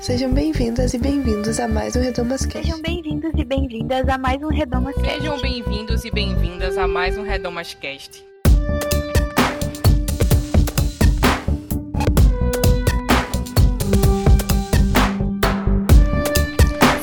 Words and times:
Sejam 0.00 0.32
bem-vindas 0.32 0.94
e 0.94 0.98
bem-vindos 0.98 1.60
a 1.60 1.68
mais 1.68 1.94
um 1.94 2.00
Redomas 2.00 2.46
Cast. 2.46 2.62
Sejam 2.62 2.80
bem-vindos 2.80 3.32
e 3.36 3.44
bem-vindas 3.44 4.08
a 4.08 4.16
mais 4.16 4.42
um 4.42 4.48
Redomas 4.48 4.94
Cast. 4.94 5.20
Sejam 5.20 5.38
bem-vindos 5.42 6.04
e 6.06 6.10
bem-vindas 6.10 6.78
a 6.78 6.88
mais 6.88 7.18
um 7.18 7.22
Redomas 7.22 7.74
Cast. 7.74 8.24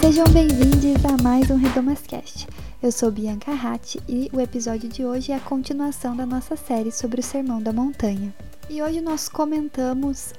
Sejam 0.02 0.26
bem-vindos 0.34 1.06
a 1.06 1.22
mais 1.22 1.52
um 1.52 1.56
Redomas 1.58 2.02
Cast. 2.02 2.48
Eu 2.82 2.92
sou 2.92 3.12
Bianca 3.12 3.54
Ratti 3.54 4.02
e 4.10 4.28
o 4.34 4.42
episódio 4.42 4.90
de 4.90 5.06
hoje 5.06 5.32
é 5.32 5.36
a 5.36 5.40
continuação 5.40 6.18
da 6.18 6.26
nossa 6.26 6.56
série 6.56 6.92
sobre 6.92 7.20
o 7.20 7.24
Sermão 7.24 7.62
da 7.62 7.72
Montanha. 7.72 8.34
E 8.68 8.82
hoje 8.82 9.02
nós 9.02 9.30
comentamos 9.30 10.34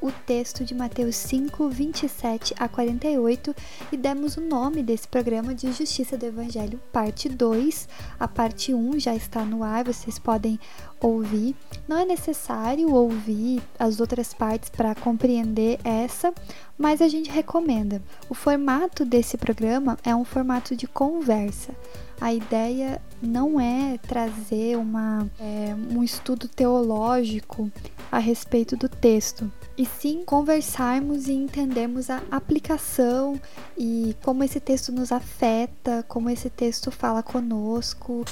o 0.00 0.10
texto 0.10 0.64
de 0.64 0.74
Mateus 0.74 1.16
5, 1.16 1.68
27 1.68 2.54
a 2.58 2.68
48 2.68 3.54
e 3.92 3.96
demos 3.96 4.36
o 4.36 4.40
nome 4.40 4.82
desse 4.82 5.06
programa 5.06 5.54
de 5.54 5.70
Justiça 5.72 6.16
do 6.16 6.26
Evangelho, 6.26 6.80
parte 6.92 7.28
2. 7.28 7.88
A 8.18 8.26
parte 8.26 8.72
1 8.72 8.98
já 8.98 9.14
está 9.14 9.44
no 9.44 9.62
ar, 9.62 9.84
vocês 9.84 10.18
podem 10.18 10.58
ouvir. 11.00 11.54
Não 11.86 11.98
é 11.98 12.04
necessário 12.04 12.92
ouvir 12.92 13.62
as 13.78 14.00
outras 14.00 14.32
partes 14.32 14.68
para 14.70 14.94
compreender 14.94 15.78
essa, 15.84 16.32
mas 16.78 17.02
a 17.02 17.08
gente 17.08 17.30
recomenda. 17.30 18.02
O 18.28 18.34
formato 18.34 19.04
desse 19.04 19.36
programa 19.36 19.98
é 20.02 20.14
um 20.14 20.24
formato 20.24 20.74
de 20.74 20.86
conversa. 20.86 21.74
A 22.20 22.34
ideia 22.34 23.00
não 23.22 23.58
é 23.58 23.98
trazer 23.98 24.76
uma, 24.76 25.26
é, 25.38 25.74
um 25.90 26.02
estudo 26.02 26.48
teológico 26.48 27.70
a 28.12 28.18
respeito 28.18 28.76
do 28.76 28.88
texto, 28.88 29.50
e 29.80 29.86
sim 29.86 30.22
conversarmos 30.26 31.26
e 31.26 31.32
entendermos 31.32 32.10
a 32.10 32.22
aplicação 32.30 33.40
e 33.78 34.14
como 34.22 34.44
esse 34.44 34.60
texto 34.60 34.92
nos 34.92 35.10
afeta, 35.10 36.04
como 36.06 36.28
esse 36.28 36.50
texto 36.50 36.90
fala 36.90 37.22
conosco 37.22 38.22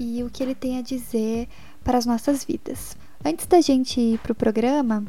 e 0.00 0.24
o 0.24 0.28
que 0.28 0.42
ele 0.42 0.52
tem 0.56 0.78
a 0.78 0.82
dizer 0.82 1.46
para 1.84 1.96
as 1.96 2.06
nossas 2.06 2.42
vidas. 2.42 2.96
Antes 3.24 3.46
da 3.46 3.60
gente 3.60 4.00
ir 4.00 4.18
para 4.18 4.32
o 4.32 4.34
programa, 4.34 5.04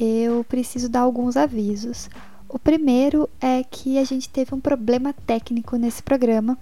eu 0.00 0.42
preciso 0.42 0.88
dar 0.88 1.00
alguns 1.00 1.36
avisos. 1.36 2.08
O 2.48 2.58
primeiro 2.58 3.28
é 3.38 3.62
que 3.62 3.98
a 3.98 4.04
gente 4.04 4.30
teve 4.30 4.54
um 4.54 4.60
problema 4.60 5.12
técnico 5.26 5.76
nesse 5.76 6.02
programa, 6.02 6.56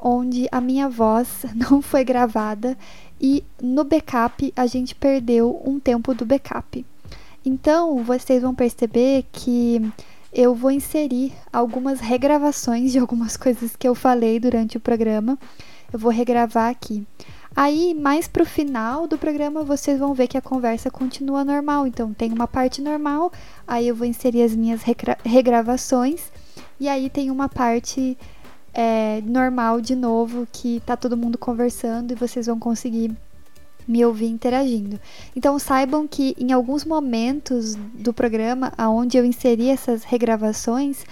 onde 0.00 0.48
a 0.50 0.58
minha 0.58 0.88
voz 0.88 1.44
não 1.54 1.82
foi 1.82 2.02
gravada 2.02 2.78
e 3.20 3.44
no 3.62 3.84
backup 3.84 4.50
a 4.56 4.66
gente 4.66 4.94
perdeu 4.94 5.60
um 5.66 5.78
tempo 5.78 6.14
do 6.14 6.24
backup. 6.24 6.82
Então, 7.48 8.02
vocês 8.02 8.42
vão 8.42 8.52
perceber 8.52 9.24
que 9.30 9.80
eu 10.32 10.52
vou 10.52 10.72
inserir 10.72 11.32
algumas 11.52 12.00
regravações 12.00 12.90
de 12.90 12.98
algumas 12.98 13.36
coisas 13.38 13.76
que 13.76 13.86
eu 13.86 13.94
falei 13.94 14.40
durante 14.40 14.76
o 14.76 14.80
programa. 14.80 15.38
Eu 15.92 15.96
vou 15.96 16.10
regravar 16.10 16.68
aqui. 16.68 17.06
Aí, 17.54 17.94
mais 17.94 18.26
pro 18.26 18.44
final 18.44 19.06
do 19.06 19.16
programa, 19.16 19.62
vocês 19.62 20.00
vão 20.00 20.12
ver 20.12 20.26
que 20.26 20.36
a 20.36 20.42
conversa 20.42 20.90
continua 20.90 21.44
normal. 21.44 21.86
Então, 21.86 22.12
tem 22.12 22.32
uma 22.32 22.48
parte 22.48 22.82
normal, 22.82 23.32
aí 23.64 23.86
eu 23.86 23.94
vou 23.94 24.08
inserir 24.08 24.42
as 24.42 24.56
minhas 24.56 24.80
regravações, 25.24 26.32
e 26.80 26.88
aí 26.88 27.08
tem 27.08 27.30
uma 27.30 27.48
parte 27.48 28.18
é, 28.74 29.22
normal 29.24 29.80
de 29.80 29.94
novo, 29.94 30.48
que 30.52 30.82
tá 30.84 30.96
todo 30.96 31.16
mundo 31.16 31.38
conversando 31.38 32.10
e 32.10 32.16
vocês 32.16 32.46
vão 32.46 32.58
conseguir 32.58 33.16
me 33.86 34.04
ouvir 34.04 34.26
interagindo. 34.26 34.98
Então 35.34 35.58
saibam 35.58 36.06
que 36.06 36.34
em 36.38 36.52
alguns 36.52 36.84
momentos 36.84 37.74
do 37.94 38.12
programa, 38.12 38.72
aonde 38.76 39.16
eu 39.16 39.24
inseri 39.24 39.68
essas 39.68 40.04
regravações, 40.04 41.04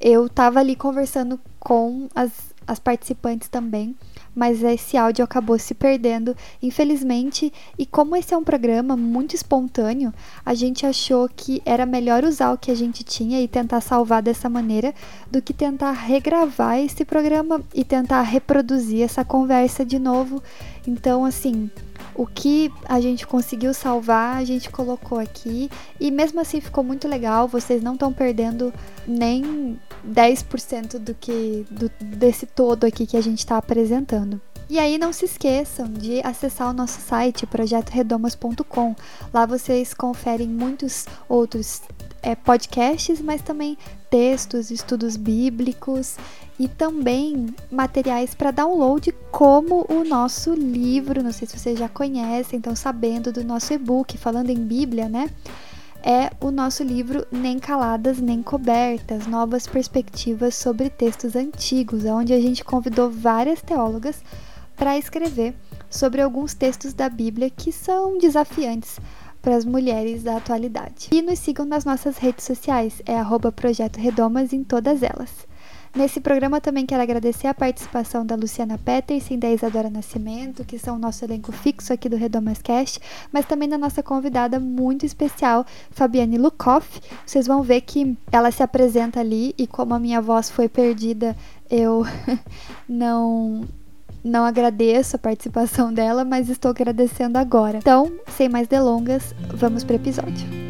eu 0.00 0.26
estava 0.26 0.58
ali 0.58 0.74
conversando 0.74 1.40
com 1.60 2.08
as, 2.14 2.30
as 2.66 2.78
participantes 2.80 3.48
também, 3.48 3.94
mas 4.34 4.62
esse 4.62 4.96
áudio 4.96 5.24
acabou 5.24 5.58
se 5.58 5.74
perdendo, 5.74 6.36
infelizmente. 6.62 7.52
E 7.78 7.84
como 7.84 8.16
esse 8.16 8.32
é 8.32 8.36
um 8.36 8.42
programa 8.42 8.96
muito 8.96 9.36
espontâneo, 9.36 10.12
a 10.44 10.54
gente 10.54 10.86
achou 10.86 11.28
que 11.28 11.62
era 11.64 11.86
melhor 11.86 12.24
usar 12.24 12.52
o 12.52 12.58
que 12.58 12.70
a 12.70 12.74
gente 12.74 13.04
tinha 13.04 13.40
e 13.40 13.46
tentar 13.46 13.80
salvar 13.80 14.22
dessa 14.22 14.48
maneira 14.48 14.94
do 15.30 15.42
que 15.42 15.52
tentar 15.52 15.92
regravar 15.92 16.78
esse 16.78 17.04
programa 17.04 17.62
e 17.74 17.84
tentar 17.84 18.22
reproduzir 18.22 19.02
essa 19.02 19.24
conversa 19.24 19.84
de 19.84 19.98
novo. 19.98 20.42
Então, 20.86 21.24
assim, 21.24 21.70
o 22.14 22.26
que 22.26 22.72
a 22.86 23.00
gente 23.00 23.26
conseguiu 23.26 23.72
salvar, 23.72 24.36
a 24.36 24.44
gente 24.44 24.70
colocou 24.70 25.18
aqui. 25.18 25.70
E 25.98 26.10
mesmo 26.10 26.40
assim 26.40 26.60
ficou 26.60 26.84
muito 26.84 27.08
legal. 27.08 27.48
Vocês 27.48 27.82
não 27.82 27.94
estão 27.94 28.12
perdendo 28.12 28.72
nem 29.06 29.78
10% 30.06 30.98
do 30.98 31.14
que 31.14 31.66
do, 31.70 31.90
desse 32.00 32.46
todo 32.46 32.84
aqui 32.84 33.06
que 33.06 33.16
a 33.16 33.22
gente 33.22 33.38
está 33.38 33.56
apresentando. 33.56 34.40
E 34.68 34.78
aí 34.78 34.96
não 34.96 35.12
se 35.12 35.26
esqueçam 35.26 35.86
de 35.86 36.20
acessar 36.24 36.70
o 36.70 36.72
nosso 36.72 37.00
site 37.00 37.46
projetoredomas.com. 37.46 38.96
Lá 39.32 39.44
vocês 39.44 39.92
conferem 39.92 40.48
muitos 40.48 41.06
outros 41.28 41.82
é, 42.22 42.34
podcasts, 42.34 43.20
mas 43.20 43.42
também 43.42 43.76
textos, 44.08 44.70
estudos 44.70 45.16
bíblicos 45.16 46.16
e 46.58 46.68
também 46.68 47.54
materiais 47.70 48.34
para 48.34 48.50
download, 48.50 49.12
como 49.30 49.84
o 49.88 50.04
nosso 50.04 50.54
livro. 50.54 51.22
Não 51.22 51.32
sei 51.32 51.48
se 51.48 51.58
vocês 51.58 51.78
já 51.78 51.88
conhecem, 51.88 52.58
estão 52.58 52.76
sabendo 52.76 53.32
do 53.32 53.42
nosso 53.42 53.72
e-book 53.72 54.16
falando 54.16 54.50
em 54.50 54.64
Bíblia, 54.64 55.08
né? 55.08 55.30
É 56.04 56.30
o 56.40 56.50
nosso 56.50 56.82
livro 56.82 57.24
Nem 57.30 57.60
Caladas 57.60 58.18
Nem 58.18 58.42
Cobertas 58.42 59.26
Novas 59.26 59.66
Perspectivas 59.66 60.54
sobre 60.54 60.90
Textos 60.90 61.36
Antigos, 61.36 62.04
onde 62.04 62.32
a 62.32 62.40
gente 62.40 62.64
convidou 62.64 63.08
várias 63.08 63.62
teólogas 63.62 64.22
para 64.76 64.98
escrever 64.98 65.54
sobre 65.88 66.20
alguns 66.20 66.54
textos 66.54 66.92
da 66.92 67.08
Bíblia 67.08 67.50
que 67.50 67.70
são 67.70 68.18
desafiantes 68.18 68.98
para 69.42 69.56
as 69.56 69.64
mulheres 69.64 70.22
da 70.22 70.36
atualidade. 70.36 71.08
E 71.10 71.20
nos 71.20 71.40
sigam 71.40 71.66
nas 71.66 71.84
nossas 71.84 72.16
redes 72.16 72.44
sociais, 72.44 73.02
é 73.04 73.20
Projeto 73.52 73.98
Redomas 73.98 74.52
em 74.52 74.62
todas 74.62 75.02
elas. 75.02 75.30
Nesse 75.94 76.22
programa 76.22 76.58
também 76.58 76.86
quero 76.86 77.02
agradecer 77.02 77.48
a 77.48 77.52
participação 77.52 78.24
da 78.24 78.34
Luciana 78.34 78.78
Peterson 78.78 79.34
e 79.34 79.36
da 79.36 79.50
Isadora 79.50 79.90
Nascimento, 79.90 80.64
que 80.64 80.78
são 80.78 80.96
o 80.96 80.98
nosso 80.98 81.22
elenco 81.22 81.52
fixo 81.52 81.92
aqui 81.92 82.08
do 82.08 82.16
Redomas 82.16 82.62
Cast, 82.62 82.98
mas 83.30 83.44
também 83.44 83.68
da 83.68 83.76
nossa 83.76 84.02
convidada 84.02 84.58
muito 84.58 85.04
especial, 85.04 85.66
Fabiane 85.90 86.38
Lukoff. 86.38 86.98
Vocês 87.26 87.46
vão 87.46 87.62
ver 87.62 87.82
que 87.82 88.16
ela 88.30 88.50
se 88.50 88.62
apresenta 88.62 89.20
ali 89.20 89.54
e 89.58 89.66
como 89.66 89.92
a 89.92 89.98
minha 89.98 90.22
voz 90.22 90.48
foi 90.48 90.66
perdida, 90.66 91.36
eu 91.68 92.06
não 92.88 93.68
não 94.24 94.44
agradeço 94.44 95.16
a 95.16 95.18
participação 95.18 95.92
dela, 95.94 96.24
mas 96.24 96.48
estou 96.48 96.70
agradecendo 96.70 97.38
agora. 97.38 97.78
Então, 97.78 98.12
sem 98.28 98.48
mais 98.48 98.68
delongas, 98.68 99.34
vamos 99.54 99.84
para 99.84 99.94
o 99.94 99.96
episódio. 99.96 100.62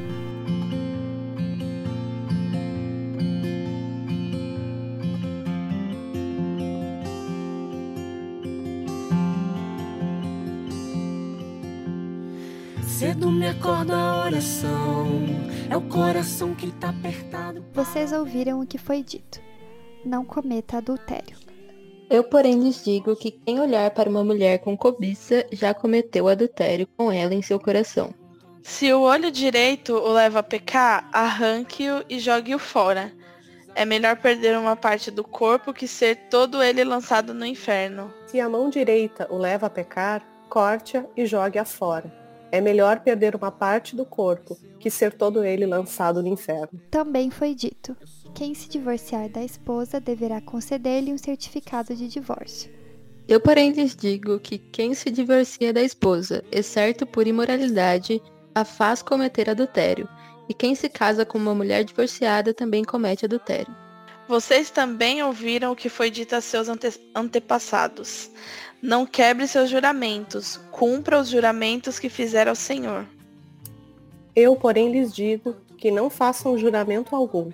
Cedo 12.87 13.33
me 13.33 13.49
acorda 13.49 13.97
a 13.97 14.27
oração, 14.27 15.09
é 15.69 15.77
o 15.77 15.83
coração 15.83 16.55
que 16.55 16.71
tá 16.71 16.91
apertado. 16.91 17.65
Vocês 17.75 18.13
ouviram 18.13 18.61
o 18.61 18.67
que 18.67 18.79
foi 18.79 19.03
dito. 19.03 19.41
Não 20.05 20.25
cometa 20.25 20.79
adultério. 20.79 21.42
Eu, 22.13 22.23
porém, 22.23 22.63
lhes 22.63 22.85
digo 22.85 23.17
que 23.17 23.31
quem 23.31 23.59
olhar 23.59 23.91
para 23.91 24.11
uma 24.11 24.23
mulher 24.23 24.59
com 24.59 24.77
cobiça 24.77 25.47
já 25.51 25.73
cometeu 25.73 26.29
adultério 26.29 26.87
com 26.95 27.11
ela 27.11 27.35
em 27.35 27.41
seu 27.41 27.59
coração. 27.59 28.13
Se 28.63 28.93
o 28.93 29.01
olho 29.01 29.31
direito 29.31 29.95
o 29.95 30.13
leva 30.13 30.41
a 30.41 30.43
pecar, 30.43 31.09
arranque-o 31.11 32.05
e 32.11 32.19
jogue-o 32.19 32.59
fora. 32.59 33.11
É 33.75 33.87
melhor 33.87 34.19
perder 34.19 34.59
uma 34.59 34.77
parte 34.77 35.11
do 35.11 35.25
corpo 35.25 35.73
que 35.73 35.89
ser 35.89 36.29
todo 36.29 36.63
ele 36.63 36.85
lançado 36.85 37.33
no 37.33 37.47
inferno. 37.47 38.13
Se 38.27 38.39
a 38.39 38.47
mão 38.47 38.69
direita 38.69 39.27
o 39.31 39.39
leva 39.39 39.69
a 39.69 39.71
pecar, 39.71 40.23
corte-a 40.51 41.07
e 41.17 41.25
jogue-a 41.25 41.65
fora. 41.65 42.13
É 42.51 42.61
melhor 42.61 43.01
perder 43.01 43.35
uma 43.35 43.51
parte 43.51 43.97
do 43.97 44.05
corpo 44.05 44.55
que 44.79 44.91
ser 44.91 45.15
todo 45.15 45.43
ele 45.43 45.65
lançado 45.65 46.23
no 46.23 46.29
inferno. 46.29 46.79
Também 46.91 47.31
foi 47.31 47.55
dito: 47.55 47.97
quem 48.35 48.55
se 48.55 48.69
divorciar 48.69 49.29
da 49.29 49.43
esposa 49.43 50.01
deverá 50.01 50.41
conceder-lhe 50.41 51.13
um 51.13 51.19
certificado 51.19 51.95
de 51.95 52.09
divórcio. 52.09 52.71
Eu, 53.29 53.41
porém, 53.41 53.71
lhes 53.71 53.95
digo 53.95 54.41
que 54.41 54.59
quem 54.59 54.95
se 54.95 55.11
divorcia 55.11 55.73
da 55.73 55.83
esposa, 55.83 56.45
exceto 56.51 57.07
por 57.07 57.27
imoralidade, 57.27 58.21
a 58.55 58.65
faz 58.65 59.03
cometer 59.03 59.49
adultério, 59.49 60.09
e 60.49 60.55
quem 60.55 60.75
se 60.75 60.89
casa 60.89 61.25
com 61.25 61.39
uma 61.39 61.55
mulher 61.55 61.85
divorciada 61.85 62.53
também 62.53 62.85
comete 62.85 63.25
adultério. 63.25 63.75
Vocês 64.29 64.71
também 64.71 65.23
ouviram 65.23 65.73
o 65.73 65.77
que 65.77 65.89
foi 65.89 66.11
dito 66.11 66.35
a 66.35 66.41
seus 66.41 66.69
ante 66.69 66.89
antepassados. 67.15 68.31
Não 68.81 69.07
quebre 69.07 69.47
seus 69.47 69.71
juramentos, 69.71 70.59
cumpra 70.71 71.21
os 71.21 71.29
juramentos 71.29 71.99
que 71.99 72.09
fizer 72.09 72.49
ao 72.49 72.55
Senhor. 72.55 73.07
Eu, 74.35 74.57
porém, 74.57 74.91
lhes 74.91 75.15
digo 75.15 75.55
que 75.77 75.91
não 75.91 76.09
façam 76.09 76.57
juramento 76.57 77.15
algum, 77.15 77.51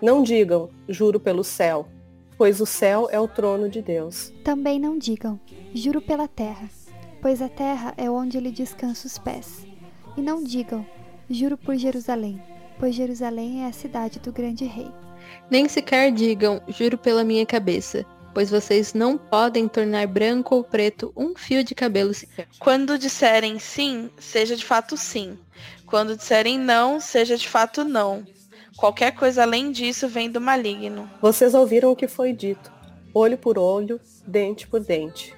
Não 0.00 0.22
digam, 0.22 0.70
juro 0.88 1.18
pelo 1.18 1.42
céu, 1.42 1.88
pois 2.36 2.60
o 2.60 2.66
céu 2.66 3.08
é 3.10 3.18
o 3.18 3.26
trono 3.26 3.68
de 3.68 3.82
Deus. 3.82 4.32
Também 4.44 4.78
não 4.78 4.96
digam, 4.96 5.40
juro 5.74 6.00
pela 6.00 6.28
terra, 6.28 6.70
pois 7.20 7.42
a 7.42 7.48
terra 7.48 7.94
é 7.96 8.08
onde 8.08 8.38
lhe 8.38 8.52
descansa 8.52 9.08
os 9.08 9.18
pés. 9.18 9.66
E 10.16 10.22
não 10.22 10.42
digam, 10.42 10.86
juro 11.28 11.58
por 11.58 11.76
Jerusalém, 11.76 12.40
pois 12.78 12.94
Jerusalém 12.94 13.64
é 13.64 13.66
a 13.66 13.72
cidade 13.72 14.20
do 14.20 14.30
grande 14.30 14.64
rei. 14.64 14.88
Nem 15.50 15.68
sequer 15.68 16.12
digam, 16.12 16.62
juro 16.68 16.96
pela 16.96 17.24
minha 17.24 17.44
cabeça, 17.44 18.06
pois 18.32 18.50
vocês 18.50 18.94
não 18.94 19.18
podem 19.18 19.66
tornar 19.66 20.06
branco 20.06 20.54
ou 20.54 20.62
preto 20.62 21.12
um 21.16 21.34
fio 21.34 21.64
de 21.64 21.74
cabelo 21.74 22.14
sequer. 22.14 22.46
Quando 22.60 22.96
disserem 22.96 23.58
sim, 23.58 24.10
seja 24.16 24.54
de 24.54 24.64
fato 24.64 24.96
sim. 24.96 25.36
Quando 25.84 26.16
disserem 26.16 26.56
não, 26.56 27.00
seja 27.00 27.36
de 27.36 27.48
fato 27.48 27.82
não. 27.82 28.24
Qualquer 28.78 29.10
coisa 29.10 29.42
além 29.42 29.72
disso 29.72 30.08
vem 30.08 30.30
do 30.30 30.40
maligno. 30.40 31.10
Vocês 31.20 31.52
ouviram 31.52 31.90
o 31.90 31.96
que 31.96 32.06
foi 32.06 32.32
dito: 32.32 32.70
olho 33.12 33.36
por 33.36 33.58
olho, 33.58 34.00
dente 34.24 34.68
por 34.68 34.78
dente. 34.78 35.34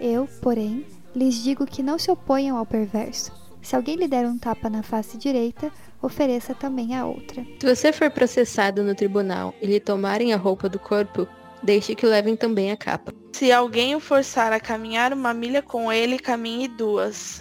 Eu, 0.00 0.28
porém, 0.40 0.84
lhes 1.14 1.36
digo 1.36 1.64
que 1.64 1.84
não 1.84 2.00
se 2.00 2.10
oponham 2.10 2.56
ao 2.56 2.66
perverso. 2.66 3.30
Se 3.62 3.76
alguém 3.76 3.94
lhe 3.94 4.08
der 4.08 4.26
um 4.26 4.36
tapa 4.36 4.68
na 4.68 4.82
face 4.82 5.16
direita, 5.16 5.70
ofereça 6.02 6.52
também 6.52 6.96
a 6.96 7.06
outra. 7.06 7.46
Se 7.60 7.74
você 7.74 7.92
for 7.92 8.10
processado 8.10 8.82
no 8.82 8.92
tribunal 8.92 9.54
e 9.62 9.66
lhe 9.66 9.78
tomarem 9.78 10.34
a 10.34 10.36
roupa 10.36 10.68
do 10.68 10.80
corpo, 10.80 11.28
deixe 11.62 11.94
que 11.94 12.04
levem 12.04 12.34
também 12.34 12.72
a 12.72 12.76
capa. 12.76 13.14
Se 13.32 13.52
alguém 13.52 13.94
o 13.94 14.00
forçar 14.00 14.52
a 14.52 14.58
caminhar 14.58 15.12
uma 15.12 15.32
milha 15.32 15.62
com 15.62 15.92
ele, 15.92 16.18
caminhe 16.18 16.66
duas. 16.66 17.40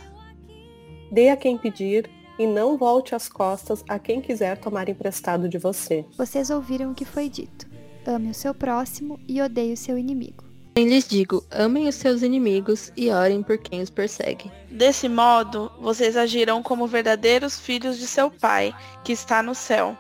Dê 1.11 1.29
a 1.29 1.35
quem 1.35 1.57
pedir 1.57 2.07
e 2.37 2.47
não 2.47 2.77
volte 2.77 3.15
as 3.15 3.29
costas 3.29 3.83
a 3.87 3.99
quem 3.99 4.21
quiser 4.21 4.57
tomar 4.57 4.89
emprestado 4.89 5.47
de 5.47 5.57
você. 5.57 6.05
Vocês 6.17 6.49
ouviram 6.49 6.91
o 6.91 6.95
que 6.95 7.05
foi 7.05 7.29
dito. 7.29 7.67
Ame 8.05 8.31
o 8.31 8.33
seu 8.33 8.53
próximo 8.53 9.19
e 9.27 9.41
odeie 9.41 9.73
o 9.73 9.77
seu 9.77 9.97
inimigo. 9.97 10.51
Eu 10.73 10.85
lhes 10.87 11.05
digo, 11.05 11.43
amem 11.51 11.89
os 11.89 11.95
seus 11.95 12.21
inimigos 12.21 12.93
e 12.95 13.09
orem 13.09 13.43
por 13.43 13.57
quem 13.57 13.81
os 13.81 13.89
persegue. 13.89 14.49
Desse 14.69 15.09
modo, 15.09 15.69
vocês 15.81 16.15
agirão 16.15 16.63
como 16.63 16.87
verdadeiros 16.87 17.59
filhos 17.59 17.97
de 17.97 18.07
seu 18.07 18.31
Pai, 18.31 18.73
que 19.03 19.11
está 19.11 19.43
no 19.43 19.53
céu. 19.53 19.97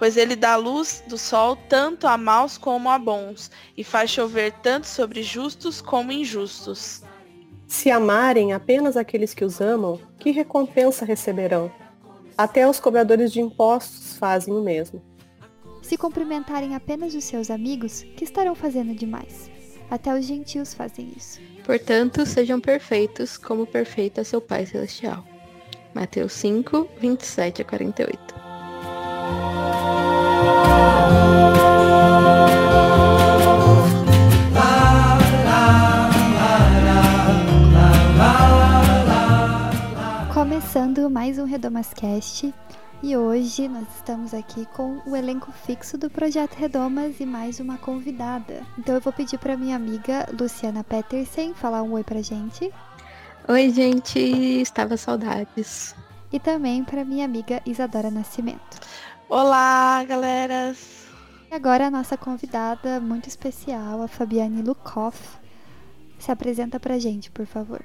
Pois 0.00 0.16
ele 0.16 0.34
dá 0.34 0.56
luz 0.56 1.04
do 1.06 1.16
sol 1.16 1.56
tanto 1.68 2.08
a 2.08 2.18
maus 2.18 2.58
como 2.58 2.90
a 2.90 2.98
bons, 2.98 3.52
e 3.76 3.84
faz 3.84 4.10
chover 4.10 4.52
tanto 4.62 4.88
sobre 4.88 5.22
justos 5.22 5.80
como 5.80 6.10
injustos. 6.10 7.02
Se 7.70 7.88
amarem 7.88 8.52
apenas 8.52 8.96
aqueles 8.96 9.32
que 9.32 9.44
os 9.44 9.60
amam, 9.60 9.98
que 10.18 10.32
recompensa 10.32 11.04
receberão? 11.04 11.70
Até 12.36 12.68
os 12.68 12.80
cobradores 12.80 13.32
de 13.32 13.40
impostos 13.40 14.18
fazem 14.18 14.52
o 14.52 14.60
mesmo. 14.60 15.00
Se 15.80 15.96
cumprimentarem 15.96 16.74
apenas 16.74 17.14
os 17.14 17.22
seus 17.22 17.48
amigos, 17.48 18.02
que 18.16 18.24
estarão 18.24 18.56
fazendo 18.56 18.92
demais? 18.92 19.48
Até 19.88 20.12
os 20.12 20.26
gentios 20.26 20.74
fazem 20.74 21.12
isso. 21.16 21.40
Portanto, 21.64 22.26
sejam 22.26 22.60
perfeitos, 22.60 23.38
como 23.38 23.64
perfeito 23.64 24.20
é 24.20 24.24
seu 24.24 24.40
Pai 24.40 24.66
Celestial. 24.66 25.24
Mateus 25.94 26.32
5, 26.32 26.88
27 27.00 27.62
a 27.62 27.64
48. 27.64 28.34
Começando 40.60 41.08
mais 41.08 41.38
um 41.38 41.44
Redomascast 41.44 42.54
e 43.02 43.16
hoje 43.16 43.66
nós 43.66 43.86
estamos 43.96 44.34
aqui 44.34 44.66
com 44.66 45.00
o 45.06 45.16
elenco 45.16 45.50
fixo 45.50 45.96
do 45.96 46.10
Projeto 46.10 46.52
Redomas 46.52 47.18
e 47.18 47.24
mais 47.24 47.58
uma 47.60 47.78
convidada. 47.78 48.62
Então 48.78 48.94
eu 48.94 49.00
vou 49.00 49.10
pedir 49.10 49.38
para 49.38 49.56
minha 49.56 49.74
amiga 49.74 50.28
Luciana 50.38 50.84
Petersen 50.84 51.54
falar 51.54 51.82
um 51.82 51.92
oi 51.92 52.04
pra 52.04 52.20
gente. 52.20 52.70
Oi, 53.48 53.70
gente, 53.70 54.18
estava 54.18 54.98
saudades. 54.98 55.94
E 56.30 56.38
também 56.38 56.84
para 56.84 57.06
minha 57.06 57.24
amiga 57.24 57.62
Isadora 57.64 58.10
Nascimento. 58.10 58.78
Olá, 59.30 60.04
galeras! 60.04 61.06
E 61.50 61.54
agora 61.54 61.86
a 61.86 61.90
nossa 61.90 62.18
convidada 62.18 63.00
muito 63.00 63.28
especial, 63.28 64.02
a 64.02 64.06
Fabiane 64.06 64.60
Lukoff. 64.60 65.38
Se 66.18 66.30
apresenta 66.30 66.78
pra 66.78 66.98
gente, 66.98 67.30
por 67.30 67.46
favor. 67.46 67.82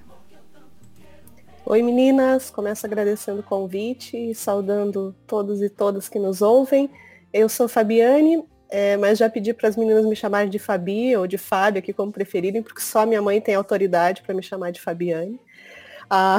Oi 1.67 1.81
meninas, 1.81 2.51
começo 2.51 2.85
agradecendo 2.85 3.39
o 3.39 3.43
convite 3.43 4.15
e 4.15 4.35
saudando 4.35 5.15
todos 5.25 5.63
e 5.63 5.67
todas 5.67 6.07
que 6.07 6.19
nos 6.19 6.39
ouvem. 6.39 6.91
Eu 7.33 7.49
sou 7.49 7.67
Fabiane, 7.67 8.45
é, 8.69 8.95
mas 8.97 9.17
já 9.17 9.27
pedi 9.27 9.51
para 9.51 9.67
as 9.67 9.75
meninas 9.75 10.05
me 10.05 10.15
chamarem 10.15 10.47
de 10.47 10.59
Fabi 10.59 11.17
ou 11.17 11.25
de 11.25 11.39
Fábio, 11.39 11.79
aqui 11.79 11.91
como 11.91 12.11
preferirem, 12.11 12.61
porque 12.61 12.81
só 12.81 13.03
minha 13.03 13.19
mãe 13.19 13.41
tem 13.41 13.55
autoridade 13.55 14.21
para 14.21 14.35
me 14.35 14.43
chamar 14.43 14.71
de 14.71 14.79
Fabiane. 14.79 15.41
Ah, 16.07 16.37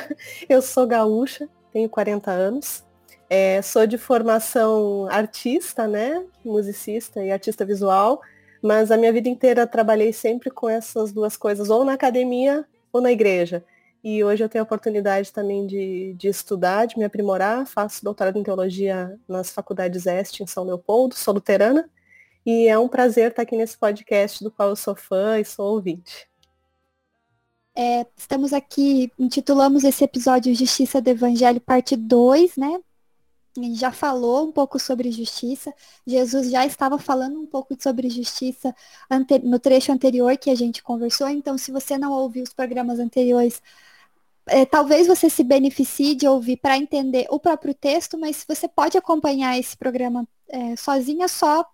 eu 0.46 0.60
sou 0.60 0.86
gaúcha, 0.86 1.48
tenho 1.72 1.88
40 1.88 2.30
anos, 2.30 2.84
é, 3.30 3.62
sou 3.62 3.86
de 3.86 3.96
formação 3.96 5.08
artista, 5.10 5.88
né, 5.88 6.22
musicista 6.44 7.24
e 7.24 7.32
artista 7.32 7.64
visual, 7.64 8.20
mas 8.62 8.90
a 8.90 8.98
minha 8.98 9.12
vida 9.12 9.30
inteira 9.30 9.66
trabalhei 9.66 10.12
sempre 10.12 10.50
com 10.50 10.68
essas 10.68 11.12
duas 11.12 11.34
coisas, 11.34 11.70
ou 11.70 11.82
na 11.82 11.94
academia 11.94 12.66
ou 12.92 13.00
na 13.00 13.10
igreja. 13.10 13.64
E 14.08 14.22
hoje 14.22 14.44
eu 14.44 14.48
tenho 14.48 14.62
a 14.62 14.64
oportunidade 14.64 15.32
também 15.32 15.66
de, 15.66 16.14
de 16.14 16.28
estudar, 16.28 16.86
de 16.86 16.96
me 16.96 17.04
aprimorar. 17.04 17.66
Faço 17.66 18.04
doutorado 18.04 18.38
em 18.38 18.42
teologia 18.44 19.18
nas 19.26 19.50
faculdades 19.50 20.06
Este, 20.06 20.44
em 20.44 20.46
São 20.46 20.62
Leopoldo, 20.62 21.16
sou 21.16 21.34
luterana. 21.34 21.90
E 22.46 22.68
é 22.68 22.78
um 22.78 22.86
prazer 22.86 23.30
estar 23.30 23.42
aqui 23.42 23.56
nesse 23.56 23.76
podcast 23.76 24.44
do 24.44 24.50
qual 24.52 24.68
eu 24.68 24.76
sou 24.76 24.94
fã 24.94 25.40
e 25.40 25.44
sou 25.44 25.74
ouvinte. 25.74 26.28
É, 27.74 28.06
estamos 28.16 28.52
aqui, 28.52 29.10
intitulamos 29.18 29.82
esse 29.82 30.04
episódio 30.04 30.54
Justiça 30.54 31.02
do 31.02 31.10
Evangelho, 31.10 31.60
parte 31.60 31.96
2, 31.96 32.56
né? 32.56 32.78
Gente 33.56 33.80
já 33.80 33.90
falou 33.90 34.46
um 34.46 34.52
pouco 34.52 34.78
sobre 34.78 35.10
justiça. 35.10 35.74
Jesus 36.06 36.50
já 36.50 36.64
estava 36.64 36.98
falando 36.98 37.40
um 37.40 37.46
pouco 37.46 37.74
sobre 37.80 38.08
justiça 38.08 38.74
no 39.42 39.58
trecho 39.58 39.90
anterior 39.90 40.36
que 40.36 40.50
a 40.50 40.54
gente 40.54 40.82
conversou. 40.82 41.28
Então, 41.28 41.56
se 41.56 41.72
você 41.72 41.96
não 41.98 42.12
ouviu 42.12 42.42
os 42.44 42.52
programas 42.52 42.98
anteriores, 42.98 43.62
é, 44.48 44.64
talvez 44.64 45.06
você 45.06 45.28
se 45.28 45.42
beneficie 45.42 46.14
de 46.14 46.26
ouvir 46.26 46.56
para 46.58 46.76
entender 46.76 47.26
o 47.30 47.38
próprio 47.38 47.74
texto, 47.74 48.18
mas 48.18 48.44
você 48.46 48.68
pode 48.68 48.96
acompanhar 48.96 49.58
esse 49.58 49.76
programa 49.76 50.26
é, 50.48 50.76
sozinha, 50.76 51.28
só 51.28 51.64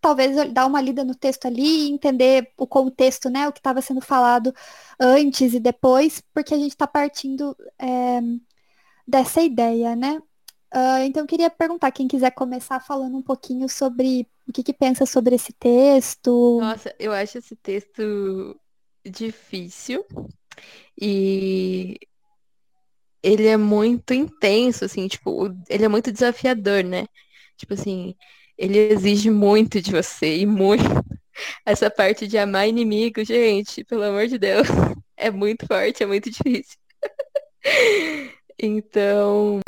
talvez 0.00 0.50
dar 0.52 0.66
uma 0.66 0.80
lida 0.80 1.04
no 1.04 1.14
texto 1.14 1.46
ali 1.46 1.86
e 1.86 1.90
entender 1.90 2.52
o 2.56 2.66
contexto, 2.66 3.28
né, 3.28 3.46
o 3.48 3.52
que 3.52 3.58
estava 3.58 3.82
sendo 3.82 4.00
falado 4.00 4.54
antes 4.98 5.52
e 5.52 5.60
depois, 5.60 6.22
porque 6.32 6.54
a 6.54 6.58
gente 6.58 6.70
está 6.70 6.86
partindo 6.86 7.56
é, 7.78 8.20
dessa 9.06 9.42
ideia, 9.42 9.94
né? 9.94 10.20
Uh, 10.72 11.02
então 11.04 11.24
eu 11.24 11.26
queria 11.26 11.50
perguntar 11.50 11.90
quem 11.90 12.06
quiser 12.06 12.30
começar 12.30 12.78
falando 12.78 13.16
um 13.16 13.22
pouquinho 13.22 13.68
sobre 13.68 14.24
o 14.46 14.52
que, 14.52 14.62
que 14.62 14.72
pensa 14.72 15.04
sobre 15.04 15.34
esse 15.34 15.52
texto. 15.52 16.58
Nossa, 16.60 16.94
eu 16.96 17.12
acho 17.12 17.38
esse 17.38 17.56
texto 17.56 18.56
difícil 19.04 20.06
e 21.00 21.98
ele 23.22 23.46
é 23.46 23.56
muito 23.56 24.14
intenso, 24.14 24.84
assim, 24.84 25.08
tipo, 25.08 25.48
ele 25.68 25.84
é 25.84 25.88
muito 25.88 26.12
desafiador, 26.12 26.82
né? 26.84 27.06
Tipo 27.56 27.74
assim, 27.74 28.14
ele 28.56 28.78
exige 28.78 29.30
muito 29.30 29.80
de 29.80 29.90
você 29.90 30.38
e 30.38 30.46
muito. 30.46 30.82
Essa 31.64 31.90
parte 31.90 32.26
de 32.26 32.38
amar 32.38 32.68
inimigo, 32.68 33.24
gente, 33.24 33.84
pelo 33.84 34.02
amor 34.04 34.26
de 34.26 34.38
Deus, 34.38 34.66
é 35.16 35.30
muito 35.30 35.66
forte, 35.66 36.02
é 36.02 36.06
muito 36.06 36.30
difícil. 36.30 36.78
Então, 38.62 39.58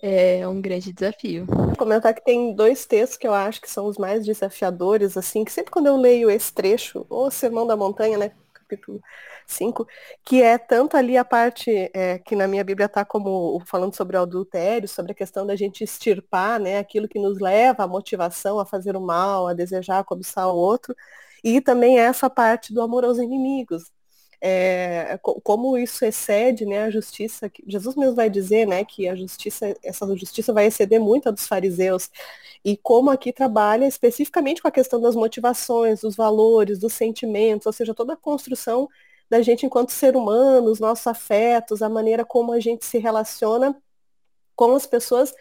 é 0.00 0.46
um 0.46 0.60
grande 0.60 0.92
desafio. 0.92 1.46
Vou 1.46 1.76
comentar 1.76 2.14
que 2.14 2.24
tem 2.24 2.54
dois 2.54 2.86
textos 2.86 3.18
que 3.18 3.26
eu 3.26 3.34
acho 3.34 3.60
que 3.60 3.68
são 3.68 3.86
os 3.86 3.98
mais 3.98 4.24
desafiadores, 4.24 5.16
assim, 5.16 5.44
que 5.44 5.50
sempre 5.50 5.72
quando 5.72 5.88
eu 5.88 5.96
leio 5.96 6.30
esse 6.30 6.52
trecho, 6.52 7.04
ou 7.08 7.28
Sermão 7.28 7.66
da 7.66 7.76
Montanha, 7.76 8.16
né, 8.16 8.30
capítulo 8.54 9.00
5, 9.46 9.86
que 10.24 10.42
é 10.42 10.58
tanto 10.58 10.96
ali 10.96 11.16
a 11.16 11.24
parte 11.24 11.90
é, 11.94 12.18
que 12.18 12.34
na 12.34 12.48
minha 12.48 12.64
Bíblia 12.64 12.86
está 12.86 13.04
como 13.04 13.60
falando 13.66 13.94
sobre 13.94 14.16
o 14.16 14.22
adultério, 14.22 14.88
sobre 14.88 15.12
a 15.12 15.14
questão 15.14 15.46
da 15.46 15.56
gente 15.56 15.84
extirpar 15.84 16.60
né, 16.60 16.78
aquilo 16.78 17.08
que 17.08 17.18
nos 17.18 17.38
leva 17.40 17.84
à 17.84 17.88
motivação 17.88 18.58
a 18.58 18.66
fazer 18.66 18.96
o 18.96 19.00
mal, 19.00 19.46
a 19.46 19.54
desejar, 19.54 20.00
a 20.00 20.04
cobiçar 20.04 20.48
o 20.48 20.56
outro, 20.56 20.94
e 21.44 21.60
também 21.60 21.98
essa 21.98 22.28
parte 22.28 22.74
do 22.74 22.82
amor 22.82 23.04
aos 23.04 23.18
inimigos. 23.18 23.90
É, 24.38 25.18
como 25.22 25.78
isso 25.78 26.04
excede 26.04 26.66
né, 26.66 26.84
a 26.84 26.90
justiça, 26.90 27.50
Jesus 27.66 27.96
mesmo 27.96 28.14
vai 28.14 28.28
dizer 28.28 28.66
né, 28.66 28.84
que 28.84 29.08
a 29.08 29.14
justiça, 29.16 29.74
essa 29.82 30.06
justiça 30.16 30.52
vai 30.52 30.66
exceder 30.66 31.00
muito 31.00 31.28
a 31.28 31.32
dos 31.32 31.46
fariseus, 31.46 32.10
e 32.64 32.76
como 32.76 33.10
aqui 33.10 33.32
trabalha 33.32 33.86
especificamente 33.86 34.60
com 34.60 34.68
a 34.68 34.72
questão 34.72 35.00
das 35.00 35.14
motivações, 35.14 36.00
dos 36.00 36.16
valores, 36.16 36.78
dos 36.78 36.92
sentimentos, 36.92 37.66
ou 37.66 37.72
seja, 37.72 37.94
toda 37.94 38.12
a 38.14 38.16
construção 38.16 38.88
da 39.28 39.42
gente 39.42 39.66
enquanto 39.66 39.90
ser 39.90 40.16
humano, 40.16 40.70
os 40.70 40.80
nossos 40.80 41.06
afetos, 41.06 41.82
a 41.82 41.88
maneira 41.88 42.24
como 42.24 42.52
a 42.52 42.60
gente 42.60 42.84
se 42.86 42.98
relaciona 42.98 43.76
com 44.54 44.74
as 44.74 44.86
pessoas 44.86 45.34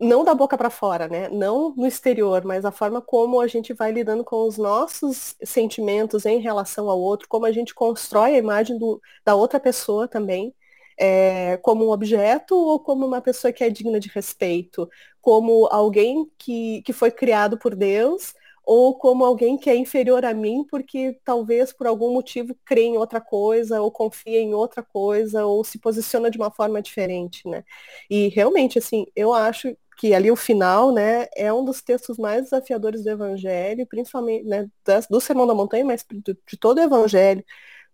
não 0.00 0.24
da 0.24 0.34
boca 0.34 0.56
para 0.56 0.70
fora, 0.70 1.08
né? 1.08 1.28
Não 1.28 1.74
no 1.76 1.86
exterior, 1.86 2.42
mas 2.44 2.64
a 2.64 2.72
forma 2.72 3.02
como 3.02 3.40
a 3.40 3.46
gente 3.46 3.74
vai 3.74 3.92
lidando 3.92 4.24
com 4.24 4.46
os 4.48 4.56
nossos 4.56 5.36
sentimentos 5.44 6.24
em 6.24 6.40
relação 6.40 6.88
ao 6.88 6.98
outro, 6.98 7.28
como 7.28 7.44
a 7.46 7.52
gente 7.52 7.74
constrói 7.74 8.34
a 8.34 8.38
imagem 8.38 8.78
do, 8.78 9.00
da 9.24 9.34
outra 9.34 9.60
pessoa 9.60 10.08
também, 10.08 10.54
é, 10.98 11.58
como 11.58 11.86
um 11.86 11.90
objeto 11.90 12.54
ou 12.56 12.80
como 12.80 13.06
uma 13.06 13.20
pessoa 13.20 13.52
que 13.52 13.62
é 13.64 13.70
digna 13.70 14.00
de 14.00 14.08
respeito, 14.08 14.88
como 15.20 15.66
alguém 15.70 16.30
que, 16.38 16.82
que 16.82 16.92
foi 16.92 17.10
criado 17.10 17.58
por 17.58 17.74
Deus 17.74 18.34
ou 18.64 18.96
como 18.96 19.24
alguém 19.24 19.56
que 19.58 19.70
é 19.70 19.74
inferior 19.76 20.24
a 20.24 20.34
mim 20.34 20.64
porque 20.70 21.18
talvez 21.24 21.72
por 21.72 21.86
algum 21.86 22.12
motivo 22.12 22.54
crê 22.64 22.82
em 22.82 22.96
outra 22.96 23.20
coisa 23.20 23.80
ou 23.80 23.90
confia 23.90 24.40
em 24.40 24.54
outra 24.54 24.82
coisa 24.82 25.44
ou 25.44 25.64
se 25.64 25.78
posiciona 25.78 26.30
de 26.30 26.38
uma 26.38 26.50
forma 26.50 26.80
diferente, 26.82 27.48
né? 27.48 27.64
E 28.08 28.28
realmente 28.28 28.78
assim, 28.78 29.06
eu 29.16 29.32
acho 29.32 29.76
que 30.00 30.14
ali 30.14 30.30
o 30.30 30.36
final, 30.36 30.90
né, 30.92 31.26
é 31.36 31.52
um 31.52 31.62
dos 31.62 31.82
textos 31.82 32.16
mais 32.16 32.44
desafiadores 32.44 33.04
do 33.04 33.10
Evangelho, 33.10 33.86
principalmente 33.86 34.46
né, 34.46 34.66
do 35.10 35.20
Sermão 35.20 35.46
da 35.46 35.54
Montanha, 35.54 35.84
mas 35.84 36.06
de, 36.10 36.34
todo 36.58 36.78
o 36.78 36.82
Evangelho, 36.82 37.44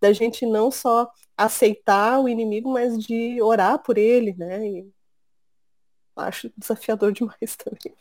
da 0.00 0.12
gente 0.12 0.46
não 0.46 0.70
só 0.70 1.10
aceitar 1.36 2.20
o 2.20 2.28
inimigo, 2.28 2.70
mas 2.70 2.96
de 2.96 3.42
orar 3.42 3.82
por 3.82 3.98
ele, 3.98 4.34
né? 4.38 4.68
E 4.68 4.88
acho 6.14 6.50
desafiador 6.56 7.10
demais 7.12 7.56
também. 7.56 7.92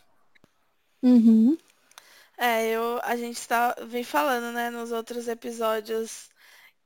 Uhum. 1.01 1.57
É, 2.37 2.69
eu, 2.69 2.99
a 3.03 3.15
gente 3.15 3.47
tá, 3.47 3.75
vem 3.87 4.03
falando, 4.03 4.53
né, 4.53 4.69
nos 4.69 4.91
outros 4.91 5.27
episódios 5.27 6.29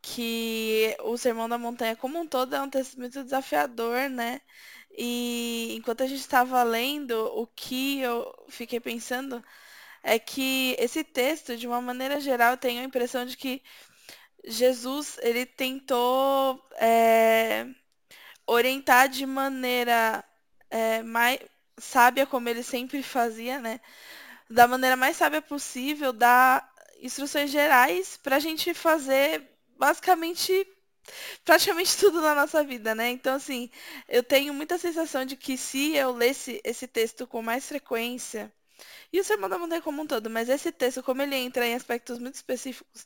que 0.01 0.95
o 1.01 1.17
Sermão 1.17 1.49
da 1.49 1.57
Montanha 1.57 1.95
como 1.95 2.19
um 2.19 2.27
todo 2.27 2.55
é 2.55 2.61
um 2.61 2.69
texto 2.69 2.97
muito 2.99 3.23
desafiador, 3.23 4.09
né? 4.09 4.41
E 4.97 5.75
enquanto 5.77 6.03
a 6.03 6.07
gente 6.07 6.21
estava 6.21 6.63
lendo, 6.63 7.13
o 7.35 7.47
que 7.47 7.99
eu 8.01 8.31
fiquei 8.49 8.79
pensando 8.79 9.43
é 10.03 10.19
que 10.19 10.75
esse 10.79 11.03
texto, 11.03 11.57
de 11.57 11.67
uma 11.67 11.81
maneira 11.81 12.19
geral, 12.21 12.53
eu 12.53 12.57
tenho 12.57 12.81
a 12.81 12.85
impressão 12.85 13.25
de 13.25 13.37
que 13.37 13.63
Jesus 14.45 15.17
ele 15.21 15.45
tentou 15.45 16.61
é, 16.79 17.67
orientar 18.47 19.09
de 19.09 19.25
maneira 19.25 20.23
é, 20.69 21.03
mais 21.03 21.39
sábia, 21.79 22.25
como 22.27 22.49
ele 22.49 22.63
sempre 22.63 23.03
fazia, 23.03 23.59
né? 23.59 23.79
Da 24.49 24.67
maneira 24.67 24.95
mais 24.95 25.17
sábia 25.17 25.41
possível, 25.41 26.11
dar 26.11 26.73
instruções 27.01 27.51
gerais 27.51 28.17
para 28.17 28.37
a 28.37 28.39
gente 28.39 28.73
fazer 28.73 29.47
basicamente 29.77 30.67
praticamente 31.45 31.95
tudo 31.97 32.21
na 32.21 32.35
nossa 32.35 32.63
vida, 32.63 32.93
né? 32.95 33.09
Então, 33.09 33.35
assim, 33.35 33.69
eu 34.07 34.23
tenho 34.23 34.53
muita 34.53 34.77
sensação 34.77 35.25
de 35.25 35.35
que 35.35 35.57
se 35.57 35.95
eu 35.95 36.11
lesse 36.11 36.61
esse 36.63 36.87
texto 36.87 37.27
com 37.27 37.41
mais 37.41 37.67
frequência, 37.67 38.51
e 39.11 39.19
o 39.19 39.23
Sermão 39.23 39.49
da 39.49 39.57
Montanha 39.57 39.81
como 39.81 40.01
um 40.01 40.07
todo, 40.07 40.29
mas 40.29 40.49
esse 40.49 40.71
texto, 40.71 41.03
como 41.03 41.21
ele 41.21 41.35
entra 41.35 41.65
em 41.65 41.75
aspectos 41.75 42.19
muito 42.19 42.35
específicos, 42.35 43.05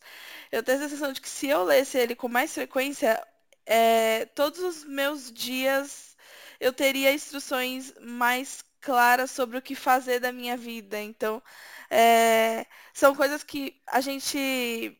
eu 0.51 0.61
tenho 0.63 0.77
a 0.79 0.81
sensação 0.81 1.11
de 1.11 1.21
que 1.21 1.29
se 1.29 1.47
eu 1.47 1.63
lesse 1.63 1.97
ele 1.97 2.15
com 2.15 2.27
mais 2.27 2.53
frequência, 2.53 3.21
é, 3.65 4.25
todos 4.35 4.59
os 4.59 4.83
meus 4.83 5.31
dias 5.31 6.15
eu 6.59 6.71
teria 6.73 7.13
instruções 7.13 7.93
mais 8.01 8.63
claras 8.83 9.31
sobre 9.31 9.57
o 9.57 9.61
que 9.61 9.75
fazer 9.75 10.19
da 10.19 10.31
minha 10.31 10.57
vida. 10.57 10.99
Então, 11.01 11.41
é, 11.89 12.65
são 12.93 13.15
coisas 13.15 13.43
que 13.43 13.81
a 13.87 14.01
gente 14.01 14.97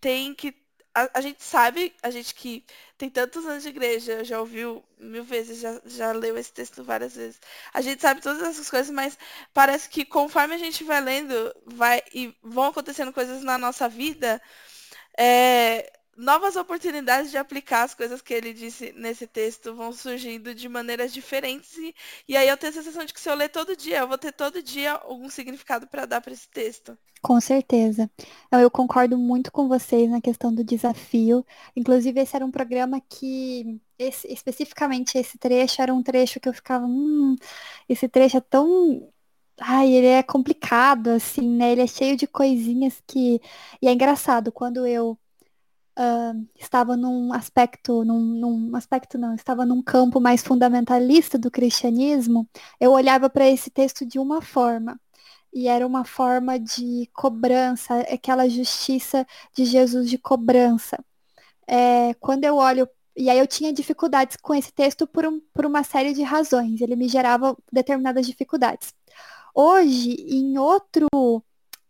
tem 0.00 0.34
que 0.34 0.54
a, 0.94 1.18
a, 1.18 1.20
gente 1.20 1.42
sabe, 1.42 1.94
a 2.02 2.10
gente 2.10 2.34
que 2.34 2.64
tem 2.96 3.08
tantos 3.08 3.46
anos 3.46 3.62
de 3.62 3.68
igreja, 3.68 4.24
já 4.24 4.40
ouviu 4.40 4.84
mil 4.98 5.22
vezes, 5.22 5.60
já, 5.60 5.80
já 5.84 6.12
leu 6.12 6.36
esse 6.36 6.52
texto 6.52 6.82
várias 6.82 7.14
vezes. 7.14 7.40
A 7.72 7.80
gente 7.80 8.00
sabe 8.02 8.20
todas 8.20 8.42
essas 8.42 8.68
coisas, 8.68 8.90
mas 8.90 9.16
parece 9.54 9.88
que 9.88 10.04
conforme 10.04 10.54
a 10.54 10.58
gente 10.58 10.82
vai 10.84 11.00
lendo, 11.00 11.54
vai 11.66 12.02
e 12.12 12.34
vão 12.42 12.66
acontecendo 12.66 13.12
coisas 13.12 13.44
na 13.44 13.58
nossa 13.58 13.88
vida, 13.88 14.42
é, 15.16 15.92
novas 16.18 16.56
oportunidades 16.56 17.30
de 17.30 17.38
aplicar 17.38 17.84
as 17.84 17.94
coisas 17.94 18.20
que 18.20 18.34
ele 18.34 18.52
disse 18.52 18.92
nesse 18.92 19.26
texto 19.26 19.74
vão 19.74 19.92
surgindo 19.92 20.54
de 20.54 20.68
maneiras 20.68 21.12
diferentes 21.12 21.76
e, 21.78 21.94
e 22.28 22.36
aí 22.36 22.48
eu 22.48 22.56
tenho 22.56 22.72
a 22.72 22.74
sensação 22.74 23.04
de 23.04 23.14
que 23.14 23.20
se 23.20 23.30
eu 23.30 23.34
ler 23.34 23.48
todo 23.48 23.76
dia, 23.76 23.98
eu 24.00 24.08
vou 24.08 24.18
ter 24.18 24.32
todo 24.32 24.62
dia 24.62 24.92
algum 24.92 25.30
significado 25.30 25.86
para 25.86 26.06
dar 26.06 26.20
para 26.20 26.32
esse 26.32 26.48
texto. 26.48 26.98
Com 27.20 27.40
certeza. 27.40 28.10
Eu 28.50 28.70
concordo 28.70 29.18
muito 29.18 29.50
com 29.50 29.68
vocês 29.68 30.08
na 30.08 30.20
questão 30.20 30.54
do 30.54 30.62
desafio. 30.64 31.44
Inclusive, 31.74 32.20
esse 32.20 32.36
era 32.36 32.46
um 32.46 32.50
programa 32.50 33.00
que, 33.00 33.80
esse, 33.98 34.28
especificamente 34.32 35.18
esse 35.18 35.36
trecho, 35.36 35.82
era 35.82 35.92
um 35.92 36.02
trecho 36.02 36.38
que 36.40 36.48
eu 36.48 36.52
ficava, 36.54 36.86
hum, 36.86 37.34
esse 37.88 38.08
trecho 38.08 38.36
é 38.38 38.40
tão 38.40 39.10
Ai, 39.60 39.92
ele 39.92 40.06
é 40.06 40.22
complicado, 40.22 41.08
assim, 41.10 41.42
né? 41.56 41.72
Ele 41.72 41.82
é 41.82 41.86
cheio 41.86 42.16
de 42.16 42.26
coisinhas 42.28 43.02
que. 43.06 43.40
E 43.82 43.88
é 43.88 43.92
engraçado, 43.92 44.52
quando 44.52 44.86
eu 44.86 45.18
uh, 45.98 46.48
estava 46.58 46.96
num 46.96 47.32
aspecto, 47.32 48.04
num, 48.04 48.20
num, 48.20 48.76
aspecto 48.76 49.18
não, 49.18 49.34
estava 49.34 49.66
num 49.66 49.82
campo 49.82 50.20
mais 50.20 50.42
fundamentalista 50.42 51.38
do 51.38 51.50
cristianismo, 51.50 52.48
eu 52.80 52.92
olhava 52.92 53.28
para 53.28 53.48
esse 53.48 53.70
texto 53.70 54.06
de 54.06 54.18
uma 54.18 54.40
forma. 54.40 55.00
E 55.52 55.66
era 55.68 55.86
uma 55.86 56.04
forma 56.04 56.58
de 56.58 57.08
cobrança, 57.14 58.00
aquela 58.00 58.48
justiça 58.48 59.26
de 59.56 59.64
Jesus 59.64 60.08
de 60.10 60.18
cobrança. 60.18 60.98
É, 61.66 62.14
quando 62.14 62.44
eu 62.44 62.56
olho 62.56 62.88
e 63.16 63.28
aí 63.28 63.38
eu 63.38 63.46
tinha 63.48 63.72
dificuldades 63.72 64.36
com 64.36 64.54
esse 64.54 64.72
texto 64.72 65.06
por, 65.06 65.26
um, 65.26 65.40
por 65.52 65.66
uma 65.66 65.82
série 65.82 66.12
de 66.14 66.22
razões. 66.22 66.80
Ele 66.80 66.94
me 66.96 67.08
gerava 67.08 67.56
determinadas 67.72 68.26
dificuldades. 68.26 68.94
Hoje, 69.54 70.12
em 70.28 70.56
outro 70.58 71.08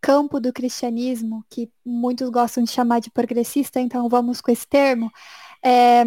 campo 0.00 0.40
do 0.40 0.52
cristianismo, 0.52 1.45
que 1.50 1.71
muitos 1.85 2.28
gostam 2.31 2.64
de 2.64 2.71
chamar 2.71 3.00
de 3.00 3.11
progressista, 3.11 3.81
então 3.81 4.09
vamos 4.09 4.40
com 4.40 4.50
esse 4.50 4.67
termo. 4.67 5.11
É, 5.62 6.05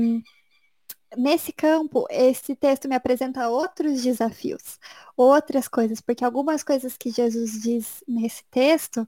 nesse 1.17 1.51
campo, 1.51 2.05
esse 2.09 2.55
texto 2.55 2.87
me 2.87 2.95
apresenta 2.95 3.49
outros 3.49 4.01
desafios, 4.01 4.79
outras 5.15 5.67
coisas, 5.67 6.01
porque 6.01 6.23
algumas 6.23 6.63
coisas 6.63 6.97
que 6.97 7.11
Jesus 7.11 7.61
diz 7.61 8.03
nesse 8.07 8.43
texto 8.49 9.07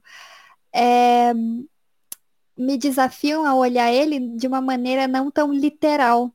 é, 0.72 1.32
me 2.56 2.78
desafiam 2.78 3.44
a 3.46 3.54
olhar 3.54 3.92
ele 3.92 4.36
de 4.36 4.46
uma 4.46 4.60
maneira 4.60 5.08
não 5.08 5.30
tão 5.30 5.52
literal. 5.52 6.32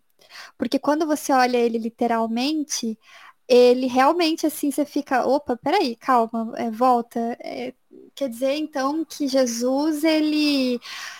Porque 0.58 0.80
quando 0.80 1.06
você 1.08 1.32
olha 1.34 1.58
ele 1.58 1.78
literalmente, 1.78 3.00
ele 3.48 3.88
realmente 3.88 4.46
assim 4.48 4.72
você 4.72 4.86
fica, 4.86 5.26
opa, 5.28 5.58
peraí, 5.58 5.96
calma, 5.96 6.54
é, 6.58 6.70
volta. 6.72 7.20
É, 7.42 7.74
quer 8.20 8.30
dizer 8.30 8.56
então 8.56 9.06
que 9.06 9.28
Jesus, 9.28 10.04
ele 10.04 10.80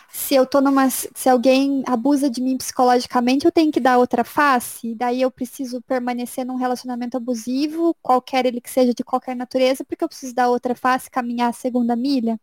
se 0.10 0.36
eu 0.36 0.46
tô 0.46 0.60
numa. 0.60 0.90
Se 0.90 1.30
alguém 1.30 1.84
abusa 1.88 2.30
de 2.30 2.42
mim 2.42 2.58
psicologicamente, 2.58 3.46
eu 3.46 3.52
tenho 3.52 3.72
que 3.72 3.80
dar 3.80 3.98
outra 3.98 4.24
face. 4.24 4.96
Daí 4.96 5.22
eu 5.22 5.32
preciso 5.32 5.82
permanecer 5.84 6.46
num 6.46 6.56
relacionamento 6.58 7.16
abusivo, 7.18 7.96
qualquer 8.02 8.46
ele 8.46 8.60
que 8.62 8.70
seja 8.70 8.94
de 8.94 9.04
qualquer 9.04 9.36
natureza, 9.36 9.86
porque 9.86 10.04
eu 10.04 10.10
preciso 10.10 10.36
dar 10.36 10.50
outra 10.50 10.76
face, 10.76 11.10
caminhar 11.10 11.50
a 11.50 11.54
segunda 11.54 11.96
milha. 11.96 12.40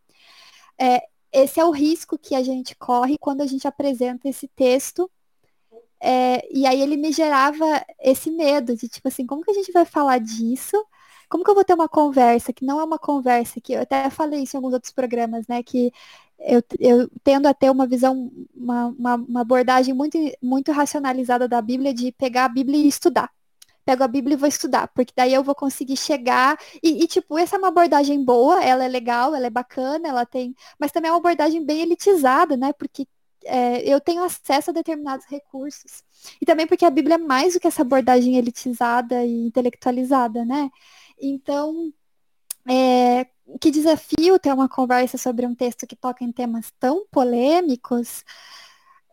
É, 0.78 1.02
esse 1.32 1.60
é 1.60 1.64
o 1.64 1.70
risco 1.70 2.18
que 2.18 2.34
a 2.34 2.42
gente 2.42 2.74
corre 2.76 3.18
quando 3.18 3.42
a 3.42 3.46
gente 3.46 3.68
apresenta 3.68 4.28
esse 4.28 4.48
texto 4.48 5.10
é, 6.00 6.46
e 6.54 6.66
aí 6.66 6.80
ele 6.80 6.96
me 6.96 7.12
gerava 7.12 7.84
esse 8.00 8.30
medo 8.30 8.76
de, 8.76 8.88
tipo 8.88 9.08
assim, 9.08 9.26
como 9.26 9.42
que 9.42 9.50
a 9.50 9.54
gente 9.54 9.72
vai 9.72 9.84
falar 9.84 10.18
disso? 10.18 10.76
Como 11.28 11.44
que 11.44 11.50
eu 11.50 11.54
vou 11.54 11.64
ter 11.64 11.74
uma 11.74 11.88
conversa 11.88 12.52
que 12.52 12.64
não 12.64 12.80
é 12.80 12.84
uma 12.84 12.98
conversa 12.98 13.60
que 13.60 13.72
eu 13.72 13.82
até 13.82 14.08
falei 14.10 14.42
isso 14.42 14.56
em 14.56 14.58
alguns 14.58 14.74
outros 14.74 14.92
programas, 14.92 15.46
né? 15.48 15.62
Que 15.62 15.92
eu, 16.38 16.62
eu 16.78 17.10
tendo 17.24 17.46
a 17.46 17.54
ter 17.54 17.70
uma 17.70 17.86
visão, 17.86 18.30
uma, 18.54 18.86
uma, 18.86 19.14
uma 19.16 19.40
abordagem 19.40 19.94
muito, 19.94 20.18
muito 20.42 20.72
racionalizada 20.72 21.48
da 21.48 21.60
Bíblia 21.62 21.94
de 21.94 22.12
pegar 22.12 22.44
a 22.46 22.48
Bíblia 22.48 22.78
e 22.78 22.88
estudar 22.88 23.30
pego 23.86 24.02
a 24.02 24.08
Bíblia 24.08 24.34
e 24.34 24.36
vou 24.36 24.48
estudar, 24.48 24.88
porque 24.88 25.12
daí 25.16 25.32
eu 25.32 25.44
vou 25.44 25.54
conseguir 25.54 25.96
chegar 25.96 26.58
e, 26.82 27.04
e, 27.04 27.06
tipo, 27.06 27.38
essa 27.38 27.54
é 27.54 27.58
uma 27.58 27.68
abordagem 27.68 28.22
boa, 28.24 28.62
ela 28.62 28.84
é 28.84 28.88
legal, 28.88 29.34
ela 29.34 29.46
é 29.46 29.50
bacana, 29.50 30.08
ela 30.08 30.26
tem, 30.26 30.54
mas 30.78 30.90
também 30.90 31.08
é 31.08 31.12
uma 31.12 31.20
abordagem 31.20 31.64
bem 31.64 31.82
elitizada, 31.82 32.56
né? 32.56 32.72
Porque 32.72 33.06
é, 33.44 33.82
eu 33.88 34.00
tenho 34.00 34.24
acesso 34.24 34.70
a 34.70 34.72
determinados 34.72 35.24
recursos. 35.26 36.02
E 36.40 36.44
também 36.44 36.66
porque 36.66 36.84
a 36.84 36.90
Bíblia 36.90 37.14
é 37.14 37.18
mais 37.18 37.54
do 37.54 37.60
que 37.60 37.68
essa 37.68 37.82
abordagem 37.82 38.36
elitizada 38.36 39.24
e 39.24 39.46
intelectualizada, 39.46 40.44
né? 40.44 40.68
Então, 41.20 41.92
é, 42.68 43.26
que 43.60 43.70
desafio 43.70 44.38
ter 44.38 44.52
uma 44.52 44.68
conversa 44.68 45.16
sobre 45.18 45.46
um 45.46 45.54
texto 45.54 45.86
que 45.86 45.96
toca 45.96 46.24
em 46.24 46.32
temas 46.32 46.72
tão 46.78 47.06
polêmicos 47.10 48.24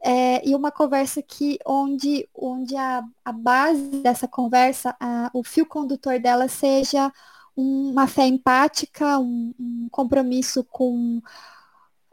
é, 0.03 0.47
e 0.47 0.55
uma 0.55 0.71
conversa 0.71 1.21
que 1.23 1.57
onde, 1.65 2.27
onde 2.33 2.75
a, 2.75 3.03
a 3.23 3.31
base 3.31 3.89
dessa 4.01 4.27
conversa, 4.27 4.95
a, 4.99 5.29
o 5.33 5.43
fio 5.43 5.65
condutor 5.65 6.19
dela 6.19 6.47
seja 6.49 7.11
uma 7.55 8.07
fé 8.07 8.25
empática, 8.27 9.19
um, 9.19 9.53
um 9.59 9.87
compromisso 9.91 10.63
com 10.65 11.21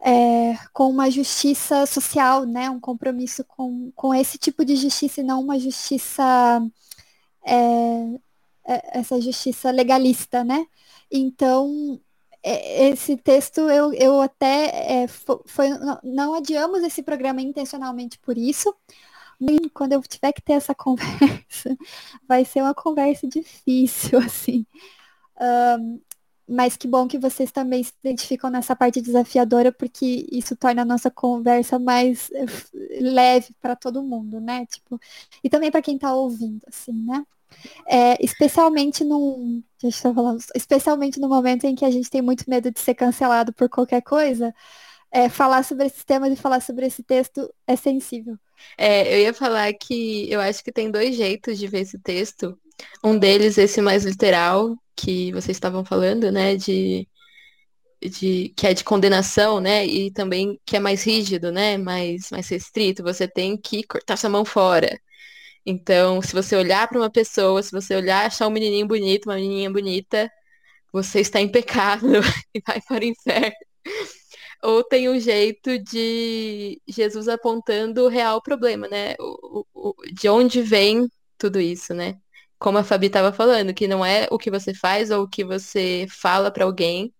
é, 0.02 0.56
com 0.72 0.88
uma 0.90 1.10
justiça 1.10 1.84
social, 1.86 2.44
né? 2.46 2.70
Um 2.70 2.80
compromisso 2.80 3.44
com, 3.44 3.92
com 3.94 4.14
esse 4.14 4.38
tipo 4.38 4.64
de 4.64 4.76
justiça 4.76 5.20
e 5.20 5.24
não 5.24 5.42
uma 5.42 5.58
justiça 5.58 6.22
é, 7.44 8.20
essa 8.92 9.20
justiça 9.20 9.70
legalista, 9.70 10.44
né? 10.44 10.66
Então, 11.10 12.00
é, 12.42 12.88
esse 12.88 13.16
texto 13.16 13.60
eu, 13.70 13.92
eu 13.94 14.20
até 14.20 15.02
é, 15.04 15.08
foi, 15.08 15.68
não 16.02 16.34
adiamos 16.34 16.82
esse 16.82 17.02
programa 17.02 17.42
intencionalmente 17.42 18.18
por 18.18 18.38
isso. 18.38 18.74
Quando 19.74 19.92
eu 19.92 20.02
tiver 20.02 20.32
que 20.32 20.42
ter 20.42 20.54
essa 20.54 20.74
conversa, 20.76 21.76
vai 22.28 22.44
ser 22.44 22.62
uma 22.62 22.74
conversa 22.74 23.26
difícil, 23.28 24.18
assim. 24.20 24.66
Um, 25.40 26.00
mas 26.50 26.76
que 26.76 26.88
bom 26.88 27.06
que 27.06 27.18
vocês 27.18 27.52
também 27.52 27.82
se 27.82 27.92
identificam 28.04 28.50
nessa 28.50 28.74
parte 28.76 29.00
desafiadora, 29.00 29.72
porque 29.72 30.26
isso 30.32 30.56
torna 30.56 30.82
a 30.82 30.84
nossa 30.84 31.10
conversa 31.10 31.78
mais 31.78 32.30
eh, 32.32 33.00
leve 33.00 33.54
para 33.60 33.76
todo 33.76 34.02
mundo, 34.02 34.40
né? 34.40 34.66
Tipo, 34.66 35.00
e 35.44 35.48
também 35.48 35.70
para 35.70 35.82
quem 35.82 35.94
está 35.94 36.12
ouvindo, 36.12 36.62
assim, 36.66 36.92
né? 36.92 37.24
É, 37.86 38.16
especialmente 38.24 39.04
num. 39.04 39.62
Deixa 39.82 40.08
eu 40.08 40.14
falar, 40.14 40.36
especialmente 40.54 41.18
no 41.18 41.28
momento 41.28 41.64
em 41.64 41.74
que 41.74 41.84
a 41.84 41.90
gente 41.90 42.10
tem 42.10 42.22
muito 42.22 42.48
medo 42.48 42.70
de 42.70 42.80
ser 42.80 42.94
cancelado 42.94 43.52
por 43.52 43.68
qualquer 43.68 44.02
coisa, 44.02 44.54
é, 45.10 45.28
falar 45.28 45.64
sobre 45.64 45.86
esses 45.86 46.04
temas 46.04 46.32
e 46.32 46.36
falar 46.36 46.60
sobre 46.60 46.86
esse 46.86 47.02
texto 47.02 47.52
é 47.66 47.76
sensível. 47.76 48.36
É, 48.76 49.14
eu 49.14 49.20
ia 49.20 49.34
falar 49.34 49.72
que 49.74 50.30
eu 50.30 50.40
acho 50.40 50.62
que 50.62 50.72
tem 50.72 50.90
dois 50.90 51.16
jeitos 51.16 51.58
de 51.58 51.66
ver 51.66 51.80
esse 51.80 51.98
texto. 51.98 52.58
Um 53.04 53.18
deles, 53.18 53.58
esse 53.58 53.80
mais 53.80 54.04
literal, 54.04 54.76
que 54.96 55.32
vocês 55.32 55.56
estavam 55.56 55.84
falando, 55.84 56.30
né? 56.30 56.56
De, 56.56 57.08
de 58.00 58.52
que 58.56 58.66
é 58.66 58.74
de 58.74 58.84
condenação, 58.84 59.60
né? 59.60 59.86
E 59.86 60.10
também 60.12 60.60
que 60.64 60.76
é 60.76 60.80
mais 60.80 61.02
rígido, 61.04 61.50
né? 61.50 61.76
Mais, 61.78 62.30
mais 62.30 62.48
restrito. 62.48 63.02
Você 63.02 63.26
tem 63.26 63.56
que 63.56 63.82
cortar 63.84 64.16
sua 64.16 64.30
mão 64.30 64.44
fora. 64.44 64.98
Então, 65.64 66.22
se 66.22 66.32
você 66.32 66.56
olhar 66.56 66.88
para 66.88 66.98
uma 66.98 67.10
pessoa, 67.10 67.62
se 67.62 67.70
você 67.72 67.94
olhar 67.94 68.26
achar 68.26 68.46
um 68.48 68.50
menininho 68.50 68.86
bonito, 68.86 69.26
uma 69.28 69.36
menininha 69.36 69.70
bonita, 69.70 70.30
você 70.92 71.20
está 71.20 71.40
em 71.40 71.50
pecado 71.50 72.06
e 72.54 72.60
vai 72.66 72.80
para 72.82 73.04
o 73.04 73.08
inferno. 73.08 73.56
Ou 74.62 74.84
tem 74.84 75.08
um 75.08 75.18
jeito 75.18 75.78
de 75.78 76.80
Jesus 76.86 77.28
apontando 77.28 78.04
o 78.04 78.08
real 78.08 78.42
problema, 78.42 78.88
né? 78.88 79.14
O, 79.18 79.64
o, 79.74 79.94
de 80.12 80.28
onde 80.28 80.62
vem 80.62 81.08
tudo 81.38 81.60
isso, 81.60 81.94
né? 81.94 82.18
Como 82.58 82.76
a 82.78 82.84
Fabi 82.84 83.06
estava 83.06 83.32
falando, 83.32 83.72
que 83.74 83.88
não 83.88 84.04
é 84.04 84.28
o 84.30 84.38
que 84.38 84.50
você 84.50 84.74
faz 84.74 85.10
ou 85.10 85.24
o 85.24 85.28
que 85.28 85.44
você 85.44 86.06
fala 86.10 86.50
para 86.50 86.64
alguém, 86.64 87.12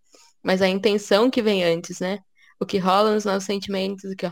mas 0.43 0.63
a 0.63 0.69
intenção 0.69 1.31
que 1.31 1.43
vem 1.43 1.65
antes, 1.65 2.01
né? 2.01 2.19
O 2.61 2.67
que 2.67 2.79
rola 2.79 3.15
nos 3.15 3.25
nossos 3.25 3.45
sentimentos, 3.45 4.05
o 4.13 4.17
que 4.17 4.27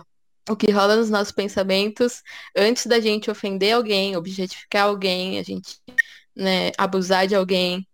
o 0.48 0.56
que 0.56 0.70
rola 0.70 0.96
nos 0.96 1.10
nossos 1.10 1.32
pensamentos 1.32 2.22
antes 2.56 2.86
da 2.86 3.00
gente 3.00 3.30
ofender 3.30 3.74
alguém, 3.74 4.16
objetificar 4.16 4.86
alguém, 4.86 5.38
a 5.38 5.42
gente 5.42 5.78
né, 6.34 6.70
abusar 6.78 7.26
de 7.26 7.34
alguém. 7.34 7.86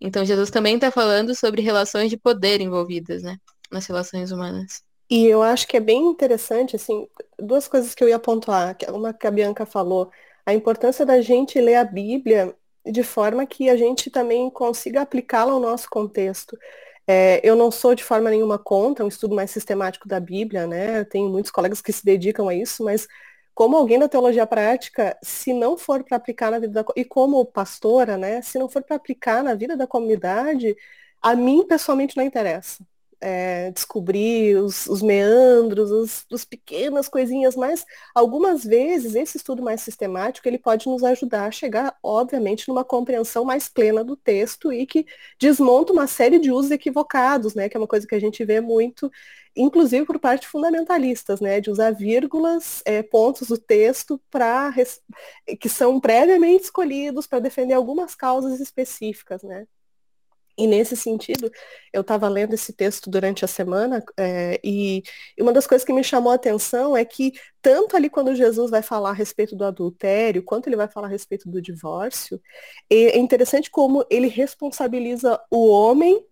Então 0.00 0.24
Jesus 0.24 0.50
também 0.50 0.76
está 0.76 0.90
falando 0.90 1.34
sobre 1.34 1.62
relações 1.62 2.10
de 2.10 2.16
poder 2.16 2.60
envolvidas, 2.60 3.22
né, 3.22 3.36
nas 3.70 3.86
relações 3.86 4.32
humanas. 4.32 4.82
E 5.08 5.26
eu 5.26 5.42
acho 5.42 5.66
que 5.66 5.76
é 5.76 5.80
bem 5.80 6.06
interessante, 6.06 6.76
assim, 6.76 7.06
duas 7.38 7.66
coisas 7.66 7.94
que 7.94 8.02
eu 8.02 8.08
ia 8.08 8.18
pontuar. 8.18 8.76
Uma 8.92 9.12
que 9.12 9.26
a 9.26 9.30
Bianca 9.30 9.66
falou, 9.66 10.10
a 10.46 10.54
importância 10.54 11.04
da 11.04 11.20
gente 11.20 11.60
ler 11.60 11.74
a 11.74 11.84
Bíblia 11.84 12.54
de 12.86 13.02
forma 13.02 13.44
que 13.44 13.68
a 13.68 13.76
gente 13.76 14.10
também 14.10 14.48
consiga 14.50 15.02
aplicá-la 15.02 15.52
ao 15.52 15.60
nosso 15.60 15.88
contexto. 15.90 16.56
É, 17.06 17.40
eu 17.42 17.56
não 17.56 17.70
sou 17.70 17.94
de 17.94 18.04
forma 18.04 18.30
nenhuma 18.30 18.58
contra 18.58 19.04
um 19.04 19.08
estudo 19.08 19.34
mais 19.34 19.50
sistemático 19.50 20.08
da 20.08 20.20
Bíblia, 20.20 20.66
né? 20.66 21.04
Tenho 21.04 21.28
muitos 21.28 21.50
colegas 21.50 21.80
que 21.80 21.92
se 21.92 22.04
dedicam 22.04 22.48
a 22.48 22.54
isso, 22.54 22.84
mas 22.84 23.08
como 23.54 23.76
alguém 23.76 23.98
da 23.98 24.08
teologia 24.08 24.46
prática, 24.46 25.18
se 25.22 25.52
não 25.52 25.76
for 25.76 26.04
para 26.04 26.16
aplicar 26.16 26.50
na 26.50 26.58
vida 26.58 26.82
da 26.82 26.92
e 26.96 27.04
como 27.04 27.44
pastora, 27.44 28.16
né? 28.16 28.42
Se 28.42 28.58
não 28.58 28.68
for 28.68 28.82
para 28.82 28.96
aplicar 28.96 29.42
na 29.42 29.54
vida 29.54 29.76
da 29.76 29.86
comunidade, 29.86 30.76
a 31.20 31.34
mim 31.34 31.66
pessoalmente 31.66 32.16
não 32.16 32.24
interessa 32.24 32.84
é, 33.20 33.70
descobrir 33.70 34.56
os, 34.56 34.86
os 34.86 35.02
meandros, 35.02 35.90
os, 35.90 36.26
os, 36.30 36.44
pequenas 36.44 37.08
coisinhas, 37.08 37.54
mas 37.54 37.84
algumas 38.14 38.64
vezes 38.64 39.14
esse 39.14 39.36
estudo 39.36 39.62
mais 39.62 39.82
sistemático 39.82 40.48
ele 40.48 40.58
pode 40.58 40.88
nos 40.88 41.04
ajudar 41.04 41.46
a 41.46 41.50
chegar, 41.50 41.96
obviamente, 42.02 42.66
numa 42.68 42.84
compreensão 42.84 43.44
mais 43.44 43.68
plena 43.68 44.02
do 44.02 44.16
texto 44.16 44.72
e 44.72 44.86
que 44.86 45.06
desmonta 45.38 45.92
uma 45.92 46.06
série 46.06 46.38
de 46.38 46.50
usos 46.50 46.70
equivocados, 46.70 47.54
né? 47.54 47.68
Que 47.68 47.76
é 47.76 47.80
uma 47.80 47.86
coisa 47.86 48.06
que 48.06 48.14
a 48.14 48.20
gente 48.20 48.44
vê 48.44 48.60
muito, 48.60 49.10
inclusive 49.54 50.06
por 50.06 50.18
parte 50.18 50.42
de 50.42 50.48
fundamentalistas, 50.48 51.40
né? 51.40 51.60
De 51.60 51.70
usar 51.70 51.90
vírgulas, 51.92 52.82
é, 52.86 53.02
pontos 53.02 53.48
do 53.48 53.58
texto 53.58 54.20
para 54.30 54.72
que 55.60 55.68
são 55.68 56.00
previamente 56.00 56.64
escolhidos 56.64 57.26
para 57.26 57.38
defender 57.40 57.74
algumas 57.74 58.14
causas 58.14 58.60
específicas, 58.60 59.42
né? 59.42 59.66
E 60.60 60.66
nesse 60.66 60.94
sentido, 60.94 61.50
eu 61.90 62.02
estava 62.02 62.28
lendo 62.28 62.52
esse 62.52 62.70
texto 62.70 63.08
durante 63.08 63.46
a 63.46 63.48
semana 63.48 64.04
é, 64.14 64.60
e, 64.62 65.02
e, 65.38 65.42
uma 65.42 65.54
das 65.54 65.66
coisas 65.66 65.86
que 65.86 65.92
me 65.92 66.04
chamou 66.04 66.30
a 66.30 66.34
atenção 66.34 66.94
é 66.94 67.02
que 67.02 67.32
tanto 67.62 67.96
ali 67.96 68.10
quando 68.10 68.34
Jesus 68.34 68.70
vai 68.70 68.82
falar 68.82 69.10
a 69.10 69.14
respeito 69.14 69.56
do 69.56 69.64
adultério, 69.64 70.42
quanto 70.42 70.68
ele 70.68 70.76
vai 70.76 70.86
falar 70.86 71.06
a 71.06 71.10
respeito 71.10 71.48
do 71.48 71.62
divórcio, 71.62 72.38
é 72.90 73.18
interessante 73.18 73.70
como 73.70 74.04
ele 74.10 74.28
responsabiliza 74.28 75.40
o 75.50 75.66
homem 75.66 76.22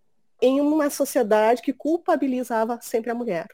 em 0.42 0.60
uma 0.60 0.90
sociedade 0.90 1.62
que 1.62 1.72
culpabilizava 1.72 2.78
sempre 2.82 3.10
a 3.10 3.14
mulher 3.14 3.48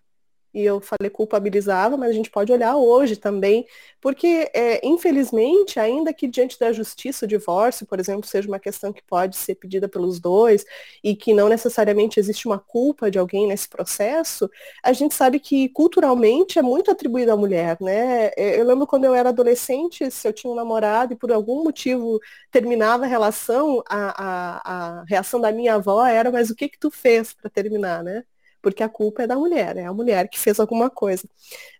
e 0.54 0.62
eu 0.64 0.80
falei 0.80 1.10
culpabilizava, 1.10 1.96
mas 1.96 2.10
a 2.10 2.12
gente 2.12 2.30
pode 2.30 2.52
olhar 2.52 2.76
hoje 2.76 3.16
também, 3.16 3.66
porque, 4.00 4.50
é, 4.54 4.86
infelizmente, 4.86 5.80
ainda 5.80 6.12
que 6.12 6.28
diante 6.28 6.58
da 6.58 6.72
justiça 6.72 7.24
o 7.24 7.28
divórcio, 7.28 7.86
por 7.86 7.98
exemplo, 7.98 8.26
seja 8.28 8.48
uma 8.48 8.58
questão 8.60 8.92
que 8.92 9.02
pode 9.02 9.36
ser 9.36 9.54
pedida 9.56 9.88
pelos 9.88 10.20
dois 10.20 10.64
e 11.02 11.14
que 11.16 11.32
não 11.34 11.48
necessariamente 11.48 12.20
existe 12.20 12.46
uma 12.46 12.58
culpa 12.58 13.10
de 13.10 13.18
alguém 13.18 13.46
nesse 13.46 13.68
processo, 13.68 14.48
a 14.82 14.92
gente 14.92 15.14
sabe 15.14 15.40
que 15.40 15.68
culturalmente 15.70 16.58
é 16.58 16.62
muito 16.62 16.90
atribuído 16.90 17.32
à 17.32 17.36
mulher, 17.36 17.76
né? 17.80 18.26
É, 18.36 18.60
eu 18.60 18.64
lembro 18.64 18.86
quando 18.86 19.04
eu 19.04 19.14
era 19.14 19.30
adolescente, 19.30 20.10
se 20.10 20.26
eu 20.28 20.32
tinha 20.32 20.52
um 20.52 20.56
namorado 20.56 21.12
e 21.12 21.16
por 21.16 21.32
algum 21.32 21.64
motivo 21.64 22.20
terminava 22.50 23.04
a 23.04 23.06
relação, 23.08 23.82
a, 23.88 25.00
a, 25.00 25.00
a 25.00 25.04
reação 25.04 25.40
da 25.40 25.52
minha 25.52 25.74
avó 25.74 26.04
era, 26.06 26.30
mas 26.30 26.50
o 26.50 26.54
que 26.54 26.68
que 26.68 26.78
tu 26.78 26.90
fez 26.90 27.32
para 27.32 27.50
terminar, 27.50 28.02
né? 28.02 28.24
Porque 28.64 28.82
a 28.82 28.88
culpa 28.88 29.24
é 29.24 29.26
da 29.26 29.36
mulher, 29.36 29.76
é 29.76 29.84
a 29.84 29.92
mulher 29.92 30.28
que 30.28 30.38
fez 30.40 30.58
alguma 30.58 30.88
coisa. 30.90 31.28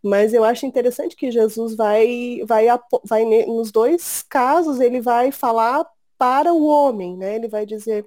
Mas 0.03 0.35
eu 0.35 0.45
acho 0.45 0.67
interessante 0.67 1.17
que 1.17 1.31
Jesus 1.31 1.75
vai, 1.75 2.41
vai, 2.47 2.67
vai 3.05 3.25
nos 3.47 3.73
dois 3.73 4.23
casos, 4.29 4.81
ele 4.81 5.01
vai 5.01 5.33
falar 5.33 5.87
para 6.19 6.53
o 6.53 6.67
homem, 6.67 7.17
né? 7.17 7.37
Ele 7.37 7.49
vai 7.49 7.65
dizer, 7.67 8.07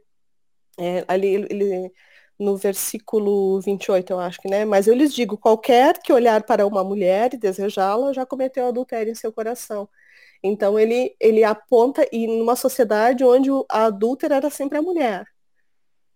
é, 0.80 1.04
ali 1.08 1.36
ele, 1.36 1.92
no 2.40 2.58
versículo 2.58 3.60
28, 3.62 4.14
eu 4.14 4.20
acho 4.20 4.40
que, 4.42 4.50
né? 4.50 4.66
Mas 4.66 4.88
eu 4.88 4.96
lhes 4.96 5.14
digo, 5.14 5.38
qualquer 5.38 6.00
que 6.00 6.14
olhar 6.14 6.44
para 6.44 6.68
uma 6.68 6.84
mulher 6.84 7.34
e 7.34 7.38
desejá-la, 7.38 8.14
já 8.14 8.26
cometeu 8.26 8.68
adultério 8.68 9.12
em 9.12 9.16
seu 9.16 9.34
coração. 9.34 9.90
Então 10.44 10.80
ele, 10.80 11.16
ele 11.20 11.44
aponta, 11.44 12.08
e 12.12 12.28
numa 12.28 12.56
sociedade 12.56 13.24
onde 13.24 13.50
a 13.70 13.86
adúltera 13.86 14.36
era 14.36 14.50
sempre 14.52 14.78
a 14.78 14.82
mulher. 14.82 15.26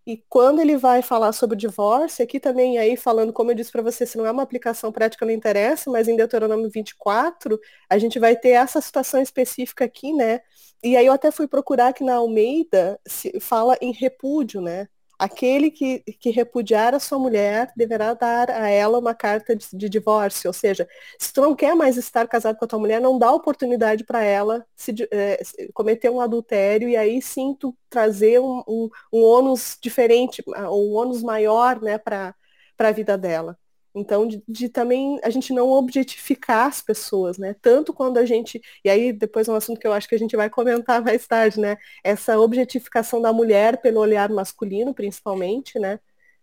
E 0.06 0.18
quando 0.30 0.60
ele 0.60 0.78
vai 0.78 1.02
falar 1.02 1.32
sobre 1.32 1.56
o 1.56 1.60
divórcio, 1.60 2.24
aqui 2.24 2.40
também 2.40 2.78
aí 2.80 2.98
falando, 2.98 3.32
como 3.32 3.52
eu 3.52 3.56
disse 3.56 3.72
para 3.72 3.84
você, 3.84 4.06
se 4.06 4.18
não 4.18 4.26
é 4.26 4.32
uma 4.32 4.42
aplicação 4.44 4.92
prática 4.92 5.26
não 5.26 5.34
interessa, 5.34 5.92
mas 5.92 6.08
em 6.08 6.16
Deuteronômio 6.16 6.70
24, 6.70 7.60
a 7.90 7.98
gente 8.00 8.18
vai 8.20 8.36
ter 8.36 8.50
essa 8.52 8.82
situação 8.82 9.22
específica 9.22 9.86
aqui, 9.86 10.12
né? 10.14 10.42
E 10.84 10.98
aí 10.98 11.06
eu 11.06 11.14
até 11.14 11.30
fui 11.32 11.48
procurar 11.48 11.94
que 11.94 12.04
na 12.04 12.16
Almeida 12.16 13.00
se 13.08 13.40
fala 13.40 13.78
em 13.82 13.92
repúdio, 13.92 14.60
né? 14.62 14.88
Aquele 15.21 15.69
que, 15.69 15.99
que 16.19 16.31
repudiar 16.31 16.95
a 16.95 16.99
sua 16.99 17.19
mulher 17.19 17.71
deverá 17.77 18.15
dar 18.15 18.49
a 18.49 18.67
ela 18.69 18.97
uma 18.97 19.13
carta 19.13 19.55
de, 19.55 19.67
de, 19.71 19.88
divórcio. 19.88 20.49
Ou 20.49 20.53
seja, 20.53 20.88
se 21.19 21.31
tu 21.31 21.41
não 21.41 21.55
quer 21.55 21.75
mais 21.75 21.95
estar 21.95 22.27
casado 22.27 22.57
com 22.57 22.65
a 22.65 22.67
tua 22.67 22.79
mulher, 22.79 22.99
não 22.99 23.19
dá 23.19 23.31
oportunidade 23.31 24.03
para 24.03 24.23
ela 24.23 24.65
se, 24.75 24.95
é, 25.12 25.39
cometer 25.75 26.10
um 26.10 26.19
adultério 26.19 26.89
e 26.89 26.97
aí 26.97 27.21
sim 27.21 27.53
tu 27.53 27.77
trazer 27.88 28.39
um, 28.39 28.63
um, 28.67 28.89
um 29.13 29.21
ônus 29.23 29.77
diferente, 29.79 30.43
um 30.47 30.93
ônus 30.95 31.21
maior 31.21 31.79
né, 31.79 31.99
para 31.99 32.36
a 32.79 32.91
vida 32.91 33.15
dela. 33.15 33.61
Então, 33.93 34.25
de, 34.25 34.41
de, 34.47 34.69
também 34.69 35.19
a 35.21 35.30
gente 35.30 35.51
não 35.51 35.69
objetificar 35.69 36.67
as 36.67 36.82
pessoas, 36.82 37.38
né? 37.38 37.56
Tanto 37.62 37.93
quando 37.93 38.17
a 38.17 38.25
gente. 38.25 38.62
E 38.86 38.89
aí, 38.89 39.12
depois 39.12 39.47
é 39.47 39.51
um 39.51 39.56
assunto 39.56 39.80
que 39.80 39.88
eu 39.88 39.91
acho 39.91 40.08
que 40.08 40.15
a 40.15 40.19
gente 40.19 40.36
vai 40.36 40.49
comentar 40.49 41.01
mais 41.04 41.27
tarde, 41.27 41.60
né? 41.60 41.77
Essa 42.04 42.39
objetificação 42.39 43.21
da 43.21 43.34
mulher 43.34 43.82
pelo 43.82 43.99
olhar 43.99 44.30
masculino, 44.30 44.93
principalmente, 44.93 45.77
né? 45.77 45.99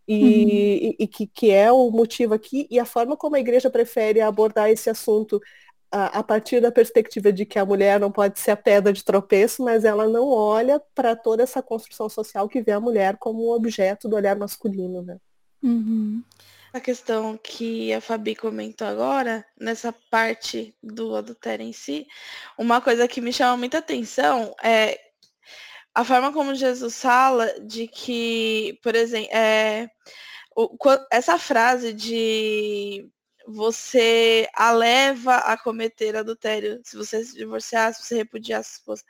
E, 0.06 0.14
uhum. 0.14 0.30
e, 0.30 0.96
e 1.00 1.06
que, 1.06 1.26
que 1.26 1.50
é 1.50 1.70
o 1.72 1.90
motivo 1.90 2.34
aqui, 2.34 2.66
e 2.70 2.78
a 2.78 2.84
forma 2.84 3.16
como 3.16 3.36
a 3.36 3.40
igreja 3.40 3.68
prefere 3.68 4.20
abordar 4.22 4.70
esse 4.70 4.88
assunto 4.88 5.40
a, 5.92 6.18
a, 6.18 6.22
partir 6.22 6.60
da 6.60 6.72
perspectiva 6.72 7.30
de 7.30 7.44
que 7.44 7.58
a 7.58 7.64
mulher 7.64 8.00
não 8.00 8.10
pode 8.10 8.38
ser 8.38 8.52
a 8.52 8.56
pedra 8.56 8.90
de 8.90 9.04
tropeço, 9.04 9.62
mas 9.62 9.84
ela 9.84 10.08
não 10.08 10.28
olha 10.28 10.80
para 10.94 11.14
toda 11.14 11.42
essa 11.42 11.62
construção 11.62 12.08
social 12.08 12.48
que 12.48 12.62
vê 12.62 12.72
a 12.72 12.80
mulher 12.80 13.18
como 13.18 13.48
um 13.48 13.52
objeto 13.52 14.08
do 14.08 14.16
olhar 14.16 14.36
masculino, 14.36 15.02
né? 15.02 15.18
Uhum 15.62 16.22
a 16.72 16.80
questão 16.80 17.36
que 17.36 17.92
a 17.92 18.00
Fabi 18.00 18.34
comentou 18.34 18.86
agora, 18.86 19.44
nessa 19.58 19.92
parte 20.10 20.74
do 20.82 21.16
adultério 21.16 21.64
em 21.64 21.72
si, 21.72 22.06
uma 22.58 22.80
coisa 22.80 23.08
que 23.08 23.20
me 23.20 23.32
chama 23.32 23.56
muita 23.56 23.78
atenção 23.78 24.54
é 24.62 24.98
a 25.94 26.04
forma 26.04 26.32
como 26.32 26.54
Jesus 26.54 27.00
fala 27.00 27.58
de 27.60 27.88
que, 27.88 28.78
por 28.82 28.94
exemplo, 28.94 29.28
é, 29.32 29.88
o, 30.56 30.76
essa 31.10 31.38
frase 31.38 31.92
de 31.92 33.08
você 33.46 34.48
a 34.54 34.70
leva 34.70 35.36
a 35.36 35.56
cometer 35.56 36.16
adultério 36.16 36.80
se 36.84 36.96
você 36.96 37.24
se 37.24 37.34
divorciar, 37.34 37.94
se 37.94 38.04
você 38.04 38.16
repudiar 38.16 38.60
a 38.60 38.62
sua 38.62 38.72
esposa. 38.74 39.04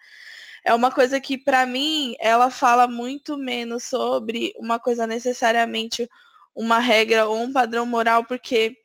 É 0.65 0.75
uma 0.75 0.91
coisa 0.91 1.21
que, 1.21 1.37
para 1.39 1.67
mim, 1.67 2.15
ela 2.21 2.51
fala 2.51 2.87
muito 2.87 3.37
menos 3.37 3.85
sobre 3.85 4.53
uma 4.57 4.79
coisa 4.79 5.07
necessariamente 5.07 6.09
uma 6.59 6.81
regra 6.81 7.27
ou 7.29 7.41
um 7.41 7.53
padrão 7.53 7.87
moral, 7.87 8.25
porque 8.25 8.77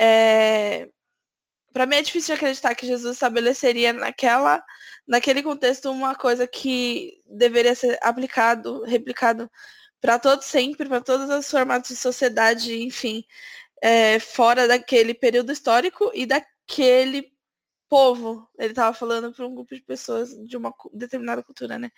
é, 0.00 0.88
para 1.70 1.84
mim 1.84 1.96
é 1.96 2.02
difícil 2.02 2.34
acreditar 2.34 2.74
que 2.74 2.86
Jesus 2.86 3.14
estabeleceria 3.14 3.92
naquela, 3.92 4.64
naquele 5.06 5.42
contexto 5.42 5.90
uma 5.90 6.14
coisa 6.14 6.46
que 6.46 7.20
deveria 7.26 7.74
ser 7.74 7.98
aplicado, 8.02 8.82
replicado 8.84 9.50
para 10.00 10.18
todos 10.18 10.46
sempre, 10.46 10.88
para 10.88 11.02
todos 11.02 11.28
os 11.28 11.50
formatos 11.50 11.90
de 11.90 11.96
sociedade, 11.96 12.82
enfim, 12.82 13.22
é, 13.82 14.18
fora 14.18 14.66
daquele 14.66 15.12
período 15.12 15.52
histórico 15.52 16.10
e 16.14 16.24
daquele 16.24 17.30
povo. 17.86 18.48
Ele 18.58 18.70
estava 18.70 18.94
falando 18.94 19.30
para 19.30 19.46
um 19.46 19.54
grupo 19.54 19.74
de 19.74 19.82
pessoas 19.82 20.30
de 20.46 20.56
uma 20.56 20.72
determinada 20.94 21.42
cultura, 21.42 21.78
né? 21.78 21.90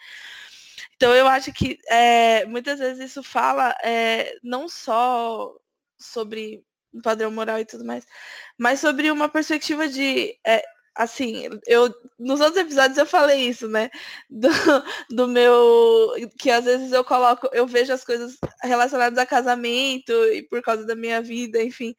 Então 0.97 1.15
eu 1.15 1.27
acho 1.27 1.53
que 1.53 1.79
é, 1.89 2.45
muitas 2.47 2.79
vezes 2.79 3.11
isso 3.11 3.23
fala 3.23 3.75
é, 3.83 4.35
não 4.43 4.69
só 4.69 5.53
sobre 5.99 6.65
um 6.95 7.01
padrão 7.01 7.31
moral 7.31 7.59
e 7.59 7.65
tudo 7.65 7.85
mais, 7.85 8.05
mas 8.59 8.81
sobre 8.81 9.11
uma 9.11 9.29
perspectiva 9.29 9.89
de 9.89 10.39
é, 10.47 10.63
assim, 10.95 11.49
eu 11.67 11.93
nos 12.19 12.41
outros 12.41 12.59
episódios 12.59 12.99
eu 12.99 13.07
falei 13.07 13.49
isso, 13.49 13.69
né? 13.69 13.91
Do, 14.29 14.49
do 15.11 15.29
meu 15.29 16.13
que 16.39 16.51
às 16.51 16.65
vezes 16.65 16.93
eu 16.93 17.05
coloco, 17.05 17.49
eu 17.53 17.67
vejo 17.67 17.93
as 17.93 18.05
coisas 18.05 18.37
relacionadas 18.63 19.19
a 19.19 19.27
casamento 19.27 20.13
e 20.33 20.43
por 20.43 20.63
causa 20.63 20.85
da 20.87 20.95
minha 20.95 21.21
vida, 21.23 21.63
enfim 21.63 21.95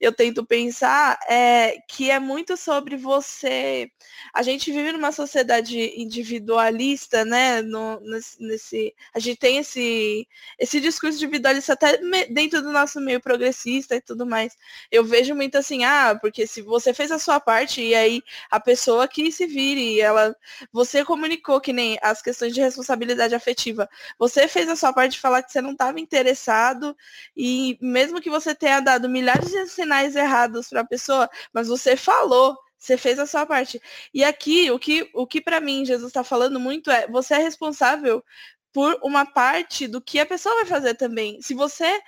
eu 0.00 0.12
tento 0.12 0.44
pensar 0.44 1.18
é 1.28 1.76
que 1.86 2.10
é 2.10 2.18
muito 2.18 2.56
sobre 2.56 2.96
você. 2.96 3.90
A 4.32 4.42
gente 4.42 4.72
vive 4.72 4.92
numa 4.92 5.12
sociedade 5.12 5.78
individualista, 6.00 7.24
né? 7.24 7.60
No, 7.60 8.00
nesse, 8.40 8.94
a 9.12 9.18
gente 9.18 9.38
tem 9.38 9.58
esse, 9.58 10.26
esse 10.58 10.80
discurso 10.80 11.18
individualista 11.18 11.74
até 11.74 11.98
dentro 12.30 12.62
do 12.62 12.72
nosso 12.72 12.98
meio 12.98 13.20
progressista 13.20 13.94
e 13.94 14.00
tudo 14.00 14.24
mais. 14.24 14.56
Eu 14.90 15.04
vejo 15.04 15.34
muito 15.34 15.58
assim, 15.58 15.84
ah, 15.84 16.18
porque 16.18 16.46
se 16.46 16.62
você 16.62 16.94
fez 16.94 17.12
a 17.12 17.18
sua 17.18 17.38
parte 17.38 17.82
e 17.82 17.94
aí 17.94 18.19
a 18.50 18.60
pessoa 18.60 19.08
que 19.08 19.30
se 19.32 19.46
vire, 19.46 20.00
ela, 20.00 20.34
você 20.72 21.04
comunicou 21.04 21.60
que 21.60 21.72
nem 21.72 21.98
as 22.02 22.22
questões 22.22 22.54
de 22.54 22.60
responsabilidade 22.60 23.34
afetiva. 23.34 23.88
Você 24.18 24.48
fez 24.48 24.68
a 24.68 24.76
sua 24.76 24.92
parte 24.92 25.12
de 25.12 25.20
falar 25.20 25.42
que 25.42 25.52
você 25.52 25.60
não 25.60 25.72
estava 25.72 26.00
interessado 26.00 26.96
e 27.36 27.78
mesmo 27.80 28.20
que 28.20 28.30
você 28.30 28.54
tenha 28.54 28.80
dado 28.80 29.08
milhares 29.08 29.50
de 29.50 29.66
sinais 29.68 30.16
errados 30.16 30.68
para 30.68 30.80
a 30.80 30.86
pessoa, 30.86 31.28
mas 31.52 31.68
você 31.68 31.96
falou, 31.96 32.56
você 32.78 32.96
fez 32.96 33.18
a 33.18 33.26
sua 33.26 33.44
parte. 33.46 33.80
E 34.12 34.24
aqui, 34.24 34.70
o 34.70 34.78
que, 34.78 35.10
o 35.14 35.26
que 35.26 35.40
para 35.40 35.60
mim 35.60 35.84
Jesus 35.84 36.08
está 36.08 36.24
falando 36.24 36.58
muito 36.58 36.90
é, 36.90 37.06
você 37.06 37.34
é 37.34 37.38
responsável 37.38 38.24
por 38.72 38.98
uma 39.02 39.26
parte 39.26 39.86
do 39.86 40.00
que 40.00 40.18
a 40.18 40.26
pessoa 40.26 40.54
vai 40.56 40.66
fazer 40.66 40.94
também. 40.94 41.40
Se 41.42 41.54
você 41.54 42.00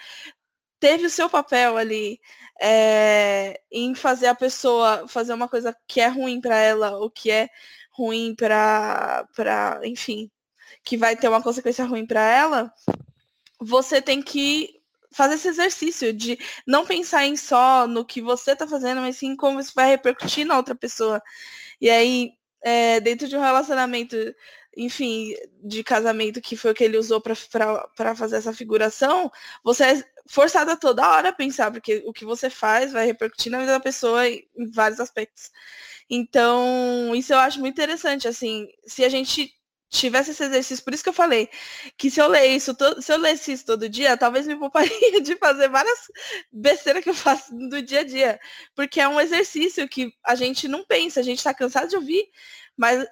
teve 0.83 1.07
o 1.07 1.11
seu 1.11 1.31
papel 1.31 1.77
ali 1.77 2.21
é, 2.61 3.61
em 3.71 3.95
fazer 3.95 4.27
a 4.27 4.35
pessoa 4.35 5.07
fazer 5.07 5.33
uma 5.33 5.49
coisa 5.49 5.77
que 5.87 6.01
é 6.01 6.09
ruim 6.09 6.41
para 6.41 6.57
ela, 6.57 6.99
ou 6.99 7.09
que 7.09 7.31
é 7.31 7.49
ruim 7.93 8.35
para, 8.35 9.81
enfim, 9.85 10.29
que 10.83 10.97
vai 10.97 11.15
ter 11.15 11.29
uma 11.29 11.41
consequência 11.41 11.85
ruim 11.85 12.05
para 12.05 12.21
ela, 12.21 12.75
você 13.61 14.03
tem 14.03 14.21
que 14.21 14.71
fazer 15.13 15.35
esse 15.35 15.47
exercício 15.47 16.13
de 16.13 16.37
não 16.67 16.85
pensar 16.85 17.27
em 17.27 17.37
só 17.37 17.87
no 17.87 18.05
que 18.05 18.21
você 18.21 18.51
está 18.51 18.67
fazendo, 18.67 19.03
mas 19.03 19.19
sim 19.19 19.37
como 19.37 19.61
isso 19.61 19.73
vai 19.77 19.89
repercutir 19.89 20.45
na 20.45 20.57
outra 20.57 20.75
pessoa. 20.75 21.23
E 21.81 21.89
aí, 21.89 22.33
é, 22.61 22.99
dentro 22.99 23.29
de 23.29 23.37
um 23.37 23.41
relacionamento, 23.41 24.17
enfim, 24.77 25.35
de 25.63 25.85
casamento, 25.85 26.41
que 26.41 26.57
foi 26.57 26.73
o 26.73 26.75
que 26.75 26.83
ele 26.83 26.99
usou 26.99 27.21
para 27.21 28.15
fazer 28.17 28.37
essa 28.37 28.53
figuração, 28.53 29.31
você 29.63 30.03
forçada 30.29 30.77
toda 30.77 31.09
hora 31.09 31.31
a 31.31 31.33
pensar, 31.33 31.71
porque 31.71 32.03
o 32.07 32.13
que 32.13 32.25
você 32.25 32.49
faz 32.49 32.93
vai 32.93 33.07
repercutir 33.07 33.51
na 33.51 33.59
vida 33.59 33.73
da 33.73 33.81
pessoa 33.81 34.29
em 34.29 34.47
vários 34.73 35.01
aspectos. 35.01 35.51
Então, 36.09 37.15
isso 37.15 37.33
eu 37.33 37.39
acho 37.39 37.59
muito 37.61 37.75
interessante, 37.75 38.29
assim, 38.29 38.69
se 38.87 39.05
a 39.05 39.09
gente 39.09 39.53
tivesse 39.93 40.31
esse 40.31 40.43
exercício, 40.43 40.83
por 40.83 40.95
isso 40.95 41.03
que 41.03 41.11
eu 41.11 41.13
falei 41.13 41.51
que 41.99 42.11
se 42.11 42.19
eu 42.19 42.27
ler 42.27 42.47
isso, 42.47 42.75
se 43.01 43.13
eu 43.13 43.19
lesse 43.19 43.53
isso 43.53 43.67
todo 43.67 43.89
dia, 43.89 44.17
talvez 44.17 44.47
me 44.47 44.57
pouparia 44.57 44.91
de 45.21 45.37
fazer 45.37 45.69
várias 45.69 45.99
besteiras 46.51 47.05
que 47.05 47.11
eu 47.11 47.15
faço 47.15 47.55
do 47.55 47.83
dia 47.83 48.01
a 48.01 48.05
dia. 48.05 48.41
Porque 48.75 49.01
é 49.01 49.07
um 49.07 49.21
exercício 49.21 49.87
que 49.89 50.13
a 50.25 50.35
gente 50.35 50.67
não 50.67 50.85
pensa, 50.85 51.21
a 51.21 51.23
gente 51.23 51.39
está 51.39 51.53
cansado 51.53 51.89
de 51.89 51.97
ouvir, 51.97 52.27
mas 52.77 53.07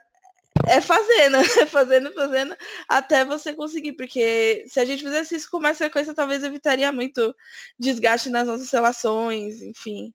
é 0.66 0.80
fazendo, 0.80 1.36
é 1.60 1.66
fazendo, 1.66 2.12
fazendo, 2.12 2.56
até 2.88 3.24
você 3.24 3.54
conseguir. 3.54 3.92
Porque 3.92 4.64
se 4.68 4.80
a 4.80 4.84
gente 4.84 5.02
fizesse 5.02 5.36
isso 5.36 5.50
com 5.50 5.60
mais 5.60 5.78
frequência, 5.78 6.14
talvez 6.14 6.42
evitaria 6.42 6.92
muito 6.92 7.34
desgaste 7.78 8.30
nas 8.30 8.46
nossas 8.46 8.70
relações, 8.70 9.62
enfim. 9.62 10.12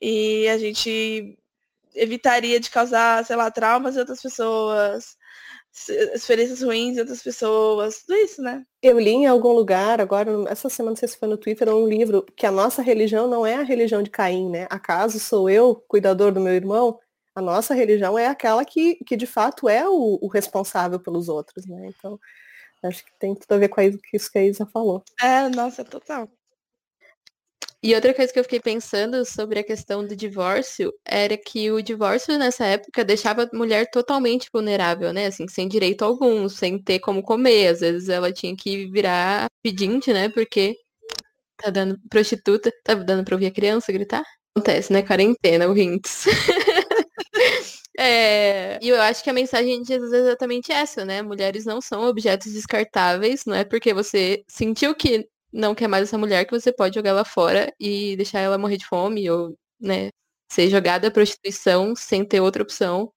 E 0.00 0.48
a 0.48 0.58
gente 0.58 1.38
evitaria 1.94 2.60
de 2.60 2.70
causar, 2.70 3.24
sei 3.24 3.36
lá, 3.36 3.50
traumas 3.50 3.96
em 3.96 4.00
outras 4.00 4.20
pessoas 4.20 5.16
experiências 6.14 6.62
ruins 6.62 6.94
de 6.94 7.00
outras 7.00 7.22
pessoas, 7.22 8.02
tudo 8.02 8.16
isso, 8.16 8.42
né? 8.42 8.64
Eu 8.82 8.98
li 8.98 9.10
em 9.10 9.26
algum 9.26 9.52
lugar, 9.52 10.00
agora, 10.00 10.30
essa 10.48 10.68
semana, 10.68 10.92
não 10.92 10.96
sei 10.96 11.08
se 11.08 11.18
foi 11.18 11.28
no 11.28 11.36
Twitter 11.36 11.68
ou 11.68 11.84
um 11.84 11.88
livro, 11.88 12.24
que 12.34 12.46
a 12.46 12.50
nossa 12.50 12.80
religião 12.80 13.28
não 13.28 13.44
é 13.44 13.56
a 13.56 13.62
religião 13.62 14.02
de 14.02 14.10
Caim, 14.10 14.48
né? 14.48 14.66
Acaso 14.70 15.20
sou 15.20 15.50
eu, 15.50 15.74
cuidador 15.86 16.32
do 16.32 16.40
meu 16.40 16.54
irmão? 16.54 16.98
A 17.36 17.42
nossa 17.42 17.74
religião 17.74 18.18
é 18.18 18.26
aquela 18.26 18.64
que, 18.64 18.94
que 19.06 19.14
de 19.14 19.26
fato 19.26 19.68
é 19.68 19.86
o, 19.86 20.18
o 20.22 20.26
responsável 20.26 20.98
pelos 20.98 21.28
outros, 21.28 21.66
né? 21.66 21.90
Então, 21.94 22.18
acho 22.82 23.04
que 23.04 23.12
tem 23.18 23.34
tudo 23.34 23.52
a 23.52 23.58
ver 23.58 23.68
com 23.68 23.82
isso 24.14 24.32
que 24.32 24.38
a 24.38 24.44
Isa 24.44 24.64
falou. 24.64 25.04
É, 25.22 25.46
nossa, 25.50 25.84
total. 25.84 26.30
E 27.82 27.94
outra 27.94 28.14
coisa 28.14 28.32
que 28.32 28.38
eu 28.38 28.42
fiquei 28.42 28.58
pensando 28.58 29.22
sobre 29.26 29.58
a 29.58 29.62
questão 29.62 30.04
do 30.04 30.16
divórcio 30.16 30.90
era 31.04 31.36
que 31.36 31.70
o 31.70 31.82
divórcio 31.82 32.38
nessa 32.38 32.64
época 32.64 33.04
deixava 33.04 33.42
a 33.42 33.56
mulher 33.56 33.90
totalmente 33.90 34.48
vulnerável, 34.50 35.12
né? 35.12 35.26
Assim, 35.26 35.46
sem 35.46 35.68
direito 35.68 36.06
algum, 36.06 36.48
sem 36.48 36.82
ter 36.82 37.00
como 37.00 37.22
comer. 37.22 37.68
Às 37.68 37.80
vezes 37.80 38.08
ela 38.08 38.32
tinha 38.32 38.56
que 38.56 38.86
virar 38.90 39.46
pedinte, 39.62 40.10
né? 40.10 40.30
Porque 40.30 40.74
tá 41.58 41.68
dando 41.70 41.98
prostituta, 42.08 42.72
tá 42.82 42.94
dando 42.94 43.24
pra 43.24 43.34
ouvir 43.34 43.46
a 43.46 43.52
criança 43.52 43.92
gritar? 43.92 44.24
Acontece, 44.56 44.90
né? 44.92 45.02
Quarentena, 45.02 45.68
ouvintes. 45.68 46.24
É, 47.98 48.78
e 48.82 48.88
eu 48.88 49.00
acho 49.00 49.24
que 49.24 49.30
a 49.30 49.32
mensagem 49.32 49.80
de 49.80 49.88
Jesus 49.88 50.12
é 50.12 50.18
exatamente 50.18 50.70
essa, 50.70 51.04
né? 51.04 51.22
Mulheres 51.22 51.64
não 51.64 51.80
são 51.80 52.02
objetos 52.04 52.52
descartáveis, 52.52 53.44
não 53.46 53.54
é 53.54 53.64
porque 53.64 53.94
você 53.94 54.44
sentiu 54.46 54.94
que 54.94 55.26
não 55.52 55.74
quer 55.74 55.88
mais 55.88 56.04
essa 56.04 56.18
mulher 56.18 56.44
que 56.44 56.58
você 56.58 56.72
pode 56.72 56.94
jogar 56.94 57.10
ela 57.10 57.24
fora 57.24 57.72
e 57.80 58.14
deixar 58.16 58.40
ela 58.40 58.58
morrer 58.58 58.76
de 58.76 58.86
fome 58.86 59.30
ou, 59.30 59.56
né, 59.80 60.10
ser 60.50 60.68
jogada 60.68 61.08
à 61.08 61.10
prostituição 61.10 61.94
sem 61.96 62.24
ter 62.24 62.40
outra 62.40 62.62
opção 62.62 63.10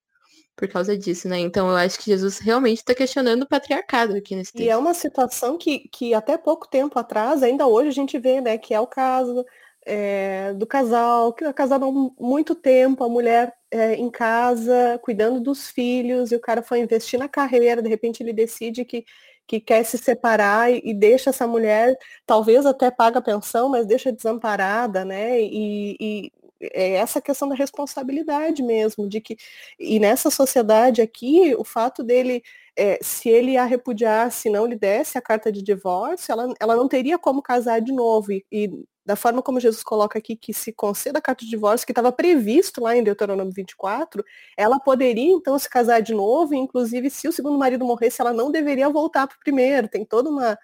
por 0.55 0.67
causa 0.67 0.97
disso, 0.97 1.27
né? 1.27 1.39
Então 1.39 1.69
eu 1.69 1.75
acho 1.75 1.97
que 1.99 2.05
Jesus 2.05 2.37
realmente 2.39 2.79
está 2.79 2.93
questionando 2.93 3.43
o 3.43 3.47
patriarcado 3.47 4.15
aqui 4.15 4.35
nesse 4.35 4.51
texto. 4.51 4.65
E 4.65 4.69
é 4.69 4.75
uma 4.75 4.93
situação 4.93 5.57
que, 5.57 5.87
que 5.89 6.13
até 6.13 6.37
pouco 6.37 6.67
tempo 6.67 6.99
atrás, 6.99 7.41
ainda 7.43 7.65
hoje 7.65 7.89
a 7.89 7.93
gente 7.93 8.19
vê, 8.19 8.41
né, 8.41 8.57
que 8.57 8.73
é 8.73 8.79
o 8.79 8.87
caso 8.87 9.45
é, 9.89 10.53
do 10.53 10.67
casal, 10.67 11.33
que 11.33 11.43
é 11.43 11.51
casado 11.51 11.85
há 11.85 12.23
muito 12.23 12.53
tempo, 12.55 13.03
a 13.03 13.09
mulher 13.09 13.53
é, 13.71 13.95
em 13.95 14.09
casa, 14.09 14.99
cuidando 15.01 15.41
dos 15.41 15.69
filhos, 15.69 16.31
e 16.31 16.35
o 16.35 16.39
cara 16.39 16.61
foi 16.61 16.79
investir 16.79 17.19
na 17.19 17.27
carreira, 17.27 17.81
de 17.81 17.89
repente 17.89 18.21
ele 18.21 18.33
decide 18.33 18.85
que 18.85 19.05
que 19.49 19.59
quer 19.59 19.83
se 19.83 19.97
separar 19.97 20.71
e, 20.71 20.79
e, 20.85 20.93
deixa 20.93 21.31
essa 21.31 21.47
mulher, 21.47 21.97
talvez 22.23 22.67
até 22.67 22.91
paga 22.91 23.19
pensão, 23.19 23.67
mas 23.67 23.87
deixa 23.87 24.11
desamparada, 24.11 25.03
né? 25.03 25.41
E, 25.41 25.97
e 25.99 26.31
é 26.61 26.93
essa 26.93 27.21
questão 27.21 27.47
da 27.47 27.55
responsabilidade 27.55 28.61
mesmo, 28.63 29.07
de 29.07 29.21
que 29.21 29.37
e 29.79 29.99
nessa 29.99 30.29
sociedade 30.29 31.01
aqui, 31.01 31.55
o 31.57 31.63
fato 31.63 32.03
dele, 32.03 32.43
é, 32.75 32.99
se 33.01 33.29
ele 33.29 33.57
a 33.57 33.65
repudiasse, 33.65 34.49
não 34.49 34.65
lhe 34.65 34.75
desse 34.75 35.17
a 35.17 35.21
carta 35.21 35.51
de 35.51 35.61
divórcio, 35.61 36.31
ela, 36.31 36.53
ela 36.59 36.75
não 36.75 36.87
teria 36.87 37.17
como 37.17 37.41
casar 37.41 37.79
de 37.81 37.91
novo. 37.91 38.31
E, 38.31 38.45
e 38.51 38.69
da 39.05 39.15
forma 39.15 39.41
como 39.41 39.59
Jesus 39.59 39.81
coloca 39.81 40.19
aqui 40.19 40.35
que 40.35 40.53
se 40.53 40.71
conceda 40.71 41.17
a 41.17 41.21
carta 41.21 41.43
de 41.43 41.49
divórcio, 41.49 41.85
que 41.85 41.91
estava 41.91 42.11
previsto 42.11 42.81
lá 42.81 42.95
em 42.95 43.03
Deuteronômio 43.03 43.51
24, 43.51 44.23
ela 44.55 44.79
poderia 44.79 45.31
então 45.31 45.57
se 45.57 45.67
casar 45.67 45.99
de 46.01 46.13
novo, 46.13 46.53
e 46.53 46.57
inclusive 46.57 47.09
se 47.09 47.27
o 47.27 47.31
segundo 47.31 47.57
marido 47.57 47.83
morresse, 47.83 48.21
ela 48.21 48.31
não 48.33 48.51
deveria 48.51 48.87
voltar 48.89 49.25
para 49.27 49.35
o 49.35 49.39
primeiro. 49.39 49.87
Tem 49.87 50.05
toda 50.05 50.29
uma, 50.29 50.57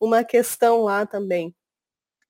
uma 0.00 0.24
questão 0.24 0.82
lá 0.82 1.06
também. 1.06 1.54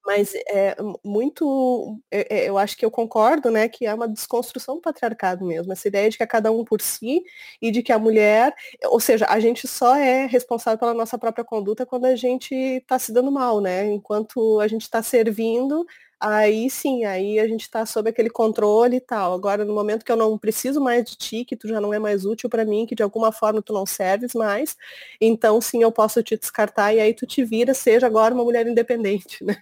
Mas 0.05 0.35
é 0.49 0.77
muito, 1.05 1.99
é, 2.11 2.45
é, 2.45 2.49
eu 2.49 2.59
acho 2.59 2.77
que 2.77 2.85
eu 2.85 2.91
concordo, 2.91 3.51
né, 3.51 3.69
que 3.69 3.87
é 3.87 3.95
uma 3.95 4.09
desconstrução 4.09 4.75
do 4.77 4.81
patriarcado 4.81 5.45
mesmo, 5.47 5.73
essa 5.73 5.87
ideia 5.87 6.11
de 6.11 6.17
que 6.17 6.23
é 6.25 6.27
cada 6.27 6.51
um 6.51 6.65
por 6.65 6.81
si 6.83 7.23
e 7.61 7.71
de 7.71 7.83
que 7.83 7.93
a 7.93 7.99
mulher, 8.01 8.53
ou 8.87 8.99
seja, 8.99 9.27
a 9.29 9.39
gente 9.39 9.69
só 9.69 9.95
é 9.97 10.27
responsável 10.27 10.79
pela 10.79 10.93
nossa 10.95 11.17
própria 11.19 11.45
conduta 11.45 11.87
quando 11.87 12.07
a 12.07 12.17
gente 12.17 12.53
está 12.55 12.99
se 12.99 13.13
dando 13.13 13.31
mal, 13.31 13.61
né? 13.61 13.87
Enquanto 13.93 14.59
a 14.61 14.67
gente 14.69 14.83
está 14.83 15.03
servindo, 15.03 15.87
aí 16.23 16.71
sim, 16.71 17.05
aí 17.05 17.39
a 17.41 17.47
gente 17.49 17.63
está 17.63 17.85
sob 17.85 18.09
aquele 18.11 18.31
controle 18.31 18.97
e 18.97 19.01
tal. 19.01 19.35
Agora, 19.35 19.65
no 19.65 19.75
momento 19.75 20.05
que 20.05 20.13
eu 20.13 20.17
não 20.17 20.39
preciso 20.39 20.81
mais 20.81 21.05
de 21.05 21.17
ti, 21.17 21.45
que 21.45 21.57
tu 21.57 21.69
já 21.69 21.81
não 21.81 21.93
é 21.93 21.99
mais 21.99 22.25
útil 22.25 22.49
para 22.49 22.65
mim, 22.65 22.87
que 22.87 22.95
de 22.95 23.03
alguma 23.03 23.33
forma 23.33 23.61
tu 23.63 23.73
não 23.73 23.85
serves 23.85 24.35
mais, 24.35 24.77
então 25.21 25.61
sim, 25.61 25.83
eu 25.83 25.93
posso 25.93 26.23
te 26.23 26.37
descartar 26.37 26.95
e 26.95 27.01
aí 27.01 27.13
tu 27.15 27.27
te 27.27 27.45
vira, 27.45 27.75
seja 27.75 28.07
agora 28.07 28.35
uma 28.35 28.45
mulher 28.45 28.67
independente, 28.67 29.43
né? 29.45 29.57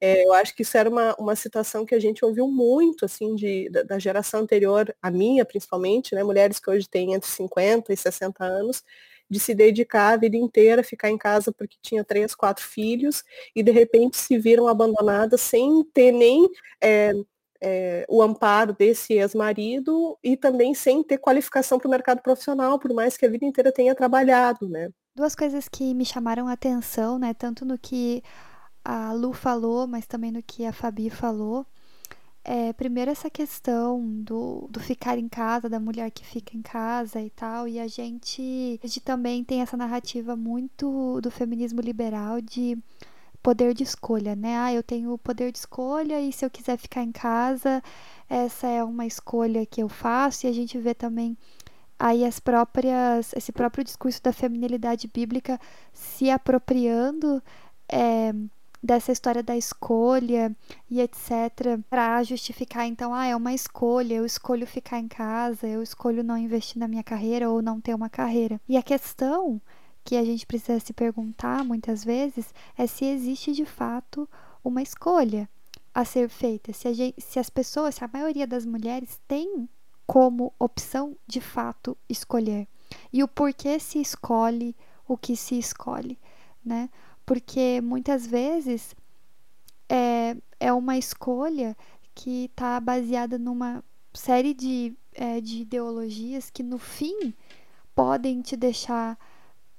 É, 0.00 0.24
eu 0.26 0.32
acho 0.34 0.54
que 0.54 0.62
isso 0.62 0.76
era 0.76 0.88
uma, 0.90 1.14
uma 1.18 1.34
situação 1.34 1.84
que 1.86 1.94
a 1.94 1.98
gente 2.00 2.24
ouviu 2.24 2.46
muito, 2.48 3.04
assim, 3.06 3.34
de, 3.34 3.68
da, 3.70 3.82
da 3.82 3.98
geração 3.98 4.40
anterior, 4.40 4.94
a 5.02 5.10
minha 5.10 5.44
principalmente, 5.44 6.14
né? 6.14 6.22
Mulheres 6.22 6.58
que 6.60 6.70
hoje 6.70 6.88
têm 6.88 7.14
entre 7.14 7.28
50 7.30 7.92
e 7.92 7.96
60 7.96 8.44
anos, 8.44 8.82
de 9.28 9.40
se 9.40 9.54
dedicar 9.54 10.14
a 10.14 10.16
vida 10.16 10.36
inteira, 10.36 10.82
ficar 10.82 11.10
em 11.10 11.18
casa 11.18 11.52
porque 11.52 11.76
tinha 11.82 12.04
três, 12.04 12.34
quatro 12.34 12.64
filhos 12.64 13.24
e 13.54 13.62
de 13.62 13.70
repente 13.70 14.16
se 14.16 14.38
viram 14.38 14.68
abandonadas 14.68 15.40
sem 15.40 15.84
ter 15.92 16.12
nem 16.12 16.48
é, 16.80 17.12
é, 17.60 18.06
o 18.08 18.22
amparo 18.22 18.72
desse 18.72 19.14
ex-marido 19.14 20.18
e 20.22 20.36
também 20.36 20.74
sem 20.74 21.02
ter 21.02 21.18
qualificação 21.18 21.78
para 21.78 21.88
o 21.88 21.90
mercado 21.90 22.22
profissional, 22.22 22.78
por 22.78 22.92
mais 22.92 23.16
que 23.16 23.26
a 23.26 23.30
vida 23.30 23.44
inteira 23.44 23.72
tenha 23.72 23.94
trabalhado, 23.94 24.68
né? 24.68 24.90
Duas 25.14 25.34
coisas 25.34 25.68
que 25.68 25.94
me 25.94 26.04
chamaram 26.04 26.46
a 26.46 26.52
atenção, 26.52 27.18
né, 27.18 27.32
tanto 27.32 27.64
no 27.64 27.78
que 27.78 28.22
a 28.84 29.12
Lu 29.12 29.32
falou, 29.32 29.86
mas 29.86 30.06
também 30.06 30.30
no 30.30 30.42
que 30.42 30.64
a 30.66 30.72
Fabi 30.72 31.10
falou, 31.10 31.66
é, 32.48 32.72
primeiro 32.72 33.10
essa 33.10 33.28
questão 33.28 34.00
do, 34.22 34.68
do 34.70 34.78
ficar 34.78 35.18
em 35.18 35.28
casa, 35.28 35.68
da 35.68 35.80
mulher 35.80 36.12
que 36.12 36.24
fica 36.24 36.56
em 36.56 36.62
casa 36.62 37.20
e 37.20 37.28
tal, 37.28 37.66
e 37.66 37.80
a 37.80 37.88
gente, 37.88 38.78
a 38.84 38.86
gente 38.86 39.00
também 39.00 39.42
tem 39.42 39.62
essa 39.62 39.76
narrativa 39.76 40.36
muito 40.36 41.20
do 41.20 41.28
feminismo 41.28 41.80
liberal 41.80 42.40
de 42.40 42.78
poder 43.42 43.74
de 43.74 43.82
escolha, 43.82 44.36
né? 44.36 44.56
Ah, 44.58 44.72
eu 44.72 44.82
tenho 44.82 45.18
poder 45.18 45.50
de 45.50 45.58
escolha 45.58 46.20
e 46.20 46.32
se 46.32 46.44
eu 46.44 46.50
quiser 46.50 46.78
ficar 46.78 47.02
em 47.02 47.10
casa, 47.10 47.82
essa 48.28 48.68
é 48.68 48.82
uma 48.84 49.06
escolha 49.06 49.66
que 49.66 49.82
eu 49.82 49.88
faço, 49.88 50.46
e 50.46 50.48
a 50.48 50.52
gente 50.52 50.78
vê 50.78 50.94
também 50.94 51.36
aí 51.98 52.24
as 52.24 52.38
próprias, 52.38 53.32
esse 53.34 53.50
próprio 53.50 53.82
discurso 53.82 54.22
da 54.22 54.32
feminilidade 54.32 55.08
bíblica 55.08 55.58
se 55.92 56.30
apropriando 56.30 57.42
é, 57.88 58.32
dessa 58.82 59.12
história 59.12 59.42
da 59.42 59.56
escolha 59.56 60.54
e 60.90 61.00
etc, 61.00 61.80
para 61.88 62.22
justificar 62.22 62.86
então, 62.86 63.14
ah, 63.14 63.26
é 63.26 63.34
uma 63.34 63.52
escolha, 63.52 64.14
eu 64.14 64.26
escolho 64.26 64.66
ficar 64.66 64.98
em 64.98 65.08
casa, 65.08 65.66
eu 65.66 65.82
escolho 65.82 66.22
não 66.22 66.36
investir 66.36 66.78
na 66.78 66.88
minha 66.88 67.02
carreira 67.02 67.50
ou 67.50 67.62
não 67.62 67.80
ter 67.80 67.94
uma 67.94 68.08
carreira. 68.08 68.60
E 68.68 68.76
a 68.76 68.82
questão 68.82 69.60
que 70.04 70.16
a 70.16 70.24
gente 70.24 70.46
precisa 70.46 70.78
se 70.78 70.92
perguntar 70.92 71.64
muitas 71.64 72.04
vezes 72.04 72.54
é 72.78 72.86
se 72.86 73.04
existe 73.04 73.52
de 73.52 73.64
fato 73.64 74.28
uma 74.64 74.82
escolha 74.82 75.48
a 75.92 76.04
ser 76.04 76.28
feita, 76.28 76.72
se, 76.72 76.92
gente, 76.92 77.20
se 77.20 77.38
as 77.38 77.48
pessoas, 77.48 77.94
se 77.94 78.04
a 78.04 78.10
maioria 78.12 78.46
das 78.46 78.66
mulheres 78.66 79.18
tem 79.26 79.68
como 80.06 80.52
opção 80.58 81.16
de 81.26 81.40
fato 81.40 81.96
escolher 82.08 82.68
e 83.12 83.22
o 83.22 83.28
porquê 83.28 83.78
se 83.80 84.00
escolhe 84.00 84.76
o 85.08 85.16
que 85.16 85.36
se 85.36 85.58
escolhe, 85.58 86.18
né? 86.64 86.90
Porque 87.26 87.80
muitas 87.82 88.24
vezes 88.26 88.94
é, 89.88 90.36
é 90.58 90.72
uma 90.72 90.96
escolha 90.96 91.76
que 92.14 92.44
está 92.44 92.80
baseada 92.80 93.36
numa 93.36 93.84
série 94.14 94.54
de, 94.54 94.96
é, 95.12 95.40
de 95.40 95.62
ideologias 95.62 96.48
que 96.48 96.62
no 96.62 96.78
fim 96.78 97.34
podem 97.94 98.40
te 98.40 98.56
deixar 98.56 99.18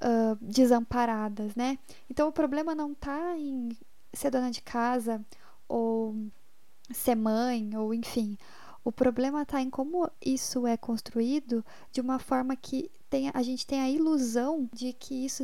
uh, 0.02 0.38
desamparadas, 0.42 1.56
né? 1.56 1.80
Então 2.10 2.28
o 2.28 2.32
problema 2.32 2.76
não 2.76 2.92
está 2.92 3.38
em 3.38 3.70
ser 4.14 4.30
dona 4.32 4.52
de 4.52 4.62
casa 4.62 5.24
ou 5.68 6.16
ser 6.92 7.16
mãe 7.16 7.76
ou 7.76 7.94
enfim. 7.94 8.38
O 8.84 8.92
problema 8.92 9.42
está 9.42 9.62
em 9.62 9.70
como 9.70 10.10
isso 10.22 10.66
é 10.66 10.78
construído 10.78 11.64
de 11.92 12.02
uma 12.02 12.20
forma 12.20 12.56
que 12.56 12.90
tem, 13.10 13.32
a 13.34 13.42
gente 13.42 13.66
tem 13.66 13.82
a 13.82 13.90
ilusão 13.90 14.70
de 14.74 14.94
que 14.94 15.26
isso 15.26 15.44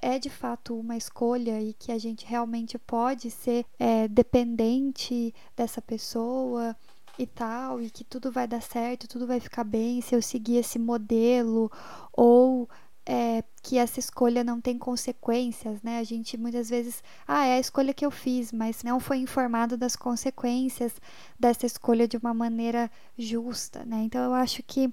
é 0.00 0.18
de 0.18 0.30
fato 0.30 0.78
uma 0.78 0.96
escolha 0.96 1.60
e 1.60 1.72
que 1.72 1.92
a 1.92 1.98
gente 1.98 2.24
realmente 2.26 2.78
pode 2.78 3.30
ser 3.30 3.64
é, 3.78 4.06
dependente 4.08 5.34
dessa 5.56 5.80
pessoa 5.80 6.76
e 7.18 7.26
tal, 7.26 7.82
e 7.82 7.90
que 7.90 8.04
tudo 8.04 8.30
vai 8.30 8.46
dar 8.46 8.62
certo, 8.62 9.08
tudo 9.08 9.26
vai 9.26 9.40
ficar 9.40 9.64
bem 9.64 10.00
se 10.00 10.14
eu 10.14 10.22
seguir 10.22 10.56
esse 10.58 10.78
modelo, 10.78 11.70
ou 12.12 12.68
é, 13.04 13.42
que 13.62 13.78
essa 13.78 13.98
escolha 13.98 14.44
não 14.44 14.60
tem 14.60 14.76
consequências, 14.78 15.82
né? 15.82 15.98
A 15.98 16.04
gente 16.04 16.36
muitas 16.36 16.68
vezes, 16.68 17.02
ah, 17.26 17.46
é 17.46 17.54
a 17.54 17.58
escolha 17.58 17.94
que 17.94 18.04
eu 18.04 18.10
fiz, 18.10 18.52
mas 18.52 18.82
não 18.82 19.00
foi 19.00 19.16
informado 19.16 19.76
das 19.78 19.96
consequências 19.96 20.92
dessa 21.40 21.64
escolha 21.64 22.06
de 22.06 22.18
uma 22.18 22.34
maneira 22.34 22.90
justa, 23.16 23.84
né? 23.84 24.02
Então 24.02 24.22
eu 24.22 24.34
acho 24.34 24.62
que 24.62 24.92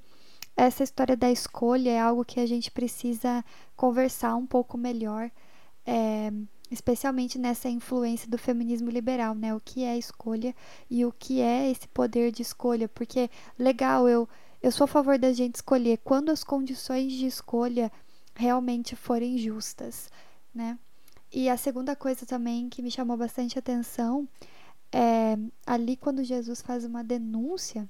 essa 0.56 0.84
história 0.84 1.18
da 1.18 1.32
escolha 1.32 1.90
é 1.90 2.00
algo 2.00 2.24
que 2.24 2.40
a 2.40 2.46
gente 2.46 2.72
precisa 2.72 3.44
conversar 3.76 4.36
um 4.36 4.46
pouco 4.46 4.78
melhor, 4.78 5.30
é, 5.86 6.32
especialmente 6.72 7.38
nessa 7.38 7.70
influência 7.70 8.30
do 8.30 8.38
feminismo 8.38 8.90
liberal, 8.90 9.36
né? 9.36 9.54
O 9.54 9.60
que 9.60 9.84
é 9.84 9.98
escolha 9.98 10.56
e 10.90 11.06
o 11.06 11.12
que 11.12 11.42
é 11.42 11.70
esse 11.70 11.88
poder 11.90 12.32
de 12.32 12.42
escolha, 12.42 12.88
porque 12.88 13.30
legal, 13.60 14.08
eu 14.08 14.28
eu 14.64 14.72
sou 14.72 14.86
a 14.86 14.88
favor 14.88 15.20
da 15.20 15.32
gente 15.32 15.56
escolher 15.56 16.00
quando 16.04 16.32
as 16.32 16.44
condições 16.44 17.14
de 17.14 17.28
escolha 17.28 17.92
realmente 18.34 18.96
forem 18.96 19.38
justas, 19.38 20.10
né? 20.54 20.80
E 21.32 21.50
a 21.50 21.58
segunda 21.58 21.96
coisa 21.96 22.26
também 22.26 22.70
que 22.70 22.82
me 22.82 22.90
chamou 22.90 23.16
bastante 23.18 23.60
atenção 23.60 24.28
é 24.92 25.38
ali 25.68 25.96
quando 25.96 26.24
Jesus 26.24 26.62
faz 26.62 26.86
uma 26.86 27.04
denúncia 27.04 27.88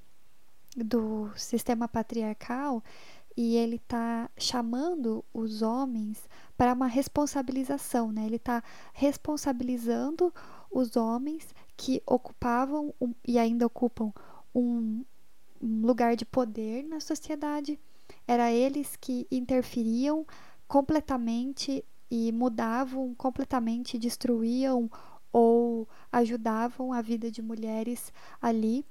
do 0.76 1.32
sistema 1.36 1.88
patriarcal 1.88 2.84
e 3.38 3.56
ele 3.56 3.76
está 3.76 4.30
chamando 4.38 5.24
os 5.34 5.62
homens 5.62 6.28
para 6.58 6.74
uma 6.74 6.88
responsabilização, 6.88 8.12
né? 8.12 8.26
Ele 8.26 8.38
está 8.38 8.64
responsabilizando 8.94 10.34
os 10.72 10.96
homens 10.96 11.54
que 11.76 12.02
ocupavam 12.06 12.94
um, 13.00 13.14
e 13.28 13.38
ainda 13.38 13.66
ocupam 13.66 14.14
um, 14.54 15.04
um 15.62 15.82
lugar 15.86 16.16
de 16.16 16.26
poder 16.26 16.84
na 16.84 17.00
sociedade. 17.00 17.78
Era 18.26 18.52
eles 18.52 18.96
que 18.96 19.28
interferiam 19.30 20.26
completamente 20.68 21.84
e 22.10 22.32
mudavam 22.32 23.14
completamente, 23.16 23.98
destruíam 23.98 24.90
ou 25.32 25.88
ajudavam 26.10 26.94
a 26.94 27.02
vida 27.02 27.30
de 27.30 27.42
mulheres 27.42 28.14
ali 28.42 28.86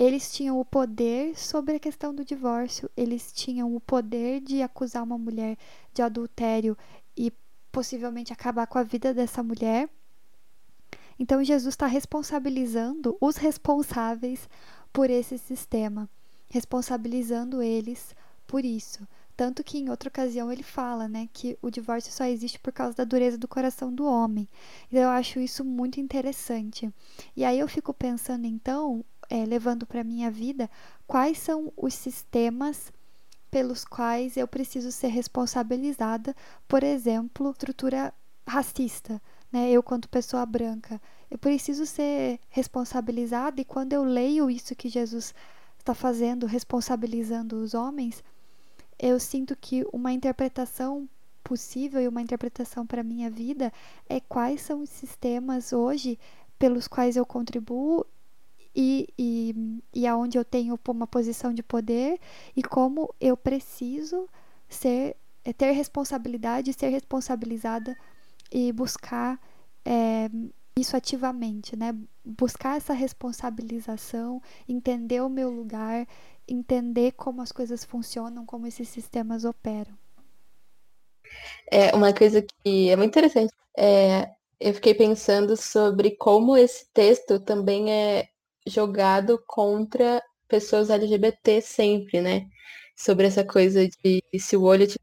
eles 0.00 0.32
tinham 0.32 0.58
o 0.58 0.64
poder 0.64 1.38
sobre 1.38 1.76
a 1.76 1.78
questão 1.78 2.14
do 2.14 2.24
divórcio, 2.24 2.90
eles 2.96 3.30
tinham 3.34 3.76
o 3.76 3.78
poder 3.78 4.40
de 4.40 4.62
acusar 4.62 5.02
uma 5.02 5.18
mulher 5.18 5.58
de 5.92 6.00
adultério 6.00 6.74
e 7.14 7.30
possivelmente 7.70 8.32
acabar 8.32 8.66
com 8.66 8.78
a 8.78 8.82
vida 8.82 9.12
dessa 9.12 9.42
mulher. 9.42 9.90
Então 11.18 11.44
Jesus 11.44 11.74
está 11.74 11.86
responsabilizando 11.86 13.14
os 13.20 13.36
responsáveis 13.36 14.48
por 14.90 15.10
esse 15.10 15.36
sistema, 15.36 16.08
responsabilizando 16.48 17.60
eles 17.60 18.16
por 18.46 18.64
isso. 18.64 19.06
Tanto 19.36 19.62
que 19.62 19.76
em 19.76 19.90
outra 19.90 20.08
ocasião 20.08 20.50
ele 20.50 20.62
fala, 20.62 21.08
né, 21.08 21.28
que 21.30 21.58
o 21.60 21.70
divórcio 21.70 22.10
só 22.10 22.24
existe 22.24 22.58
por 22.58 22.72
causa 22.72 22.96
da 22.96 23.04
dureza 23.04 23.36
do 23.36 23.46
coração 23.46 23.92
do 23.94 24.06
homem. 24.06 24.48
Então 24.88 25.02
eu 25.02 25.08
acho 25.10 25.40
isso 25.40 25.62
muito 25.62 26.00
interessante. 26.00 26.90
E 27.36 27.44
aí 27.44 27.58
eu 27.58 27.68
fico 27.68 27.92
pensando 27.92 28.46
então 28.46 29.04
é, 29.30 29.44
levando 29.46 29.86
para 29.86 30.02
minha 30.02 30.30
vida, 30.30 30.68
quais 31.06 31.38
são 31.38 31.72
os 31.76 31.94
sistemas 31.94 32.92
pelos 33.50 33.84
quais 33.84 34.36
eu 34.36 34.46
preciso 34.46 34.90
ser 34.90 35.08
responsabilizada, 35.08 36.34
por 36.68 36.82
exemplo, 36.82 37.50
estrutura 37.50 38.12
racista, 38.46 39.22
né? 39.52 39.70
Eu 39.70 39.82
quanto 39.82 40.08
pessoa 40.08 40.44
branca, 40.44 41.00
eu 41.30 41.38
preciso 41.38 41.86
ser 41.86 42.40
responsabilizada 42.48 43.60
e 43.60 43.64
quando 43.64 43.92
eu 43.92 44.04
leio 44.04 44.50
isso 44.50 44.74
que 44.74 44.88
Jesus 44.88 45.32
está 45.78 45.94
fazendo, 45.94 46.46
responsabilizando 46.46 47.56
os 47.56 47.74
homens, 47.74 48.22
eu 48.98 49.18
sinto 49.18 49.56
que 49.56 49.84
uma 49.92 50.12
interpretação 50.12 51.08
possível 51.42 52.00
e 52.00 52.08
uma 52.08 52.20
interpretação 52.20 52.86
para 52.86 53.02
minha 53.02 53.30
vida 53.30 53.72
é 54.08 54.20
quais 54.20 54.60
são 54.60 54.82
os 54.82 54.90
sistemas 54.90 55.72
hoje 55.72 56.18
pelos 56.58 56.86
quais 56.86 57.16
eu 57.16 57.24
contribuo 57.24 58.04
e, 58.74 59.08
e, 59.18 59.82
e 59.94 60.06
aonde 60.06 60.38
eu 60.38 60.44
tenho 60.44 60.78
uma 60.88 61.06
posição 61.06 61.52
de 61.52 61.62
poder 61.62 62.18
e 62.56 62.62
como 62.62 63.12
eu 63.20 63.36
preciso 63.36 64.28
ser 64.68 65.16
é, 65.44 65.52
ter 65.52 65.72
responsabilidade, 65.72 66.72
ser 66.72 66.88
responsabilizada 66.88 67.96
e 68.52 68.72
buscar 68.72 69.40
é, 69.84 70.28
isso 70.76 70.96
ativamente, 70.96 71.76
né? 71.76 71.94
Buscar 72.24 72.76
essa 72.76 72.92
responsabilização, 72.92 74.42
entender 74.68 75.20
o 75.22 75.28
meu 75.28 75.50
lugar, 75.50 76.06
entender 76.46 77.12
como 77.12 77.42
as 77.42 77.52
coisas 77.52 77.84
funcionam, 77.84 78.44
como 78.44 78.66
esses 78.66 78.88
sistemas 78.88 79.44
operam. 79.44 79.98
É 81.70 81.94
uma 81.94 82.12
coisa 82.12 82.42
que 82.42 82.90
é 82.90 82.96
muito 82.96 83.10
interessante. 83.10 83.52
É, 83.76 84.30
eu 84.58 84.74
fiquei 84.74 84.94
pensando 84.94 85.56
sobre 85.56 86.12
como 86.12 86.56
esse 86.56 86.86
texto 86.92 87.38
também 87.40 87.90
é 87.90 88.28
jogado 88.66 89.42
contra 89.46 90.22
pessoas 90.48 90.90
LGBT 90.90 91.60
sempre, 91.60 92.20
né? 92.20 92.46
Sobre 92.96 93.26
essa 93.26 93.44
coisa 93.44 93.88
de 93.88 94.22
se 94.38 94.56
o 94.56 94.62
olho 94.62 94.86
te 94.86 94.98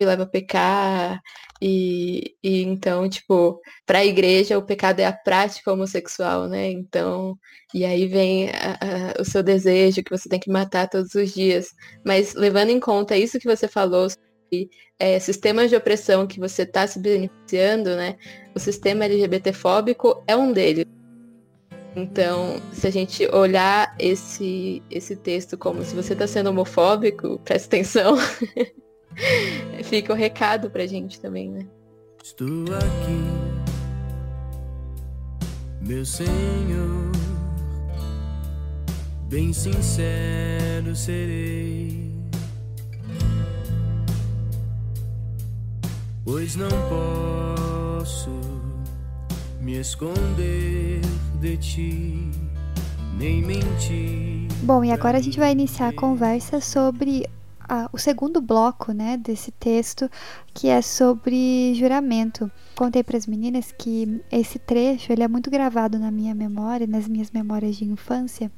leva 0.00 0.24
a 0.24 0.26
pecar, 0.26 1.22
e, 1.66 2.36
e 2.42 2.62
então, 2.62 3.08
tipo, 3.08 3.60
para 3.86 4.00
a 4.00 4.04
igreja 4.04 4.58
o 4.58 4.62
pecado 4.66 5.00
é 5.00 5.06
a 5.06 5.12
prática 5.12 5.72
homossexual, 5.72 6.46
né? 6.48 6.70
Então, 6.70 7.38
e 7.72 7.84
aí 7.86 8.06
vem 8.06 8.50
a, 8.50 9.14
a, 9.18 9.22
o 9.22 9.24
seu 9.24 9.42
desejo 9.42 10.02
que 10.02 10.10
você 10.10 10.28
tem 10.28 10.38
que 10.38 10.50
matar 10.50 10.88
todos 10.88 11.14
os 11.14 11.32
dias. 11.32 11.68
Mas 12.04 12.34
levando 12.34 12.70
em 12.70 12.80
conta 12.80 13.16
isso 13.16 13.38
que 13.38 13.46
você 13.46 13.66
falou 13.66 14.10
sobre 14.10 14.68
é, 14.98 15.18
sistemas 15.18 15.70
de 15.70 15.76
opressão 15.76 16.26
que 16.26 16.38
você 16.38 16.62
está 16.62 16.86
se 16.86 16.98
beneficiando, 16.98 17.96
né? 17.96 18.16
O 18.54 18.58
sistema 18.58 19.04
LGBTfóbico 19.06 20.22
é 20.26 20.36
um 20.36 20.52
deles. 20.52 20.93
Então, 21.96 22.60
se 22.72 22.86
a 22.86 22.90
gente 22.90 23.26
olhar 23.28 23.94
esse, 23.98 24.82
esse 24.90 25.14
texto 25.14 25.56
como 25.56 25.84
se 25.84 25.94
você 25.94 26.12
está 26.12 26.26
sendo 26.26 26.50
homofóbico, 26.50 27.38
presta 27.44 27.68
atenção. 27.68 28.16
Fica 29.84 30.12
o 30.12 30.16
recado 30.16 30.70
pra 30.70 30.86
gente 30.86 31.20
também, 31.20 31.48
né? 31.50 31.66
Estou 32.22 32.64
aqui, 32.74 33.22
meu 35.82 36.04
Senhor, 36.04 37.12
bem 39.28 39.52
sincero 39.52 40.96
serei, 40.96 42.10
pois 46.24 46.56
não 46.56 46.70
posso 46.88 48.30
me 49.60 49.78
esconder 49.78 51.02
de 51.44 51.58
ti, 51.58 52.30
nem. 53.18 53.44
Bom, 54.62 54.82
e 54.82 54.90
agora 54.90 55.18
a 55.18 55.20
gente 55.20 55.38
vai 55.38 55.52
iniciar 55.52 55.88
a 55.88 55.92
conversa 55.92 56.58
sobre 56.58 57.28
o 57.92 57.98
segundo 57.98 58.40
bloco 58.40 58.92
né, 58.92 59.18
desse 59.18 59.50
texto, 59.52 60.10
que 60.54 60.68
é 60.68 60.80
sobre 60.80 61.74
juramento. 61.74 62.50
Contei 62.74 63.02
para 63.02 63.18
as 63.18 63.26
meninas 63.26 63.74
que 63.76 64.22
esse 64.32 64.58
trecho 64.58 65.12
ele 65.12 65.22
é 65.22 65.28
muito 65.28 65.50
gravado 65.50 65.98
na 65.98 66.10
minha 66.10 66.34
memória, 66.34 66.86
nas 66.86 67.06
minhas 67.06 67.30
memórias 67.30 67.76
de 67.76 67.84
infância, 67.84 68.50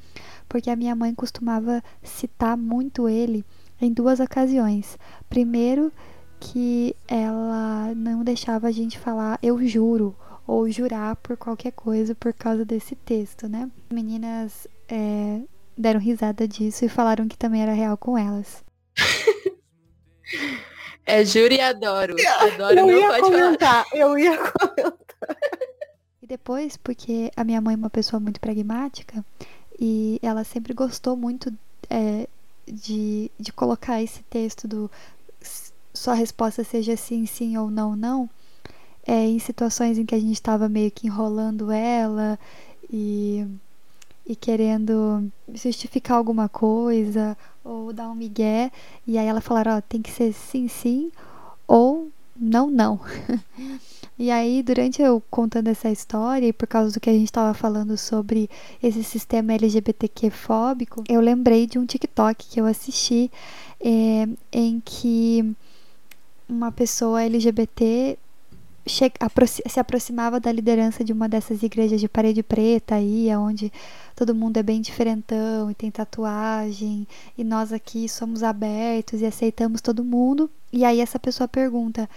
porque 0.49 0.70
a 0.70 0.77
minha 0.77 0.94
mãe 0.94 1.12
costumava 1.12 1.83
citar 2.05 2.57
muito 2.57 3.09
ele 3.09 3.44
em 3.81 3.92
duas 3.92 4.20
ocasiões. 4.20 4.96
Primeiro, 5.29 5.92
que 6.38 6.94
ela 7.09 7.92
não 7.96 8.22
deixava 8.22 8.68
a 8.68 8.72
gente 8.72 8.96
falar 8.96 9.40
eu 9.42 9.66
juro 9.66 10.14
ou 10.46 10.70
jurar 10.70 11.16
por 11.16 11.37
qualquer 11.37 11.72
coisa 11.72 12.14
por 12.14 12.32
causa 12.32 12.64
desse 12.64 12.94
texto, 12.94 13.48
né? 13.48 13.70
Meninas 13.90 14.66
é, 14.88 15.40
deram 15.76 16.00
risada 16.00 16.46
disso 16.46 16.85
e 16.85 16.88
falaram 16.88 17.26
que 17.26 17.37
também 17.37 17.62
era 17.62 17.72
real 17.72 17.96
com 17.96 18.16
elas. 18.16 18.64
É 21.09 21.24
juro 21.24 21.54
e 21.54 21.61
adoro. 21.61 22.16
Adoro 22.40 22.80
eu 22.80 22.87
não 22.87 22.90
ia 22.90 23.06
pode 23.06 23.22
comentar, 23.22 23.85
falar. 23.85 23.96
Eu 23.96 24.18
ia 24.18 24.37
comentar. 24.50 24.96
E 26.20 26.26
depois, 26.26 26.76
porque 26.76 27.30
a 27.37 27.44
minha 27.44 27.61
mãe 27.61 27.74
é 27.74 27.76
uma 27.76 27.88
pessoa 27.88 28.18
muito 28.18 28.40
pragmática 28.40 29.24
e 29.78 30.18
ela 30.20 30.42
sempre 30.42 30.74
gostou 30.74 31.16
muito 31.16 31.52
é, 31.88 32.26
de, 32.66 33.30
de 33.38 33.52
colocar 33.52 34.02
esse 34.02 34.20
texto 34.24 34.66
do 34.66 34.90
sua 35.94 36.14
resposta 36.14 36.64
seja 36.64 36.96
sim, 36.96 37.24
sim 37.24 37.56
ou 37.56 37.70
não, 37.70 37.96
não, 37.96 38.28
é, 39.07 39.25
em 39.27 39.38
situações 39.38 39.99
em 39.99 40.05
que 40.05 40.14
a 40.14 40.21
gente 40.21 40.35
estava 40.35 40.69
meio 40.69 40.90
que 40.90 41.07
enrolando 41.07 41.71
ela 41.71 42.38
e 42.90 43.47
e 44.27 44.35
querendo 44.35 45.31
justificar 45.55 46.16
alguma 46.16 46.49
coisa 46.49 47.38
ou 47.62 47.92
dar 47.92 48.11
um 48.11 48.14
migué. 48.14 48.73
E 49.07 49.16
aí 49.16 49.27
ela 49.27 49.40
falaram, 49.40 49.77
ó, 49.77 49.81
tem 49.81 50.03
que 50.03 50.11
ser 50.11 50.33
sim, 50.33 50.66
sim 50.66 51.12
ou 51.66 52.11
não, 52.38 52.71
não. 52.71 53.01
e 54.19 54.31
aí, 54.31 54.62
durante 54.62 55.01
eu 55.01 55.23
contando 55.31 55.69
essa 55.69 55.88
história, 55.90 56.47
e 56.47 56.53
por 56.53 56.66
causa 56.66 56.92
do 56.92 57.01
que 57.01 57.09
a 57.09 57.12
gente 57.12 57.27
estava 57.27 57.55
falando 57.55 57.97
sobre 57.97 58.51
esse 58.83 59.03
sistema 59.03 59.55
LGBTQ 59.55 60.31
fóbico, 60.31 61.03
eu 61.09 61.21
lembrei 61.21 61.66
de 61.66 61.79
um 61.79 61.87
TikTok 61.87 62.47
que 62.47 62.61
eu 62.61 62.66
assisti 62.66 63.31
é, 63.81 64.29
em 64.53 64.81
que 64.85 65.55
uma 66.49 66.71
pessoa 66.71 67.23
LGBT 67.23 68.19
se 68.87 69.81
aproximava 69.81 70.38
da 70.38 70.53
liderança 70.53 71.03
de 71.03 71.12
uma 71.12 71.29
dessas 71.29 71.62
igrejas 71.62 72.01
de 72.01 72.09
parede 72.09 72.42
preta 72.42 72.94
aí, 72.94 73.29
onde 73.37 73.72
todo 74.14 74.35
mundo 74.35 74.57
é 74.59 74.62
bem 74.62 74.81
diferentão 74.81 75.70
e 75.70 75.75
tem 75.75 75.90
tatuagem, 75.90 77.07
e 77.37 77.42
nós 77.42 77.72
aqui 77.72 78.09
somos 78.09 78.42
abertos 78.42 79.20
e 79.20 79.27
aceitamos 79.27 79.81
todo 79.81 80.05
mundo. 80.05 80.49
E 80.72 80.85
aí 80.85 81.01
essa 81.01 81.18
pessoa 81.18 81.49
pergunta: 81.49 82.09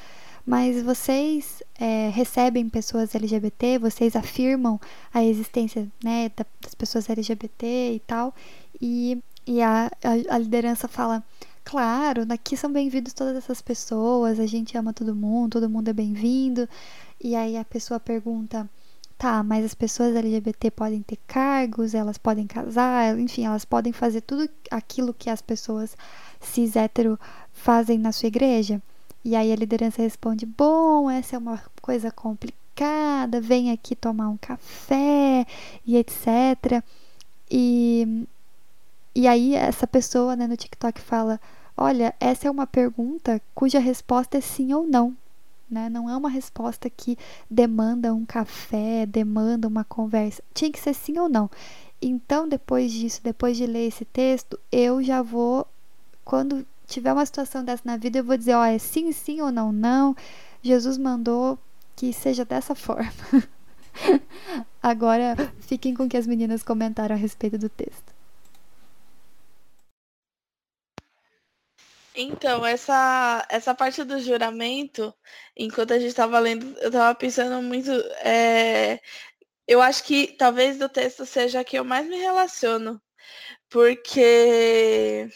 Mas 0.46 0.82
vocês 0.84 1.64
é, 1.80 2.10
recebem 2.10 2.70
pessoas 2.70 3.16
LGBT? 3.16 3.80
Vocês 3.80 4.16
afirmam 4.16 4.80
a 5.14 5.24
existência 5.24 5.88
né, 6.04 6.32
das 6.62 6.76
pessoas 6.76 7.10
LGBT 7.10 7.94
e 7.96 8.02
tal? 8.06 8.34
E, 8.80 9.18
e 9.46 9.62
a, 9.62 9.92
a, 10.04 10.36
a 10.36 10.38
liderança 10.38 10.88
fala 10.88 11.24
claro, 11.70 12.26
aqui 12.30 12.58
são 12.58 12.74
bem-vindos 12.74 13.14
todas 13.14 13.38
essas 13.38 13.62
pessoas, 13.62 14.40
a 14.40 14.48
gente 14.48 14.76
ama 14.76 14.92
todo 14.92 15.16
mundo, 15.16 15.52
todo 15.52 15.70
mundo 15.70 15.88
é 15.90 15.94
bem-vindo. 15.94 16.68
E 17.24 17.36
aí 17.36 17.56
a 17.56 17.64
pessoa 17.64 18.00
pergunta: 18.00 18.68
tá, 19.20 19.44
mas 19.44 19.64
as 19.64 19.76
pessoas 19.76 20.16
LGBT 20.16 20.72
podem 20.72 21.04
ter 21.04 21.20
cargos, 21.28 21.94
elas 21.94 22.18
podem 22.18 22.48
casar, 22.48 23.20
enfim, 23.20 23.46
elas 23.46 23.66
podem 23.66 23.94
fazer 23.94 24.22
tudo 24.22 24.50
aquilo 24.72 25.14
que 25.14 25.30
as 25.30 25.44
pessoas 25.44 25.96
cis 26.42 26.76
hétero 26.76 27.20
fazem 27.54 28.00
na 28.00 28.12
sua 28.12 28.28
igreja? 28.28 28.82
E 29.24 29.36
aí 29.36 29.52
a 29.54 29.56
liderança 29.56 30.02
responde: 30.02 30.48
bom, 30.48 31.08
essa 31.08 31.36
é 31.36 31.40
uma 31.40 31.62
coisa 31.84 32.10
complicada, 32.10 33.40
vem 33.40 33.72
aqui 33.72 33.96
tomar 33.96 34.30
um 34.30 34.38
café 34.38 35.46
e 35.86 35.98
etc. 35.98 36.84
E, 37.52 38.26
e 39.14 39.28
aí 39.28 39.54
essa 39.54 39.86
pessoa 39.86 40.36
né, 40.36 40.48
no 40.48 40.58
TikTok 40.58 41.00
fala: 41.00 41.40
Olha, 41.82 42.14
essa 42.20 42.46
é 42.46 42.52
uma 42.52 42.68
pergunta 42.68 43.42
cuja 43.56 43.80
resposta 43.80 44.38
é 44.38 44.42
sim 44.42 44.74
ou 44.74 44.86
não. 44.86 45.16
Né? 45.72 45.88
Não 45.88 46.10
é 46.10 46.18
uma 46.18 46.30
resposta 46.30 46.90
que 46.90 47.18
demanda 47.50 48.14
um 48.14 48.26
café, 48.26 49.06
demanda 49.06 49.66
uma 49.66 49.86
conversa. 49.86 50.44
Tinha 50.54 50.70
que 50.70 50.78
ser 50.78 50.94
sim 50.94 51.18
ou 51.18 51.30
não. 51.30 51.50
Então, 52.02 52.50
depois 52.50 52.92
disso, 52.92 53.22
depois 53.24 53.56
de 53.56 53.66
ler 53.66 53.88
esse 53.88 54.04
texto, 54.04 54.60
eu 54.70 55.02
já 55.02 55.22
vou, 55.22 55.66
quando 56.26 56.68
tiver 56.86 57.14
uma 57.14 57.26
situação 57.26 57.64
dessa 57.64 57.84
na 57.86 57.96
vida, 57.96 58.18
eu 58.20 58.26
vou 58.26 58.36
dizer: 58.36 58.56
ó, 58.56 58.66
é 58.66 58.78
sim, 58.78 59.10
sim 59.14 59.40
ou 59.40 59.50
não, 59.50 59.72
não. 59.72 60.14
Jesus 60.62 60.98
mandou 60.98 61.58
que 61.96 62.12
seja 62.12 62.44
dessa 62.44 62.76
forma. 62.76 63.10
Agora, 64.84 65.38
fiquem 65.62 65.94
com 65.94 66.04
o 66.04 66.10
que 66.10 66.18
as 66.18 66.28
meninas 66.28 66.62
comentaram 66.62 67.16
a 67.16 67.18
respeito 67.18 67.58
do 67.58 67.70
texto. 67.70 68.19
Então, 72.22 72.66
essa, 72.66 73.46
essa 73.50 73.74
parte 73.74 74.04
do 74.04 74.20
juramento, 74.20 75.14
enquanto 75.56 75.94
a 75.94 75.98
gente 76.00 76.10
estava 76.10 76.38
lendo, 76.40 76.78
eu 76.80 76.88
estava 76.90 77.16
pensando 77.16 77.62
muito. 77.62 77.90
É, 78.26 79.00
eu 79.68 79.82
acho 79.82 80.04
que 80.04 80.28
talvez 80.38 80.78
do 80.78 80.90
texto 80.90 81.26
seja 81.26 81.62
a 81.62 81.64
que 81.64 81.78
eu 81.80 81.86
mais 81.86 82.08
me 82.08 82.18
relaciono, 82.18 83.02
porque 83.70 85.30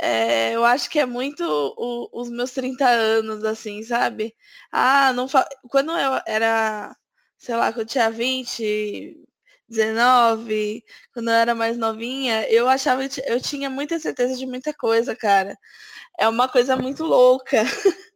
é, 0.00 0.52
eu 0.54 0.64
acho 0.64 0.90
que 0.90 0.98
é 0.98 1.06
muito 1.06 1.42
o, 1.44 2.08
os 2.12 2.30
meus 2.30 2.50
30 2.52 2.86
anos, 2.88 3.44
assim, 3.44 3.82
sabe? 3.82 4.34
Ah, 4.70 5.12
não 5.12 5.28
fa... 5.28 5.48
quando 5.70 5.90
eu 5.92 6.20
era, 6.26 6.96
sei 7.38 7.56
lá, 7.56 7.72
quando 7.72 7.80
eu 7.82 7.86
tinha 7.86 8.10
20, 8.10 9.16
19, 9.68 10.84
quando 11.12 11.28
eu 11.28 11.34
era 11.34 11.54
mais 11.54 11.76
novinha, 11.76 12.48
eu 12.50 12.68
achava 12.68 13.02
eu 13.26 13.40
tinha 13.40 13.68
muita 13.70 13.98
certeza 13.98 14.36
de 14.36 14.46
muita 14.46 14.72
coisa, 14.74 15.16
cara. 15.16 15.58
É 16.18 16.28
uma 16.28 16.48
coisa 16.48 16.76
muito 16.76 17.04
louca. 17.04 17.62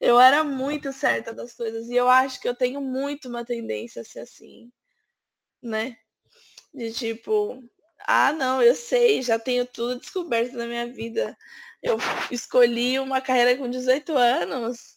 eu 0.00 0.20
era 0.20 0.44
muito 0.44 0.92
certa 0.92 1.32
das 1.34 1.54
coisas 1.54 1.88
e 1.88 1.94
eu 1.96 2.08
acho 2.08 2.40
que 2.40 2.48
eu 2.48 2.54
tenho 2.54 2.80
muito 2.80 3.28
uma 3.28 3.44
tendência 3.44 4.02
a 4.02 4.04
ser 4.04 4.20
assim, 4.20 4.70
né? 5.62 5.96
De 6.74 6.92
tipo, 6.92 7.62
ah, 8.06 8.32
não, 8.32 8.62
eu 8.62 8.74
sei, 8.74 9.22
já 9.22 9.38
tenho 9.38 9.66
tudo 9.66 10.00
descoberto 10.00 10.54
na 10.54 10.66
minha 10.66 10.86
vida. 10.92 11.36
Eu 11.82 11.98
escolhi 12.30 12.98
uma 13.00 13.20
carreira 13.20 13.56
com 13.56 13.70
18 13.70 14.16
anos 14.16 14.95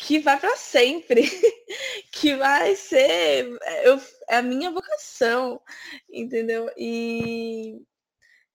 que 0.00 0.18
vai 0.18 0.38
para 0.40 0.56
sempre, 0.56 1.22
que 2.10 2.34
vai 2.34 2.74
ser 2.74 3.50
eu, 3.84 4.00
é 4.28 4.36
a 4.38 4.42
minha 4.42 4.70
vocação, 4.70 5.60
entendeu? 6.10 6.70
E, 6.76 7.82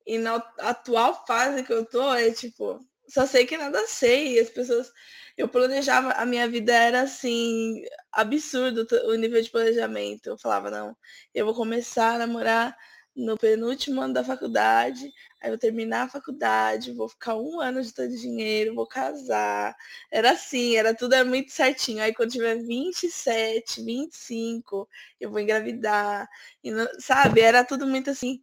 e 0.07 0.17
na 0.17 0.35
atual 0.59 1.25
fase 1.27 1.63
que 1.63 1.73
eu 1.73 1.85
tô, 1.85 2.13
é 2.13 2.31
tipo, 2.31 2.79
só 3.07 3.25
sei 3.27 3.45
que 3.45 3.57
nada 3.57 3.85
sei. 3.87 4.39
As 4.39 4.49
pessoas. 4.49 4.91
Eu 5.37 5.47
planejava, 5.49 6.11
a 6.13 6.25
minha 6.25 6.47
vida 6.49 6.73
era 6.73 7.01
assim, 7.01 7.83
absurdo 8.11 8.87
o 9.05 9.15
nível 9.15 9.41
de 9.41 9.49
planejamento. 9.49 10.27
Eu 10.27 10.37
falava, 10.37 10.71
não, 10.71 10.97
eu 11.33 11.45
vou 11.45 11.53
começar 11.53 12.15
a 12.15 12.19
namorar 12.19 12.75
no 13.15 13.37
penúltimo 13.37 14.01
ano 14.01 14.13
da 14.13 14.23
faculdade, 14.23 15.11
aí 15.45 15.51
eu 15.51 15.59
terminar 15.59 16.03
a 16.03 16.09
faculdade, 16.09 16.91
vou 16.93 17.07
ficar 17.07 17.35
um 17.35 17.59
ano 17.61 17.81
todo 17.93 18.09
dinheiro, 18.09 18.73
vou 18.73 18.87
casar. 18.87 19.75
Era 20.11 20.31
assim, 20.31 20.75
era 20.75 20.95
tudo 20.95 21.13
era 21.13 21.23
muito 21.25 21.51
certinho. 21.51 22.01
Aí 22.01 22.13
quando 22.13 22.31
tiver 22.31 22.55
27, 22.57 23.83
25, 23.83 24.89
eu 25.19 25.29
vou 25.29 25.39
engravidar. 25.39 26.27
E 26.63 26.71
não, 26.71 26.87
sabe, 26.99 27.41
era 27.41 27.63
tudo 27.63 27.85
muito 27.87 28.09
assim. 28.09 28.41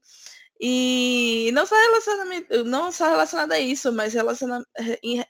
E 0.61 1.50
não 1.53 1.66
só 1.66 1.74
relacionamento, 1.74 2.64
não 2.64 2.92
só 2.92 3.09
relacionado 3.11 3.53
a 3.53 3.59
isso, 3.59 3.92
mas 3.92 4.14
relaciona, 4.14 4.64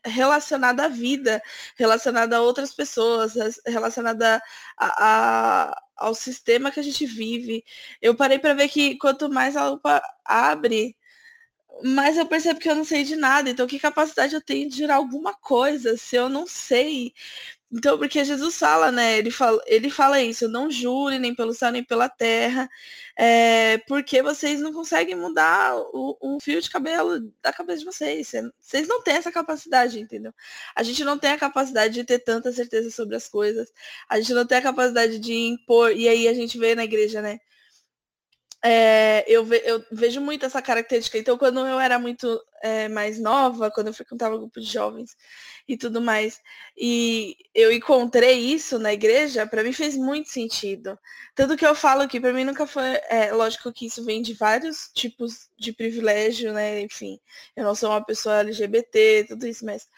relacionado 0.04 0.80
à 0.80 0.88
vida, 0.88 1.42
relacionado 1.76 2.34
a 2.34 2.42
outras 2.42 2.74
pessoas, 2.74 3.32
relacionada 3.66 4.42
a, 4.76 5.70
a, 5.70 5.82
ao 5.96 6.14
sistema 6.14 6.70
que 6.70 6.80
a 6.80 6.82
gente 6.82 7.06
vive. 7.06 7.64
Eu 8.02 8.14
parei 8.14 8.38
para 8.38 8.52
ver 8.52 8.68
que 8.68 8.98
quanto 8.98 9.30
mais 9.30 9.56
a 9.56 9.70
lupa 9.70 10.02
abre, 10.22 10.94
mais 11.82 12.16
eu 12.16 12.26
percebo 12.26 12.60
que 12.60 12.68
eu 12.68 12.74
não 12.74 12.84
sei 12.84 13.04
de 13.04 13.16
nada. 13.16 13.50
Então, 13.50 13.66
que 13.66 13.78
capacidade 13.78 14.34
eu 14.34 14.40
tenho 14.40 14.68
de 14.68 14.76
gerar 14.76 14.96
alguma 14.96 15.34
coisa 15.34 15.96
se 15.96 16.16
eu 16.16 16.28
não 16.28 16.46
sei? 16.46 17.12
Então, 17.74 17.98
porque 17.98 18.22
Jesus 18.24 18.58
fala, 18.58 18.92
né? 18.92 19.16
Ele 19.18 19.30
fala, 19.30 19.62
ele 19.66 19.88
fala 19.88 20.20
isso, 20.20 20.46
não 20.46 20.70
jure 20.70 21.18
nem 21.18 21.34
pelo 21.34 21.54
céu 21.54 21.72
nem 21.72 21.82
pela 21.82 22.06
terra, 22.06 22.68
é, 23.16 23.78
porque 23.88 24.22
vocês 24.22 24.60
não 24.60 24.74
conseguem 24.74 25.14
mudar 25.16 25.74
o, 25.76 26.16
o, 26.20 26.38
fio 26.40 26.60
de 26.60 26.68
cabelo 26.68 27.32
da 27.42 27.50
cabeça 27.52 27.78
de 27.78 27.86
vocês. 27.86 28.30
Vocês 28.60 28.86
não 28.86 29.02
têm 29.02 29.14
essa 29.14 29.32
capacidade, 29.32 29.98
entendeu? 29.98 30.34
A 30.76 30.82
gente 30.82 31.02
não 31.02 31.18
tem 31.18 31.30
a 31.32 31.38
capacidade 31.38 31.94
de 31.94 32.04
ter 32.04 32.18
tanta 32.18 32.52
certeza 32.52 32.90
sobre 32.90 33.16
as 33.16 33.26
coisas. 33.28 33.72
A 34.08 34.18
gente 34.20 34.34
não 34.34 34.46
tem 34.46 34.58
a 34.58 34.62
capacidade 34.62 35.18
de 35.18 35.32
impor. 35.32 35.92
E 35.92 36.08
aí 36.08 36.28
a 36.28 36.34
gente 36.34 36.58
vê 36.58 36.74
na 36.74 36.84
igreja, 36.84 37.22
né? 37.22 37.40
É, 38.64 39.24
eu, 39.26 39.44
ve, 39.44 39.60
eu, 39.64 39.84
vejo 39.90 40.20
muito 40.20 40.46
essa 40.46 40.62
característica. 40.62 41.18
Então, 41.18 41.36
quando 41.36 41.66
eu 41.66 41.80
era 41.80 41.98
muito 41.98 42.40
é, 42.62 42.88
mais 42.88 43.18
nova, 43.18 43.72
quando 43.72 43.88
eu 43.88 43.94
frequentava 43.94 44.38
grupo 44.38 44.60
de 44.60 44.66
jovens 44.66 45.16
e 45.66 45.76
tudo 45.76 46.00
mais, 46.00 46.40
e 46.76 47.36
eu 47.54 47.72
encontrei 47.72 48.38
isso 48.38 48.78
na 48.78 48.92
igreja, 48.92 49.46
para 49.46 49.64
mim 49.64 49.72
fez 49.72 49.96
muito 49.96 50.28
sentido. 50.30 50.96
Tudo 51.34 51.56
que 51.56 51.66
eu 51.66 51.74
falo 51.74 52.02
aqui, 52.02 52.20
para 52.20 52.32
mim 52.32 52.44
nunca 52.44 52.66
foi. 52.66 52.84
É, 53.08 53.32
lógico 53.32 53.72
que 53.72 53.86
isso 53.86 54.04
vem 54.04 54.22
de 54.22 54.34
vários 54.34 54.90
tipos 54.94 55.50
de 55.58 55.72
privilégio, 55.72 56.52
né? 56.52 56.80
Enfim, 56.82 57.18
eu 57.56 57.64
não 57.64 57.74
sou 57.74 57.90
uma 57.90 58.04
pessoa 58.04 58.40
LGBT, 58.40 59.26
tudo 59.28 59.46
isso, 59.46 59.64
mas 59.64 59.88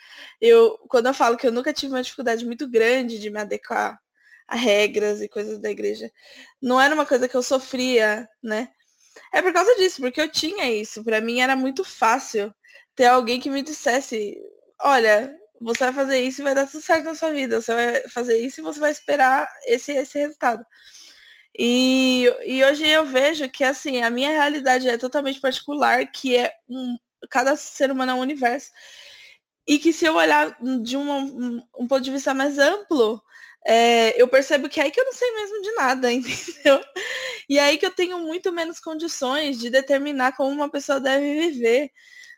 eu, 0.40 0.78
quando 0.88 1.06
eu 1.06 1.14
falo 1.14 1.36
que 1.36 1.46
eu 1.46 1.52
nunca 1.52 1.72
tive 1.72 1.92
uma 1.92 2.02
dificuldade 2.02 2.46
muito 2.46 2.66
grande 2.68 3.18
de 3.18 3.30
me 3.30 3.40
adequar 3.40 4.00
regras 4.50 5.20
e 5.20 5.28
coisas 5.28 5.58
da 5.58 5.70
igreja. 5.70 6.10
Não 6.60 6.80
era 6.80 6.94
uma 6.94 7.06
coisa 7.06 7.28
que 7.28 7.36
eu 7.36 7.42
sofria, 7.42 8.28
né? 8.42 8.68
É 9.32 9.42
por 9.42 9.52
causa 9.52 9.74
disso, 9.76 10.00
porque 10.00 10.20
eu 10.20 10.30
tinha 10.30 10.70
isso. 10.70 11.02
Para 11.04 11.20
mim 11.20 11.40
era 11.40 11.56
muito 11.56 11.84
fácil 11.84 12.54
ter 12.94 13.06
alguém 13.06 13.40
que 13.40 13.50
me 13.50 13.62
dissesse, 13.62 14.36
olha, 14.80 15.34
você 15.60 15.84
vai 15.84 15.92
fazer 15.92 16.20
isso 16.20 16.40
e 16.40 16.44
vai 16.44 16.54
dar 16.54 16.66
tudo 16.66 16.82
certo 16.82 17.04
na 17.04 17.14
sua 17.14 17.30
vida. 17.32 17.60
Você 17.60 17.74
vai 17.74 18.08
fazer 18.08 18.38
isso 18.38 18.60
e 18.60 18.64
você 18.64 18.80
vai 18.80 18.90
esperar 18.90 19.48
esse, 19.66 19.92
esse 19.92 20.18
resultado. 20.18 20.64
E, 21.56 22.24
e 22.44 22.64
hoje 22.64 22.86
eu 22.86 23.06
vejo 23.06 23.48
que 23.48 23.62
assim, 23.62 24.02
a 24.02 24.10
minha 24.10 24.30
realidade 24.30 24.88
é 24.88 24.98
totalmente 24.98 25.40
particular, 25.40 26.04
que 26.10 26.36
é 26.36 26.52
um, 26.68 26.96
cada 27.30 27.56
ser 27.56 27.90
humano 27.90 28.12
é 28.12 28.14
um 28.14 28.20
universo. 28.20 28.70
E 29.66 29.78
que 29.78 29.92
se 29.92 30.04
eu 30.04 30.16
olhar 30.16 30.56
de 30.82 30.96
um, 30.96 31.10
um, 31.10 31.62
um 31.78 31.88
ponto 31.88 32.02
de 32.02 32.10
vista 32.10 32.34
mais 32.34 32.58
amplo, 32.58 33.22
é, 33.66 34.20
eu 34.20 34.28
percebo 34.28 34.68
que 34.68 34.80
é 34.80 34.84
aí 34.84 34.90
que 34.90 35.00
eu 35.00 35.04
não 35.04 35.12
sei 35.12 35.30
mesmo 35.32 35.62
de 35.62 35.72
nada, 35.72 36.12
entendeu? 36.12 36.80
E 37.48 37.58
é 37.58 37.62
aí 37.62 37.78
que 37.78 37.86
eu 37.86 37.94
tenho 37.94 38.18
muito 38.20 38.52
menos 38.52 38.80
condições 38.80 39.58
de 39.58 39.70
determinar 39.70 40.36
como 40.36 40.50
uma 40.50 40.70
pessoa 40.70 41.00
deve 41.00 41.34
viver, 41.50 41.90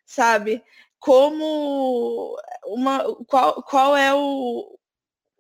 sabe? 0.05 0.63
Como 0.99 2.37
uma. 2.67 3.05
Qual, 3.27 3.63
qual 3.63 3.97
é 3.97 4.15
o 4.15 4.79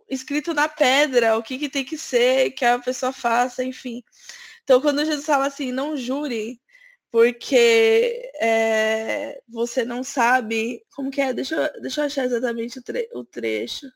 escrito 0.08 0.54
na 0.54 0.68
pedra, 0.68 1.36
o 1.36 1.42
que, 1.42 1.58
que 1.58 1.68
tem 1.68 1.84
que 1.84 1.98
ser 1.98 2.52
que 2.52 2.64
a 2.64 2.78
pessoa 2.78 3.12
faça, 3.12 3.64
enfim. 3.64 4.02
Então 4.64 4.80
quando 4.80 5.04
Jesus 5.04 5.26
fala 5.26 5.46
assim, 5.46 5.72
não 5.72 5.96
jure, 5.96 6.60
porque 7.10 8.30
é, 8.40 9.40
você 9.48 9.84
não 9.84 10.04
sabe 10.04 10.82
como 10.94 11.10
que 11.10 11.20
é. 11.20 11.32
Deixa 11.32 11.56
eu, 11.56 11.82
deixa 11.82 12.02
eu 12.02 12.06
achar 12.06 12.24
exatamente 12.24 12.78
o, 12.78 12.82
tre 12.82 13.08
o 13.14 13.24
trecho. 13.24 13.86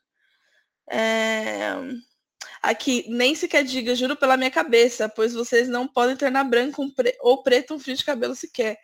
É... 0.91 1.73
Aqui, 2.61 3.05
nem 3.09 3.33
sequer 3.33 3.63
diga, 3.63 3.95
juro 3.95 4.15
pela 4.15 4.37
minha 4.37 4.51
cabeça, 4.51 5.09
pois 5.09 5.33
vocês 5.33 5.67
não 5.67 5.87
podem 5.87 6.15
tornar 6.15 6.43
branco 6.43 6.83
um 6.83 6.89
pre... 6.91 7.17
ou 7.21 7.41
preto 7.41 7.73
um 7.73 7.79
fio 7.79 7.95
de 7.95 8.05
cabelo 8.05 8.35
sequer. 8.35 8.77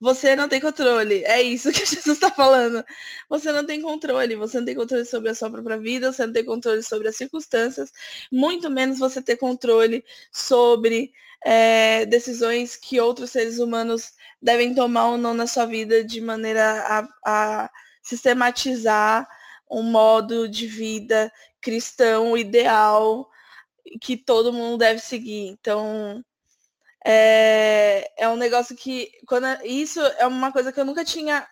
Você 0.00 0.34
não 0.34 0.48
tem 0.48 0.60
controle. 0.60 1.22
É 1.24 1.40
isso 1.40 1.70
que 1.72 1.78
Jesus 1.86 2.08
está 2.08 2.30
falando. 2.30 2.84
Você 3.28 3.52
não 3.52 3.64
tem 3.64 3.80
controle. 3.80 4.34
Você 4.36 4.58
não 4.58 4.66
tem 4.66 4.74
controle 4.74 5.04
sobre 5.04 5.30
a 5.30 5.34
sua 5.34 5.50
própria 5.50 5.78
vida, 5.78 6.12
você 6.12 6.26
não 6.26 6.32
tem 6.32 6.44
controle 6.44 6.82
sobre 6.82 7.08
as 7.08 7.16
circunstâncias, 7.16 7.92
muito 8.30 8.68
menos 8.70 8.98
você 8.98 9.22
ter 9.22 9.36
controle 9.36 10.04
sobre 10.32 11.12
é, 11.44 12.06
decisões 12.06 12.76
que 12.76 13.00
outros 13.00 13.30
seres 13.30 13.58
humanos 13.58 14.12
devem 14.40 14.74
tomar 14.74 15.10
ou 15.10 15.18
não 15.18 15.34
na 15.34 15.46
sua 15.46 15.66
vida 15.66 16.02
de 16.04 16.20
maneira 16.20 17.08
a, 17.24 17.64
a 17.64 17.70
sistematizar 18.02 19.28
um 19.72 19.82
modo 19.82 20.48
de 20.48 20.66
vida 20.66 21.32
cristão 21.60 22.36
ideal 22.36 23.28
que 24.00 24.16
todo 24.16 24.52
mundo 24.52 24.78
deve 24.78 25.00
seguir. 25.00 25.48
Então, 25.48 26.22
é, 27.04 28.10
é 28.16 28.28
um 28.28 28.36
negócio 28.36 28.76
que 28.76 29.10
quando 29.26 29.46
isso 29.64 30.00
é 30.00 30.26
uma 30.26 30.52
coisa 30.52 30.72
que 30.72 30.78
eu 30.78 30.84
nunca 30.84 31.04
tinha 31.04 31.46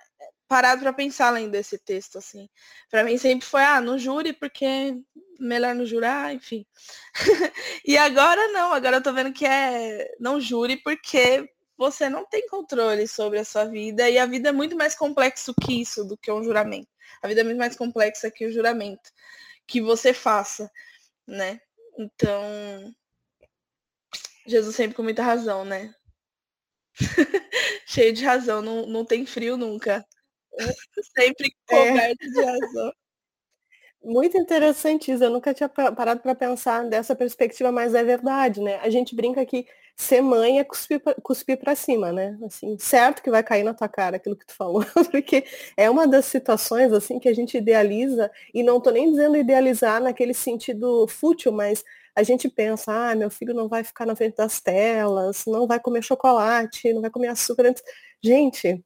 parado 0.47 0.83
para 0.83 0.93
pensar 0.93 1.29
além 1.29 1.49
desse 1.49 1.79
texto 1.79 2.19
assim. 2.19 2.49
Para 2.91 3.05
mim 3.05 3.17
sempre 3.17 3.47
foi 3.47 3.63
ah, 3.63 3.81
não 3.81 3.99
jure 3.99 4.33
porque 4.33 4.97
melhor 5.39 5.75
não 5.75 5.87
jurar, 5.87 6.35
enfim. 6.35 6.67
e 7.87 7.97
agora 7.97 8.49
não, 8.49 8.73
agora 8.73 8.97
eu 8.97 9.03
tô 9.03 9.13
vendo 9.13 9.33
que 9.33 9.47
é 9.47 10.13
não 10.21 10.41
jure 10.41 10.77
porque 10.77 11.49
você 11.81 12.11
não 12.11 12.27
tem 12.27 12.47
controle 12.47 13.09
sobre 13.09 13.39
a 13.39 13.45
sua 13.45 13.65
vida 13.65 14.09
e 14.11 14.19
a 14.19 14.27
vida 14.27 14.51
é 14.51 14.53
muito 14.53 14.77
mais 14.77 14.95
complexo 14.95 15.55
que 15.63 15.81
isso 15.81 16.05
do 16.05 16.15
que 16.15 16.31
um 16.31 16.45
juramento. 16.45 16.91
A 17.23 17.27
vida 17.27 17.41
é 17.41 17.45
muito 17.45 17.57
mais 17.57 17.75
complexa 17.75 18.31
que 18.31 18.45
o 18.45 18.53
juramento 18.53 19.11
que 19.67 19.81
você 19.81 20.13
faça, 20.13 20.71
né? 21.27 21.59
Então, 21.99 22.95
Jesus 24.47 24.77
sempre 24.77 24.95
com 24.95 25.03
muita 25.03 25.23
razão, 25.23 25.65
né? 25.65 25.95
Cheio 27.87 28.13
de 28.13 28.27
razão, 28.27 28.61
não, 28.61 28.87
não 28.87 29.03
tem 29.03 29.25
frio 29.25 29.57
nunca. 29.57 30.05
sempre 31.19 31.49
é. 31.71 31.77
coberto 31.77 32.25
é. 32.25 32.29
de 32.29 32.43
razão. 32.43 32.93
Muito 34.03 34.37
interessante 34.37 35.11
isso. 35.13 35.25
Eu 35.25 35.31
nunca 35.31 35.55
tinha 35.55 35.69
parado 35.69 36.21
para 36.21 36.35
pensar 36.35 36.87
dessa 36.91 37.17
perspectiva, 37.17 37.73
mas 37.73 37.95
é 37.95 38.05
verdade, 38.05 38.61
né? 38.61 38.77
A 38.81 38.91
gente 38.91 39.15
brinca 39.15 39.47
que 39.47 39.67
ser 40.01 40.23
mãe 40.23 40.59
é 40.59 40.65
cuspir, 40.65 41.01
cuspir 41.23 41.59
para 41.59 41.75
cima, 41.75 42.11
né? 42.11 42.39
Assim, 42.45 42.79
certo 42.79 43.23
que 43.23 43.31
vai 43.31 43.43
cair 43.43 43.63
na 43.63 43.75
tua 43.75 43.89
cara 43.89 44.17
aquilo 44.17 44.35
que 44.35 44.47
tu 44.47 44.55
falou, 44.55 44.85
porque 45.13 45.45
é 45.77 45.91
uma 45.91 46.07
das 46.09 46.25
situações 46.25 46.93
assim 46.93 47.19
que 47.19 47.29
a 47.29 47.35
gente 47.35 47.59
idealiza 47.59 48.31
e 48.55 48.63
não 48.63 48.81
tô 48.81 48.91
nem 48.91 49.11
dizendo 49.11 49.37
idealizar 49.37 50.01
naquele 50.03 50.33
sentido 50.33 51.07
fútil, 51.07 51.53
mas 51.53 51.85
a 52.17 52.23
gente 52.23 52.49
pensa, 52.49 53.11
ah, 53.11 53.15
meu 53.15 53.31
filho 53.31 53.55
não 53.55 53.69
vai 53.69 53.85
ficar 53.85 54.07
na 54.07 54.17
frente 54.17 54.37
das 54.37 54.61
telas, 54.61 55.45
não 55.47 55.67
vai 55.67 55.79
comer 55.79 56.03
chocolate, 56.03 56.93
não 56.93 57.03
vai 57.03 57.11
comer 57.11 57.29
açúcar. 57.29 57.75
Gente, 58.23 58.83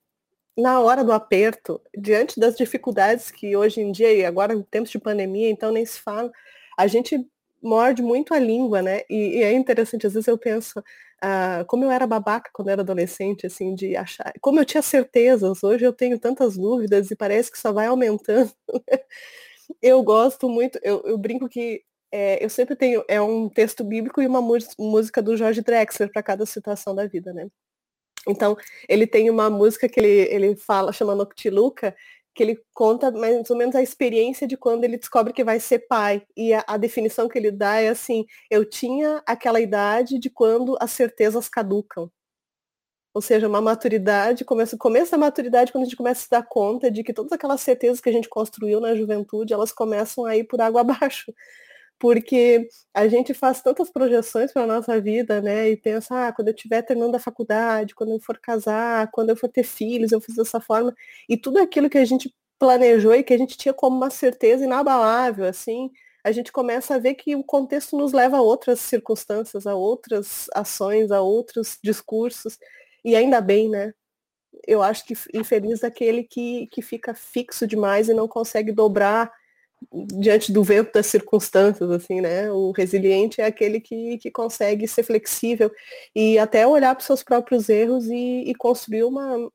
na 0.57 0.81
hora 0.81 1.05
do 1.05 1.12
aperto, 1.12 1.81
diante 1.97 2.41
das 2.41 2.57
dificuldades 2.57 3.31
que 3.31 3.57
hoje 3.57 3.81
em 3.81 3.93
dia, 3.93 4.12
e 4.12 4.25
agora 4.25 4.55
em 4.55 4.62
tempos 4.62 4.91
de 4.91 4.99
pandemia, 4.99 5.51
então 5.51 5.73
nem 5.73 5.87
se 5.87 6.01
fala, 6.01 6.31
a 6.77 6.87
gente 6.89 7.25
morde 7.62 8.03
muito 8.03 8.35
a 8.35 8.39
língua, 8.39 8.83
né? 8.83 9.03
E, 9.09 9.39
e 9.39 9.43
é 9.43 9.53
interessante, 9.53 10.07
às 10.07 10.12
vezes 10.12 10.29
eu 10.29 10.37
penso, 10.37 10.83
ah, 11.27 11.64
como 11.66 11.85
eu 11.85 11.91
era 11.91 12.07
babaca 12.07 12.51
quando 12.53 12.68
era 12.68 12.83
adolescente, 12.83 13.47
assim, 13.47 13.75
de 13.75 13.97
achar. 13.97 14.31
Como 14.43 14.61
eu 14.61 14.64
tinha 14.64 14.83
certezas, 14.83 15.64
hoje 15.64 15.83
eu 15.85 15.93
tenho 15.93 16.18
tantas 16.18 16.57
dúvidas 16.59 17.11
e 17.11 17.16
parece 17.16 17.51
que 17.51 17.59
só 17.59 17.72
vai 17.72 17.87
aumentando. 17.87 18.53
eu 19.81 20.03
gosto 20.03 20.51
muito, 20.51 20.79
eu, 20.83 21.03
eu 21.07 21.16
brinco 21.16 21.49
que 21.49 21.83
é, 22.12 22.45
eu 22.45 22.51
sempre 22.51 22.77
tenho, 22.77 23.03
é 23.09 23.20
um 23.22 23.49
texto 23.49 23.83
bíblico 23.83 24.20
e 24.20 24.27
uma 24.27 24.43
música 24.79 25.22
do 25.22 25.35
Jorge 25.35 25.62
Drexler 25.62 26.12
para 26.12 26.22
cada 26.22 26.45
situação 26.45 26.95
da 26.95 27.07
vida, 27.07 27.33
né? 27.33 27.49
Então, 28.29 28.57
ele 28.87 29.07
tem 29.07 29.31
uma 29.31 29.49
música 29.49 29.89
que 29.89 29.99
ele, 30.01 30.29
ele 30.31 30.57
fala, 30.57 30.93
chama 30.93 31.14
Noctiluca, 31.14 31.97
que 32.35 32.43
ele 32.43 32.61
conta 32.74 33.11
mais 33.11 33.49
ou 33.51 33.57
menos 33.57 33.74
a 33.76 33.82
experiência 33.82 34.47
de 34.47 34.57
quando 34.57 34.85
ele 34.85 34.99
descobre 34.99 35.32
que 35.32 35.45
vai 35.45 35.61
ser 35.61 35.80
pai. 35.80 36.26
E 36.37 36.53
a, 36.53 36.64
a, 36.66 36.76
definição 36.76 37.28
que 37.28 37.39
ele 37.39 37.51
dá 37.51 37.80
é 37.80 37.89
assim, 37.89 38.26
eu 38.51 38.64
tinha 38.68 39.22
aquela 39.26 39.61
idade 39.61 40.18
de 40.18 40.28
quando 40.28 40.76
as 40.80 40.91
certezas 40.91 41.49
caducam. 41.49 42.11
Ou 43.14 43.22
seja, 43.22 43.47
uma 43.47 43.61
maturidade, 43.61 44.45
começa, 44.45 44.76
começo 44.76 45.12
da 45.12 45.18
maturidade 45.18 45.70
quando 45.70 45.82
a 45.82 45.85
gente 45.85 45.97
começa 45.97 46.22
a 46.22 46.24
se 46.24 46.30
dar 46.30 46.43
conta 46.43 46.91
de 46.91 47.05
que 47.05 47.12
todas 47.12 47.30
aquelas 47.30 47.61
certezas 47.61 48.01
que 48.01 48.09
a 48.09 48.12
gente 48.12 48.28
construiu 48.28 48.80
na 48.80 48.97
juventude, 48.97 49.55
elas 49.55 49.70
começam 49.72 50.24
a 50.24 50.37
ir 50.37 50.45
por 50.45 50.61
água 50.61 50.80
abaixo 50.82 51.32
porque 51.99 52.69
a 52.93 53.09
gente 53.09 53.33
faz 53.35 53.63
tantas 53.63 53.91
projeções 53.91 54.53
para 54.53 54.63
a 54.63 54.67
nossa 54.67 55.01
vida, 55.01 55.41
né? 55.41 55.71
E 55.71 55.77
pensa, 55.77 56.29
ah, 56.29 56.33
quando 56.33 56.49
eu 56.49 56.55
estiver 56.55 56.83
terminando 56.83 57.15
a 57.15 57.21
faculdade, 57.21 57.95
quando 57.95 58.13
eu 58.13 58.21
for 58.21 58.39
casar, 58.39 59.11
quando 59.13 59.31
eu 59.31 59.37
for 59.37 59.49
ter 59.49 59.65
filhos, 59.65 60.13
eu 60.13 60.21
fiz 60.21 60.37
dessa 60.37 60.61
forma. 60.61 60.95
E 61.29 61.37
tudo 61.37 61.59
aquilo 61.59 61.89
que 61.91 61.99
a 61.99 62.05
gente 62.05 62.35
planejou 62.59 63.15
e 63.15 63.23
que 63.23 63.35
a 63.35 63.39
gente 63.39 63.57
tinha 63.57 63.75
como 63.75 63.97
uma 63.97 64.11
certeza 64.11 64.65
inabalável, 64.65 65.45
assim, 65.47 65.91
a 66.25 66.33
gente 66.33 66.51
começa 66.53 66.95
a 66.95 66.99
ver 66.99 67.15
que 67.15 67.37
o 67.37 67.45
contexto 67.45 67.97
nos 67.97 68.13
leva 68.13 68.39
a 68.39 68.43
outras 68.43 68.81
circunstâncias, 68.81 69.67
a 69.67 69.75
outras 69.75 70.47
ações, 70.55 71.11
a 71.11 71.21
outros 71.21 71.79
discursos. 71.83 72.59
E 73.05 73.15
ainda 73.15 73.41
bem, 73.41 73.69
né? 73.69 73.93
Eu 74.67 74.83
acho 74.83 75.05
que 75.07 75.15
infeliz 75.35 75.85
aquele 75.85 76.25
que, 76.25 76.67
que 76.69 76.81
fica 76.81 77.15
fixo 77.15 77.67
demais 77.67 78.09
e 78.09 78.15
não 78.15 78.27
consegue 78.27 78.73
dobrar 78.73 79.31
diante 79.93 80.53
do 80.53 80.62
vento 80.62 80.93
das 80.93 81.07
circunstâncias, 81.07 81.91
assim, 81.91 82.20
né? 82.20 82.51
O 82.51 82.72
resiliente 82.72 83.41
é 83.41 83.47
aquele 83.47 83.81
que, 83.81 84.18
que 84.18 84.31
consegue 84.31 84.89
ser 84.89 85.03
flexível 85.03 85.70
e 86.14 86.39
até 86.39 86.66
olhar 86.66 86.95
para 86.95 87.01
os 87.01 87.07
seus 87.07 87.22
próprios 87.22 87.68
erros 87.68 88.07
e, 88.07 88.45
e, 88.47 88.55
construir 88.55 89.05
uma 89.05 89.51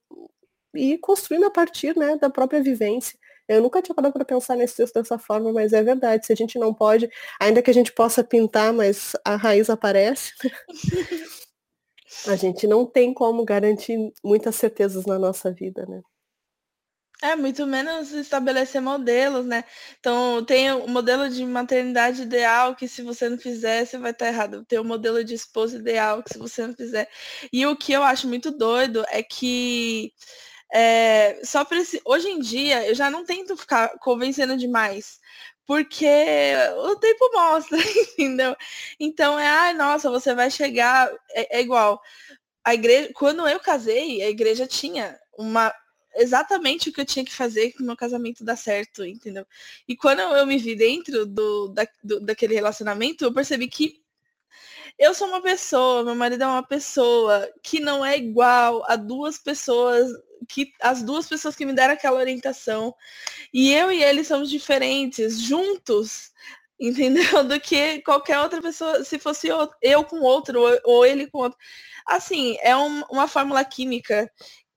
e 0.75 0.97
construindo 0.99 1.45
a 1.45 1.51
partir, 1.51 1.95
né, 1.97 2.15
da 2.17 2.29
própria 2.29 2.61
vivência. 2.61 3.17
Eu 3.47 3.61
nunca 3.61 3.81
tinha 3.81 3.95
parado 3.95 4.13
para 4.13 4.23
pensar 4.23 4.55
nesse 4.55 4.77
texto 4.77 4.93
dessa 4.93 5.17
forma, 5.17 5.51
mas 5.51 5.73
é 5.73 5.81
verdade. 5.81 6.25
Se 6.25 6.31
a 6.31 6.35
gente 6.35 6.59
não 6.59 6.71
pode, 6.71 7.09
ainda 7.39 7.63
que 7.63 7.71
a 7.71 7.73
gente 7.73 7.91
possa 7.91 8.23
pintar, 8.23 8.71
mas 8.71 9.13
a 9.25 9.35
raiz 9.35 9.69
aparece. 9.71 10.33
a 12.27 12.35
gente 12.35 12.67
não 12.67 12.85
tem 12.85 13.11
como 13.11 13.43
garantir 13.43 13.97
muitas 14.23 14.55
certezas 14.55 15.07
na 15.07 15.17
nossa 15.17 15.51
vida, 15.51 15.85
né? 15.87 16.01
É, 17.21 17.35
muito 17.35 17.67
menos 17.67 18.13
estabelecer 18.13 18.81
modelos, 18.81 19.45
né? 19.45 19.65
Então, 19.99 20.43
tem 20.45 20.71
o 20.71 20.87
modelo 20.87 21.29
de 21.29 21.45
maternidade 21.45 22.21
ideal, 22.21 22.75
que 22.75 22.87
se 22.87 23.01
você 23.01 23.27
não 23.27 23.37
fizer, 23.37 23.85
você 23.85 23.97
vai 23.97 24.11
estar 24.11 24.27
errado. 24.27 24.63
Tem 24.65 24.79
o 24.79 24.85
modelo 24.85 25.21
de 25.21 25.33
esposa 25.33 25.77
ideal, 25.77 26.23
que 26.23 26.31
se 26.33 26.39
você 26.39 26.65
não 26.65 26.73
fizer. 26.73 27.09
E 27.51 27.65
o 27.67 27.75
que 27.75 27.91
eu 27.91 28.03
acho 28.03 28.25
muito 28.27 28.51
doido 28.51 29.03
é 29.09 29.21
que 29.21 30.13
é, 30.73 31.41
só 31.43 31.65
esse... 31.71 32.01
hoje 32.05 32.29
em 32.29 32.39
dia 32.39 32.87
eu 32.87 32.95
já 32.95 33.09
não 33.09 33.25
tento 33.25 33.57
ficar 33.57 33.89
convencendo 33.99 34.55
demais. 34.57 35.19
Porque 35.65 36.07
o 36.77 36.95
tempo 36.97 37.31
mostra, 37.33 37.77
entendeu? 38.17 38.55
Então 38.99 39.37
é, 39.39 39.47
ai, 39.47 39.73
nossa, 39.73 40.09
você 40.09 40.33
vai 40.33 40.49
chegar. 40.51 41.11
É, 41.31 41.59
é 41.59 41.61
igual. 41.61 42.01
A 42.65 42.73
igreja, 42.75 43.11
quando 43.15 43.47
eu 43.47 43.59
casei, 43.59 44.21
a 44.23 44.29
igreja 44.29 44.67
tinha 44.67 45.19
uma 45.37 45.73
exatamente 46.19 46.89
o 46.89 46.93
que 46.93 47.01
eu 47.01 47.05
tinha 47.05 47.25
que 47.25 47.33
fazer 47.33 47.73
para 47.73 47.83
o 47.83 47.85
meu 47.85 47.95
casamento 47.95 48.43
dar 48.43 48.55
certo, 48.55 49.05
entendeu? 49.05 49.45
E 49.87 49.95
quando 49.95 50.19
eu 50.19 50.45
me 50.45 50.57
vi 50.57 50.75
dentro 50.75 51.25
do, 51.25 51.69
da, 51.69 51.87
do, 52.03 52.19
daquele 52.19 52.55
relacionamento, 52.55 53.23
eu 53.23 53.33
percebi 53.33 53.67
que 53.67 54.01
eu 54.97 55.13
sou 55.13 55.27
uma 55.27 55.41
pessoa, 55.41 56.03
meu 56.03 56.15
marido 56.15 56.43
é 56.43 56.47
uma 56.47 56.63
pessoa 56.63 57.49
que 57.63 57.79
não 57.79 58.05
é 58.05 58.17
igual 58.17 58.83
a 58.87 58.95
duas 58.95 59.37
pessoas 59.37 60.11
que 60.47 60.73
as 60.81 61.03
duas 61.03 61.27
pessoas 61.27 61.55
que 61.55 61.65
me 61.65 61.73
deram 61.73 61.93
aquela 61.93 62.19
orientação. 62.19 62.93
E 63.53 63.71
eu 63.73 63.91
e 63.91 64.03
ele 64.03 64.23
somos 64.23 64.49
diferentes, 64.49 65.39
juntos, 65.39 66.31
entendeu? 66.79 67.43
Do 67.43 67.59
que 67.59 68.01
qualquer 68.01 68.39
outra 68.39 68.61
pessoa, 68.61 69.03
se 69.03 69.19
fosse 69.19 69.47
eu 69.81 70.03
com 70.03 70.21
outro 70.21 70.59
ou, 70.83 71.05
ele 71.05 71.27
com 71.27 71.39
outro. 71.39 71.57
Assim, 72.05 72.57
é 72.61 72.75
um, 72.75 73.01
uma 73.11 73.27
fórmula 73.27 73.63
química 73.63 74.31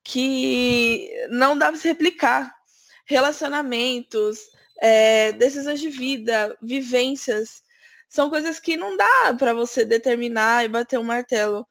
que 0.05 1.11
não 1.31 1.57
dá 1.57 1.69
para 1.69 1.79
se 1.79 1.89
replicar. 1.89 2.55
Relacionamentos, 3.07 4.39
é, 4.81 5.33
decisões 5.33 5.81
de 5.81 5.89
vida, 5.89 6.57
vivências, 6.63 7.63
são 8.09 8.29
coisas 8.29 8.61
que 8.61 8.77
não 8.77 8.97
dá 8.97 9.35
para 9.39 9.55
você 9.55 9.85
determinar 9.85 10.65
e 10.65 10.69
bater 10.69 10.99
um 10.99 11.05
martelo. 11.05 11.67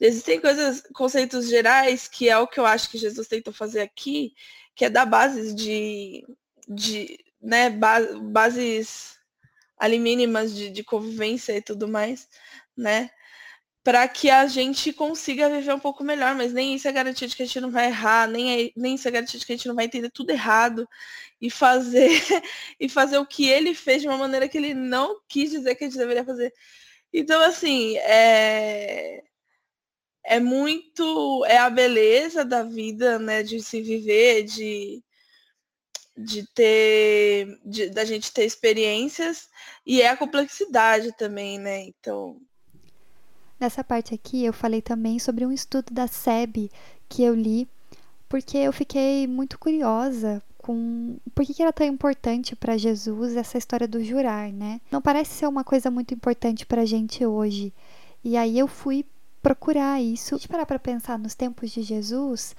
Existem 0.00 0.40
coisas, 0.40 0.82
conceitos 0.94 1.48
gerais, 1.48 2.06
que 2.06 2.28
é 2.28 2.38
o 2.38 2.46
que 2.46 2.60
eu 2.60 2.66
acho 2.66 2.90
que 2.90 2.98
Jesus 2.98 3.26
tentou 3.26 3.52
fazer 3.52 3.80
aqui, 3.80 4.32
que 4.74 4.84
é 4.84 4.90
dar 4.90 5.06
bases 5.06 5.54
de, 5.54 6.24
de 6.68 7.18
né, 7.40 7.70
bases 7.70 9.18
ali 9.78 9.98
mínimas 9.98 10.54
de, 10.54 10.70
de 10.70 10.84
convivência 10.84 11.56
e 11.56 11.62
tudo 11.62 11.88
mais, 11.88 12.28
né? 12.76 13.10
Para 13.88 14.06
que 14.06 14.28
a 14.28 14.46
gente 14.46 14.92
consiga 14.92 15.48
viver 15.48 15.72
um 15.72 15.78
pouco 15.80 16.04
melhor, 16.04 16.34
mas 16.34 16.52
nem 16.52 16.74
isso 16.74 16.86
é 16.86 16.92
garantia 16.92 17.26
de 17.26 17.34
que 17.34 17.42
a 17.42 17.46
gente 17.46 17.58
não 17.58 17.70
vai 17.70 17.86
errar, 17.86 18.28
nem, 18.28 18.66
é, 18.66 18.70
nem 18.76 18.96
isso 18.96 19.08
é 19.08 19.10
garantia 19.10 19.40
de 19.40 19.46
que 19.46 19.52
a 19.54 19.56
gente 19.56 19.66
não 19.66 19.74
vai 19.74 19.86
entender 19.86 20.10
tudo 20.10 20.28
errado 20.28 20.86
e 21.40 21.50
fazer 21.50 22.10
e 22.78 22.86
fazer 22.86 23.16
o 23.16 23.24
que 23.24 23.48
ele 23.48 23.74
fez 23.74 24.02
de 24.02 24.08
uma 24.08 24.18
maneira 24.18 24.46
que 24.46 24.58
ele 24.58 24.74
não 24.74 25.18
quis 25.26 25.50
dizer 25.52 25.74
que 25.74 25.84
a 25.84 25.88
gente 25.88 25.96
deveria 25.96 26.22
fazer. 26.22 26.52
Então, 27.10 27.40
assim, 27.40 27.96
é, 28.00 29.24
é 30.22 30.38
muito. 30.38 31.44
É 31.46 31.56
a 31.56 31.70
beleza 31.70 32.44
da 32.44 32.62
vida, 32.62 33.18
né? 33.18 33.42
De 33.42 33.62
se 33.62 33.80
viver, 33.80 34.42
de, 34.44 35.02
de 36.14 36.46
ter. 36.54 37.58
De, 37.64 37.88
da 37.90 38.04
gente 38.04 38.32
ter 38.34 38.44
experiências, 38.44 39.48
e 39.86 40.02
é 40.02 40.08
a 40.10 40.16
complexidade 40.16 41.16
também, 41.16 41.58
né? 41.58 41.84
Então, 41.84 42.38
Nessa 43.58 43.82
parte 43.82 44.14
aqui 44.14 44.44
eu 44.44 44.52
falei 44.52 44.80
também 44.80 45.18
sobre 45.18 45.44
um 45.44 45.52
estudo 45.52 45.92
da 45.92 46.06
SEB 46.06 46.70
que 47.08 47.22
eu 47.22 47.34
li, 47.34 47.68
porque 48.28 48.58
eu 48.58 48.72
fiquei 48.72 49.26
muito 49.26 49.58
curiosa 49.58 50.42
com 50.58 51.16
por 51.34 51.46
que, 51.46 51.54
que 51.54 51.62
era 51.62 51.72
tão 51.72 51.86
importante 51.86 52.54
para 52.54 52.76
Jesus 52.76 53.36
essa 53.36 53.56
história 53.56 53.88
do 53.88 54.04
jurar, 54.04 54.52
né? 54.52 54.80
Não 54.92 55.00
parece 55.00 55.32
ser 55.32 55.46
uma 55.46 55.64
coisa 55.64 55.90
muito 55.90 56.12
importante 56.12 56.66
para 56.66 56.82
a 56.82 56.84
gente 56.84 57.24
hoje. 57.24 57.72
E 58.22 58.36
aí 58.36 58.58
eu 58.58 58.68
fui 58.68 59.04
procurar 59.42 60.00
isso. 60.02 60.26
Se 60.26 60.34
a 60.34 60.36
gente 60.36 60.48
parar 60.48 60.66
para 60.66 60.78
pensar 60.78 61.18
nos 61.18 61.34
tempos 61.34 61.70
de 61.70 61.82
Jesus, 61.82 62.54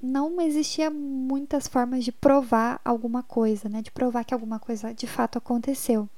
não 0.00 0.40
existia 0.40 0.90
muitas 0.90 1.66
formas 1.66 2.04
de 2.04 2.12
provar 2.12 2.80
alguma 2.84 3.22
coisa, 3.22 3.68
né? 3.68 3.82
De 3.82 3.90
provar 3.90 4.24
que 4.24 4.34
alguma 4.34 4.58
coisa 4.58 4.94
de 4.94 5.06
fato 5.06 5.38
aconteceu. 5.38 6.08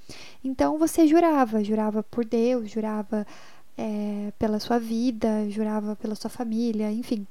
Então 0.43 0.79
você 0.79 1.07
jurava, 1.07 1.65
jurava 1.65 2.03
por 2.03 2.25
Deus, 2.25 2.71
jurava 2.71 3.27
é, 3.77 4.33
pela 4.39 4.59
sua 4.59 4.79
vida, 4.79 5.49
jurava 5.51 5.97
pela 5.97 6.15
sua 6.15 6.31
família, 6.31 6.91
enfim. 6.93 7.27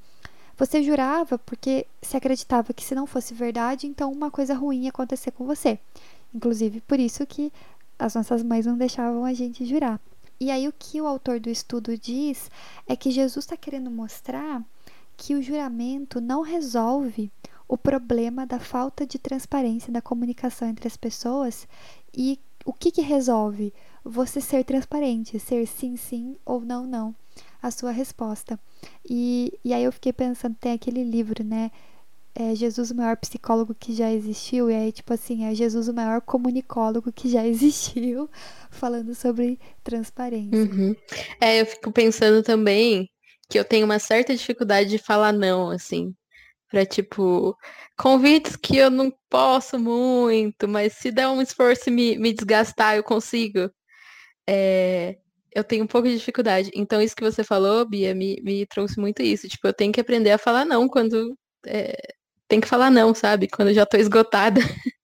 Você 0.58 0.84
jurava 0.84 1.38
porque 1.38 1.88
se 2.02 2.16
acreditava 2.16 2.74
que 2.74 2.84
se 2.84 2.94
não 2.94 3.08
fosse 3.08 3.34
verdade, 3.34 3.88
então 3.88 4.12
uma 4.12 4.30
coisa 4.30 4.54
ruim 4.54 4.84
ia 4.84 4.90
acontecer 4.90 5.32
com 5.32 5.46
você. 5.46 5.80
Inclusive 6.34 6.82
por 6.82 7.00
isso 7.00 7.26
que 7.26 7.52
as 7.98 8.14
nossas 8.16 8.44
mães 8.44 8.66
não 8.66 8.78
deixavam 8.78 9.26
a 9.26 9.34
gente 9.34 9.66
jurar. 9.66 10.00
E 10.40 10.52
aí 10.52 10.68
o 10.68 10.74
que 10.78 11.00
o 11.00 11.08
autor 11.08 11.40
do 11.40 11.50
estudo 11.50 11.98
diz 11.98 12.52
é 12.88 12.96
que 12.96 13.12
Jesus 13.12 13.46
está 13.46 13.56
querendo 13.58 13.90
mostrar 13.90 14.64
que 15.16 15.36
o 15.36 15.42
juramento 15.42 16.20
não 16.20 16.42
resolve 16.42 17.32
o 17.68 17.78
problema 17.78 18.46
da 18.46 18.60
falta 18.60 19.06
de 19.06 19.18
transparência 19.18 19.92
da 19.92 20.02
comunicação 20.02 20.68
entre 20.68 20.88
as 20.88 20.98
pessoas 20.98 21.68
e 22.14 22.40
o 22.66 22.74
que, 22.74 22.92
que 22.92 23.02
resolve? 23.02 23.74
Você 24.04 24.42
ser 24.42 24.64
transparente, 24.64 25.40
ser 25.40 25.66
sim, 25.66 25.96
sim 25.96 26.36
ou 26.46 26.62
não, 26.62 26.86
não, 26.86 27.16
a 27.62 27.72
sua 27.72 27.92
resposta. 27.92 28.60
E, 29.08 29.58
e 29.64 29.74
aí 29.74 29.84
eu 29.84 29.92
fiquei 29.92 30.12
pensando, 30.12 30.56
tem 30.60 30.74
aquele 30.74 31.04
livro, 31.04 31.44
né? 31.44 31.72
É 32.36 32.56
Jesus 32.56 32.90
o 32.90 32.96
maior 32.96 33.16
psicólogo 33.16 33.76
que 33.76 33.94
já 33.94 34.12
existiu, 34.12 34.70
e 34.70 34.74
aí, 34.74 34.92
tipo 34.92 35.14
assim, 35.14 35.46
é 35.46 35.54
Jesus 35.54 35.88
o 35.88 35.94
maior 35.94 36.20
comunicólogo 36.20 37.12
que 37.12 37.30
já 37.30 37.46
existiu, 37.48 38.30
falando 38.72 39.14
sobre 39.14 39.60
transparência. 39.84 40.58
Uhum. 40.58 40.96
É, 41.40 41.62
eu 41.62 41.66
fico 41.66 41.92
pensando 41.92 42.42
também 42.44 43.10
que 43.48 43.60
eu 43.60 43.64
tenho 43.64 43.86
uma 43.86 44.00
certa 44.00 44.36
dificuldade 44.36 44.90
de 44.90 44.98
falar 44.98 45.32
não, 45.32 45.70
assim. 45.70 46.14
Pra, 46.70 46.84
tipo, 46.88 47.56
convites 47.96 48.56
que 48.56 48.78
eu 48.78 48.90
não 48.90 49.14
posso 49.30 49.78
muito, 49.78 50.68
mas 50.68 50.94
se 50.94 51.12
der 51.12 51.28
um 51.28 51.40
esforço 51.40 51.90
e 51.90 51.92
me, 51.92 52.18
me 52.18 52.34
desgastar, 52.34 52.96
eu 52.96 53.04
consigo 53.04 53.70
é, 54.48 55.18
eu 55.54 55.64
tenho 55.64 55.84
um 55.84 55.88
pouco 55.88 56.08
de 56.08 56.18
dificuldade. 56.18 56.72
Então, 56.74 57.02
isso 57.02 57.16
que 57.16 57.24
você 57.24 57.44
falou, 57.44 57.86
Bia, 57.86 58.14
me, 58.16 58.40
me 58.42 58.66
trouxe 58.66 59.00
muito 59.00 59.22
isso. 59.22 59.48
Tipo, 59.48 59.68
eu 59.68 59.74
tenho 59.74 59.92
que 59.94 60.02
aprender 60.02 60.32
a 60.32 60.38
falar 60.38 60.66
não 60.66 60.88
quando. 60.88 61.38
É, 61.66 61.96
tem 62.48 62.60
que 62.60 62.68
falar 62.68 62.92
não, 62.92 63.14
sabe? 63.14 63.48
Quando 63.48 63.70
eu 63.70 63.74
já 63.74 63.86
tô 63.86 63.98
esgotada. 63.98 64.60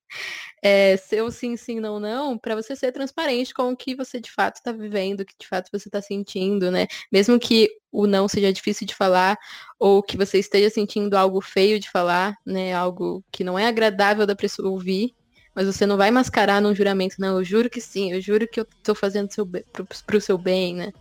é, 0.61 0.97
seu 0.97 1.31
sim, 1.31 1.55
sim, 1.55 1.79
não, 1.79 1.99
não, 1.99 2.37
para 2.37 2.55
você 2.55 2.75
ser 2.75 2.91
transparente 2.91 3.53
com 3.53 3.71
o 3.71 3.77
que 3.77 3.95
você 3.95 4.19
de 4.19 4.31
fato 4.31 4.57
está 4.57 4.71
vivendo, 4.71 5.21
o 5.21 5.25
que 5.25 5.33
de 5.39 5.47
fato 5.47 5.69
você 5.71 5.87
está 5.87 6.01
sentindo, 6.01 6.69
né? 6.71 6.87
Mesmo 7.11 7.39
que 7.39 7.69
o 7.91 8.05
não 8.07 8.27
seja 8.27 8.51
difícil 8.51 8.85
de 8.85 8.95
falar, 8.95 9.37
ou 9.79 10.03
que 10.03 10.17
você 10.17 10.39
esteja 10.39 10.69
sentindo 10.69 11.15
algo 11.15 11.41
feio 11.41 11.79
de 11.79 11.89
falar, 11.89 12.35
né? 12.45 12.73
Algo 12.73 13.23
que 13.31 13.43
não 13.43 13.57
é 13.57 13.67
agradável 13.67 14.25
da 14.27 14.35
pessoa 14.35 14.69
ouvir, 14.69 15.15
mas 15.59 15.67
você 15.67 15.85
não 15.85 15.97
vai 15.97 16.09
mascarar 16.09 16.61
num 16.61 16.73
juramento, 16.73 17.17
não, 17.19 17.37
eu 17.37 17.43
juro 17.43 17.69
que 17.69 17.81
sim, 17.81 18.13
eu 18.13 18.21
juro 18.21 18.47
que 18.47 18.61
eu 18.61 18.67
tô 18.81 18.95
fazendo 18.95 19.29
seu 19.29 19.45
pro, 19.45 19.85
pro 20.07 20.21
seu 20.21 20.37
bem, 20.37 20.73
né? 20.73 20.93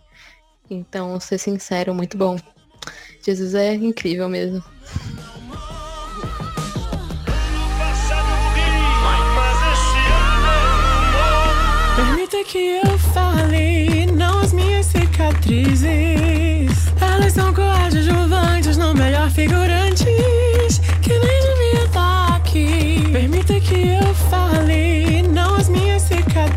Então, 0.69 1.17
ser 1.17 1.37
sincero, 1.37 1.93
muito 1.93 2.17
bom. 2.17 2.37
Jesus 3.25 3.55
é 3.55 3.73
incrível 3.75 4.27
mesmo. 4.27 4.61
Permita 11.95 12.43
que 12.43 12.81
eu 12.83 12.99
fale, 13.13 14.07
não 14.07 14.39
as 14.39 14.51
minhas 14.51 14.87
cicatrizes. 14.87 15.87
Elas 16.99 17.31
são 17.31 17.53
coadjuvantes, 17.53 18.75
não 18.75 18.93
melhor 18.93 19.31
figurantes. 19.31 20.38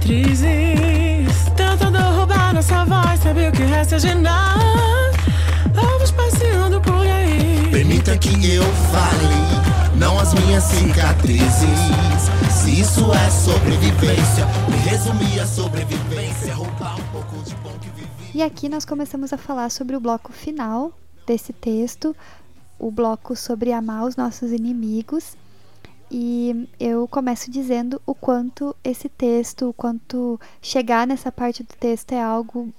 Cicatrizes. 0.03 1.29
Tentando 1.57 1.99
roubar 1.99 2.55
nossa 2.55 2.85
voz, 2.85 3.21
sabe 3.21 3.49
o 3.49 3.53
que 3.53 3.63
resta 3.63 3.99
de 3.99 4.15
nada? 4.15 4.61
Ovos 5.95 6.11
passeando 6.11 6.81
por 6.81 7.07
aí. 7.07 7.69
Permita 7.71 8.19
que 8.19 8.55
eu 8.55 8.65
fale, 8.91 9.97
não 9.99 10.19
as 10.19 10.35
minhas 10.35 10.65
cicatrizes. 10.65 11.63
Se 12.51 12.81
isso 12.81 13.13
é 13.13 13.31
sobrevivência, 13.31 14.47
me 14.69 14.77
resumir 14.89 15.41
a 15.41 15.47
sobrevivência, 15.47 16.55
roubar 16.55 16.99
um 16.99 17.05
pouco 17.13 17.43
de 17.45 17.55
bom 17.57 17.73
que 17.81 17.89
vivi. 17.91 18.09
E 18.35 18.43
aqui 18.43 18.69
nós 18.69 18.85
começamos 18.85 19.33
a 19.33 19.39
falar 19.39 19.71
sobre 19.71 19.97
o 19.97 20.01
bloco 20.01 20.33
final 20.33 20.93
desse 21.27 21.53
texto, 21.53 22.15
o 22.79 22.91
bloco 22.91 23.35
sobre 23.37 23.73
amar 23.73 24.05
os 24.05 24.17
nossos 24.17 24.51
inimigos. 24.51 25.37
E 26.15 26.69
eu 26.79 27.09
começo 27.09 27.51
dizendo 27.51 28.01
o 28.05 28.15
quanto 28.15 28.77
esse 28.85 29.09
texto, 29.09 29.71
o 29.71 29.73
quanto 29.73 30.39
chegar 30.61 31.07
nessa 31.07 31.33
parte 31.33 31.63
do 31.63 31.75
texto 31.75 32.13
é 32.13 32.21
algo 32.21 32.71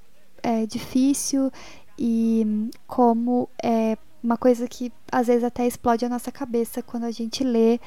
é, 0.44 0.68
difícil 0.68 1.52
e 1.98 2.70
como 2.86 3.50
é 3.62 3.98
uma 4.24 4.38
coisa 4.38 4.68
que 4.68 4.94
às 5.12 5.26
vezes 5.26 5.44
até 5.44 5.66
explode 5.66 6.06
a 6.06 6.10
nossa 6.10 6.32
cabeça 6.32 6.84
quando 6.84 7.06
a 7.06 7.12
gente 7.12 7.44
lê, 7.44 7.80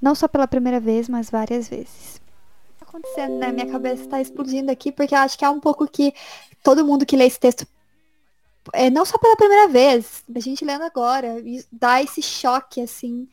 não 0.00 0.14
só 0.14 0.28
pela 0.28 0.46
primeira 0.46 0.78
vez, 0.78 1.08
mas 1.08 1.28
várias 1.28 1.68
vezes. 1.68 2.20
Tá 2.78 2.86
acontecendo, 2.88 3.38
né? 3.38 3.50
Minha 3.50 3.66
cabeça 3.66 4.04
está 4.04 4.20
explodindo 4.20 4.70
aqui 4.70 4.92
porque 4.92 5.16
eu 5.16 5.18
acho 5.18 5.36
que 5.36 5.44
é 5.44 5.50
um 5.50 5.58
pouco 5.58 5.84
que 5.88 6.14
todo 6.62 6.84
mundo 6.84 7.04
que 7.04 7.16
lê 7.16 7.26
esse 7.26 7.40
texto 7.40 7.66
é 8.72 8.88
não 8.88 9.04
só 9.04 9.18
pela 9.18 9.36
primeira 9.36 9.66
vez, 9.66 10.22
a 10.32 10.38
gente 10.38 10.64
lendo 10.64 10.84
agora, 10.84 11.42
dá 11.72 12.00
esse 12.00 12.22
choque 12.22 12.80
assim. 12.80 13.26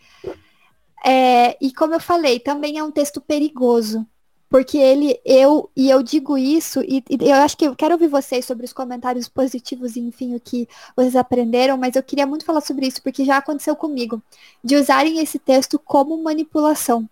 É, 1.05 1.57
e 1.63 1.73
como 1.73 1.93
eu 1.93 1.99
falei, 1.99 2.39
também 2.39 2.77
é 2.77 2.83
um 2.83 2.91
texto 2.91 3.21
perigoso, 3.21 4.05
porque 4.49 4.77
ele, 4.77 5.19
eu, 5.23 5.69
e 5.75 5.89
eu 5.89 6.01
digo 6.03 6.37
isso, 6.37 6.81
e, 6.81 7.03
e, 7.09 7.29
eu 7.29 7.35
acho 7.35 7.55
que 7.57 7.65
eu 7.65 7.75
quero 7.75 7.93
ouvir 7.93 8.07
vocês 8.07 8.45
sobre 8.45 8.65
os 8.65 8.73
comentários 8.73 9.29
positivos 9.29 9.95
enfim, 9.95 10.35
o 10.35 10.39
que 10.39 10.67
vocês 10.95 11.15
aprenderam, 11.15 11.77
mas 11.77 11.95
eu 11.95 12.03
queria 12.03 12.25
muito 12.27 12.45
falar 12.45 12.61
sobre 12.61 12.87
isso, 12.87 13.01
porque 13.01 13.23
já 13.25 13.37
aconteceu 13.37 13.75
comigo, 13.75 14.21
de 14.63 14.75
usarem 14.75 15.19
esse 15.19 15.39
texto 15.39 15.79
como 15.79 16.21
manipulação, 16.21 17.09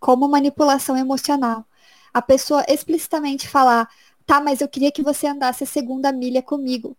como 0.00 0.28
manipulação 0.28 0.96
emocional. 0.96 1.64
A 2.12 2.22
pessoa 2.22 2.64
explicitamente 2.68 3.48
falar, 3.48 3.88
tá, 4.26 4.40
mas 4.40 4.60
eu 4.60 4.68
queria 4.68 4.92
que 4.92 5.02
você 5.02 5.26
andasse 5.28 5.64
a 5.64 5.66
segunda 5.66 6.12
milha 6.12 6.42
comigo, 6.42 6.96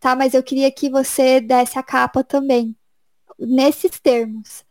tá, 0.00 0.16
mas 0.16 0.34
eu 0.34 0.42
queria 0.42 0.70
que 0.72 0.90
você 0.90 1.40
desse 1.40 1.78
a 1.78 1.82
capa 1.82 2.24
também, 2.24 2.76
nesses 3.38 4.00
termos. 4.00 4.64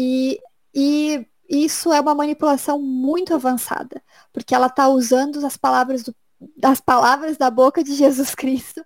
E, 0.00 0.38
e 0.72 1.26
isso 1.48 1.92
é 1.92 2.00
uma 2.00 2.14
manipulação 2.14 2.80
muito 2.80 3.34
avançada, 3.34 4.00
porque 4.32 4.54
ela 4.54 4.68
está 4.68 4.88
usando 4.88 5.44
as 5.44 5.56
palavras, 5.56 6.04
do, 6.04 6.14
as 6.62 6.80
palavras 6.80 7.36
da 7.36 7.50
boca 7.50 7.82
de 7.82 7.94
Jesus 7.96 8.32
Cristo 8.32 8.84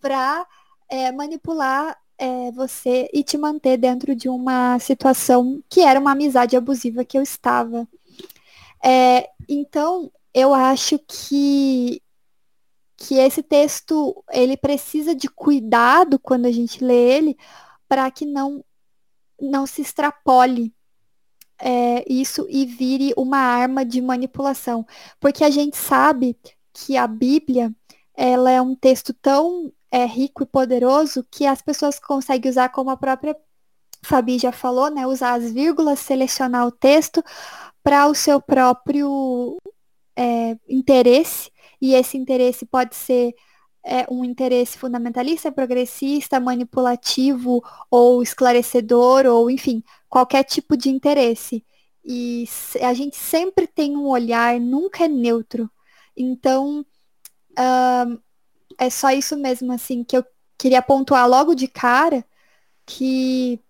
para 0.00 0.46
é, 0.88 1.10
manipular 1.10 1.98
é, 2.16 2.52
você 2.52 3.10
e 3.12 3.24
te 3.24 3.36
manter 3.36 3.76
dentro 3.76 4.14
de 4.14 4.28
uma 4.28 4.78
situação 4.78 5.60
que 5.68 5.80
era 5.80 5.98
uma 5.98 6.12
amizade 6.12 6.56
abusiva 6.56 7.04
que 7.04 7.18
eu 7.18 7.22
estava. 7.22 7.88
É, 8.84 9.28
então, 9.48 10.12
eu 10.32 10.54
acho 10.54 10.98
que 11.00 12.00
que 12.96 13.16
esse 13.16 13.42
texto 13.42 14.22
ele 14.30 14.56
precisa 14.56 15.12
de 15.12 15.28
cuidado 15.28 16.20
quando 16.20 16.46
a 16.46 16.52
gente 16.52 16.84
lê 16.84 17.16
ele 17.16 17.36
para 17.88 18.08
que 18.12 18.24
não 18.24 18.64
não 19.42 19.66
se 19.66 19.82
extrapole 19.82 20.72
é, 21.58 22.04
isso 22.12 22.46
e 22.48 22.64
vire 22.66 23.12
uma 23.16 23.38
arma 23.38 23.84
de 23.84 24.00
manipulação. 24.00 24.86
Porque 25.20 25.44
a 25.44 25.50
gente 25.50 25.76
sabe 25.76 26.36
que 26.72 26.96
a 26.96 27.06
Bíblia 27.06 27.74
ela 28.14 28.50
é 28.50 28.60
um 28.60 28.74
texto 28.74 29.14
tão 29.14 29.72
é, 29.90 30.04
rico 30.04 30.42
e 30.42 30.46
poderoso 30.46 31.26
que 31.30 31.46
as 31.46 31.62
pessoas 31.62 31.98
conseguem 31.98 32.50
usar 32.50 32.68
como 32.70 32.90
a 32.90 32.96
própria 32.96 33.36
Fabi 34.04 34.38
já 34.38 34.50
falou, 34.50 34.90
né? 34.90 35.06
Usar 35.06 35.34
as 35.34 35.52
vírgulas, 35.52 36.00
selecionar 36.00 36.66
o 36.66 36.72
texto 36.72 37.22
para 37.84 38.08
o 38.08 38.14
seu 38.14 38.40
próprio 38.40 39.56
é, 40.16 40.56
interesse. 40.68 41.50
E 41.80 41.94
esse 41.94 42.16
interesse 42.16 42.66
pode 42.66 42.96
ser 42.96 43.32
é, 43.84 44.06
um 44.10 44.24
interesse 44.24 44.78
fundamentalista, 44.78 45.50
progressista, 45.50 46.38
manipulativo 46.40 47.62
ou 47.90 48.22
esclarecedor, 48.22 49.26
ou 49.26 49.50
enfim, 49.50 49.82
qualquer 50.08 50.44
tipo 50.44 50.76
de 50.76 50.88
interesse. 50.88 51.64
E 52.04 52.44
a 52.82 52.94
gente 52.94 53.16
sempre 53.16 53.66
tem 53.66 53.96
um 53.96 54.06
olhar, 54.08 54.58
nunca 54.60 55.04
é 55.04 55.08
neutro. 55.08 55.70
Então, 56.16 56.84
uh, 57.52 58.20
é 58.78 58.90
só 58.90 59.10
isso 59.10 59.36
mesmo, 59.36 59.72
assim, 59.72 60.04
que 60.04 60.16
eu 60.16 60.24
queria 60.58 60.82
pontuar 60.82 61.28
logo 61.28 61.54
de 61.54 61.68
cara 61.68 62.24
que, 62.86 63.60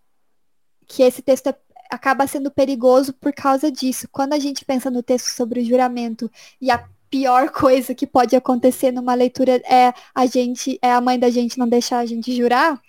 que 0.86 1.02
esse 1.02 1.22
texto 1.22 1.48
é, 1.48 1.56
acaba 1.90 2.26
sendo 2.26 2.50
perigoso 2.50 3.12
por 3.14 3.32
causa 3.32 3.70
disso. 3.70 4.08
Quando 4.10 4.32
a 4.34 4.38
gente 4.38 4.64
pensa 4.64 4.90
no 4.90 5.02
texto 5.02 5.28
sobre 5.28 5.60
o 5.60 5.64
juramento 5.64 6.30
e 6.60 6.70
a 6.70 6.88
pior 7.12 7.50
coisa 7.50 7.94
que 7.94 8.06
pode 8.06 8.34
acontecer 8.34 8.90
numa 8.90 9.12
leitura 9.12 9.60
é 9.66 9.92
a 10.14 10.24
gente, 10.24 10.78
é 10.80 10.90
a 10.90 11.00
mãe 11.00 11.18
da 11.18 11.28
gente 11.28 11.58
não 11.58 11.68
deixar 11.68 11.98
a 11.98 12.06
gente 12.06 12.34
jurar, 12.34 12.80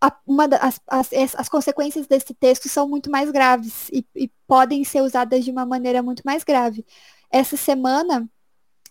a, 0.00 0.16
uma 0.24 0.46
das, 0.46 0.80
as, 0.86 1.10
as 1.34 1.48
consequências 1.48 2.06
desse 2.06 2.32
texto 2.34 2.68
são 2.68 2.88
muito 2.88 3.10
mais 3.10 3.28
graves 3.32 3.88
e, 3.90 4.06
e 4.14 4.30
podem 4.46 4.84
ser 4.84 5.00
usadas 5.02 5.44
de 5.44 5.50
uma 5.50 5.66
maneira 5.66 6.04
muito 6.04 6.22
mais 6.24 6.44
grave. 6.44 6.86
Essa 7.28 7.56
semana 7.56 8.28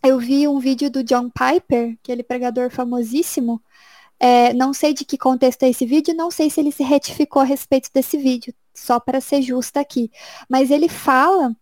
eu 0.04 0.20
vi 0.20 0.50
um 0.50 0.60
vídeo 0.60 0.90
do 0.90 1.02
John 1.02 1.30
Piper, 1.30 1.98
aquele 2.04 2.22
pregador 2.22 2.70
famosíssimo. 2.70 3.64
É, 4.20 4.54
não 4.54 4.74
sei 4.74 4.94
de 4.94 5.06
que 5.06 5.18
contexto 5.18 5.64
é 5.64 5.70
esse 5.70 5.86
vídeo, 5.86 6.14
não 6.14 6.30
sei 6.30 6.50
se 6.50 6.60
ele 6.60 6.72
se 6.74 6.84
retificou 6.84 7.42
a 7.42 7.46
respeito 7.46 7.90
desse 7.94 8.18
vídeo, 8.18 8.54
só 8.74 9.00
para 9.00 9.22
ser 9.22 9.42
justa 9.42 9.80
aqui. 9.80 10.12
Mas 10.50 10.72
ele 10.72 10.90
fala 10.90 11.56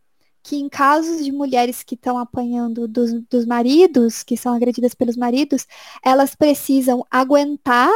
que 0.43 0.57
em 0.57 0.67
casos 0.67 1.23
de 1.23 1.31
mulheres 1.31 1.83
que 1.83 1.95
estão 1.95 2.17
apanhando 2.17 2.87
dos, 2.87 3.13
dos 3.29 3.45
maridos, 3.45 4.23
que 4.23 4.35
são 4.35 4.53
agredidas 4.53 4.93
pelos 4.93 5.15
maridos, 5.15 5.65
elas 6.03 6.35
precisam 6.35 7.05
aguentar 7.09 7.89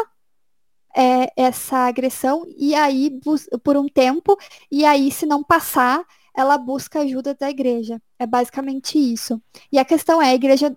é, 0.95 1.31
essa 1.35 1.79
agressão 1.87 2.45
e 2.57 2.73
aí 2.73 3.19
por 3.63 3.77
um 3.77 3.87
tempo 3.87 4.37
e 4.71 4.85
aí 4.85 5.11
se 5.11 5.25
não 5.25 5.43
passar 5.43 6.03
ela 6.35 6.57
busca 6.57 7.01
ajuda 7.01 7.33
da 7.35 7.49
igreja. 7.49 8.01
É 8.19 8.25
basicamente 8.27 8.97
isso. 8.97 9.41
E 9.71 9.79
a 9.79 9.85
questão 9.85 10.21
é 10.21 10.29
a 10.29 10.35
igreja 10.35 10.75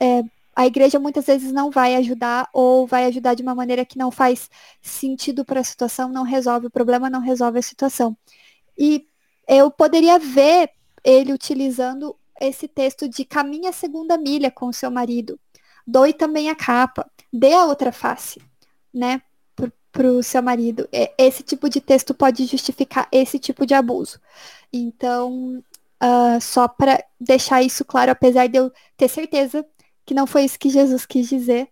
é, 0.00 0.22
a 0.54 0.66
igreja 0.66 0.98
muitas 0.98 1.26
vezes 1.26 1.52
não 1.52 1.70
vai 1.70 1.94
ajudar 1.96 2.48
ou 2.52 2.86
vai 2.86 3.06
ajudar 3.06 3.34
de 3.34 3.42
uma 3.42 3.54
maneira 3.54 3.84
que 3.84 3.96
não 3.98 4.10
faz 4.10 4.50
sentido 4.82 5.44
para 5.44 5.60
a 5.60 5.64
situação 5.64 6.08
não 6.10 6.24
resolve 6.24 6.66
o 6.66 6.70
problema 6.70 7.08
não 7.08 7.20
resolve 7.20 7.58
a 7.58 7.62
situação. 7.62 8.16
E 8.76 9.06
eu 9.48 9.70
poderia 9.70 10.18
ver 10.18 10.70
ele 11.04 11.32
utilizando 11.32 12.16
esse 12.40 12.66
texto 12.66 13.08
de 13.08 13.24
caminha 13.24 13.70
a 13.70 13.72
segunda 13.72 14.16
milha 14.16 14.50
com 14.50 14.66
o 14.66 14.72
seu 14.72 14.90
marido. 14.90 15.38
Doe 15.86 16.12
também 16.12 16.50
a 16.50 16.56
capa. 16.56 17.08
Dê 17.32 17.52
a 17.54 17.64
outra 17.64 17.92
face, 17.92 18.40
né? 18.92 19.22
Para 19.90 20.10
o 20.10 20.22
seu 20.22 20.42
marido. 20.42 20.88
Esse 21.18 21.42
tipo 21.42 21.68
de 21.68 21.80
texto 21.80 22.14
pode 22.14 22.46
justificar 22.46 23.08
esse 23.12 23.38
tipo 23.38 23.66
de 23.66 23.74
abuso. 23.74 24.20
Então, 24.72 25.62
uh, 26.02 26.40
só 26.40 26.66
para 26.66 27.04
deixar 27.20 27.62
isso 27.62 27.84
claro, 27.84 28.10
apesar 28.10 28.48
de 28.48 28.58
eu 28.58 28.72
ter 28.96 29.08
certeza 29.08 29.64
que 30.04 30.14
não 30.14 30.26
foi 30.26 30.44
isso 30.44 30.58
que 30.58 30.68
Jesus 30.68 31.06
quis 31.06 31.28
dizer, 31.28 31.68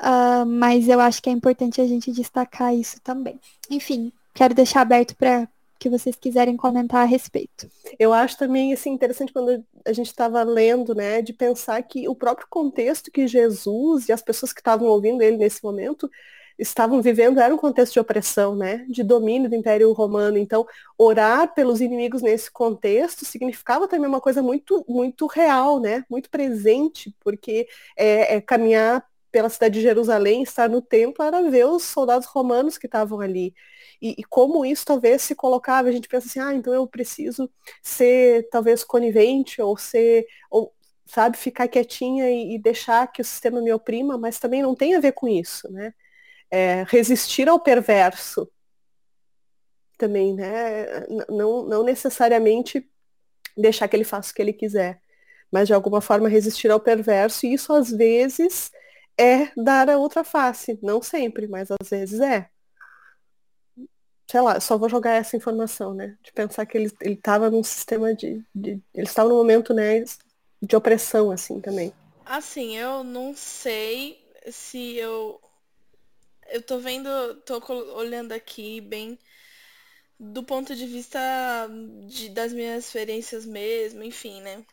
uh, 0.00 0.44
mas 0.46 0.88
eu 0.88 1.00
acho 1.00 1.22
que 1.22 1.30
é 1.30 1.32
importante 1.32 1.80
a 1.80 1.86
gente 1.86 2.12
destacar 2.12 2.74
isso 2.74 3.00
também. 3.00 3.40
Enfim, 3.70 4.12
quero 4.34 4.54
deixar 4.54 4.82
aberto 4.82 5.16
para 5.16 5.48
que 5.84 5.90
vocês 5.90 6.16
quiserem 6.16 6.56
comentar 6.56 7.02
a 7.02 7.04
respeito. 7.04 7.68
Eu 7.98 8.10
acho 8.14 8.38
também 8.38 8.72
assim, 8.72 8.88
interessante 8.88 9.30
quando 9.30 9.62
a 9.84 9.92
gente 9.92 10.06
estava 10.06 10.42
lendo, 10.42 10.94
né, 10.94 11.20
de 11.20 11.34
pensar 11.34 11.82
que 11.82 12.08
o 12.08 12.14
próprio 12.14 12.46
contexto 12.48 13.10
que 13.10 13.26
Jesus 13.26 14.08
e 14.08 14.12
as 14.12 14.22
pessoas 14.22 14.50
que 14.50 14.60
estavam 14.60 14.88
ouvindo 14.88 15.20
ele 15.20 15.36
nesse 15.36 15.62
momento 15.62 16.10
estavam 16.58 17.02
vivendo 17.02 17.38
era 17.38 17.54
um 17.54 17.58
contexto 17.58 17.92
de 17.92 18.00
opressão, 18.00 18.56
né, 18.56 18.86
de 18.88 19.02
domínio 19.02 19.50
do 19.50 19.56
Império 19.56 19.92
Romano. 19.92 20.38
Então, 20.38 20.66
orar 20.96 21.52
pelos 21.52 21.82
inimigos 21.82 22.22
nesse 22.22 22.50
contexto 22.50 23.26
significava 23.26 23.86
também 23.86 24.08
uma 24.08 24.22
coisa 24.22 24.42
muito, 24.42 24.82
muito 24.88 25.26
real, 25.26 25.80
né, 25.80 26.02
muito 26.08 26.30
presente, 26.30 27.14
porque 27.20 27.68
é, 27.94 28.36
é 28.36 28.40
caminhar 28.40 29.04
pela 29.34 29.48
cidade 29.48 29.74
de 29.74 29.82
Jerusalém, 29.82 30.42
estar 30.44 30.68
no 30.68 30.80
templo, 30.80 31.24
era 31.24 31.42
ver 31.50 31.66
os 31.66 31.82
soldados 31.82 32.26
romanos 32.28 32.78
que 32.78 32.86
estavam 32.86 33.20
ali. 33.20 33.52
E, 34.00 34.14
e, 34.18 34.24
como 34.24 34.64
isso 34.64 34.86
talvez 34.86 35.22
se 35.22 35.34
colocava, 35.34 35.88
a 35.88 35.92
gente 35.92 36.08
pensa 36.08 36.28
assim, 36.28 36.38
ah, 36.38 36.54
então 36.54 36.72
eu 36.72 36.86
preciso 36.86 37.50
ser 37.82 38.48
talvez 38.50 38.84
conivente 38.84 39.60
ou 39.60 39.76
ser, 39.76 40.26
ou, 40.48 40.72
sabe, 41.04 41.36
ficar 41.36 41.66
quietinha 41.66 42.30
e, 42.30 42.54
e 42.54 42.58
deixar 42.58 43.10
que 43.10 43.22
o 43.22 43.24
sistema 43.24 43.60
me 43.60 43.72
oprima, 43.72 44.16
mas 44.16 44.38
também 44.38 44.62
não 44.62 44.74
tem 44.74 44.94
a 44.94 45.00
ver 45.00 45.12
com 45.12 45.26
isso, 45.26 45.68
né? 45.72 45.92
é, 46.54 46.84
resistir 46.88 47.48
ao 47.48 47.58
perverso 47.58 48.48
também, 49.98 50.34
né? 50.34 51.04
Não, 51.28 51.64
não 51.66 51.82
necessariamente 51.82 52.88
deixar 53.56 53.88
que 53.88 53.96
ele 53.96 54.04
faça 54.04 54.30
o 54.30 54.34
que 54.34 54.40
ele 54.40 54.52
quiser, 54.52 55.00
mas 55.50 55.66
de 55.66 55.74
alguma 55.74 56.00
forma 56.00 56.28
resistir 56.28 56.70
ao 56.70 56.78
perverso, 56.78 57.44
e 57.44 57.54
isso 57.54 57.72
às 57.72 57.90
vezes 57.90 58.70
é 59.18 59.50
dar 59.56 59.88
a 59.88 59.98
outra 59.98 60.24
face, 60.24 60.78
não 60.82 61.02
sempre, 61.02 61.46
mas 61.46 61.68
às 61.70 61.88
vezes 61.88 62.20
é. 62.20 62.48
Sei 64.30 64.40
lá, 64.40 64.58
só 64.58 64.78
vou 64.78 64.88
jogar 64.88 65.12
essa 65.12 65.36
informação, 65.36 65.94
né? 65.94 66.16
De 66.22 66.32
pensar 66.32 66.64
que 66.66 66.76
ele 66.76 66.90
estava 67.02 67.50
num 67.50 67.62
sistema 67.62 68.14
de, 68.14 68.42
de 68.54 68.80
ele 68.94 69.06
estava 69.06 69.28
num 69.28 69.36
momento, 69.36 69.74
né, 69.74 70.02
de 70.62 70.74
opressão 70.74 71.30
assim 71.30 71.60
também. 71.60 71.92
Assim, 72.24 72.76
eu 72.76 73.04
não 73.04 73.34
sei 73.34 74.24
se 74.50 74.96
eu 74.96 75.40
eu 76.50 76.62
tô 76.62 76.78
vendo, 76.78 77.08
tô 77.42 77.60
olhando 77.94 78.32
aqui 78.32 78.80
bem 78.80 79.18
do 80.18 80.42
ponto 80.42 80.74
de 80.74 80.86
vista 80.86 81.18
de, 82.06 82.28
das 82.30 82.52
minhas 82.52 82.86
experiências 82.86 83.44
mesmo, 83.44 84.02
enfim, 84.02 84.40
né? 84.40 84.64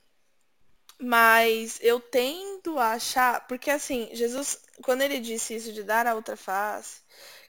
Mas 1.02 1.80
eu 1.82 2.00
tendo 2.00 2.78
a 2.78 2.94
achar, 2.94 3.48
porque 3.48 3.72
assim, 3.72 4.10
Jesus, 4.14 4.60
quando 4.84 5.02
ele 5.02 5.20
disse 5.20 5.56
isso 5.56 5.74
de 5.74 5.84
dar 5.84 6.06
a 6.08 6.14
outra 6.16 6.38
face, 6.38 7.02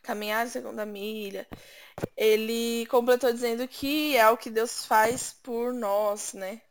caminhar 0.03 0.46
a 0.46 0.50
segunda 0.50 0.86
milha, 0.86 1.46
ele 2.16 2.86
completou 2.86 3.32
dizendo 3.32 3.68
que 3.68 4.16
é 4.16 4.28
o 4.30 4.38
que 4.38 4.50
Deus 4.50 4.86
faz 4.86 5.34
por 5.42 5.74
nós, 5.74 6.32
né? 6.34 6.62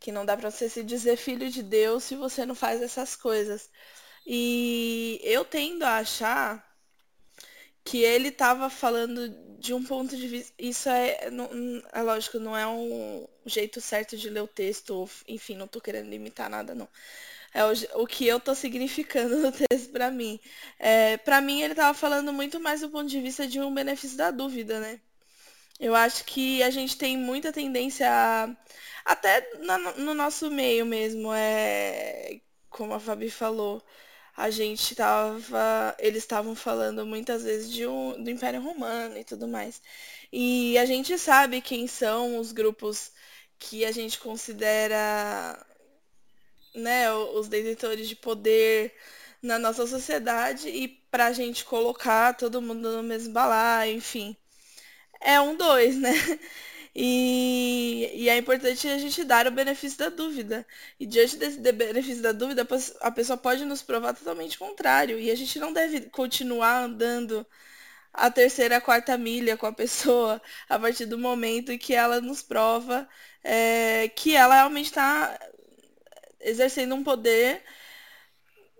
Que 0.00 0.12
não 0.12 0.24
dá 0.26 0.36
para 0.36 0.50
você 0.50 0.68
se 0.68 0.82
dizer 0.82 1.16
filho 1.18 1.50
de 1.50 1.62
Deus 1.62 2.04
se 2.04 2.16
você 2.16 2.46
não 2.46 2.54
faz 2.54 2.82
essas 2.82 3.16
coisas. 3.16 3.70
E 4.26 5.20
eu 5.24 5.44
tendo 5.44 5.84
a 5.84 5.98
achar 5.98 6.71
que 7.84 8.02
ele 8.02 8.28
estava 8.28 8.70
falando 8.70 9.28
de 9.58 9.74
um 9.74 9.82
ponto 9.84 10.16
de 10.16 10.26
vista. 10.26 10.52
Isso 10.58 10.88
é, 10.88 11.30
não, 11.30 11.48
é 11.92 12.02
lógico, 12.02 12.38
não 12.38 12.56
é 12.56 12.66
um 12.66 13.26
jeito 13.46 13.80
certo 13.80 14.16
de 14.16 14.28
ler 14.28 14.42
o 14.42 14.48
texto, 14.48 15.08
enfim, 15.28 15.56
não 15.56 15.66
estou 15.66 15.80
querendo 15.82 16.12
imitar 16.12 16.50
nada, 16.50 16.74
não. 16.74 16.88
É 17.54 17.64
o, 17.64 18.02
o 18.02 18.06
que 18.06 18.26
eu 18.26 18.38
estou 18.38 18.54
significando 18.54 19.36
no 19.42 19.52
texto 19.52 19.90
para 19.92 20.10
mim. 20.10 20.40
É, 20.78 21.16
para 21.18 21.40
mim, 21.40 21.62
ele 21.62 21.72
estava 21.74 21.94
falando 21.94 22.32
muito 22.32 22.58
mais 22.60 22.80
do 22.80 22.90
ponto 22.90 23.08
de 23.08 23.20
vista 23.20 23.46
de 23.46 23.60
um 23.60 23.72
benefício 23.74 24.16
da 24.16 24.30
dúvida, 24.30 24.80
né? 24.80 25.00
Eu 25.80 25.94
acho 25.94 26.24
que 26.24 26.62
a 26.62 26.70
gente 26.70 26.96
tem 26.96 27.16
muita 27.16 27.52
tendência 27.52 28.08
a, 28.10 28.56
até 29.04 29.48
no 29.98 30.14
nosso 30.14 30.50
meio 30.50 30.86
mesmo, 30.86 31.32
é 31.34 32.40
como 32.70 32.94
a 32.94 33.00
Fabi 33.00 33.30
falou, 33.30 33.82
a 34.42 34.50
gente 34.50 34.94
tava. 34.96 35.94
Eles 35.98 36.24
estavam 36.24 36.54
falando 36.54 37.06
muitas 37.06 37.44
vezes 37.44 37.70
de 37.70 37.86
um, 37.86 38.22
do 38.22 38.28
Império 38.30 38.60
Romano 38.60 39.16
e 39.16 39.24
tudo 39.24 39.46
mais. 39.46 39.80
E 40.32 40.76
a 40.78 40.84
gente 40.84 41.16
sabe 41.18 41.60
quem 41.60 41.86
são 41.86 42.38
os 42.38 42.50
grupos 42.52 43.12
que 43.58 43.84
a 43.84 43.92
gente 43.92 44.18
considera 44.18 45.64
né, 46.74 47.12
os 47.12 47.48
detentores 47.48 48.08
de 48.08 48.16
poder 48.16 48.92
na 49.40 49.58
nossa 49.58 49.86
sociedade 49.86 50.68
e 50.68 50.88
para 50.88 51.26
a 51.26 51.32
gente 51.32 51.64
colocar 51.64 52.34
todo 52.36 52.62
mundo 52.62 52.96
no 52.96 53.02
mesmo 53.02 53.32
balaio, 53.32 53.94
enfim. 53.96 54.36
É 55.20 55.40
um 55.40 55.56
dois, 55.56 55.96
né? 55.96 56.12
E, 56.94 58.10
e 58.14 58.28
é 58.28 58.36
importante 58.36 58.86
a 58.88 58.98
gente 58.98 59.24
dar 59.24 59.46
o 59.46 59.50
benefício 59.50 59.98
da 59.98 60.08
dúvida. 60.10 60.66
E 61.00 61.06
diante 61.06 61.36
desse 61.36 61.58
benefício 61.58 62.22
da 62.22 62.32
dúvida, 62.32 62.66
a 63.00 63.10
pessoa 63.10 63.36
pode 63.36 63.64
nos 63.64 63.82
provar 63.82 64.14
totalmente 64.14 64.58
contrário. 64.58 65.18
E 65.18 65.30
a 65.30 65.34
gente 65.34 65.58
não 65.58 65.72
deve 65.72 66.02
continuar 66.10 66.84
andando 66.84 67.46
a 68.12 68.30
terceira, 68.30 68.76
a 68.76 68.80
quarta 68.80 69.16
milha 69.18 69.56
com 69.56 69.66
a 69.66 69.72
pessoa 69.72 70.40
a 70.68 70.78
partir 70.78 71.06
do 71.06 71.18
momento 71.18 71.72
em 71.72 71.78
que 71.78 71.94
ela 71.94 72.20
nos 72.20 72.42
prova 72.42 73.08
é, 73.42 74.08
que 74.08 74.36
ela 74.36 74.54
realmente 74.56 74.86
está 74.86 75.38
exercendo 76.40 76.94
um 76.94 77.04
poder 77.04 77.62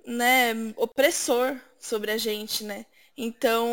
né, 0.06 0.52
opressor 0.76 1.58
sobre 1.78 2.10
a 2.10 2.18
gente, 2.18 2.64
né? 2.64 2.86
Então, 3.16 3.68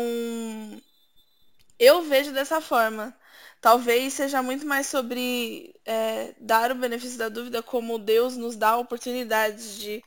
eu 1.78 2.02
vejo 2.02 2.32
dessa 2.32 2.60
forma. 2.60 3.16
Talvez 3.60 4.14
seja 4.14 4.42
muito 4.42 4.66
mais 4.66 4.86
sobre 4.86 5.74
é, 5.84 6.34
dar 6.40 6.72
o 6.72 6.74
benefício 6.74 7.18
da 7.18 7.28
dúvida 7.28 7.62
como 7.62 7.98
Deus 7.98 8.36
nos 8.36 8.56
dá 8.56 8.76
oportunidades 8.78 9.76
de, 9.76 10.02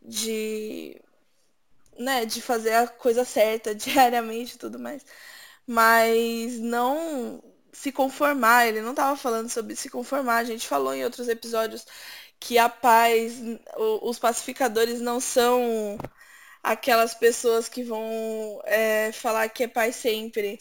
de, 0.00 1.00
né, 1.98 2.24
de 2.26 2.40
fazer 2.42 2.74
a 2.74 2.88
coisa 2.88 3.24
certa 3.24 3.74
diariamente 3.76 4.54
e 4.54 4.58
tudo 4.58 4.78
mais. 4.78 5.04
Mas 5.66 6.58
não 6.60 7.42
se 7.72 7.90
conformar, 7.92 8.66
ele 8.68 8.82
não 8.82 8.90
estava 8.90 9.16
falando 9.16 9.48
sobre 9.48 9.74
se 9.76 9.88
conformar, 9.90 10.38
a 10.38 10.44
gente 10.44 10.68
falou 10.68 10.94
em 10.94 11.04
outros 11.04 11.28
episódios 11.28 11.86
que 12.38 12.58
a 12.58 12.68
paz, 12.68 13.34
os 14.02 14.18
pacificadores 14.18 15.00
não 15.00 15.20
são 15.20 15.98
aquelas 16.62 17.14
pessoas 17.14 17.68
que 17.68 17.82
vão 17.82 18.60
é, 18.64 19.12
falar 19.12 19.48
que 19.48 19.64
é 19.64 19.68
paz 19.68 19.96
sempre 19.96 20.60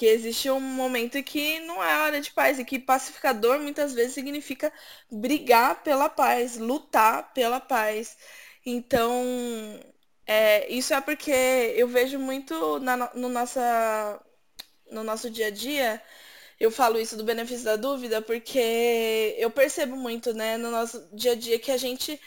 que 0.00 0.06
existe 0.06 0.50
um 0.50 0.60
momento 0.60 1.22
que 1.22 1.60
não 1.60 1.84
é 1.84 1.98
hora 2.04 2.22
de 2.22 2.30
paz 2.32 2.58
e 2.58 2.64
que 2.64 2.78
pacificador 2.78 3.60
muitas 3.60 3.92
vezes 3.92 4.14
significa 4.14 4.72
brigar 5.10 5.82
pela 5.82 6.08
paz, 6.08 6.56
lutar 6.56 7.34
pela 7.34 7.60
paz. 7.60 8.16
Então, 8.64 9.12
é, 10.26 10.72
isso 10.72 10.94
é 10.94 11.02
porque 11.02 11.30
eu 11.76 11.86
vejo 11.86 12.18
muito 12.18 12.78
na, 12.80 13.12
no, 13.14 13.28
nossa, 13.28 14.22
no 14.90 15.04
nosso 15.04 15.30
dia 15.30 15.48
a 15.48 15.50
dia, 15.50 16.02
eu 16.58 16.70
falo 16.70 16.98
isso 16.98 17.14
do 17.16 17.24
benefício 17.24 17.64
da 17.66 17.76
dúvida, 17.76 18.22
porque 18.22 19.36
eu 19.38 19.50
percebo 19.50 19.96
muito, 19.96 20.32
né, 20.32 20.56
no 20.56 20.70
nosso 20.70 21.06
dia 21.14 21.32
a 21.32 21.34
dia 21.34 21.58
que 21.58 21.70
a 21.70 21.76
gente. 21.76 22.18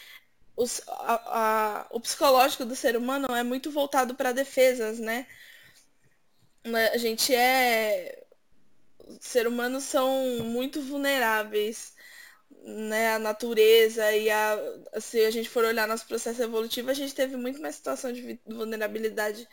Os, 0.55 0.81
a, 0.87 1.85
a, 1.85 1.87
o 1.91 1.99
psicológico 1.99 2.65
do 2.65 2.75
ser 2.75 2.95
humano 2.97 3.27
é 3.35 3.43
muito 3.43 3.71
voltado 3.71 4.15
para 4.15 4.31
defesas, 4.31 4.99
né? 4.99 5.27
A 6.93 6.97
gente 6.97 7.33
é. 7.33 8.23
Os 9.07 9.25
seres 9.25 9.51
humanos 9.51 9.83
são 9.83 10.39
muito 10.43 10.81
vulneráveis, 10.81 11.93
né? 12.65 13.15
A 13.15 13.19
natureza 13.19 14.11
e 14.15 14.29
a. 14.29 14.57
Se 14.99 15.25
a 15.25 15.31
gente 15.31 15.49
for 15.49 15.65
olhar 15.65 15.87
nosso 15.87 16.07
processo 16.07 16.41
evolutivo, 16.41 16.89
a 16.89 16.93
gente 16.93 17.13
teve 17.15 17.35
muito 17.37 17.61
mais 17.61 17.75
situação 17.75 18.11
de 18.13 18.39
vulnerabilidade 18.45 19.47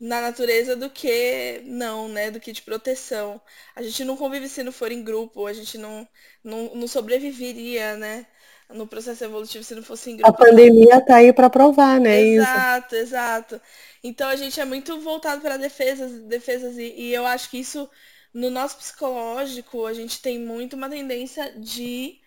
na 0.00 0.20
natureza 0.20 0.76
do 0.76 0.90
que 0.90 1.60
não, 1.64 2.08
né? 2.08 2.30
Do 2.30 2.40
que 2.40 2.52
de 2.52 2.62
proteção. 2.62 3.40
A 3.74 3.82
gente 3.82 4.04
não 4.04 4.16
convive 4.16 4.48
se 4.48 4.62
não 4.62 4.72
for 4.72 4.92
em 4.92 5.02
grupo, 5.04 5.46
a 5.46 5.52
gente 5.52 5.78
não, 5.78 6.08
não, 6.44 6.74
não 6.74 6.88
sobreviveria, 6.88 7.96
né? 7.96 8.26
No 8.72 8.86
processo 8.86 9.24
evolutivo 9.24 9.62
se 9.62 9.74
não 9.74 9.82
fosse 9.82 10.10
em 10.10 10.16
grupo. 10.16 10.28
A 10.28 10.32
pandemia 10.32 11.00
tá 11.00 11.16
aí 11.16 11.32
para 11.32 11.48
provar, 11.48 12.00
né? 12.00 12.20
Exato, 12.20 12.94
isso. 12.94 13.04
exato. 13.04 13.60
Então 14.02 14.28
a 14.28 14.36
gente 14.36 14.60
é 14.60 14.64
muito 14.64 15.00
voltado 15.00 15.40
para 15.40 15.56
defesas, 15.56 16.12
defesas 16.22 16.76
e, 16.76 16.92
e 16.96 17.14
eu 17.14 17.24
acho 17.24 17.48
que 17.48 17.58
isso 17.58 17.88
no 18.34 18.50
nosso 18.50 18.76
psicológico 18.76 19.86
a 19.86 19.94
gente 19.94 20.20
tem 20.20 20.38
muito 20.38 20.76
uma 20.76 20.90
tendência 20.90 21.52
de 21.58 22.20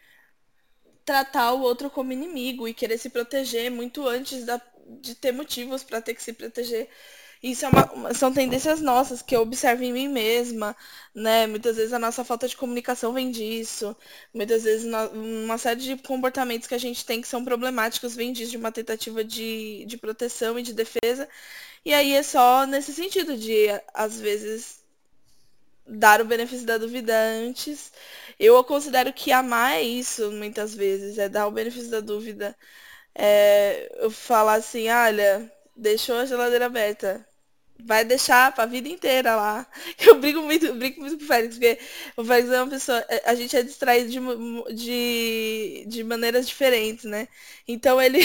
tratar 1.05 1.53
o 1.53 1.61
outro 1.61 1.89
como 1.89 2.13
inimigo 2.13 2.67
e 2.67 2.73
querer 2.73 2.97
se 2.97 3.09
proteger 3.09 3.69
muito 3.71 4.07
antes 4.07 4.45
da, 4.45 4.61
de 5.01 5.15
ter 5.15 5.31
motivos 5.31 5.83
para 5.83 6.01
ter 6.01 6.13
que 6.13 6.23
se 6.23 6.33
proteger. 6.33 6.89
Isso 7.41 7.65
é 7.65 7.69
uma, 7.69 8.13
são 8.13 8.33
tendências 8.33 8.81
nossas 8.81 9.21
que 9.21 9.35
eu 9.35 9.41
observo 9.41 9.83
em 9.83 9.93
mim 9.93 10.07
mesma, 10.09 10.75
né? 11.15 11.47
Muitas 11.47 11.77
vezes 11.77 11.93
a 11.93 11.99
nossa 11.99 12.23
falta 12.25 12.47
de 12.47 12.57
comunicação 12.57 13.13
vem 13.13 13.31
disso. 13.31 13.95
Muitas 14.33 14.63
vezes 14.63 14.85
uma 15.13 15.57
série 15.57 15.79
de 15.81 15.97
comportamentos 15.97 16.67
que 16.67 16.75
a 16.75 16.77
gente 16.77 17.05
tem 17.05 17.21
que 17.21 17.27
são 17.27 17.43
problemáticos 17.45 18.15
vem 18.15 18.33
disso, 18.33 18.51
de 18.51 18.57
uma 18.57 18.71
tentativa 18.71 19.23
de, 19.23 19.85
de 19.85 19.97
proteção 19.97 20.59
e 20.59 20.63
de 20.63 20.73
defesa. 20.73 21.29
E 21.85 21.93
aí 21.93 22.13
é 22.13 22.23
só 22.23 22.65
nesse 22.65 22.93
sentido 22.93 23.37
de, 23.37 23.67
às 23.93 24.19
vezes, 24.19 24.79
dar 25.85 26.21
o 26.21 26.25
benefício 26.25 26.65
da 26.65 26.77
dúvida 26.77 27.13
antes. 27.15 27.91
Eu 28.39 28.63
considero 28.63 29.11
que 29.13 29.31
amar 29.31 29.73
é 29.73 29.81
isso, 29.83 30.31
muitas 30.31 30.73
vezes, 30.75 31.17
é 31.17 31.27
dar 31.29 31.47
o 31.47 31.51
benefício 31.51 31.89
da 31.89 31.99
dúvida. 31.99 32.55
É, 33.15 33.89
eu 34.03 34.11
falar 34.11 34.55
assim, 34.55 34.89
olha, 34.89 35.51
deixou 35.75 36.17
a 36.17 36.25
geladeira 36.25 36.67
aberta. 36.67 37.25
Vai 37.81 38.03
deixar 38.03 38.51
pra 38.53 38.65
vida 38.65 38.89
inteira 38.89 39.35
lá. 39.35 39.65
Eu 39.99 40.19
brigo 40.19 40.41
muito, 40.41 40.65
eu 40.65 40.75
brigo 40.75 40.99
muito 40.99 41.17
com 41.17 41.23
o 41.23 41.27
Félix, 41.27 41.55
porque 41.55 41.79
o 42.17 42.25
Félix 42.25 42.51
é 42.51 42.61
uma 42.61 42.69
pessoa. 42.69 43.05
A 43.25 43.33
gente 43.35 43.55
é 43.55 43.63
distraído 43.63 44.09
de, 44.09 44.75
de, 44.75 45.85
de 45.87 46.03
maneiras 46.03 46.47
diferentes, 46.47 47.05
né? 47.05 47.27
Então 47.67 48.01
ele 48.01 48.19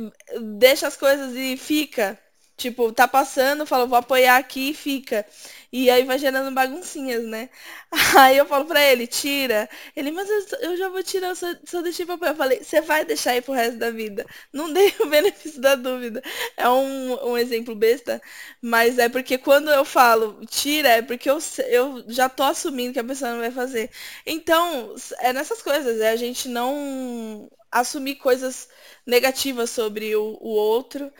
deixa 0.58 0.86
as 0.86 0.96
coisas 0.96 1.34
e 1.36 1.56
fica. 1.56 2.18
Tipo, 2.56 2.90
tá 2.92 3.06
passando, 3.06 3.64
fala, 3.66 3.86
vou 3.86 3.98
apoiar 3.98 4.36
aqui 4.36 4.70
e 4.70 4.74
fica. 4.74 5.24
E 5.72 5.90
aí 5.90 6.04
vai 6.04 6.18
gerando 6.18 6.54
baguncinhas, 6.54 7.24
né? 7.24 7.50
Aí 8.18 8.36
eu 8.38 8.46
falo 8.46 8.64
pra 8.64 8.82
ele, 8.82 9.06
tira. 9.06 9.68
Ele, 9.94 10.10
mas 10.10 10.28
eu, 10.28 10.58
eu 10.70 10.76
já 10.76 10.88
vou 10.88 11.02
tirar, 11.02 11.34
só, 11.36 11.46
só 11.66 11.82
deixei 11.82 12.06
papel. 12.06 12.30
Eu 12.30 12.36
falei, 12.36 12.62
você 12.64 12.80
vai 12.80 13.04
deixar 13.04 13.32
aí 13.32 13.42
pro 13.42 13.52
resto 13.52 13.78
da 13.78 13.90
vida. 13.90 14.24
Não 14.52 14.72
dei 14.72 14.94
o 15.00 15.06
benefício 15.06 15.60
da 15.60 15.74
dúvida. 15.74 16.22
É 16.56 16.68
um, 16.68 17.30
um 17.32 17.36
exemplo 17.38 17.74
besta, 17.74 18.20
mas 18.62 18.98
é 18.98 19.08
porque 19.08 19.36
quando 19.38 19.70
eu 19.70 19.84
falo, 19.84 20.40
tira, 20.46 20.88
é 20.88 21.02
porque 21.02 21.28
eu, 21.30 21.38
eu 21.68 22.04
já 22.08 22.28
tô 22.28 22.42
assumindo 22.42 22.92
que 22.92 22.98
a 23.00 23.04
pessoa 23.04 23.32
não 23.32 23.40
vai 23.40 23.50
fazer. 23.50 23.90
Então, 24.26 24.94
é 25.20 25.32
nessas 25.32 25.62
coisas, 25.62 26.00
é 26.00 26.10
a 26.10 26.16
gente 26.16 26.48
não 26.48 27.50
assumir 27.70 28.16
coisas 28.16 28.68
negativas 29.06 29.70
sobre 29.70 30.14
o, 30.16 30.38
o 30.40 30.48
outro 30.48 31.12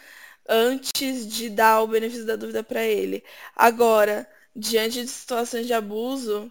antes 0.49 1.26
de 1.26 1.51
dar 1.51 1.82
o 1.82 1.86
benefício 1.88 2.26
da 2.26 2.36
dúvida 2.36 2.62
para 2.62 2.82
ele. 2.84 3.24
Agora, 3.55 4.26
diante 4.59 5.02
de 5.02 5.09
situações 5.09 5.66
de 5.66 5.72
abuso, 5.72 6.50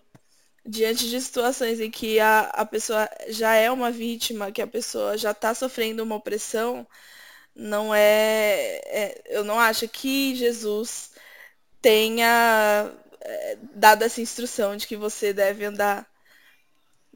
diante 0.66 1.10
de 1.10 1.22
situações 1.22 1.80
em 1.80 1.92
que 1.92 2.20
a, 2.20 2.42
a 2.42 2.66
pessoa 2.66 3.10
já 3.30 3.56
é 3.56 3.70
uma 3.72 3.92
vítima, 3.92 4.52
que 4.52 4.62
a 4.62 4.68
pessoa 4.68 5.18
já 5.18 5.32
está 5.32 5.54
sofrendo 5.54 6.04
uma 6.04 6.16
opressão, 6.16 6.88
não 7.56 7.94
é, 7.96 8.82
é, 8.86 9.24
Eu 9.28 9.44
não 9.44 9.60
acho 9.60 9.88
que 9.90 10.36
Jesus 10.36 11.12
tenha 11.82 12.92
é, 13.22 13.58
dado 13.76 14.04
essa 14.04 14.22
instrução 14.22 14.78
de 14.78 14.88
que 14.88 14.98
você 14.98 15.34
deve 15.34 15.66
andar 15.66 16.08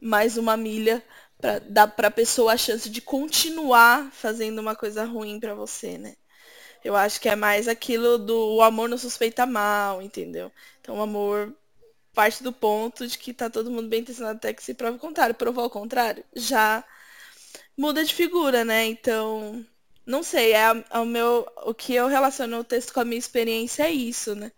mais 0.00 0.36
uma 0.36 0.56
milha 0.56 1.02
para 1.40 1.58
dar 1.60 1.88
para 1.88 2.08
a 2.08 2.10
pessoa 2.10 2.54
a 2.54 2.56
chance 2.56 2.90
de 2.90 3.00
continuar 3.00 4.10
fazendo 4.12 4.60
uma 4.60 4.76
coisa 4.76 5.04
ruim 5.04 5.40
para 5.40 5.54
você, 5.54 5.98
né? 5.98 6.16
Eu 6.84 6.96
acho 6.96 7.20
que 7.20 7.28
é 7.28 7.36
mais 7.36 7.68
aquilo 7.68 8.18
do 8.18 8.56
o 8.56 8.62
amor 8.62 8.88
não 8.88 8.98
suspeita 8.98 9.46
mal, 9.46 10.02
entendeu? 10.02 10.50
Então 10.80 10.98
o 10.98 11.02
amor 11.02 11.54
parte 12.14 12.42
do 12.42 12.52
ponto 12.52 13.06
de 13.06 13.18
que 13.18 13.32
tá 13.32 13.48
todo 13.50 13.70
mundo 13.70 13.88
bem 13.88 14.00
intencionado 14.00 14.36
até 14.36 14.52
que 14.52 14.62
se 14.62 14.74
prova 14.74 14.96
o 14.96 15.00
contrário. 15.00 15.34
Provou 15.34 15.64
o 15.64 15.70
contrário, 15.70 16.24
já 16.34 16.84
muda 17.76 18.04
de 18.04 18.14
figura, 18.14 18.64
né? 18.64 18.86
Então, 18.86 19.64
não 20.06 20.22
sei, 20.22 20.52
é, 20.54 20.84
é 20.90 20.98
o 20.98 21.06
meu 21.06 21.46
o 21.64 21.74
que 21.74 21.94
eu 21.94 22.06
relaciono 22.08 22.58
o 22.58 22.64
texto 22.64 22.92
com 22.92 23.00
a 23.00 23.04
minha 23.04 23.18
experiência 23.18 23.84
é 23.84 23.90
isso, 23.90 24.34
né? 24.34 24.52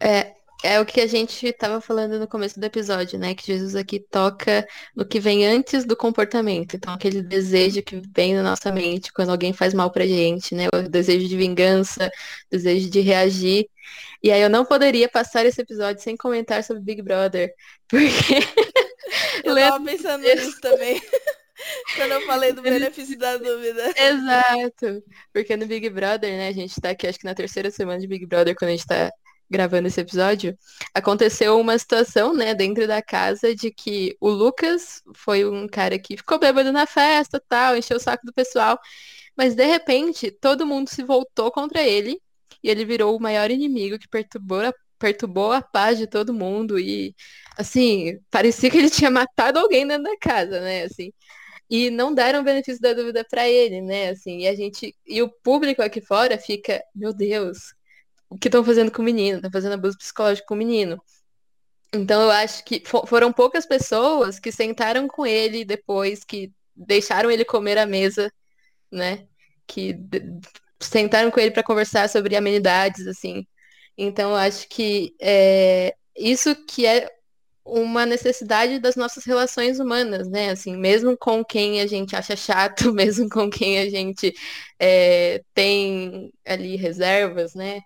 É, 0.00 0.34
é 0.62 0.80
o 0.80 0.86
que 0.86 1.00
a 1.00 1.06
gente 1.06 1.46
estava 1.46 1.80
falando 1.80 2.18
no 2.18 2.28
começo 2.28 2.58
do 2.58 2.64
episódio, 2.64 3.18
né? 3.18 3.34
Que 3.34 3.46
Jesus 3.46 3.74
aqui 3.74 3.98
toca 3.98 4.66
no 4.94 5.04
que 5.04 5.18
vem 5.18 5.46
antes 5.46 5.84
do 5.84 5.96
comportamento. 5.96 6.76
Então, 6.76 6.94
aquele 6.94 7.22
desejo 7.22 7.82
que 7.82 8.00
vem 8.14 8.34
na 8.34 8.42
nossa 8.42 8.70
mente 8.70 9.12
quando 9.12 9.30
alguém 9.30 9.52
faz 9.52 9.74
mal 9.74 9.90
pra 9.90 10.06
gente, 10.06 10.54
né? 10.54 10.68
O 10.72 10.88
desejo 10.88 11.28
de 11.28 11.36
vingança, 11.36 12.10
desejo 12.50 12.88
de 12.88 13.00
reagir. 13.00 13.68
E 14.22 14.30
aí 14.30 14.40
eu 14.40 14.48
não 14.48 14.64
poderia 14.64 15.08
passar 15.08 15.44
esse 15.44 15.60
episódio 15.60 16.02
sem 16.02 16.16
comentar 16.16 16.62
sobre 16.62 16.82
Big 16.82 17.02
Brother. 17.02 17.52
Porque. 17.88 18.34
eu 19.44 19.54
tava 19.54 19.84
pensando 19.84 20.22
nisso 20.22 20.60
também. 20.60 21.00
Quando 21.96 22.12
eu 22.12 22.26
falei 22.26 22.52
do 22.52 22.62
benefício 22.62 23.18
da 23.18 23.36
dúvida. 23.36 23.92
Exato. 23.96 25.02
Porque 25.32 25.56
no 25.56 25.66
Big 25.66 25.88
Brother, 25.90 26.30
né, 26.30 26.48
a 26.48 26.52
gente 26.52 26.80
tá 26.80 26.90
aqui 26.90 27.06
acho 27.06 27.18
que 27.18 27.24
na 27.24 27.34
terceira 27.34 27.70
semana 27.70 28.00
de 28.00 28.06
Big 28.06 28.26
Brother, 28.26 28.54
quando 28.56 28.70
a 28.70 28.72
gente 28.72 28.86
tá 28.86 29.12
gravando 29.52 29.86
esse 29.86 30.00
episódio, 30.00 30.56
aconteceu 30.94 31.60
uma 31.60 31.78
situação, 31.78 32.34
né, 32.34 32.54
dentro 32.54 32.86
da 32.88 33.02
casa 33.02 33.54
de 33.54 33.70
que 33.70 34.16
o 34.20 34.30
Lucas 34.30 35.02
foi 35.14 35.44
um 35.44 35.68
cara 35.68 35.98
que 35.98 36.16
ficou 36.16 36.38
bêbado 36.38 36.72
na 36.72 36.86
festa, 36.86 37.40
tal, 37.48 37.76
encheu 37.76 37.98
o 37.98 38.00
saco 38.00 38.26
do 38.26 38.32
pessoal, 38.32 38.78
mas 39.36 39.54
de 39.54 39.64
repente 39.66 40.30
todo 40.30 40.66
mundo 40.66 40.88
se 40.88 41.02
voltou 41.04 41.52
contra 41.52 41.82
ele 41.82 42.20
e 42.62 42.70
ele 42.70 42.84
virou 42.84 43.16
o 43.16 43.20
maior 43.20 43.50
inimigo 43.50 43.98
que 43.98 44.08
perturbou 44.08 44.60
a, 44.60 44.74
perturbou 44.98 45.52
a 45.52 45.62
paz 45.62 45.98
de 45.98 46.06
todo 46.06 46.32
mundo 46.34 46.78
e 46.78 47.14
assim, 47.56 48.18
parecia 48.30 48.70
que 48.70 48.78
ele 48.78 48.90
tinha 48.90 49.10
matado 49.10 49.58
alguém 49.58 49.86
dentro 49.86 50.04
da 50.04 50.16
casa, 50.18 50.60
né, 50.60 50.84
assim. 50.84 51.12
E 51.70 51.90
não 51.90 52.14
deram 52.14 52.40
o 52.40 52.44
benefício 52.44 52.80
da 52.82 52.92
dúvida 52.92 53.24
para 53.28 53.48
ele, 53.48 53.80
né? 53.80 54.10
Assim, 54.10 54.40
e 54.40 54.48
a 54.48 54.54
gente 54.54 54.94
e 55.06 55.22
o 55.22 55.28
público 55.30 55.80
aqui 55.82 56.02
fora 56.02 56.36
fica, 56.38 56.82
meu 56.94 57.14
Deus, 57.14 57.74
o 58.32 58.38
que 58.38 58.48
estão 58.48 58.64
fazendo 58.64 58.90
com 58.90 59.02
o 59.02 59.04
menino, 59.04 59.36
estão 59.36 59.50
fazendo 59.50 59.74
abuso 59.74 59.98
psicológico 59.98 60.48
com 60.48 60.54
o 60.54 60.58
menino. 60.58 61.00
Então 61.94 62.22
eu 62.22 62.30
acho 62.30 62.64
que 62.64 62.82
foram 63.06 63.32
poucas 63.32 63.66
pessoas 63.66 64.38
que 64.38 64.50
sentaram 64.50 65.06
com 65.06 65.26
ele 65.26 65.64
depois, 65.64 66.24
que 66.24 66.50
deixaram 66.74 67.30
ele 67.30 67.44
comer 67.44 67.76
à 67.76 67.84
mesa, 67.86 68.32
né? 68.90 69.26
Que 69.66 69.94
sentaram 70.80 71.30
com 71.30 71.38
ele 71.40 71.50
para 71.50 71.62
conversar 71.62 72.08
sobre 72.08 72.36
amenidades, 72.36 73.06
assim. 73.06 73.46
Então 73.96 74.30
eu 74.30 74.36
acho 74.36 74.66
que 74.68 75.14
é, 75.20 75.94
isso 76.16 76.54
que 76.66 76.86
é 76.86 77.10
uma 77.64 78.06
necessidade 78.06 78.78
das 78.78 78.96
nossas 78.96 79.24
relações 79.24 79.78
humanas, 79.78 80.28
né? 80.28 80.50
Assim, 80.50 80.76
mesmo 80.76 81.16
com 81.16 81.44
quem 81.44 81.80
a 81.80 81.86
gente 81.86 82.16
acha 82.16 82.34
chato, 82.36 82.92
mesmo 82.94 83.28
com 83.28 83.50
quem 83.50 83.78
a 83.78 83.90
gente 83.90 84.34
é, 84.78 85.42
tem 85.54 86.32
ali 86.46 86.76
reservas, 86.76 87.54
né? 87.54 87.80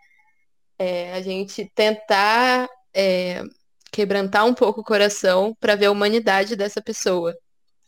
É, 0.79 1.13
a 1.15 1.23
gente 1.23 1.71
tentar 1.75 2.69
é, 2.95 3.43
quebrantar 3.93 4.47
um 4.47 4.55
pouco 4.55 4.81
o 4.81 4.85
coração 4.85 5.55
para 5.61 5.75
ver 5.75 5.87
a 5.87 5.91
humanidade 5.91 6.57
dessa 6.57 6.83
pessoa, 6.83 7.37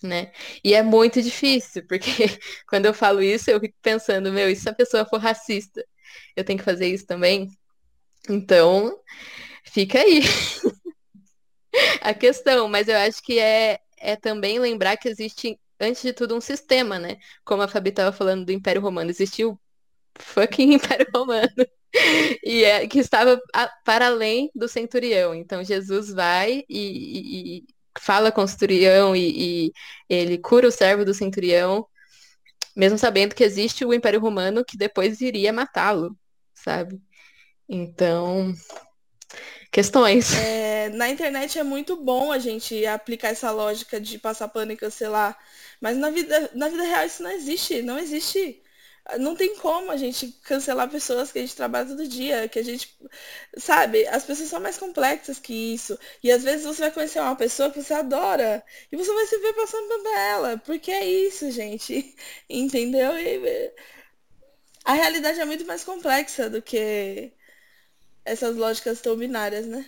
né? 0.02 0.32
E 0.64 0.74
é 0.74 0.82
muito 0.82 1.22
difícil, 1.22 1.86
porque 1.86 2.10
quando 2.68 2.86
eu 2.86 2.94
falo 2.94 3.22
isso, 3.22 3.50
eu 3.50 3.60
fico 3.60 3.76
pensando, 3.82 4.32
meu, 4.32 4.50
e 4.50 4.56
se 4.56 4.68
a 4.68 4.74
pessoa 4.74 5.04
for 5.06 5.20
racista, 5.20 5.84
eu 6.36 6.44
tenho 6.44 6.58
que 6.58 6.64
fazer 6.64 6.88
isso 6.88 7.06
também? 7.06 7.48
Então, 8.28 8.98
fica 9.64 9.98
aí 10.00 10.22
a 12.00 12.14
questão, 12.14 12.68
mas 12.68 12.88
eu 12.88 12.96
acho 12.96 13.22
que 13.22 13.38
é, 13.38 13.78
é 13.98 14.16
também 14.16 14.58
lembrar 14.58 14.96
que 14.96 15.08
existe, 15.08 15.58
antes 15.80 16.02
de 16.02 16.12
tudo, 16.12 16.36
um 16.36 16.40
sistema, 16.40 16.98
né? 16.98 17.18
Como 17.44 17.62
a 17.62 17.68
Fabi 17.68 17.90
estava 17.90 18.12
falando 18.12 18.44
do 18.46 18.52
Império 18.52 18.82
Romano, 18.82 19.10
existiu 19.10 19.52
o 19.52 19.58
fucking 20.22 20.72
Império 20.74 21.06
Romano 21.14 21.48
e 22.44 22.64
é, 22.64 22.86
que 22.86 22.98
estava 22.98 23.40
a, 23.54 23.68
para 23.84 24.06
além 24.06 24.50
do 24.54 24.68
centurião. 24.68 25.34
Então 25.34 25.64
Jesus 25.64 26.12
vai 26.12 26.64
e, 26.68 26.78
e, 26.78 27.58
e 27.58 27.64
fala 27.98 28.30
com 28.30 28.42
o 28.42 28.48
centurião 28.48 29.14
e, 29.14 29.68
e, 29.68 29.72
ele 30.08 30.38
cura 30.38 30.68
o 30.68 30.72
servo 30.72 31.04
do 31.04 31.14
centurião, 31.14 31.86
mesmo 32.76 32.98
sabendo 32.98 33.34
que 33.34 33.44
existe 33.44 33.84
o 33.84 33.92
Império 33.92 34.20
Romano 34.20 34.64
que 34.64 34.76
depois 34.76 35.20
iria 35.20 35.52
matá-lo, 35.52 36.16
sabe? 36.54 37.00
Então, 37.68 38.54
questões. 39.70 40.34
É, 40.34 40.88
na 40.90 41.08
internet 41.08 41.58
é 41.58 41.62
muito 41.62 41.96
bom 41.96 42.32
a 42.32 42.38
gente 42.38 42.86
aplicar 42.86 43.28
essa 43.28 43.50
lógica 43.50 44.00
de 44.00 44.18
passar 44.18 44.48
pano 44.48 44.72
e 44.72 44.76
cancelar, 44.76 45.36
mas 45.80 45.96
na 45.96 46.10
vida, 46.10 46.50
na 46.54 46.68
vida 46.68 46.82
real 46.82 47.04
isso 47.04 47.22
não 47.22 47.30
existe, 47.30 47.82
não 47.82 47.98
existe 47.98 48.62
não 49.18 49.34
tem 49.34 49.56
como 49.56 49.90
a 49.90 49.96
gente 49.96 50.28
cancelar 50.42 50.90
pessoas 50.90 51.32
que 51.32 51.38
a 51.38 51.42
gente 51.42 51.56
trabalha 51.56 51.86
todo 51.88 52.06
dia, 52.06 52.48
que 52.48 52.58
a 52.58 52.62
gente, 52.64 52.94
sabe, 53.56 54.06
as 54.08 54.24
pessoas 54.24 54.50
são 54.50 54.60
mais 54.60 54.76
complexas 54.76 55.38
que 55.38 55.74
isso. 55.74 55.98
E 56.22 56.30
às 56.30 56.42
vezes 56.42 56.66
você 56.66 56.82
vai 56.82 56.90
conhecer 56.90 57.20
uma 57.20 57.36
pessoa 57.36 57.70
que 57.70 57.82
você 57.82 57.94
adora 57.94 58.62
e 58.92 58.96
você 58.96 59.12
vai 59.14 59.26
se 59.26 59.38
ver 59.38 59.54
passando 59.54 59.88
por 59.88 60.06
ela, 60.06 60.58
porque 60.58 60.90
é 60.90 61.06
isso, 61.06 61.50
gente. 61.50 62.14
Entendeu? 62.50 63.18
E 63.18 63.72
a 64.84 64.92
realidade 64.94 65.40
é 65.40 65.44
muito 65.44 65.64
mais 65.66 65.84
complexa 65.84 66.50
do 66.50 66.62
que 66.62 67.32
essas 68.24 68.56
lógicas 68.56 69.00
tão 69.00 69.16
binárias, 69.16 69.66
né? 69.66 69.84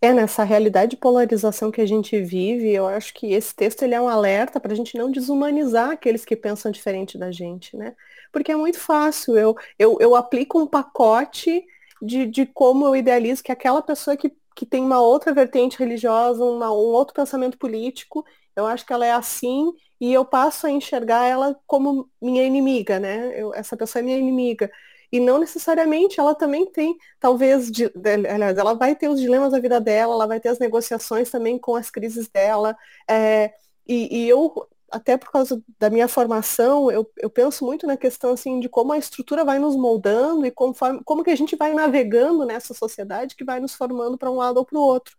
É, 0.00 0.12
nessa 0.12 0.44
realidade 0.44 0.92
de 0.92 0.96
polarização 0.96 1.72
que 1.72 1.80
a 1.80 1.86
gente 1.86 2.20
vive, 2.22 2.70
eu 2.72 2.86
acho 2.86 3.12
que 3.14 3.32
esse 3.32 3.52
texto 3.54 3.82
ele 3.82 3.94
é 3.94 4.00
um 4.00 4.08
alerta 4.08 4.60
para 4.60 4.72
a 4.72 4.76
gente 4.76 4.96
não 4.96 5.10
desumanizar 5.10 5.90
aqueles 5.90 6.24
que 6.24 6.36
pensam 6.36 6.70
diferente 6.70 7.18
da 7.18 7.32
gente, 7.32 7.76
né? 7.76 7.96
Porque 8.32 8.52
é 8.52 8.56
muito 8.56 8.78
fácil, 8.78 9.36
eu, 9.36 9.56
eu, 9.76 9.96
eu 10.00 10.14
aplico 10.14 10.60
um 10.60 10.68
pacote 10.68 11.64
de, 12.00 12.26
de 12.26 12.46
como 12.46 12.86
eu 12.86 12.94
idealizo 12.94 13.42
que 13.42 13.50
aquela 13.50 13.82
pessoa 13.82 14.16
que, 14.16 14.30
que 14.54 14.64
tem 14.64 14.84
uma 14.84 15.00
outra 15.00 15.34
vertente 15.34 15.76
religiosa, 15.78 16.44
uma, 16.44 16.70
um 16.70 16.74
outro 16.76 17.12
pensamento 17.14 17.58
político, 17.58 18.24
eu 18.54 18.66
acho 18.66 18.86
que 18.86 18.92
ela 18.92 19.04
é 19.06 19.12
assim 19.12 19.72
e 20.00 20.12
eu 20.12 20.24
passo 20.24 20.68
a 20.68 20.70
enxergar 20.70 21.24
ela 21.26 21.58
como 21.66 22.08
minha 22.22 22.44
inimiga, 22.44 23.00
né? 23.00 23.32
Eu, 23.40 23.52
essa 23.52 23.76
pessoa 23.76 24.00
é 24.00 24.04
minha 24.04 24.18
inimiga. 24.18 24.70
E 25.10 25.20
não 25.20 25.38
necessariamente 25.38 26.20
ela 26.20 26.34
também 26.34 26.66
tem, 26.66 26.96
talvez, 27.18 27.70
de, 27.70 27.90
aliás, 28.30 28.56
ela 28.58 28.74
vai 28.74 28.94
ter 28.94 29.08
os 29.08 29.20
dilemas 29.20 29.52
da 29.52 29.58
vida 29.58 29.80
dela, 29.80 30.14
ela 30.14 30.26
vai 30.26 30.38
ter 30.38 30.48
as 30.50 30.58
negociações 30.58 31.30
também 31.30 31.58
com 31.58 31.74
as 31.76 31.90
crises 31.90 32.28
dela. 32.28 32.76
É, 33.08 33.52
e, 33.86 34.24
e, 34.24 34.28
eu, 34.28 34.68
até 34.90 35.16
por 35.16 35.30
causa 35.30 35.62
da 35.78 35.88
minha 35.88 36.08
formação, 36.08 36.90
eu, 36.90 37.10
eu 37.16 37.30
penso 37.30 37.64
muito 37.64 37.86
na 37.86 37.96
questão 37.96 38.32
assim 38.32 38.60
de 38.60 38.68
como 38.68 38.92
a 38.92 38.98
estrutura 38.98 39.44
vai 39.44 39.58
nos 39.58 39.76
moldando 39.76 40.44
e 40.44 40.50
conforme, 40.50 41.00
como 41.04 41.24
que 41.24 41.30
a 41.30 41.36
gente 41.36 41.56
vai 41.56 41.72
navegando 41.72 42.44
nessa 42.44 42.74
sociedade 42.74 43.34
que 43.34 43.44
vai 43.44 43.60
nos 43.60 43.74
formando 43.74 44.18
para 44.18 44.30
um 44.30 44.36
lado 44.36 44.58
ou 44.58 44.64
para 44.64 44.78
o 44.78 44.82
outro. 44.82 45.16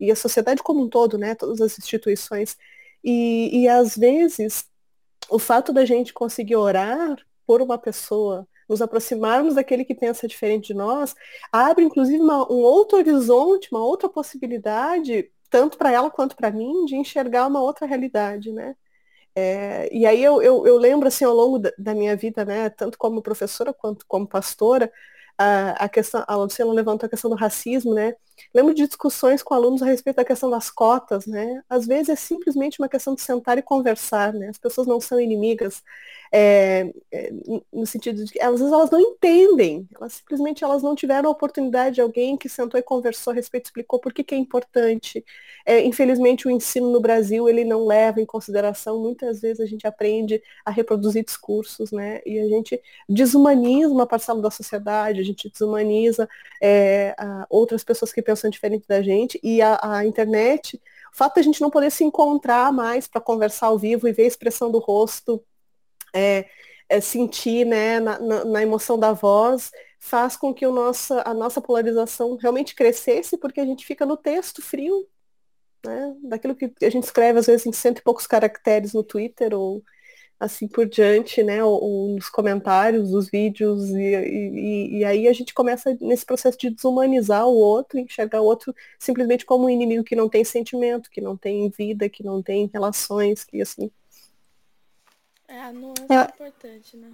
E 0.00 0.10
a 0.10 0.16
sociedade 0.16 0.62
como 0.62 0.82
um 0.84 0.88
todo, 0.88 1.18
né? 1.18 1.34
Todas 1.34 1.60
as 1.60 1.78
instituições. 1.78 2.56
E, 3.04 3.62
e 3.62 3.68
às 3.68 3.96
vezes 3.96 4.66
o 5.28 5.38
fato 5.38 5.72
da 5.72 5.84
gente 5.84 6.12
conseguir 6.12 6.56
orar 6.56 7.16
por 7.46 7.62
uma 7.62 7.78
pessoa, 7.78 8.46
nos 8.68 8.82
aproximarmos 8.82 9.54
daquele 9.54 9.84
que 9.84 9.94
pensa 9.94 10.28
diferente 10.28 10.68
de 10.68 10.74
nós, 10.74 11.14
abre 11.52 11.84
inclusive 11.84 12.18
uma, 12.22 12.50
um 12.52 12.56
outro 12.56 12.98
horizonte, 12.98 13.68
uma 13.72 13.84
outra 13.84 14.08
possibilidade, 14.08 15.30
tanto 15.50 15.78
para 15.78 15.92
ela 15.92 16.10
quanto 16.10 16.36
para 16.36 16.50
mim, 16.50 16.84
de 16.84 16.96
enxergar 16.96 17.46
uma 17.46 17.60
outra 17.62 17.86
realidade, 17.86 18.52
né? 18.52 18.76
É, 19.34 19.88
e 19.94 20.04
aí 20.04 20.22
eu, 20.22 20.42
eu, 20.42 20.66
eu, 20.66 20.76
lembro 20.78 21.06
assim 21.08 21.24
ao 21.24 21.34
longo 21.34 21.60
da, 21.60 21.72
da, 21.78 21.94
minha 21.94 22.16
vida, 22.16 22.44
né, 22.44 22.68
tanto 22.70 22.98
como 22.98 23.22
professora 23.22 23.72
quanto 23.72 24.04
como 24.08 24.26
pastora, 24.26 24.92
a, 25.38 25.84
a 25.84 25.88
questão, 25.88 26.24
a 26.26 26.36
Luciana 26.36 26.72
levantou 26.72 27.06
a 27.06 27.10
questão 27.10 27.30
do 27.30 27.36
racismo, 27.36 27.94
né? 27.94 28.14
Lembro 28.54 28.74
de 28.74 28.86
discussões 28.86 29.42
com 29.42 29.54
alunos 29.54 29.82
a 29.82 29.86
respeito 29.86 30.16
da 30.16 30.24
questão 30.24 30.50
das 30.50 30.70
cotas, 30.70 31.26
né? 31.26 31.62
Às 31.68 31.86
vezes 31.86 32.08
é 32.08 32.16
simplesmente 32.16 32.80
uma 32.80 32.88
questão 32.88 33.14
de 33.14 33.20
sentar 33.20 33.58
e 33.58 33.62
conversar, 33.62 34.32
né? 34.32 34.48
As 34.48 34.58
pessoas 34.58 34.86
não 34.86 35.00
são 35.00 35.20
inimigas, 35.20 35.82
é, 36.32 36.92
é, 37.12 37.32
no 37.72 37.86
sentido 37.86 38.24
de 38.24 38.32
que 38.32 38.40
às 38.40 38.58
vezes 38.58 38.72
elas 38.72 38.90
não 38.90 39.00
entendem, 39.00 39.88
elas 39.96 40.14
simplesmente 40.14 40.62
elas 40.62 40.82
não 40.82 40.94
tiveram 40.94 41.28
a 41.28 41.32
oportunidade 41.32 41.96
de 41.96 42.00
alguém 42.00 42.36
que 42.36 42.48
sentou 42.48 42.78
e 42.78 42.82
conversou 42.82 43.32
a 43.32 43.34
respeito, 43.34 43.66
explicou 43.66 43.98
por 43.98 44.12
que, 44.12 44.22
que 44.22 44.34
é 44.34 44.38
importante. 44.38 45.24
É, 45.64 45.82
infelizmente 45.82 46.46
o 46.46 46.50
ensino 46.50 46.90
no 46.90 47.00
Brasil 47.00 47.48
ele 47.48 47.64
não 47.64 47.84
leva 47.86 48.20
em 48.20 48.26
consideração, 48.26 49.00
muitas 49.00 49.40
vezes 49.40 49.60
a 49.60 49.66
gente 49.66 49.86
aprende 49.86 50.42
a 50.64 50.70
reproduzir 50.70 51.24
discursos, 51.24 51.92
né? 51.92 52.20
E 52.26 52.38
a 52.38 52.48
gente 52.48 52.80
desumaniza 53.08 53.92
uma 53.92 54.06
parcela 54.06 54.40
da 54.40 54.50
sociedade, 54.50 55.20
a 55.20 55.24
gente 55.24 55.50
desumaniza 55.50 56.28
é, 56.62 57.14
outras 57.48 57.84
pessoas 57.84 58.12
que 58.12 58.22
pensam 58.28 58.50
diferente 58.50 58.86
da 58.86 59.00
gente, 59.00 59.40
e 59.42 59.62
a, 59.62 59.78
a 59.82 60.04
internet 60.04 60.78
o 61.10 61.16
fato 61.16 61.40
a 61.40 61.42
gente 61.42 61.60
não 61.62 61.70
poder 61.70 61.90
se 61.90 62.04
encontrar 62.04 62.70
mais 62.72 63.06
para 63.06 63.20
conversar 63.20 63.68
ao 63.68 63.78
vivo 63.78 64.06
e 64.06 64.12
ver 64.12 64.24
a 64.24 64.26
expressão 64.26 64.70
do 64.70 64.78
rosto 64.78 65.42
é, 66.14 66.46
é 66.88 67.00
sentir 67.00 67.64
né, 67.64 67.98
na, 67.98 68.18
na, 68.18 68.44
na, 68.44 68.62
emoção 68.62 68.98
da 68.98 69.12
voz, 69.12 69.70
faz 69.98 70.36
com 70.36 70.52
que 70.52 70.66
o 70.66 70.72
nossa, 70.72 71.22
a 71.26 71.32
nossa 71.32 71.60
polarização 71.60 72.36
realmente 72.36 72.74
crescesse, 72.74 73.38
porque 73.38 73.60
a 73.60 73.64
gente 73.64 73.86
fica 73.86 74.04
no 74.04 74.16
texto 74.16 74.62
frio, 74.62 75.08
né, 75.84 76.14
daquilo 76.24 76.54
que 76.54 76.72
a 76.82 76.90
gente 76.90 77.04
escreve 77.04 77.38
às 77.38 77.46
vezes 77.46 77.66
em 77.66 77.72
cento 77.72 77.98
e 77.98 78.02
poucos 78.02 78.26
caracteres 78.26 78.92
no 78.92 79.02
Twitter 79.02 79.54
ou 79.54 79.82
assim 80.40 80.68
por 80.68 80.86
diante, 80.86 81.42
né, 81.42 81.62
ou, 81.64 82.08
nos 82.10 82.28
comentários 82.28 83.10
dos 83.10 83.28
vídeos, 83.28 83.88
e, 83.90 84.14
e, 84.14 84.98
e, 84.98 85.04
aí 85.04 85.26
a 85.26 85.32
gente 85.32 85.52
começa 85.52 85.96
nesse 86.00 86.24
processo 86.24 86.56
de 86.56 86.70
desumanizar 86.70 87.46
o 87.46 87.56
outro, 87.56 87.98
enxergar 87.98 88.40
o 88.40 88.44
outro 88.44 88.74
simplesmente 88.98 89.44
como 89.44 89.64
um 89.64 89.70
inimigo 89.70 90.04
que 90.04 90.14
não 90.14 90.28
tem 90.28 90.44
sentimento, 90.44 91.10
que 91.10 91.20
não 91.20 91.36
tem 91.36 91.68
vida, 91.70 92.08
que 92.08 92.22
não 92.22 92.40
tem 92.42 92.70
relações, 92.72 93.44
que 93.44 93.60
assim, 93.60 93.90
é, 95.48 95.60
a 95.62 95.72
nuance 95.72 96.04
Eu... 96.10 96.20
é 96.20 96.24
importante, 96.24 96.96
né? 96.96 97.10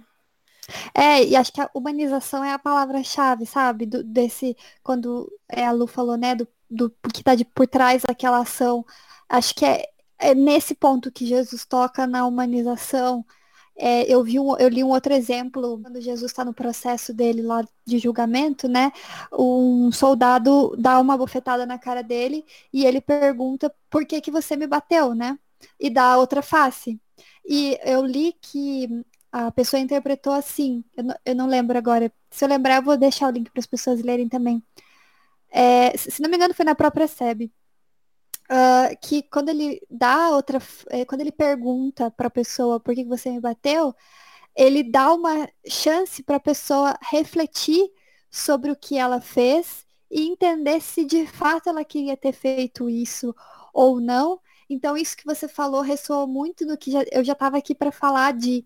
É, 0.93 1.23
e 1.23 1.35
acho 1.35 1.53
que 1.53 1.61
a 1.61 1.69
humanização 1.73 2.43
é 2.43 2.51
a 2.51 2.59
palavra-chave, 2.59 3.45
sabe? 3.45 3.85
Do, 3.85 4.03
desse, 4.03 4.57
quando 4.83 5.31
é, 5.47 5.65
a 5.65 5.71
Lu 5.71 5.87
falou, 5.87 6.17
né, 6.17 6.35
do, 6.35 6.47
do 6.69 6.89
que 7.13 7.21
está 7.21 7.35
de, 7.35 7.45
por 7.45 7.67
trás 7.67 8.03
daquela 8.05 8.39
ação. 8.39 8.85
Acho 9.29 9.53
que 9.55 9.65
é, 9.65 9.89
é 10.19 10.33
nesse 10.35 10.75
ponto 10.75 11.11
que 11.11 11.25
Jesus 11.25 11.65
toca 11.65 12.07
na 12.07 12.25
humanização. 12.25 13.25
É, 13.77 14.03
eu, 14.11 14.23
vi 14.23 14.39
um, 14.39 14.55
eu 14.57 14.69
li 14.69 14.83
um 14.83 14.89
outro 14.89 15.13
exemplo, 15.13 15.79
quando 15.81 15.99
Jesus 16.01 16.31
está 16.31 16.45
no 16.45 16.53
processo 16.53 17.13
dele 17.13 17.41
lá 17.41 17.63
de 17.85 17.99
julgamento, 17.99 18.67
né? 18.69 18.91
Um 19.33 19.91
soldado 19.91 20.75
dá 20.77 20.99
uma 20.99 21.17
bofetada 21.17 21.65
na 21.65 21.77
cara 21.77 22.01
dele 22.01 22.45
e 22.71 22.85
ele 22.85 23.01
pergunta 23.01 23.73
por 23.89 24.05
que, 24.05 24.21
que 24.21 24.31
você 24.31 24.55
me 24.55 24.67
bateu, 24.67 25.13
né? 25.13 25.37
E 25.79 25.89
dá 25.89 26.17
outra 26.17 26.41
face. 26.41 26.99
E 27.45 27.77
eu 27.83 28.05
li 28.05 28.33
que 28.41 28.87
a 29.31 29.51
pessoa 29.51 29.79
interpretou 29.79 30.33
assim, 30.33 30.83
eu 30.95 31.03
não, 31.03 31.15
eu 31.25 31.35
não 31.35 31.47
lembro 31.47 31.77
agora. 31.77 32.11
Se 32.31 32.45
eu 32.45 32.49
lembrar, 32.49 32.77
eu 32.77 32.83
vou 32.83 32.97
deixar 32.97 33.27
o 33.27 33.31
link 33.31 33.51
para 33.51 33.59
as 33.59 33.65
pessoas 33.67 34.01
lerem 34.01 34.29
também. 34.29 34.63
É, 35.51 35.95
se 35.97 36.21
não 36.21 36.29
me 36.29 36.37
engano, 36.37 36.53
foi 36.53 36.65
na 36.65 36.75
própria 36.75 37.07
SEB. 37.07 37.51
Uh, 38.45 38.95
que 39.01 39.23
quando 39.23 39.49
ele 39.49 39.81
dá 39.89 40.29
outra. 40.29 40.59
É, 40.89 41.05
quando 41.05 41.21
ele 41.21 41.31
pergunta 41.31 42.11
para 42.11 42.27
a 42.27 42.31
pessoa 42.31 42.79
por 42.79 42.93
que 42.93 43.03
você 43.03 43.31
me 43.31 43.39
bateu, 43.39 43.93
ele 44.55 44.83
dá 44.83 45.13
uma 45.13 45.49
chance 45.67 46.21
para 46.23 46.37
a 46.37 46.39
pessoa 46.39 46.97
refletir 47.11 47.89
sobre 48.29 48.71
o 48.71 48.75
que 48.75 48.97
ela 48.97 49.19
fez 49.21 49.85
e 50.11 50.27
entender 50.27 50.81
se 50.81 51.05
de 51.05 51.25
fato 51.25 51.69
ela 51.69 51.83
queria 51.83 52.15
ter 52.15 52.33
feito 52.33 52.89
isso 52.89 53.35
ou 53.73 53.99
não, 53.99 54.39
então, 54.69 54.97
isso 54.97 55.15
que 55.15 55.25
você 55.25 55.47
falou 55.47 55.81
ressoou 55.81 56.27
muito 56.27 56.65
no 56.65 56.77
que 56.77 56.91
já, 56.91 57.03
eu 57.11 57.23
já 57.23 57.33
estava 57.33 57.57
aqui 57.57 57.75
para 57.75 57.91
falar 57.91 58.33
de. 58.33 58.65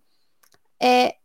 É, 0.82 1.18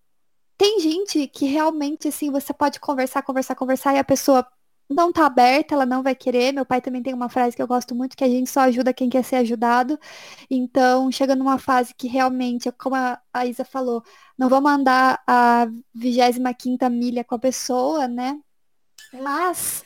tem 0.58 0.80
gente 0.80 1.28
que 1.28 1.46
realmente, 1.46 2.08
assim, 2.08 2.30
você 2.30 2.52
pode 2.54 2.80
conversar, 2.80 3.22
conversar, 3.22 3.54
conversar 3.56 3.94
e 3.94 3.98
a 3.98 4.04
pessoa 4.04 4.46
não 4.94 5.12
tá 5.12 5.26
aberta, 5.26 5.74
ela 5.74 5.86
não 5.86 6.02
vai 6.02 6.14
querer. 6.14 6.52
Meu 6.52 6.64
pai 6.64 6.80
também 6.80 7.02
tem 7.02 7.14
uma 7.14 7.28
frase 7.28 7.56
que 7.56 7.62
eu 7.62 7.66
gosto 7.66 7.94
muito, 7.94 8.16
que 8.16 8.24
a 8.24 8.28
gente 8.28 8.48
só 8.50 8.60
ajuda 8.60 8.94
quem 8.94 9.10
quer 9.10 9.24
ser 9.24 9.36
ajudado. 9.36 9.98
Então, 10.50 11.10
chega 11.12 11.36
numa 11.36 11.58
fase 11.58 11.94
que 11.94 12.08
realmente, 12.08 12.70
como 12.72 12.96
a 12.96 13.46
Isa 13.46 13.64
falou, 13.64 14.02
não 14.38 14.48
vou 14.48 14.60
mandar 14.60 15.22
a 15.26 15.66
25 15.94 16.90
milha 16.90 17.24
com 17.24 17.34
a 17.34 17.38
pessoa, 17.38 18.08
né? 18.08 18.40
Mas 19.12 19.84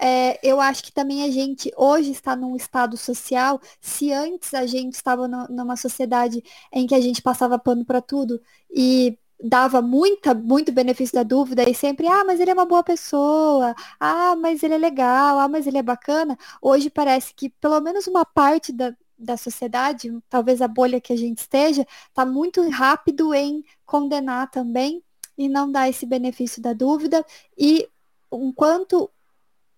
é, 0.00 0.38
eu 0.46 0.60
acho 0.60 0.84
que 0.84 0.92
também 0.92 1.24
a 1.24 1.30
gente 1.30 1.72
hoje 1.76 2.10
está 2.10 2.36
num 2.36 2.54
estado 2.56 2.96
social, 2.96 3.60
se 3.80 4.12
antes 4.12 4.52
a 4.54 4.66
gente 4.66 4.94
estava 4.94 5.26
no, 5.26 5.46
numa 5.48 5.76
sociedade 5.76 6.42
em 6.72 6.86
que 6.86 6.94
a 6.94 7.00
gente 7.00 7.22
passava 7.22 7.58
pano 7.58 7.84
para 7.84 8.02
tudo 8.02 8.40
e 8.70 9.18
dava 9.42 9.82
muita, 9.82 10.34
muito 10.34 10.72
benefício 10.72 11.14
da 11.14 11.22
dúvida 11.22 11.68
e 11.68 11.74
sempre, 11.74 12.06
ah, 12.08 12.24
mas 12.24 12.40
ele 12.40 12.50
é 12.50 12.54
uma 12.54 12.64
boa 12.66 12.82
pessoa, 12.82 13.74
ah, 14.00 14.34
mas 14.36 14.62
ele 14.62 14.74
é 14.74 14.78
legal, 14.78 15.38
ah, 15.38 15.48
mas 15.48 15.66
ele 15.66 15.78
é 15.78 15.82
bacana. 15.82 16.38
Hoje 16.60 16.90
parece 16.90 17.34
que 17.34 17.50
pelo 17.50 17.80
menos 17.80 18.06
uma 18.06 18.24
parte 18.24 18.72
da, 18.72 18.94
da 19.18 19.36
sociedade, 19.36 20.12
talvez 20.28 20.62
a 20.62 20.68
bolha 20.68 21.00
que 21.00 21.12
a 21.12 21.16
gente 21.16 21.38
esteja, 21.38 21.86
está 22.08 22.24
muito 22.24 22.66
rápido 22.70 23.34
em 23.34 23.64
condenar 23.84 24.50
também 24.50 25.02
e 25.36 25.48
não 25.48 25.70
dar 25.70 25.88
esse 25.88 26.06
benefício 26.06 26.62
da 26.62 26.72
dúvida. 26.72 27.24
E 27.58 27.88
enquanto 28.32 29.10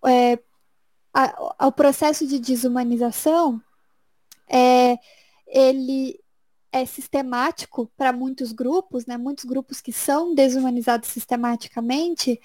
é, 0.05 0.39
a, 1.13 1.55
ao 1.65 1.71
processo 1.71 2.25
de 2.25 2.39
desumanização, 2.39 3.61
é, 4.47 4.97
ele 5.47 6.19
é 6.71 6.85
sistemático 6.85 7.91
para 7.97 8.13
muitos 8.13 8.51
grupos, 8.51 9.05
né? 9.05 9.17
Muitos 9.17 9.45
grupos 9.45 9.81
que 9.81 9.91
são 9.91 10.33
desumanizados 10.33 11.09
sistematicamente, 11.09 12.39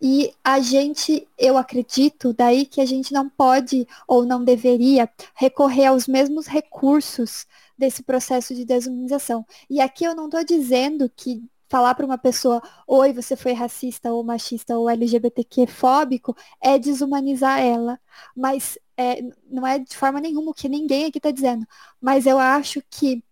e 0.00 0.32
a 0.42 0.60
gente, 0.60 1.28
eu 1.38 1.58
acredito, 1.58 2.32
daí 2.32 2.66
que 2.66 2.80
a 2.80 2.86
gente 2.86 3.12
não 3.12 3.28
pode 3.28 3.86
ou 4.08 4.24
não 4.24 4.44
deveria 4.44 5.08
recorrer 5.34 5.86
aos 5.86 6.06
mesmos 6.06 6.46
recursos 6.46 7.46
desse 7.76 8.02
processo 8.02 8.54
de 8.54 8.64
desumanização. 8.64 9.44
E 9.68 9.80
aqui 9.80 10.04
eu 10.04 10.14
não 10.14 10.26
estou 10.26 10.44
dizendo 10.44 11.10
que 11.14 11.42
falar 11.68 11.94
para 11.94 12.06
uma 12.06 12.18
pessoa, 12.18 12.62
oi, 12.86 13.12
você 13.12 13.36
foi 13.36 13.52
racista 13.52 14.12
ou 14.12 14.22
machista 14.24 14.78
ou 14.78 14.88
LGBTQ 14.88 15.66
fóbico, 15.66 16.36
é 16.60 16.78
desumanizar 16.78 17.60
ela. 17.60 18.00
Mas 18.34 18.78
é, 18.96 19.20
não 19.50 19.66
é 19.66 19.78
de 19.78 19.96
forma 19.96 20.20
nenhuma 20.20 20.50
o 20.50 20.54
que 20.54 20.68
ninguém 20.68 21.06
aqui 21.06 21.18
está 21.18 21.30
dizendo. 21.30 21.66
Mas 22.00 22.26
eu 22.26 22.38
acho 22.38 22.82
que 22.90 23.22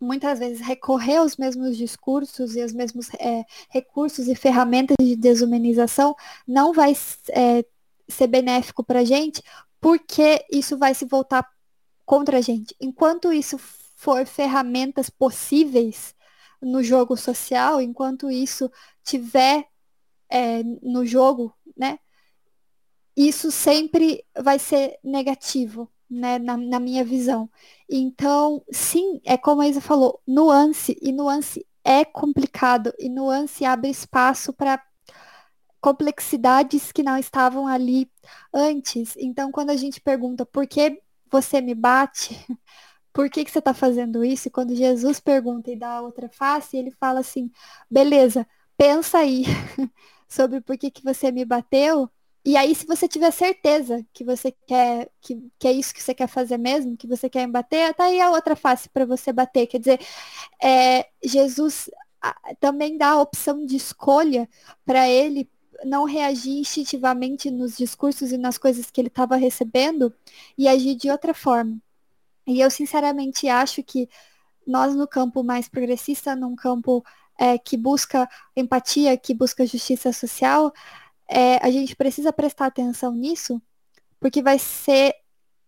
muitas 0.00 0.38
vezes 0.38 0.60
recorrer 0.60 1.16
aos 1.16 1.36
mesmos 1.36 1.76
discursos 1.76 2.54
e 2.54 2.62
aos 2.62 2.72
mesmos 2.72 3.08
é, 3.14 3.44
recursos 3.70 4.28
e 4.28 4.34
ferramentas 4.34 4.96
de 5.00 5.16
desumanização 5.16 6.14
não 6.46 6.72
vai 6.72 6.92
é, 7.30 7.64
ser 8.08 8.26
benéfico 8.26 8.84
para 8.84 9.00
a 9.00 9.04
gente, 9.04 9.42
porque 9.80 10.44
isso 10.50 10.76
vai 10.76 10.94
se 10.94 11.04
voltar 11.04 11.48
contra 12.04 12.38
a 12.38 12.40
gente. 12.40 12.74
Enquanto 12.80 13.32
isso 13.32 13.58
for 13.58 14.24
ferramentas 14.26 15.10
possíveis 15.10 16.14
no 16.60 16.82
jogo 16.82 17.16
social, 17.16 17.80
enquanto 17.80 18.30
isso 18.30 18.70
tiver 19.02 19.66
é, 20.28 20.62
no 20.82 21.04
jogo, 21.04 21.54
né? 21.76 21.98
Isso 23.16 23.50
sempre 23.50 24.24
vai 24.38 24.58
ser 24.58 24.98
negativo, 25.02 25.90
né? 26.10 26.38
Na, 26.38 26.56
na 26.56 26.80
minha 26.80 27.04
visão. 27.04 27.50
Então, 27.88 28.62
sim, 28.70 29.20
é 29.24 29.36
como 29.36 29.62
a 29.62 29.68
Isa 29.68 29.80
falou, 29.80 30.20
nuance, 30.26 30.96
e 31.00 31.12
nuance 31.12 31.66
é 31.84 32.04
complicado, 32.04 32.92
e 32.98 33.08
nuance 33.08 33.64
abre 33.64 33.90
espaço 33.90 34.52
para 34.52 34.82
complexidades 35.80 36.90
que 36.92 37.02
não 37.02 37.16
estavam 37.16 37.66
ali 37.66 38.10
antes. 38.52 39.14
Então, 39.16 39.52
quando 39.52 39.70
a 39.70 39.76
gente 39.76 40.00
pergunta 40.00 40.44
por 40.44 40.66
que 40.66 41.00
você 41.30 41.60
me 41.60 41.74
bate, 41.74 42.34
por 43.12 43.30
que, 43.30 43.44
que 43.44 43.50
você 43.50 43.60
está 43.60 43.72
fazendo 43.74 44.24
isso? 44.24 44.48
E 44.48 44.50
quando 44.50 44.74
Jesus 44.74 45.20
pergunta 45.20 45.70
e 45.70 45.76
dá 45.76 45.92
a 45.98 46.02
outra 46.02 46.28
face, 46.28 46.76
ele 46.76 46.90
fala 46.90 47.20
assim, 47.20 47.50
beleza, 47.90 48.46
pensa 48.76 49.18
aí 49.18 49.44
sobre 50.28 50.60
por 50.60 50.76
que, 50.76 50.90
que 50.90 51.04
você 51.04 51.30
me 51.30 51.44
bateu. 51.44 52.10
E 52.46 52.56
aí, 52.56 52.76
se 52.76 52.86
você 52.86 53.08
tiver 53.08 53.32
certeza 53.32 54.06
que 54.12 54.22
você 54.22 54.52
quer, 54.52 55.10
que, 55.20 55.50
que 55.58 55.66
é 55.66 55.72
isso 55.72 55.92
que 55.92 56.00
você 56.00 56.14
quer 56.14 56.28
fazer 56.28 56.56
mesmo, 56.56 56.96
que 56.96 57.06
você 57.06 57.28
quer 57.28 57.44
bater, 57.48 57.92
tá 57.92 58.04
aí 58.04 58.20
a 58.20 58.30
outra 58.30 58.54
face 58.54 58.88
para 58.88 59.04
você 59.04 59.32
bater. 59.32 59.66
Quer 59.66 59.80
dizer, 59.80 60.00
é, 60.62 61.08
Jesus 61.24 61.90
também 62.60 62.96
dá 62.96 63.10
a 63.10 63.20
opção 63.20 63.66
de 63.66 63.74
escolha 63.74 64.48
para 64.84 65.08
ele 65.08 65.50
não 65.84 66.04
reagir 66.04 66.60
instintivamente 66.60 67.50
nos 67.50 67.76
discursos 67.76 68.30
e 68.30 68.38
nas 68.38 68.56
coisas 68.56 68.92
que 68.92 69.00
ele 69.00 69.08
estava 69.08 69.34
recebendo 69.34 70.14
e 70.56 70.68
agir 70.68 70.94
de 70.94 71.10
outra 71.10 71.34
forma. 71.34 71.76
E 72.46 72.60
eu 72.60 72.70
sinceramente 72.70 73.48
acho 73.48 73.82
que 73.82 74.08
nós 74.64 74.94
no 74.94 75.08
campo 75.08 75.42
mais 75.42 75.68
progressista, 75.68 76.36
num 76.36 76.54
campo 76.54 77.04
é, 77.36 77.58
que 77.58 77.76
busca 77.76 78.28
empatia, 78.56 79.16
que 79.16 79.34
busca 79.34 79.66
justiça 79.66 80.12
social, 80.12 80.72
é, 81.28 81.56
a 81.64 81.70
gente 81.70 81.96
precisa 81.96 82.32
prestar 82.32 82.66
atenção 82.66 83.12
nisso, 83.12 83.60
porque 84.20 84.42
vai 84.42 84.58
ser 84.58 85.14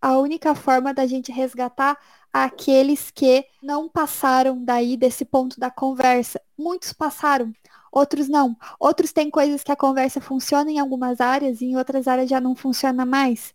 a 0.01 0.17
única 0.19 0.55
forma 0.55 0.95
da 0.95 1.07
gente 1.07 1.33
resgatar 1.33 1.99
aqueles 2.33 3.11
que 3.11 3.45
não 3.63 3.89
passaram 3.89 4.63
daí 4.65 4.97
desse 4.97 5.25
ponto 5.25 5.59
da 5.59 5.71
conversa. 5.71 6.41
Muitos 6.57 6.93
passaram, 6.93 7.53
outros 7.91 8.29
não. 8.29 8.57
Outros 8.79 9.13
têm 9.13 9.31
coisas 9.31 9.63
que 9.65 9.73
a 9.73 9.77
conversa 9.77 10.21
funciona 10.21 10.71
em 10.71 10.79
algumas 10.79 11.21
áreas 11.21 11.61
e 11.61 11.67
em 11.67 11.77
outras 11.77 12.07
áreas 12.07 12.29
já 12.31 12.41
não 12.41 12.55
funciona 12.55 13.05
mais. 13.05 13.53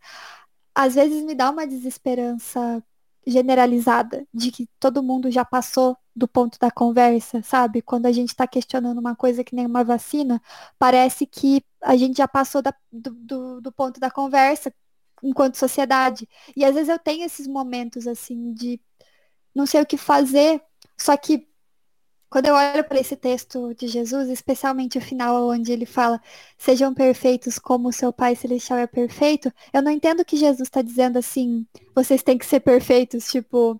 Às 0.76 0.95
vezes 0.95 1.24
me 1.24 1.36
dá 1.36 1.49
uma 1.51 1.68
desesperança 1.68 2.84
generalizada 3.26 4.26
de 4.34 4.51
que 4.51 4.67
todo 4.80 5.03
mundo 5.03 5.32
já 5.32 5.45
passou 5.45 5.97
do 6.15 6.28
ponto 6.28 6.59
da 6.59 6.69
conversa, 6.69 7.41
sabe? 7.41 7.82
Quando 7.82 8.05
a 8.05 8.11
gente 8.11 8.30
está 8.30 8.47
questionando 8.47 8.99
uma 8.99 9.15
coisa 9.15 9.43
que 9.43 9.55
nem 9.55 9.65
uma 9.65 9.84
vacina, 9.84 10.41
parece 10.78 11.26
que 11.26 11.63
a 11.82 11.95
gente 11.95 12.17
já 12.17 12.28
passou 12.28 12.61
da, 12.61 12.74
do, 12.91 13.11
do, 13.11 13.61
do 13.61 13.71
ponto 13.71 13.99
da 13.99 14.11
conversa 14.11 14.74
enquanto 15.24 15.55
sociedade. 15.57 16.28
E 16.55 16.65
às 16.65 16.74
vezes 16.76 16.89
eu 16.89 16.99
tenho 16.99 17.26
esses 17.26 17.47
momentos 17.47 18.07
assim 18.07 18.53
de 18.53 18.80
não 19.55 19.65
sei 19.65 19.82
o 19.82 19.86
que 19.86 19.97
fazer, 19.97 20.61
só 20.97 21.15
que 21.17 21.47
quando 22.34 22.48
eu 22.48 22.56
olho 22.56 22.84
para 22.84 23.00
esse 23.00 23.16
texto 23.16 23.76
de 23.76 23.88
Jesus, 23.88 24.28
especialmente 24.28 24.98
o 24.98 25.02
final 25.02 25.50
onde 25.50 25.72
ele 25.72 25.86
fala, 25.86 26.20
sejam 26.58 26.92
perfeitos 26.92 27.60
como 27.60 27.90
o 27.90 27.94
seu 27.94 28.12
Pai 28.12 28.36
Celestial 28.36 28.80
é 28.80 28.88
perfeito, 28.88 29.54
eu 29.72 29.84
não 29.84 29.92
entendo 29.92 30.26
que 30.26 30.36
Jesus 30.36 30.68
está 30.68 30.82
dizendo 30.82 31.20
assim, 31.20 31.64
vocês 31.94 32.24
têm 32.24 32.36
que 32.36 32.46
ser 32.48 32.62
perfeitos, 32.62 33.28
tipo, 33.28 33.80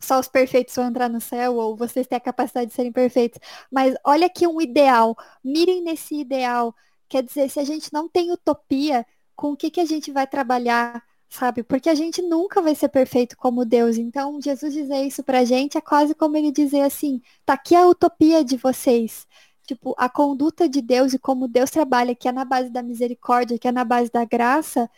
só 0.00 0.18
os 0.18 0.26
perfeitos 0.26 0.74
vão 0.74 0.88
entrar 0.88 1.08
no 1.08 1.20
céu, 1.20 1.54
ou 1.54 1.76
vocês 1.76 2.04
têm 2.08 2.16
a 2.16 2.20
capacidade 2.20 2.66
de 2.66 2.74
serem 2.74 2.90
perfeitos. 2.90 3.38
Mas 3.70 3.94
olha 4.04 4.26
aqui 4.26 4.44
um 4.44 4.60
ideal, 4.60 5.16
mirem 5.44 5.82
nesse 5.84 6.16
ideal. 6.16 6.74
Quer 7.08 7.22
dizer, 7.22 7.48
se 7.48 7.60
a 7.60 7.64
gente 7.64 7.92
não 7.92 8.08
tem 8.08 8.32
utopia, 8.32 9.06
com 9.36 9.52
o 9.52 9.56
que, 9.56 9.70
que 9.70 9.80
a 9.80 9.84
gente 9.86 10.10
vai 10.10 10.26
trabalhar? 10.26 11.00
Sabe? 11.32 11.62
Porque 11.62 11.88
a 11.88 11.94
gente 11.94 12.20
nunca 12.22 12.60
vai 12.60 12.74
ser 12.74 12.88
perfeito 12.88 13.36
como 13.36 13.64
Deus. 13.64 13.96
Então, 13.96 14.40
Jesus 14.40 14.72
dizer 14.74 15.04
isso 15.06 15.22
pra 15.24 15.44
gente 15.44 15.78
é 15.78 15.80
quase 15.80 16.14
como 16.14 16.36
ele 16.36 16.52
dizer 16.52 16.82
assim: 16.82 17.22
tá 17.44 17.54
aqui 17.54 17.74
a 17.74 17.86
utopia 17.86 18.44
de 18.44 18.56
vocês. 18.56 19.26
Tipo, 19.66 19.94
a 19.96 20.08
conduta 20.08 20.68
de 20.68 20.82
Deus 20.82 21.14
e 21.14 21.18
como 21.18 21.48
Deus 21.48 21.70
trabalha, 21.70 22.14
que 22.14 22.28
é 22.28 22.32
na 22.32 22.44
base 22.44 22.70
da 22.70 22.82
misericórdia, 22.82 23.58
que 23.58 23.68
é 23.68 23.72
na 23.72 23.84
base 23.84 24.10
da 24.10 24.24
graça, 24.24 24.90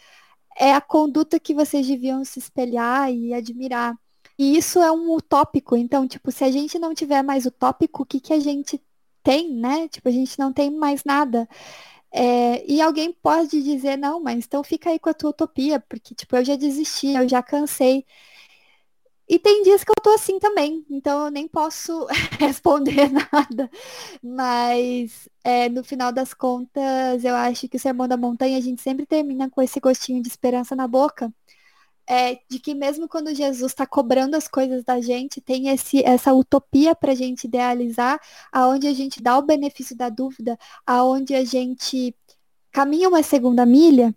é 0.57 0.73
a 0.75 0.81
conduta 0.81 1.39
que 1.41 1.55
vocês 1.55 1.87
deviam 1.87 2.25
se 2.25 2.39
espelhar 2.39 3.13
e 3.13 3.35
admirar. 3.35 3.97
E 4.39 4.57
isso 4.57 4.81
é 4.81 4.91
um 4.93 5.13
utópico. 5.15 5.77
Então, 5.77 6.09
tipo, 6.09 6.33
se 6.33 6.45
a 6.45 6.51
gente 6.51 6.79
não 6.79 6.95
tiver 6.95 7.23
mais 7.23 7.47
utópico, 7.47 8.03
o 8.03 8.07
que, 8.07 8.21
que 8.21 8.33
a 8.33 8.41
gente 8.41 8.83
tem, 9.23 9.51
né? 9.55 9.89
Tipo, 9.89 10.09
a 10.09 10.13
gente 10.13 10.39
não 10.39 10.53
tem 10.53 10.71
mais 10.71 11.05
nada. 11.05 11.49
É, 12.17 12.65
e 12.71 12.81
alguém 12.81 13.13
pode 13.13 13.61
dizer, 13.63 13.97
não, 13.99 14.21
mas 14.21 14.45
então 14.47 14.63
fica 14.63 14.91
aí 14.91 14.99
com 15.01 15.09
a 15.11 15.15
tua 15.15 15.31
utopia, 15.31 15.81
porque, 15.81 16.15
tipo, 16.15 16.37
eu 16.37 16.45
já 16.45 16.55
desisti, 16.57 17.09
eu 17.09 17.29
já 17.29 17.43
cansei. 17.43 18.07
E 19.27 19.39
tem 19.39 19.63
dias 19.63 19.83
que 19.83 19.91
eu 19.91 19.95
tô 20.03 20.11
assim 20.11 20.39
também, 20.39 20.85
então 20.91 21.25
eu 21.25 21.31
nem 21.31 21.49
posso 21.49 22.07
responder 22.39 23.09
nada. 23.33 23.71
Mas 24.23 25.29
é, 25.43 25.69
no 25.69 25.83
final 25.83 26.13
das 26.13 26.35
contas, 26.35 27.25
eu 27.25 27.35
acho 27.35 27.69
que 27.69 27.77
o 27.77 27.81
Sermão 27.81 28.07
da 28.07 28.17
Montanha 28.19 28.59
a 28.59 28.61
gente 28.61 28.83
sempre 28.83 29.07
termina 29.07 29.49
com 29.51 29.63
esse 29.63 29.81
gostinho 29.81 30.23
de 30.23 30.29
esperança 30.29 30.77
na 30.77 30.87
boca 30.87 31.33
é, 32.07 32.39
de 32.49 32.59
que 32.59 32.75
mesmo 32.75 33.09
quando 33.09 33.35
Jesus 33.35 33.73
está 33.73 33.87
cobrando 33.87 34.37
as 34.37 34.47
coisas 34.49 34.85
da 34.85 35.01
gente, 35.01 35.41
tem 35.41 35.69
esse, 35.69 36.05
essa 36.05 36.33
utopia 36.35 36.95
para 36.95 37.13
a 37.13 37.15
gente 37.15 37.45
idealizar, 37.45 38.21
aonde 38.53 38.87
a 38.87 38.93
gente 38.93 39.23
dá 39.23 39.39
o 39.39 39.43
benefício 39.43 39.97
da 39.97 40.09
dúvida, 40.09 40.59
aonde 40.87 41.35
a 41.35 41.45
gente 41.45 42.15
caminha 42.71 43.09
uma 43.09 43.23
segunda 43.23 43.65
milha 43.65 44.15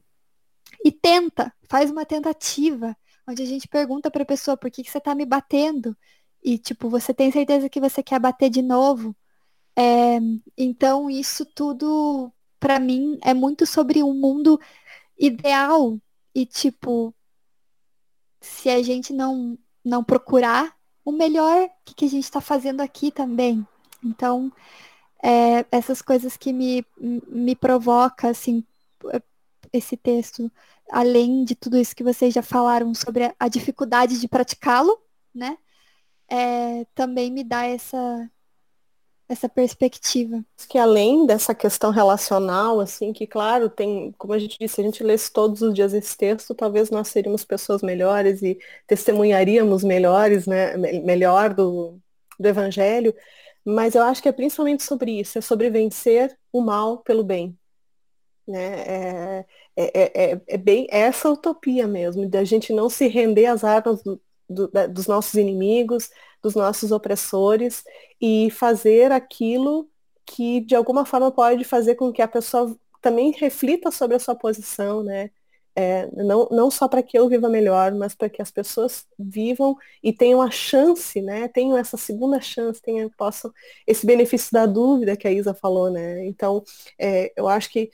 e 0.83 0.91
tenta, 0.91 1.53
faz 1.69 1.91
uma 1.91 2.05
tentativa, 2.05 2.95
onde 3.27 3.43
a 3.43 3.45
gente 3.45 3.67
pergunta 3.67 4.11
para 4.11 4.23
a 4.23 4.25
pessoa 4.25 4.57
por 4.57 4.71
que, 4.71 4.83
que 4.83 4.91
você 4.91 4.97
está 4.97 5.15
me 5.15 5.25
batendo 5.25 5.95
e 6.43 6.57
tipo 6.57 6.89
você 6.89 7.13
tem 7.13 7.31
certeza 7.31 7.69
que 7.69 7.79
você 7.79 8.01
quer 8.03 8.19
bater 8.19 8.49
de 8.49 8.61
novo. 8.61 9.15
É, 9.75 10.19
então 10.57 11.09
isso 11.09 11.45
tudo 11.45 12.31
para 12.59 12.79
mim 12.79 13.17
é 13.21 13.33
muito 13.33 13.65
sobre 13.65 14.01
um 14.03 14.13
mundo 14.13 14.59
ideal 15.17 15.99
e 16.33 16.45
tipo 16.45 17.13
se 18.39 18.69
a 18.69 18.81
gente 18.83 19.13
não, 19.13 19.57
não 19.83 20.03
procurar 20.03 20.75
o 21.03 21.11
melhor, 21.11 21.69
que, 21.85 21.95
que 21.95 22.05
a 22.05 22.09
gente 22.09 22.23
está 22.23 22.41
fazendo 22.41 22.81
aqui 22.81 23.11
também. 23.11 23.65
Então, 24.03 24.51
é, 25.23 25.65
essas 25.71 26.01
coisas 26.01 26.37
que 26.37 26.53
me, 26.53 26.85
me 26.99 27.55
provoca, 27.55 28.29
assim, 28.29 28.63
esse 29.71 29.97
texto, 29.97 30.51
além 30.91 31.43
de 31.43 31.55
tudo 31.55 31.77
isso 31.77 31.95
que 31.95 32.03
vocês 32.03 32.33
já 32.33 32.41
falaram 32.41 32.93
sobre 32.93 33.33
a 33.39 33.47
dificuldade 33.47 34.19
de 34.19 34.27
praticá-lo, 34.27 34.97
né? 35.33 35.57
É, 36.29 36.85
também 36.95 37.31
me 37.31 37.43
dá 37.43 37.65
essa, 37.65 38.29
essa 39.29 39.49
perspectiva. 39.49 40.43
Que 40.69 40.77
além 40.77 41.25
dessa 41.25 41.53
questão 41.53 41.91
relacional, 41.91 42.79
assim, 42.79 43.11
que 43.13 43.27
claro, 43.27 43.69
tem, 43.69 44.13
como 44.17 44.33
a 44.33 44.39
gente 44.39 44.57
disse, 44.59 44.75
se 44.75 44.81
a 44.81 44.83
gente 44.83 45.03
lesse 45.03 45.31
todos 45.31 45.61
os 45.61 45.73
dias 45.73 45.93
esse 45.93 46.15
texto, 46.17 46.55
talvez 46.55 46.89
nós 46.89 47.09
seríamos 47.09 47.43
pessoas 47.43 47.81
melhores 47.81 48.41
e 48.41 48.57
testemunharíamos 48.87 49.83
melhores, 49.83 50.47
né, 50.47 50.77
melhor 50.77 51.53
do, 51.53 51.99
do 52.39 52.47
evangelho, 52.47 53.13
mas 53.65 53.95
eu 53.95 54.03
acho 54.03 54.21
que 54.21 54.29
é 54.29 54.31
principalmente 54.31 54.83
sobre 54.83 55.19
isso, 55.19 55.37
é 55.37 55.41
sobre 55.41 55.69
vencer 55.69 56.37
o 56.51 56.61
mal 56.61 56.99
pelo 56.99 57.23
bem. 57.23 57.57
Né? 58.47 58.81
É, 58.81 59.45
é, 59.75 60.31
é, 60.31 60.41
é 60.47 60.57
bem 60.57 60.87
essa 60.89 61.29
utopia 61.29 61.85
mesmo, 61.85 62.25
de 62.27 62.37
a 62.37 62.45
gente 62.45 62.71
não 62.71 62.89
se 62.89 63.07
render 63.07 63.45
às 63.47 63.63
armas 63.63 64.01
do, 64.01 64.21
do, 64.49 64.67
da, 64.67 64.87
dos 64.87 65.07
nossos 65.07 65.33
inimigos, 65.35 66.09
dos 66.41 66.55
nossos 66.55 66.91
opressores 66.91 67.83
e 68.21 68.49
fazer 68.51 69.11
aquilo 69.11 69.89
que 70.25 70.61
de 70.61 70.75
alguma 70.75 71.05
forma 71.05 71.31
pode 71.31 71.63
fazer 71.63 71.95
com 71.95 72.11
que 72.11 72.21
a 72.21 72.27
pessoa 72.27 72.75
também 73.01 73.31
reflita 73.31 73.91
sobre 73.91 74.15
a 74.17 74.19
sua 74.19 74.35
posição, 74.35 75.03
né? 75.03 75.31
É, 75.79 76.09
não, 76.11 76.47
não 76.49 76.71
só 76.71 76.87
para 76.87 77.03
que 77.03 77.17
eu 77.17 77.29
viva 77.29 77.47
melhor, 77.47 77.93
mas 77.93 78.15
para 78.15 78.27
que 78.27 78.41
as 78.41 78.49
pessoas 78.49 79.05
vivam 79.17 79.77
e 80.01 80.11
tenham 80.11 80.41
a 80.41 80.49
chance, 80.49 81.21
né? 81.21 81.47
Tenham 81.47 81.77
essa 81.77 81.95
segunda 81.95 82.41
chance, 82.41 82.81
tenham, 82.81 83.09
possam 83.15 83.53
esse 83.85 84.03
benefício 84.05 84.51
da 84.51 84.65
dúvida 84.65 85.15
que 85.15 85.27
a 85.27 85.31
Isa 85.31 85.53
falou, 85.53 85.91
né? 85.91 86.25
Então, 86.25 86.63
é, 86.97 87.31
eu 87.37 87.47
acho 87.47 87.69
que 87.69 87.91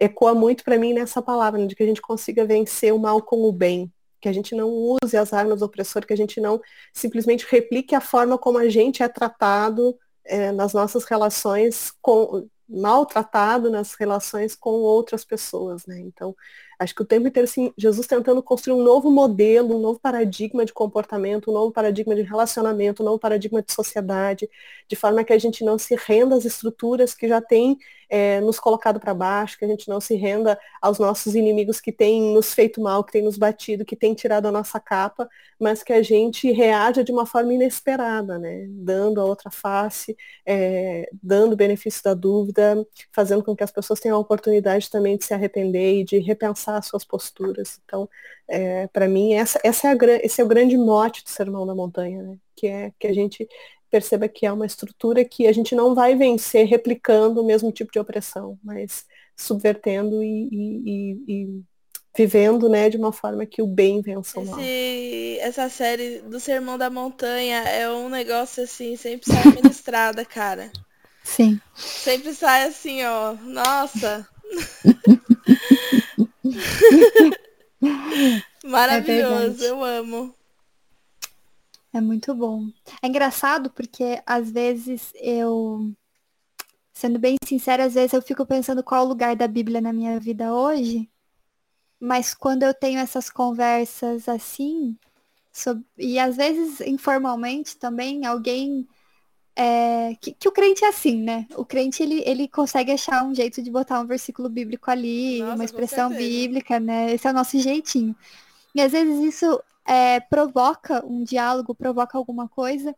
ecoa 0.00 0.34
muito 0.34 0.64
para 0.64 0.78
mim 0.78 0.92
nessa 0.92 1.22
palavra, 1.22 1.60
né? 1.60 1.66
de 1.66 1.76
que 1.76 1.82
a 1.82 1.86
gente 1.86 2.02
consiga 2.02 2.44
vencer 2.44 2.92
o 2.92 2.98
mal 2.98 3.22
com 3.22 3.42
o 3.44 3.52
bem, 3.52 3.92
que 4.24 4.28
a 4.30 4.32
gente 4.32 4.54
não 4.54 4.70
use 4.70 5.18
as 5.18 5.34
armas 5.34 5.60
do 5.60 5.66
opressor, 5.66 6.06
que 6.06 6.14
a 6.14 6.16
gente 6.16 6.40
não 6.40 6.58
simplesmente 6.94 7.46
replique 7.46 7.94
a 7.94 8.00
forma 8.00 8.38
como 8.38 8.56
a 8.56 8.70
gente 8.70 9.02
é 9.02 9.08
tratado 9.08 9.94
é, 10.24 10.50
nas 10.50 10.72
nossas 10.72 11.04
relações 11.04 11.92
com 12.00 12.48
maltratado 12.66 13.70
nas 13.70 13.92
relações 13.92 14.56
com 14.56 14.70
outras 14.70 15.26
pessoas, 15.26 15.84
né? 15.84 16.00
Então, 16.00 16.34
Acho 16.84 16.94
que 16.94 17.02
o 17.02 17.06
tempo 17.06 17.26
inteiro, 17.26 17.48
assim, 17.48 17.72
Jesus 17.76 18.06
tentando 18.06 18.42
construir 18.42 18.78
um 18.78 18.82
novo 18.82 19.10
modelo, 19.10 19.76
um 19.76 19.80
novo 19.80 19.98
paradigma 19.98 20.64
de 20.64 20.72
comportamento, 20.72 21.50
um 21.50 21.54
novo 21.54 21.72
paradigma 21.72 22.14
de 22.14 22.22
relacionamento, 22.22 23.02
um 23.02 23.06
novo 23.06 23.18
paradigma 23.18 23.62
de 23.62 23.72
sociedade, 23.72 24.48
de 24.86 24.94
forma 24.96 25.24
que 25.24 25.32
a 25.32 25.38
gente 25.38 25.64
não 25.64 25.78
se 25.78 25.96
renda 25.96 26.36
às 26.36 26.44
estruturas 26.44 27.14
que 27.14 27.26
já 27.26 27.40
têm 27.40 27.78
é, 28.08 28.40
nos 28.40 28.60
colocado 28.60 29.00
para 29.00 29.14
baixo, 29.14 29.58
que 29.58 29.64
a 29.64 29.68
gente 29.68 29.88
não 29.88 30.00
se 30.00 30.14
renda 30.14 30.58
aos 30.80 30.98
nossos 30.98 31.34
inimigos 31.34 31.80
que 31.80 31.90
têm 31.90 32.32
nos 32.34 32.54
feito 32.54 32.80
mal, 32.80 33.02
que 33.02 33.12
têm 33.12 33.22
nos 33.22 33.36
batido, 33.36 33.84
que 33.84 33.96
têm 33.96 34.14
tirado 34.14 34.46
a 34.46 34.52
nossa 34.52 34.78
capa, 34.78 35.28
mas 35.58 35.82
que 35.82 35.92
a 35.92 36.02
gente 36.02 36.50
reaja 36.52 37.02
de 37.02 37.10
uma 37.10 37.26
forma 37.26 37.52
inesperada, 37.52 38.38
né? 38.38 38.66
Dando 38.68 39.20
a 39.20 39.24
outra 39.24 39.50
face, 39.50 40.16
é, 40.46 41.08
dando 41.22 41.54
o 41.54 41.56
benefício 41.56 42.02
da 42.04 42.14
dúvida, 42.14 42.86
fazendo 43.12 43.42
com 43.42 43.56
que 43.56 43.64
as 43.64 43.72
pessoas 43.72 44.00
tenham 44.00 44.16
a 44.16 44.20
oportunidade 44.20 44.90
também 44.90 45.16
de 45.16 45.24
se 45.24 45.34
arrepender 45.34 46.00
e 46.00 46.04
de 46.04 46.18
repensar 46.18 46.73
as 46.78 46.86
suas 46.86 47.04
posturas. 47.04 47.80
Então, 47.84 48.08
é, 48.48 48.86
para 48.88 49.08
mim, 49.08 49.34
essa, 49.34 49.60
essa 49.62 49.88
é 49.88 49.92
a, 49.92 49.96
esse 50.22 50.40
é 50.40 50.44
o 50.44 50.48
grande 50.48 50.76
mote 50.76 51.22
do 51.24 51.30
Sermão 51.30 51.66
da 51.66 51.74
Montanha, 51.74 52.22
né? 52.22 52.36
Que 52.56 52.66
é 52.66 52.92
que 52.98 53.06
a 53.06 53.12
gente 53.12 53.48
perceba 53.90 54.28
que 54.28 54.44
é 54.44 54.52
uma 54.52 54.66
estrutura 54.66 55.24
que 55.24 55.46
a 55.46 55.52
gente 55.52 55.74
não 55.74 55.94
vai 55.94 56.16
vencer 56.16 56.66
replicando 56.66 57.40
o 57.40 57.46
mesmo 57.46 57.70
tipo 57.70 57.92
de 57.92 57.98
opressão, 57.98 58.58
mas 58.62 59.06
subvertendo 59.36 60.22
e, 60.22 60.48
e, 60.50 61.24
e 61.28 61.62
vivendo 62.16 62.68
né, 62.68 62.88
de 62.88 62.96
uma 62.96 63.12
forma 63.12 63.44
que 63.44 63.60
o 63.60 63.66
bem 63.66 64.00
vença 64.00 64.38
o 64.38 64.46
mal. 64.46 64.60
Esse, 64.60 65.38
essa 65.40 65.68
série 65.68 66.20
do 66.20 66.38
Sermão 66.38 66.78
da 66.78 66.88
Montanha 66.88 67.58
é 67.62 67.90
um 67.90 68.08
negócio 68.08 68.62
assim, 68.62 68.96
sempre 68.96 69.32
sai 69.32 69.44
ministrada, 69.52 70.24
cara. 70.24 70.70
Sim. 71.24 71.60
Sempre 71.74 72.32
sai 72.34 72.68
assim, 72.68 73.04
ó. 73.04 73.34
Nossa. 73.42 74.28
Maravilhoso, 78.64 79.64
é 79.64 79.68
eu 79.68 79.82
amo. 79.82 80.34
É 81.92 82.00
muito 82.00 82.34
bom. 82.34 82.68
É 83.00 83.06
engraçado 83.06 83.70
porque 83.70 84.20
às 84.26 84.50
vezes 84.50 85.12
eu, 85.14 85.92
sendo 86.92 87.18
bem 87.18 87.36
sincera, 87.44 87.84
às 87.84 87.94
vezes 87.94 88.12
eu 88.12 88.22
fico 88.22 88.44
pensando 88.44 88.82
qual 88.82 89.04
o 89.04 89.08
lugar 89.08 89.36
da 89.36 89.46
Bíblia 89.46 89.80
na 89.80 89.92
minha 89.92 90.18
vida 90.18 90.52
hoje. 90.52 91.08
Mas 92.00 92.34
quando 92.34 92.64
eu 92.64 92.74
tenho 92.74 92.98
essas 92.98 93.30
conversas 93.30 94.28
assim, 94.28 94.98
sobre, 95.52 95.84
e 95.96 96.18
às 96.18 96.36
vezes 96.36 96.80
informalmente 96.80 97.76
também, 97.76 98.26
alguém. 98.26 98.88
É, 99.56 100.16
que, 100.20 100.32
que, 100.32 100.48
o 100.48 100.52
crente 100.52 100.84
é 100.84 100.88
assim, 100.88 101.22
né? 101.22 101.46
O 101.56 101.64
crente 101.64 102.02
ele, 102.02 102.22
ele 102.26 102.48
consegue 102.48 102.90
achar 102.90 103.24
um 103.24 103.34
jeito 103.34 103.62
de 103.62 103.70
botar 103.70 104.00
um 104.00 104.06
versículo 104.06 104.48
bíblico 104.48 104.90
ali, 104.90 105.38
Nossa, 105.38 105.54
uma 105.54 105.64
expressão 105.64 106.10
bíblica, 106.10 106.80
né? 106.80 107.12
Esse 107.12 107.26
é 107.28 107.30
o 107.30 107.34
nosso 107.34 107.58
jeitinho. 107.58 108.16
E 108.74 108.80
às 108.80 108.90
vezes 108.90 109.20
isso 109.22 109.62
é, 109.86 110.18
provoca 110.18 111.04
um 111.06 111.22
diálogo, 111.22 111.74
provoca 111.74 112.18
alguma 112.18 112.48
coisa, 112.48 112.94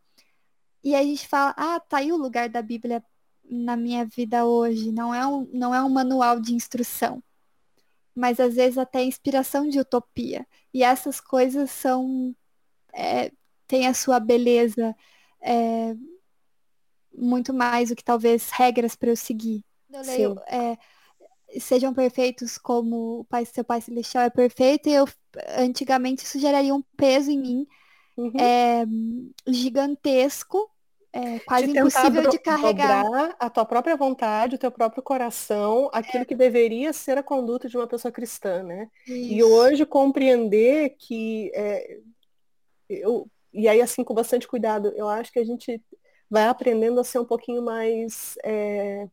e 0.82 0.94
a 0.94 1.02
gente 1.02 1.26
fala, 1.26 1.52
ah, 1.56 1.80
tá 1.80 1.98
aí 1.98 2.12
o 2.12 2.16
lugar 2.16 2.48
da 2.48 2.62
Bíblia 2.62 3.04
na 3.50 3.76
minha 3.76 4.04
vida 4.04 4.44
hoje. 4.46 4.92
Não 4.92 5.14
é 5.14 5.26
um, 5.26 5.48
não 5.52 5.74
é 5.74 5.82
um 5.82 5.88
manual 5.88 6.40
de 6.40 6.54
instrução, 6.54 7.22
mas 8.14 8.40
às 8.40 8.54
vezes 8.54 8.78
até 8.78 9.02
inspiração 9.02 9.68
de 9.68 9.80
utopia. 9.80 10.46
E 10.72 10.82
essas 10.82 11.20
coisas 11.20 11.70
são. 11.70 12.34
É, 12.92 13.32
tem 13.66 13.88
a 13.88 13.94
sua 13.94 14.20
beleza 14.20 14.94
é, 15.40 15.94
muito 17.16 17.52
mais 17.52 17.88
do 17.88 17.96
que 17.96 18.04
talvez 18.04 18.50
regras 18.50 18.94
para 18.94 19.10
eu 19.10 19.16
seguir. 19.16 19.64
Eu 19.92 20.02
leio, 20.02 20.40
é, 20.48 20.76
sejam 21.58 21.94
perfeitos 21.94 22.58
como 22.58 23.20
o 23.20 23.24
pai, 23.24 23.44
seu 23.44 23.64
Pai 23.64 23.80
Celestial 23.80 24.24
é 24.24 24.30
perfeito, 24.30 24.88
e 24.88 24.94
eu 24.94 25.08
antigamente 25.58 26.24
isso 26.24 26.38
geraria 26.38 26.74
um 26.74 26.82
peso 26.96 27.30
em 27.30 27.38
mim 27.38 27.66
uhum. 28.16 28.32
é, 28.38 28.84
gigantesco, 29.46 30.70
é, 31.12 31.38
quase 31.40 31.72
de 31.72 31.78
impossível 31.78 32.28
de 32.28 32.38
carregar. 32.38 33.34
a 33.38 33.48
tua 33.48 33.64
própria 33.64 33.96
vontade, 33.96 34.56
o 34.56 34.58
teu 34.58 34.70
próprio 34.70 35.02
coração, 35.02 35.88
aquilo 35.92 36.22
é. 36.22 36.26
que 36.26 36.34
deveria 36.34 36.92
ser 36.92 37.16
a 37.16 37.22
conduta 37.22 37.68
de 37.68 37.76
uma 37.76 37.86
pessoa 37.86 38.12
cristã, 38.12 38.62
né? 38.62 38.90
Isso. 39.06 39.32
E 39.32 39.42
hoje 39.42 39.86
compreender 39.86 40.96
que 40.98 41.50
é, 41.54 41.98
eu, 42.88 43.26
e 43.52 43.66
aí 43.66 43.80
assim 43.80 44.04
com 44.04 44.12
bastante 44.12 44.46
cuidado, 44.46 44.92
eu 44.94 45.08
acho 45.08 45.32
que 45.32 45.38
a 45.38 45.44
gente 45.44 45.80
vai 46.30 46.46
aprendendo 46.46 47.00
a 47.00 47.04
ser 47.04 47.18
um 47.18 47.24
pouquinho 47.24 47.62
mais 47.62 48.36
é, 48.44 49.08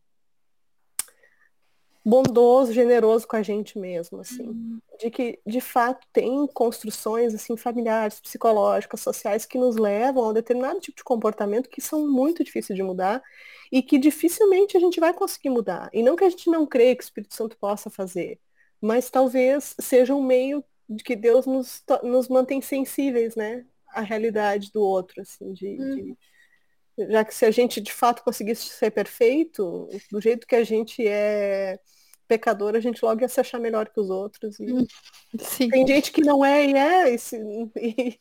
bondoso, 2.06 2.74
generoso 2.74 3.28
com 3.28 3.36
a 3.36 3.42
gente 3.42 3.80
mesmo, 3.80 4.20
assim. 4.20 4.44
Uhum. 4.44 4.80
De 5.00 5.10
que, 5.10 5.40
de 5.46 5.62
fato, 5.62 6.06
tem 6.12 6.46
construções, 6.48 7.34
assim, 7.34 7.56
familiares, 7.56 8.20
psicológicas, 8.20 9.00
sociais, 9.00 9.46
que 9.46 9.58
nos 9.58 9.78
levam 9.78 10.26
a 10.26 10.30
um 10.30 10.34
determinado 10.34 10.80
tipo 10.80 10.98
de 10.98 11.04
comportamento 11.04 11.70
que 11.70 11.82
são 11.82 12.08
muito 12.08 12.44
difíceis 12.44 12.76
de 12.76 12.84
mudar 12.84 13.24
e 13.72 13.82
que 13.82 13.98
dificilmente 13.98 14.76
a 14.76 14.80
gente 14.80 15.00
vai 15.00 15.14
conseguir 15.14 15.50
mudar. 15.50 15.90
E 15.94 16.04
não 16.04 16.16
que 16.16 16.26
a 16.26 16.30
gente 16.30 16.50
não 16.50 16.66
creia 16.66 16.96
que 16.96 17.04
o 17.04 17.06
Espírito 17.06 17.34
Santo 17.34 17.58
possa 17.58 17.90
fazer, 17.90 18.40
mas 18.82 19.10
talvez 19.10 19.76
seja 19.80 20.14
um 20.14 20.24
meio 20.24 20.64
de 20.90 21.04
que 21.04 21.16
Deus 21.16 21.46
nos, 21.46 21.82
nos 22.04 22.28
mantém 22.28 22.62
sensíveis, 22.62 23.36
né? 23.36 23.66
À 23.90 24.02
realidade 24.02 24.72
do 24.72 24.82
outro, 24.82 25.22
assim, 25.22 25.54
de, 25.54 25.68
uhum. 25.68 25.96
de 25.96 26.18
já 26.98 27.26
que 27.26 27.34
se 27.34 27.46
a 27.46 27.52
gente 27.52 27.82
de 27.82 27.92
fato 27.92 28.24
conseguisse 28.24 28.70
ser 28.70 28.92
perfeito, 28.92 29.90
do 30.12 30.22
jeito 30.22 30.48
que 30.48 30.56
a 30.56 30.64
gente 30.64 31.06
é 31.08 31.80
pecador, 32.28 32.76
a 32.76 32.80
gente 32.80 33.04
logo 33.04 33.22
ia 33.22 33.28
se 33.28 33.40
achar 33.40 33.60
melhor 33.60 33.90
que 33.90 34.00
os 34.00 34.10
outros. 34.10 34.60
E... 34.60 34.72
Hum, 34.72 34.86
sim. 35.40 35.70
Tem 35.70 35.86
gente 35.86 36.12
que 36.12 36.22
não 36.22 36.44
é 36.44 36.66
e 36.66 36.74
é, 36.74 37.14
e, 37.14 37.18
se, 37.18 37.38
e, 37.78 38.20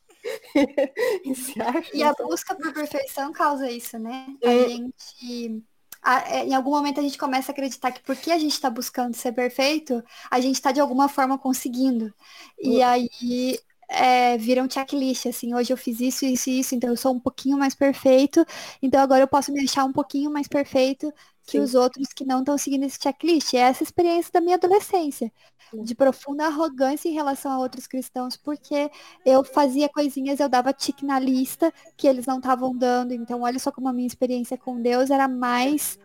e 1.25 1.35
se 1.35 1.61
acha. 1.61 1.91
E 1.95 2.03
a 2.03 2.13
busca 2.13 2.55
por 2.55 2.73
perfeição 2.73 3.33
causa 3.33 3.71
isso, 3.71 3.99
né? 3.99 4.27
É. 4.43 4.49
A 4.49 4.69
gente. 4.69 5.65
A, 6.03 6.37
é, 6.37 6.47
em 6.47 6.55
algum 6.55 6.73
momento 6.73 6.99
a 6.99 7.03
gente 7.03 7.17
começa 7.17 7.53
a 7.53 7.55
acreditar 7.55 7.93
que 7.93 8.03
porque 8.03 8.33
a 8.33 8.39
gente 8.39 8.53
está 8.53 8.69
buscando 8.69 9.15
ser 9.15 9.31
perfeito, 9.33 10.03
a 10.29 10.41
gente 10.41 10.57
está 10.57 10.73
de 10.73 10.81
alguma 10.81 11.09
forma 11.09 11.39
conseguindo. 11.39 12.13
E 12.59 12.79
uhum. 12.79 12.85
aí 12.85 13.59
é, 13.93 14.39
vira 14.39 14.63
um 14.63 14.71
checklist, 14.71 15.27
assim, 15.27 15.55
hoje 15.55 15.73
eu 15.73 15.77
fiz 15.77 16.01
isso, 16.01 16.25
isso 16.25 16.51
e 16.51 16.61
isso, 16.61 16.75
então 16.75 16.91
eu 16.91 16.97
sou 16.97 17.13
um 17.15 17.21
pouquinho 17.21 17.59
mais 17.59 17.75
perfeito, 17.75 18.45
então 18.81 19.01
agora 19.01 19.23
eu 19.23 19.29
posso 19.29 19.53
me 19.53 19.63
achar 19.63 19.85
um 19.85 19.93
pouquinho 19.93 20.31
mais 20.31 20.49
perfeito 20.49 21.13
que 21.45 21.59
Sim. 21.59 21.61
os 21.61 21.75
outros 21.75 22.09
que 22.13 22.25
não 22.25 22.41
estão 22.41 22.57
seguindo 22.57 22.85
esse 22.85 22.99
checklist. 23.03 23.55
É 23.55 23.59
essa 23.59 23.83
experiência 23.83 24.31
da 24.33 24.41
minha 24.41 24.57
adolescência, 24.57 25.33
Sim. 25.71 25.83
de 25.83 25.95
profunda 25.95 26.47
arrogância 26.47 27.09
em 27.09 27.13
relação 27.13 27.51
a 27.53 27.59
outros 27.59 27.87
cristãos, 27.87 28.37
porque 28.37 28.91
eu 29.25 29.43
fazia 29.45 29.89
coisinhas, 29.89 30.41
eu 30.41 30.49
dava 30.49 30.73
tique 30.73 31.05
na 31.05 31.19
lista 31.19 31.73
que 31.97 32.07
eles 32.07 32.27
não 32.27 32.39
estavam 32.39 32.77
dando, 32.77 33.13
então 33.13 33.43
olha 33.43 33.59
só 33.59 33.73
como 33.73 33.89
a 33.89 33.93
minha 33.93 34.07
experiência 34.07 34.57
com 34.57 34.81
Deus 34.81 35.11
era 35.11 35.29
mais 35.29 35.99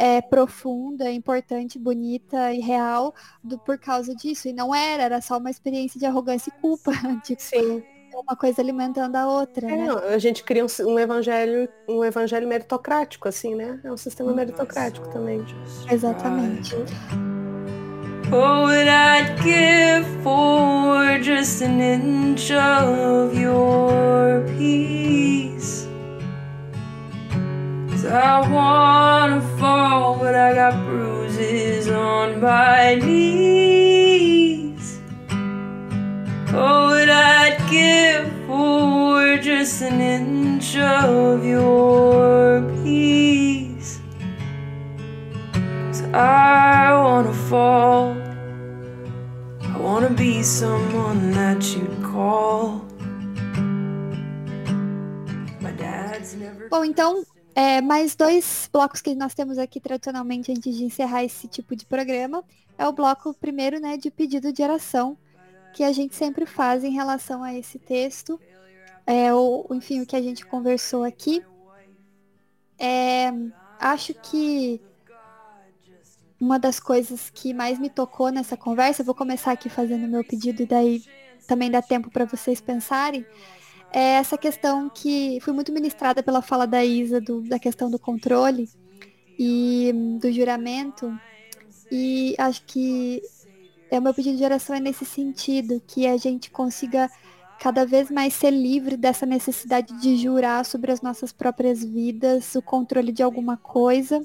é, 0.00 0.22
profunda, 0.22 1.10
importante, 1.10 1.78
bonita 1.78 2.54
e 2.54 2.60
real 2.60 3.14
do, 3.44 3.58
por 3.58 3.76
causa 3.76 4.14
disso. 4.14 4.48
E 4.48 4.52
não 4.52 4.74
era, 4.74 5.02
era 5.02 5.20
só 5.20 5.36
uma 5.36 5.50
experiência 5.50 6.00
de 6.00 6.06
arrogância 6.06 6.50
e 6.50 6.60
culpa. 6.60 6.90
Tipo, 7.22 7.42
Sim. 7.42 7.82
Uma 8.14 8.34
coisa 8.34 8.60
alimentando 8.60 9.14
a 9.14 9.28
outra. 9.28 9.70
É, 9.70 9.76
né? 9.76 9.88
a 10.12 10.18
gente 10.18 10.42
cria 10.42 10.64
um, 10.64 10.68
um, 10.86 10.98
evangelho, 10.98 11.68
um 11.88 12.04
evangelho 12.04 12.48
meritocrático, 12.48 13.28
assim, 13.28 13.54
né? 13.54 13.78
É 13.84 13.92
um 13.92 13.96
sistema 13.96 14.32
meritocrático 14.32 15.08
também. 15.10 15.44
Exatamente. 15.90 16.74
What 18.30 18.62
would 18.62 18.88
I 18.88 19.36
give 19.42 20.06
for 20.22 21.22
just 21.22 21.62
an 21.62 21.80
inch 21.80 22.50
of 22.52 23.38
your 23.38 24.44
peace? 24.56 25.89
I 28.08 28.40
wanna 28.48 29.40
fall, 29.58 30.16
but 30.18 30.34
I 30.34 30.54
got 30.54 30.74
bruises 30.86 31.88
on 31.88 32.40
my 32.40 32.94
knees. 32.94 34.20
Oh, 36.52 36.90
what 36.90 37.08
I'd 37.08 37.58
give 37.70 38.30
for 38.46 39.36
just 39.38 39.82
an 39.82 40.00
inch 40.00 40.76
of 40.76 41.44
your 41.44 42.62
peace. 42.82 44.00
So 45.92 46.04
I 46.12 46.92
wanna 46.94 47.32
fall. 47.32 48.16
I 49.62 49.78
wanna 49.78 50.10
be 50.10 50.42
someone 50.42 51.32
that 51.32 51.62
you'd 51.74 52.02
call. 52.02 52.80
Bom, 56.70 56.84
então 56.84 57.24
É, 57.60 57.82
mais 57.82 58.16
dois 58.16 58.70
blocos 58.72 59.02
que 59.02 59.14
nós 59.14 59.34
temos 59.34 59.58
aqui 59.58 59.78
tradicionalmente 59.78 60.50
antes 60.50 60.74
de 60.74 60.82
encerrar 60.82 61.24
esse 61.24 61.46
tipo 61.46 61.76
de 61.76 61.84
programa. 61.84 62.42
É 62.78 62.88
o 62.88 62.92
bloco 62.92 63.34
primeiro, 63.34 63.78
né, 63.78 63.98
de 63.98 64.10
pedido 64.10 64.50
de 64.50 64.62
oração, 64.62 65.14
que 65.74 65.84
a 65.84 65.92
gente 65.92 66.14
sempre 66.16 66.46
faz 66.46 66.82
em 66.84 66.90
relação 66.90 67.42
a 67.42 67.52
esse 67.52 67.78
texto. 67.78 68.40
É, 69.06 69.34
o, 69.34 69.66
enfim, 69.72 70.00
o 70.00 70.06
que 70.06 70.16
a 70.16 70.22
gente 70.22 70.46
conversou 70.46 71.04
aqui. 71.04 71.44
É, 72.78 73.30
acho 73.78 74.14
que 74.14 74.80
uma 76.40 76.58
das 76.58 76.80
coisas 76.80 77.28
que 77.28 77.52
mais 77.52 77.78
me 77.78 77.90
tocou 77.90 78.30
nessa 78.30 78.56
conversa, 78.56 79.04
vou 79.04 79.14
começar 79.14 79.52
aqui 79.52 79.68
fazendo 79.68 80.08
meu 80.08 80.24
pedido 80.24 80.62
e 80.62 80.66
daí 80.66 81.04
também 81.46 81.70
dá 81.70 81.82
tempo 81.82 82.10
para 82.10 82.24
vocês 82.24 82.58
pensarem, 82.58 83.26
é 83.92 84.14
essa 84.14 84.38
questão 84.38 84.88
que 84.88 85.38
fui 85.40 85.52
muito 85.52 85.72
ministrada 85.72 86.22
pela 86.22 86.42
fala 86.42 86.66
da 86.66 86.84
Isa 86.84 87.20
do, 87.20 87.42
da 87.42 87.58
questão 87.58 87.90
do 87.90 87.98
controle 87.98 88.68
e 89.38 89.92
do 90.20 90.32
juramento. 90.32 91.12
E 91.90 92.34
acho 92.38 92.64
que 92.66 93.20
é 93.90 93.98
o 93.98 94.02
meu 94.02 94.14
pedido 94.14 94.36
de 94.36 94.44
oração 94.44 94.76
é 94.76 94.80
nesse 94.80 95.04
sentido, 95.04 95.82
que 95.86 96.06
a 96.06 96.16
gente 96.16 96.50
consiga 96.50 97.10
cada 97.58 97.84
vez 97.84 98.10
mais 98.10 98.32
ser 98.32 98.50
livre 98.50 98.96
dessa 98.96 99.26
necessidade 99.26 100.00
de 100.00 100.16
jurar 100.16 100.64
sobre 100.64 100.92
as 100.92 101.02
nossas 101.02 101.32
próprias 101.32 101.84
vidas, 101.84 102.54
o 102.54 102.62
controle 102.62 103.12
de 103.12 103.22
alguma 103.22 103.56
coisa 103.56 104.22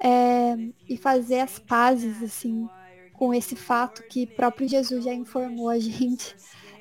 é, 0.00 0.56
e 0.88 0.96
fazer 0.96 1.40
as 1.40 1.58
pazes 1.58 2.22
assim 2.22 2.68
com 3.12 3.34
esse 3.34 3.56
fato 3.56 4.02
que 4.08 4.26
próprio 4.26 4.68
Jesus 4.68 5.04
já 5.04 5.12
informou 5.12 5.68
a 5.68 5.78
gente 5.80 6.36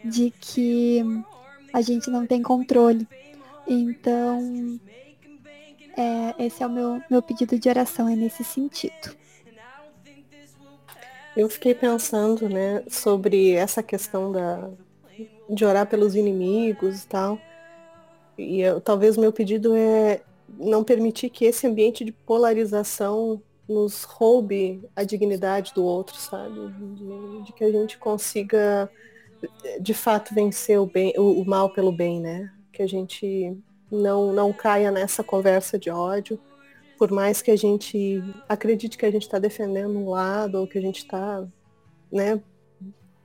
de 0.05 0.31
que 0.39 1.03
a 1.73 1.81
gente 1.81 2.09
não 2.09 2.25
tem 2.25 2.41
controle. 2.41 3.07
Então, 3.67 4.79
é, 5.97 6.45
esse 6.45 6.63
é 6.63 6.67
o 6.67 6.69
meu, 6.69 7.01
meu 7.09 7.21
pedido 7.21 7.57
de 7.57 7.67
oração, 7.67 8.07
é 8.07 8.15
nesse 8.15 8.43
sentido. 8.43 9.15
Eu 11.35 11.49
fiquei 11.49 11.75
pensando, 11.75 12.49
né, 12.49 12.83
sobre 12.89 13.51
essa 13.51 13.83
questão 13.83 14.31
da, 14.31 14.69
de 15.49 15.65
orar 15.65 15.87
pelos 15.87 16.15
inimigos 16.15 17.03
e 17.03 17.07
tal. 17.07 17.39
E 18.37 18.61
eu, 18.61 18.81
talvez 18.81 19.17
o 19.17 19.21
meu 19.21 19.33
pedido 19.33 19.75
é 19.75 20.21
não 20.57 20.83
permitir 20.83 21.29
que 21.29 21.45
esse 21.45 21.67
ambiente 21.67 22.03
de 22.05 22.11
polarização 22.11 23.41
nos 23.67 24.03
roube 24.03 24.81
a 24.95 25.03
dignidade 25.03 25.73
do 25.73 25.83
outro, 25.83 26.15
sabe? 26.15 26.69
De, 26.69 27.43
de 27.43 27.53
que 27.53 27.63
a 27.63 27.71
gente 27.71 27.97
consiga 27.97 28.89
de 29.79 29.93
fato 29.93 30.33
vencer 30.33 30.79
o, 30.79 30.85
bem, 30.85 31.13
o, 31.17 31.41
o, 31.41 31.45
mal 31.45 31.71
pelo 31.71 31.91
bem, 31.91 32.19
né? 32.19 32.51
Que 32.71 32.81
a 32.81 32.87
gente 32.87 33.57
não, 33.91 34.33
não 34.33 34.51
caia 34.51 34.91
nessa 34.91 35.23
conversa 35.23 35.77
de 35.77 35.89
ódio, 35.89 36.39
por 36.97 37.11
mais 37.11 37.41
que 37.41 37.51
a 37.51 37.55
gente 37.55 38.21
acredite 38.49 38.97
que 38.97 39.05
a 39.05 39.11
gente 39.11 39.23
está 39.23 39.39
defendendo 39.39 39.97
um 39.97 40.09
lado 40.09 40.55
ou 40.55 40.67
que 40.67 40.77
a 40.77 40.81
gente 40.81 40.99
está 40.99 41.45
né, 42.11 42.41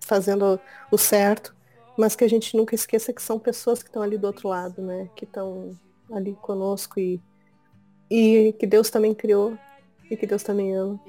fazendo 0.01 0.61
o 0.91 0.99
certo, 0.99 1.55
mas 1.97 2.15
que 2.15 2.25
a 2.25 2.29
gente 2.29 2.57
nunca 2.57 2.75
esqueça 2.75 3.13
que 3.13 3.23
são 3.23 3.39
pessoas 3.39 3.83
que 3.83 3.89
estão 3.89 4.03
ali 4.03 4.19
do 4.19 4.27
outro 4.27 4.49
lado, 4.49 4.83
né? 4.83 5.09
Que 5.15 5.25
estão 5.25 5.79
ali 6.11 6.37
conosco 6.43 7.01
e, 7.01 7.21
e 8.11 8.55
que 8.59 8.67
Deus 8.67 8.91
também 8.91 9.15
criou 9.15 9.57
e 10.13 10.17
que 10.17 10.27
Deus 10.27 10.43
também 10.43 10.77
ama. 10.77 11.01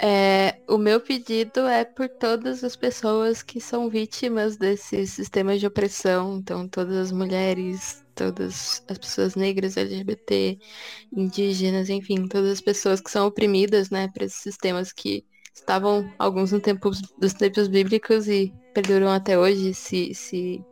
É, 0.00 0.60
o 0.68 0.78
meu 0.78 1.00
pedido 1.00 1.60
é 1.66 1.84
por 1.84 2.08
todas 2.08 2.62
as 2.62 2.76
pessoas 2.76 3.42
que 3.42 3.60
são 3.60 3.88
vítimas 3.88 4.56
desses 4.56 5.10
sistemas 5.10 5.60
de 5.60 5.66
opressão, 5.66 6.38
então 6.38 6.68
todas 6.68 6.96
as 6.96 7.12
mulheres, 7.12 8.04
todas 8.14 8.82
as 8.88 8.98
pessoas 8.98 9.34
negras, 9.34 9.76
LGBT, 9.76 10.58
indígenas, 11.12 11.88
enfim, 11.88 12.26
todas 12.28 12.52
as 12.52 12.60
pessoas 12.60 13.00
que 13.00 13.10
são 13.10 13.26
oprimidas, 13.26 13.90
né, 13.90 14.08
por 14.08 14.22
esses 14.22 14.40
sistemas 14.40 14.92
que 14.92 15.24
estavam 15.54 16.12
alguns 16.18 16.52
no 16.52 16.60
tempo 16.60 16.90
dos 17.18 17.34
tempos 17.34 17.66
bíblicos 17.66 18.28
e 18.28 18.52
perduram 18.72 19.08
até 19.10 19.36
hoje, 19.38 19.74
se, 19.74 20.14
se 20.14 20.64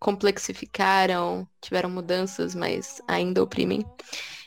complexificaram, 0.00 1.48
tiveram 1.60 1.88
mudanças, 1.88 2.54
mas 2.54 3.00
ainda 3.06 3.42
oprimem 3.42 3.84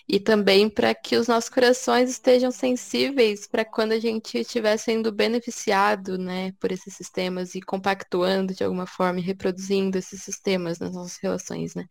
e 0.08 0.20
também 0.20 0.70
para 0.70 0.96
que 0.96 1.18
os 1.18 1.28
nossos 1.28 1.50
corações 1.50 2.10
estejam 2.10 2.50
sensíveis 2.50 3.46
para 3.46 3.66
quando 3.66 3.92
a 3.92 4.00
gente 4.00 4.38
estiver 4.38 4.78
sendo 4.78 5.12
beneficiado 5.12 6.18
né, 6.18 6.54
por 6.60 6.72
esses 6.72 6.96
sistemas 6.96 7.56
e 7.56 7.62
compactuando 7.62 8.54
de 8.54 8.64
alguma 8.64 8.88
forma 8.88 9.20
e 9.20 9.24
reproduzindo 9.24 9.98
esses 9.98 10.24
sistemas 10.24 10.80
nas 10.80 10.94
nossas 10.94 11.18
relações, 11.22 11.76
né? 11.76 11.86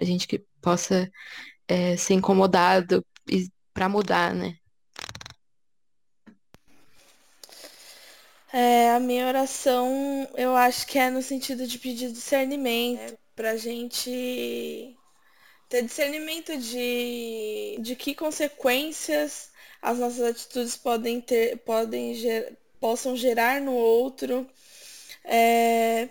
A 0.00 0.04
gente 0.04 0.28
que 0.28 0.44
possa 0.62 1.10
é, 1.66 1.96
ser 1.96 2.14
incomodado 2.14 3.04
para 3.74 3.88
mudar, 3.88 4.32
né? 4.32 4.56
É, 8.52 8.92
a 8.92 9.00
minha 9.00 9.26
oração, 9.26 10.26
eu 10.36 10.54
acho 10.56 10.86
que 10.86 10.98
é 10.98 11.10
no 11.10 11.20
sentido 11.20 11.66
de 11.66 11.78
pedir 11.78 12.12
discernimento, 12.12 13.12
é, 13.12 13.18
para 13.34 13.50
a 13.50 13.56
gente 13.56 14.95
ter 15.68 15.82
discernimento 15.82 16.56
de, 16.56 17.78
de 17.80 17.96
que 17.96 18.14
consequências 18.14 19.50
as 19.82 19.98
nossas 19.98 20.22
atitudes 20.22 20.76
podem 20.76 21.20
ter, 21.20 21.58
podem 21.58 22.14
ger, 22.14 22.56
possam 22.80 23.16
gerar 23.16 23.60
no 23.60 23.72
outro, 23.72 24.48
é, 25.24 26.08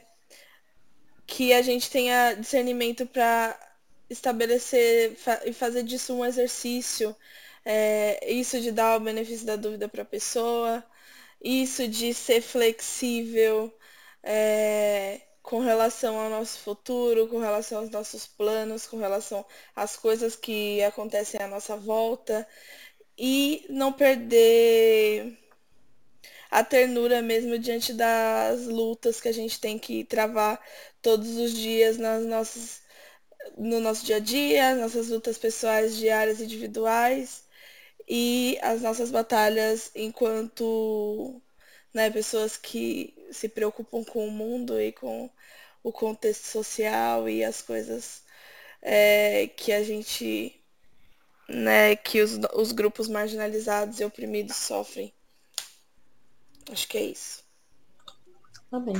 que 1.27 1.53
a 1.53 1.61
gente 1.61 1.89
tenha 1.89 2.33
discernimento 2.35 3.05
para 3.05 3.59
estabelecer 4.09 5.15
fa 5.15 5.41
e 5.45 5.53
fazer 5.53 5.83
disso 5.83 6.13
um 6.13 6.25
exercício, 6.25 7.15
é, 7.65 8.31
isso 8.31 8.59
de 8.61 8.71
dar 8.71 8.97
o 8.97 9.03
benefício 9.03 9.45
da 9.45 9.55
dúvida 9.55 9.89
para 9.89 10.03
a 10.03 10.05
pessoa, 10.05 10.83
isso 11.43 11.87
de 11.87 12.13
ser 12.13 12.41
flexível, 12.41 13.73
é, 14.23 15.21
com 15.45 15.59
relação 15.59 16.17
ao 16.19 16.29
nosso 16.29 16.59
futuro, 16.59 17.27
com 17.27 17.39
relação 17.39 17.79
aos 17.79 17.91
nossos 17.91 18.25
planos, 18.25 18.87
com 18.87 18.97
relação 18.97 19.45
às 19.75 19.95
coisas 19.95 20.35
que 20.35 20.81
acontecem 20.83 21.39
à 21.39 21.47
nossa 21.47 21.77
volta. 21.77 22.47
E 23.17 23.65
não 23.69 23.93
perder 23.93 25.37
a 26.49 26.63
ternura 26.63 27.21
mesmo 27.21 27.59
diante 27.59 27.93
das 27.93 28.65
lutas 28.65 29.21
que 29.21 29.27
a 29.27 29.31
gente 29.31 29.59
tem 29.59 29.77
que 29.77 30.03
travar 30.05 30.59
todos 31.01 31.37
os 31.37 31.53
dias 31.53 31.97
nas 31.97 32.23
nossas 32.25 32.81
no 33.57 33.79
nosso 33.79 34.05
dia 34.05 34.17
a 34.17 34.19
dia, 34.19 34.75
nossas 34.75 35.09
lutas 35.09 35.37
pessoais, 35.37 35.95
diárias, 35.97 36.41
individuais. 36.41 37.43
E 38.07 38.57
as 38.61 38.81
nossas 38.81 39.11
batalhas 39.11 39.91
enquanto 39.95 41.41
né, 41.93 42.09
pessoas 42.11 42.57
que 42.57 43.13
se 43.31 43.49
preocupam 43.49 44.03
com 44.03 44.27
o 44.27 44.31
mundo 44.31 44.79
e 44.81 44.91
com 44.91 45.29
o 45.85 45.91
contexto 45.91 46.45
social 46.47 47.29
e 47.29 47.43
as 47.43 47.61
coisas 47.61 48.23
é, 48.81 49.45
que 49.49 49.71
a 49.71 49.83
gente, 49.83 50.59
né, 51.47 51.95
que 51.95 52.23
os, 52.23 52.39
os 52.55 52.71
grupos 52.71 53.07
marginalizados 53.07 53.99
e 53.99 54.03
oprimidos 54.03 54.55
sofrem. 54.55 55.13
Acho 56.71 56.87
que 56.87 56.97
é 56.97 57.03
isso. 57.03 57.43
Amém. 58.71 58.95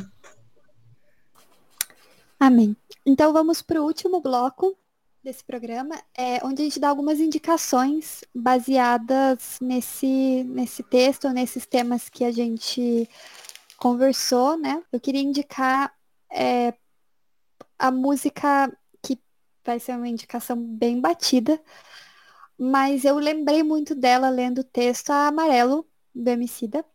Amém. 2.39 2.77
Então 3.03 3.33
vamos 3.33 3.63
para 3.63 3.81
o 3.81 3.85
último 3.85 4.21
bloco 4.21 4.77
desse 5.23 5.43
programa, 5.43 5.99
é, 6.15 6.45
onde 6.45 6.61
a 6.61 6.65
gente 6.65 6.79
dá 6.79 6.89
algumas 6.89 7.19
indicações 7.19 8.23
baseadas 8.31 9.57
nesse, 9.59 10.43
nesse 10.43 10.83
texto, 10.83 11.31
nesses 11.31 11.65
temas 11.65 12.09
que 12.09 12.23
a 12.23 12.31
gente 12.31 13.09
conversou, 13.75 14.55
né? 14.55 14.83
Eu 14.91 14.99
queria 14.99 15.21
indicar 15.21 15.91
é, 16.31 16.73
a 17.77 17.91
música 17.91 18.71
que 19.01 19.19
vai 19.65 19.79
ser 19.79 19.95
uma 19.95 20.07
indicação 20.07 20.57
bem 20.57 20.99
batida, 20.99 21.61
mas 22.57 23.05
eu 23.05 23.17
lembrei 23.17 23.63
muito 23.63 23.95
dela 23.95 24.29
lendo 24.29 24.59
o 24.59 24.63
texto 24.63 25.11
a 25.11 25.27
Amarelo, 25.27 25.87
do 26.13 26.29
Emicida. 26.29 26.85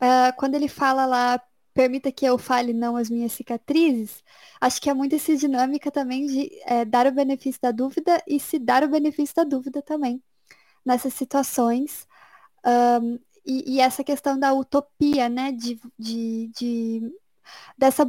Uh, 0.00 0.32
quando 0.38 0.54
ele 0.54 0.68
fala 0.68 1.04
lá, 1.06 1.42
permita 1.74 2.12
que 2.12 2.24
eu 2.24 2.38
fale 2.38 2.72
não 2.72 2.96
as 2.96 3.10
minhas 3.10 3.32
cicatrizes, 3.32 4.22
acho 4.60 4.80
que 4.80 4.90
é 4.90 4.94
muito 4.94 5.14
essa 5.14 5.36
dinâmica 5.36 5.90
também 5.90 6.26
de 6.26 6.50
é, 6.64 6.84
dar 6.84 7.06
o 7.06 7.12
benefício 7.12 7.60
da 7.60 7.70
dúvida 7.72 8.22
e 8.26 8.40
se 8.40 8.58
dar 8.58 8.82
o 8.84 8.88
benefício 8.88 9.34
da 9.36 9.44
dúvida 9.44 9.82
também 9.82 10.22
nessas 10.84 11.14
situações. 11.14 12.06
Um, 12.64 13.18
e, 13.44 13.76
e, 13.76 13.80
essa 13.80 14.04
questão 14.04 14.38
da 14.38 14.52
utopia, 14.52 15.28
né? 15.28 15.52
De, 15.52 15.80
de, 15.98 16.50
de 16.54 17.12
dessa 17.76 18.06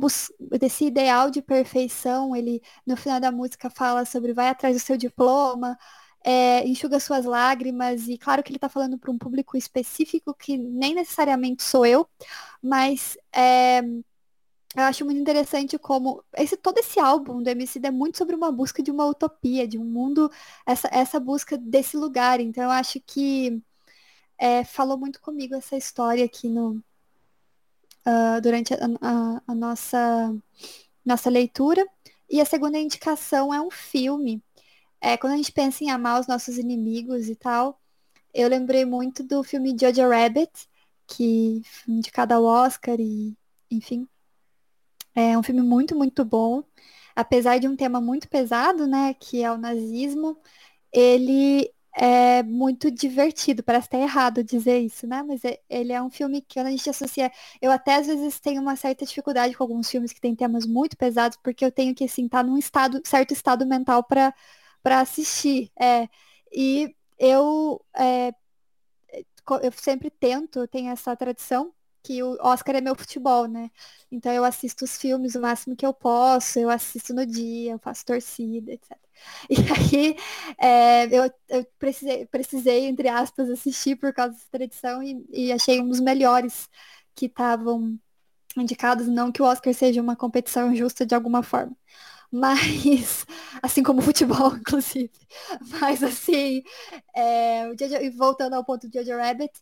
desse 0.59 0.85
ideal 0.85 1.29
de 1.29 1.41
perfeição, 1.41 2.35
ele 2.35 2.61
no 2.85 2.97
final 2.97 3.19
da 3.19 3.31
música 3.31 3.69
fala 3.69 4.05
sobre 4.05 4.33
vai 4.33 4.49
atrás 4.49 4.75
do 4.75 4.79
seu 4.79 4.97
diploma, 4.97 5.77
é, 6.23 6.65
enxuga 6.67 6.99
suas 6.99 7.25
lágrimas, 7.25 8.07
e 8.07 8.17
claro 8.17 8.43
que 8.43 8.49
ele 8.51 8.57
está 8.57 8.69
falando 8.69 8.97
para 8.97 9.11
um 9.11 9.17
público 9.17 9.57
específico 9.57 10.33
que 10.33 10.57
nem 10.57 10.93
necessariamente 10.95 11.63
sou 11.63 11.85
eu, 11.85 12.07
mas 12.61 13.17
é, 13.33 13.81
eu 14.75 14.83
acho 14.83 15.03
muito 15.03 15.19
interessante 15.19 15.77
como 15.77 16.23
esse 16.37 16.55
todo 16.55 16.77
esse 16.77 16.99
álbum 16.99 17.43
do 17.43 17.49
MC 17.49 17.79
é 17.83 17.91
muito 17.91 18.17
sobre 18.17 18.35
uma 18.35 18.51
busca 18.51 18.81
de 18.81 18.89
uma 18.91 19.05
utopia, 19.05 19.67
de 19.67 19.77
um 19.77 19.83
mundo, 19.83 20.31
essa, 20.65 20.87
essa 20.91 21.19
busca 21.19 21.57
desse 21.57 21.97
lugar. 21.97 22.39
Então 22.39 22.63
eu 22.63 22.69
acho 22.71 22.99
que 23.01 23.61
é, 24.37 24.63
falou 24.65 24.97
muito 24.97 25.21
comigo 25.21 25.55
essa 25.55 25.77
história 25.77 26.25
aqui 26.25 26.49
no 26.49 26.83
uh, 28.05 28.41
durante 28.41 28.73
a, 28.73 28.77
a, 29.01 29.41
a, 29.47 29.55
nossa 29.55 30.35
nossa 31.05 31.29
leitura. 31.29 31.85
E 32.29 32.39
a 32.41 32.45
segunda 32.45 32.77
indicação 32.79 33.53
é 33.53 33.61
um 33.61 33.71
filme. 33.71 34.43
É, 35.01 35.17
quando 35.17 35.33
a 35.33 35.37
gente 35.37 35.51
pensa 35.51 35.83
em 35.83 35.89
amar 35.89 36.19
os 36.19 36.27
nossos 36.27 36.57
inimigos 36.57 37.27
e 37.29 37.35
tal, 37.35 37.81
eu 38.33 38.47
lembrei 38.47 38.85
muito 38.85 39.23
do 39.23 39.43
filme 39.43 39.75
Jojo 39.79 40.07
Rabbit, 40.09 40.51
que 41.07 41.61
indicado 41.87 42.33
ao 42.33 42.43
Oscar 42.43 42.97
e, 42.99 43.35
enfim, 43.69 44.07
é 45.15 45.37
um 45.37 45.43
filme 45.43 45.61
muito, 45.61 45.95
muito 45.95 46.23
bom. 46.23 46.63
Apesar 47.15 47.59
de 47.59 47.67
um 47.67 47.75
tema 47.75 47.99
muito 47.99 48.29
pesado, 48.29 48.87
né, 48.87 49.13
que 49.15 49.43
é 49.43 49.51
o 49.51 49.57
nazismo, 49.57 50.37
ele 50.93 51.71
é 51.95 52.43
muito 52.43 52.89
divertido. 52.91 53.63
Parece 53.63 53.87
até 53.87 54.01
errado 54.01 54.43
dizer 54.43 54.79
isso, 54.79 55.05
né? 55.07 55.23
Mas 55.23 55.43
é, 55.45 55.59
ele 55.69 55.91
é 55.93 56.01
um 56.01 56.09
filme 56.09 56.41
que 56.41 56.59
a 56.59 56.69
gente 56.69 56.89
associa. 56.89 57.31
Eu 57.61 57.71
até 57.71 57.95
às 57.95 58.07
vezes 58.07 58.39
tenho 58.39 58.61
uma 58.61 58.75
certa 58.75 59.05
dificuldade 59.05 59.55
com 59.55 59.63
alguns 59.63 59.89
filmes 59.89 60.13
que 60.13 60.21
têm 60.21 60.35
temas 60.35 60.65
muito 60.65 60.97
pesados, 60.97 61.37
porque 61.43 61.65
eu 61.65 61.71
tenho 61.71 61.93
que 61.95 62.05
assim, 62.05 62.25
estar 62.25 62.39
tá 62.39 62.43
num 62.43 62.57
estado, 62.57 63.01
certo 63.05 63.33
estado 63.33 63.65
mental 63.65 64.03
para 64.03 64.33
assistir. 65.01 65.71
É, 65.79 66.07
e 66.51 66.95
eu, 67.19 67.83
é, 67.95 68.33
eu 69.61 69.71
sempre 69.73 70.09
tento, 70.09 70.67
tenho 70.67 70.91
essa 70.91 71.15
tradição 71.15 71.73
que 72.03 72.21
o 72.23 72.37
Oscar 72.41 72.75
é 72.75 72.81
meu 72.81 72.95
futebol, 72.95 73.47
né? 73.47 73.69
Então 74.11 74.31
eu 74.31 74.43
assisto 74.43 74.85
os 74.85 74.97
filmes 74.97 75.35
o 75.35 75.41
máximo 75.41 75.75
que 75.75 75.85
eu 75.85 75.93
posso, 75.93 76.59
eu 76.59 76.69
assisto 76.69 77.13
no 77.13 77.25
dia, 77.25 77.73
eu 77.73 77.79
faço 77.79 78.05
torcida, 78.05 78.71
etc. 78.73 78.99
E 79.49 79.55
aí 79.55 80.15
é, 80.57 81.05
eu, 81.15 81.31
eu 81.49 81.65
precisei, 81.79 82.25
precisei, 82.27 82.85
entre 82.87 83.07
aspas, 83.07 83.49
assistir 83.49 83.95
por 83.97 84.13
causa 84.13 84.33
dessa 84.33 84.47
tradição 84.51 85.03
e, 85.03 85.25
e 85.31 85.51
achei 85.51 85.79
um 85.79 85.87
dos 85.87 85.99
melhores 85.99 86.69
que 87.15 87.27
estavam 87.27 87.99
indicados, 88.57 89.07
não 89.07 89.31
que 89.31 89.41
o 89.41 89.45
Oscar 89.45 89.73
seja 89.73 90.01
uma 90.01 90.15
competição 90.15 90.75
justa 90.75 91.05
de 91.05 91.15
alguma 91.15 91.43
forma. 91.43 91.75
Mas, 92.31 93.25
assim 93.61 93.83
como 93.83 93.99
o 93.99 94.03
futebol, 94.03 94.55
inclusive. 94.57 95.11
Mas 95.81 96.03
assim, 96.03 96.63
é, 97.15 97.65
voltando 98.15 98.53
ao 98.55 98.65
ponto 98.65 98.89
de 98.89 98.99
Jojo 98.99 99.17
Rabbit, 99.17 99.53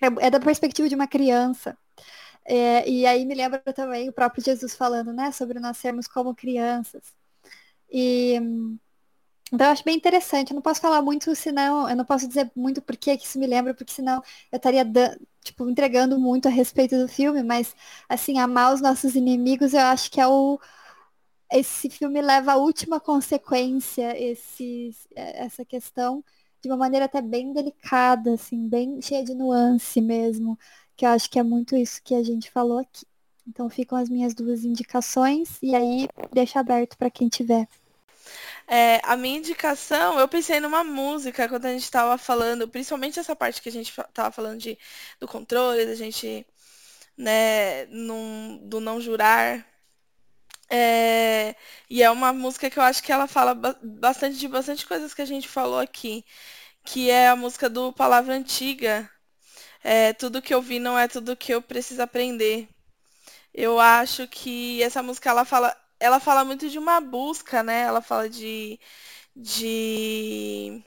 é, 0.00 0.26
é 0.26 0.30
da 0.30 0.40
perspectiva 0.40 0.88
de 0.88 0.94
uma 0.94 1.06
criança. 1.06 1.76
É, 2.44 2.88
e 2.88 3.06
aí 3.06 3.24
me 3.26 3.34
lembra 3.34 3.60
também 3.74 4.08
o 4.08 4.12
próprio 4.12 4.42
Jesus 4.44 4.74
falando, 4.74 5.12
né, 5.12 5.32
sobre 5.32 5.60
nós 5.60 5.76
sermos 5.76 6.08
como 6.08 6.34
crianças. 6.34 7.04
E 7.92 8.38
então 9.52 9.66
eu 9.66 9.72
acho 9.72 9.84
bem 9.84 9.96
interessante. 9.96 10.50
Eu 10.50 10.54
não 10.54 10.62
posso 10.62 10.80
falar 10.80 11.02
muito, 11.02 11.34
senão 11.34 11.88
eu 11.88 11.96
não 11.96 12.04
posso 12.04 12.28
dizer 12.28 12.50
muito 12.54 12.80
por 12.80 12.96
que 12.96 13.12
isso 13.12 13.38
me 13.38 13.46
lembra, 13.46 13.74
porque 13.74 13.92
senão 13.92 14.22
eu 14.52 14.56
estaria 14.56 14.84
tipo 15.42 15.68
entregando 15.68 16.18
muito 16.18 16.46
a 16.48 16.50
respeito 16.50 16.96
do 16.96 17.08
filme. 17.08 17.42
Mas 17.42 17.74
assim, 18.08 18.38
amar 18.38 18.72
os 18.74 18.80
nossos 18.80 19.14
inimigos, 19.16 19.74
eu 19.74 19.80
acho 19.80 20.10
que 20.10 20.20
é 20.20 20.26
o 20.26 20.58
esse 21.52 21.90
filme 21.90 22.22
leva 22.22 22.52
a 22.52 22.56
última 22.56 23.00
consequência 23.00 24.16
esse, 24.16 24.90
essa 25.16 25.64
questão 25.64 26.24
de 26.62 26.68
uma 26.68 26.76
maneira 26.76 27.06
até 27.06 27.22
bem 27.22 27.52
delicada, 27.52 28.34
assim, 28.34 28.68
bem 28.68 29.00
cheia 29.00 29.24
de 29.24 29.34
nuance 29.34 30.00
mesmo, 30.00 30.58
que 30.96 31.04
eu 31.06 31.10
acho 31.10 31.30
que 31.30 31.38
é 31.38 31.42
muito 31.42 31.76
isso 31.76 32.02
que 32.02 32.14
a 32.14 32.22
gente 32.22 32.50
falou 32.50 32.78
aqui. 32.78 33.06
Então 33.46 33.68
ficam 33.68 33.98
as 33.98 34.08
minhas 34.08 34.34
duas 34.34 34.64
indicações 34.64 35.58
e 35.62 35.74
aí 35.74 36.08
deixa 36.32 36.60
aberto 36.60 36.96
para 36.96 37.10
quem 37.10 37.28
tiver. 37.28 37.66
É, 38.66 39.00
a 39.02 39.16
minha 39.16 39.38
indicação, 39.38 40.18
eu 40.20 40.28
pensei 40.28 40.60
numa 40.60 40.84
música 40.84 41.48
quando 41.48 41.66
a 41.66 41.72
gente 41.72 41.82
estava 41.82 42.16
falando, 42.16 42.68
principalmente 42.68 43.18
essa 43.18 43.34
parte 43.34 43.60
que 43.60 43.68
a 43.68 43.72
gente 43.72 43.88
estava 43.90 44.30
falando 44.30 44.58
de, 44.60 44.78
do 45.18 45.26
controle, 45.26 45.86
da 45.86 45.94
gente, 45.94 46.46
né, 47.16 47.86
num, 47.86 48.60
do 48.62 48.80
não 48.80 49.00
jurar. 49.00 49.66
É, 50.70 51.54
e 51.88 52.02
é 52.02 52.10
uma 52.10 52.32
música 52.32 52.70
que 52.70 52.78
eu 52.78 52.82
acho 52.82 53.02
que 53.02 53.12
ela 53.12 53.26
fala 53.26 53.54
bastante 53.82 54.38
de 54.38 54.48
bastante 54.48 54.86
coisas 54.86 55.12
que 55.14 55.22
a 55.22 55.24
gente 55.26 55.48
falou 55.48 55.78
aqui, 55.80 56.24
que 56.84 57.10
é 57.10 57.28
a 57.30 57.36
música 57.36 57.68
do 57.70 57.92
Palavra 57.92 58.34
Antiga. 58.34 59.10
É, 59.84 60.12
tudo 60.14 60.42
que 60.42 60.54
eu 60.54 60.62
vi 60.62 60.78
não 60.80 60.98
é 60.98 61.08
tudo 61.08 61.36
que 61.36 61.52
eu 61.54 61.62
preciso 61.62 62.02
aprender. 62.02 62.68
Eu 63.54 63.80
acho 63.80 64.28
que 64.28 64.82
essa 64.82 65.02
música 65.02 65.30
ela 65.30 65.44
fala, 65.44 65.76
ela 66.00 66.20
fala 66.20 66.44
muito 66.44 66.68
de 66.70 66.78
uma 66.78 67.00
busca, 67.00 67.62
né? 67.62 67.82
Ela 67.82 68.02
fala 68.02 68.28
de, 68.28 68.78
de 69.36 70.82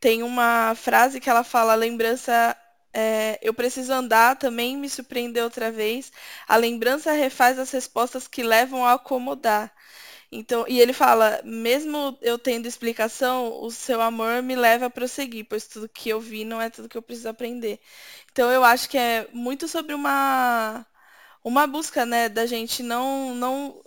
tem 0.00 0.22
uma 0.22 0.74
frase 0.76 1.20
que 1.20 1.30
ela 1.30 1.44
fala 1.44 1.74
lembrança 1.74 2.56
é, 2.94 3.38
eu 3.42 3.54
preciso 3.54 3.92
andar 3.92 4.36
também 4.36 4.76
me 4.76 4.88
surpreender 4.88 5.42
outra 5.44 5.70
vez. 5.72 6.12
A 6.46 6.56
lembrança 6.56 7.12
refaz 7.12 7.58
as 7.58 7.70
respostas 7.70 8.28
que 8.28 8.42
levam 8.42 8.84
a 8.84 8.94
acomodar. 8.94 9.72
Então, 10.30 10.64
e 10.68 10.80
ele 10.80 10.92
fala, 10.92 11.40
mesmo 11.44 12.18
eu 12.22 12.38
tendo 12.38 12.66
explicação, 12.66 13.60
o 13.62 13.70
seu 13.70 14.00
amor 14.00 14.42
me 14.42 14.56
leva 14.56 14.86
a 14.86 14.90
prosseguir, 14.90 15.46
pois 15.48 15.66
tudo 15.66 15.88
que 15.88 16.08
eu 16.08 16.20
vi 16.20 16.44
não 16.44 16.60
é 16.60 16.70
tudo 16.70 16.88
que 16.88 16.96
eu 16.96 17.02
preciso 17.02 17.28
aprender. 17.28 17.80
Então 18.32 18.50
eu 18.50 18.64
acho 18.64 18.88
que 18.88 18.98
é 18.98 19.28
muito 19.32 19.68
sobre 19.68 19.94
uma 19.94 20.86
uma 21.44 21.66
busca, 21.66 22.06
né, 22.06 22.28
da 22.28 22.46
gente 22.46 22.82
não 22.82 23.34
não 23.34 23.82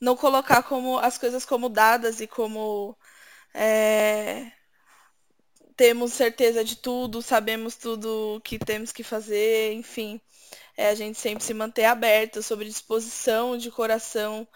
não 0.00 0.16
colocar 0.16 0.62
como 0.64 0.98
as 0.98 1.18
coisas 1.18 1.44
como 1.44 1.68
dadas 1.68 2.20
e 2.20 2.26
como 2.26 2.96
é, 3.54 4.52
temos 5.76 6.12
certeza 6.12 6.64
de 6.64 6.76
tudo, 6.76 7.22
sabemos 7.22 7.76
tudo 7.76 8.40
que 8.44 8.58
temos 8.58 8.92
que 8.92 9.02
fazer, 9.02 9.72
enfim. 9.72 10.20
É, 10.76 10.88
a 10.88 10.94
gente 10.94 11.18
sempre 11.18 11.44
se 11.44 11.54
manter 11.54 11.84
aberto, 11.84 12.42
sobre 12.42 12.66
disposição 12.66 13.56
de 13.56 13.70
coração, 13.70 14.46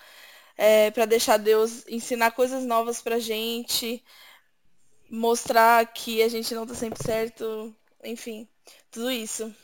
é, 0.57 0.91
para 0.91 1.07
deixar 1.07 1.37
Deus 1.39 1.87
ensinar 1.89 2.33
coisas 2.33 2.65
novas 2.65 3.01
pra 3.01 3.19
gente, 3.19 4.05
mostrar 5.11 5.87
que 5.93 6.23
a 6.23 6.29
gente 6.29 6.55
não 6.55 6.67
tá 6.67 6.75
sempre 6.75 7.03
certo, 7.03 7.75
enfim, 8.05 8.49
tudo 8.91 9.11
isso. 9.11 9.55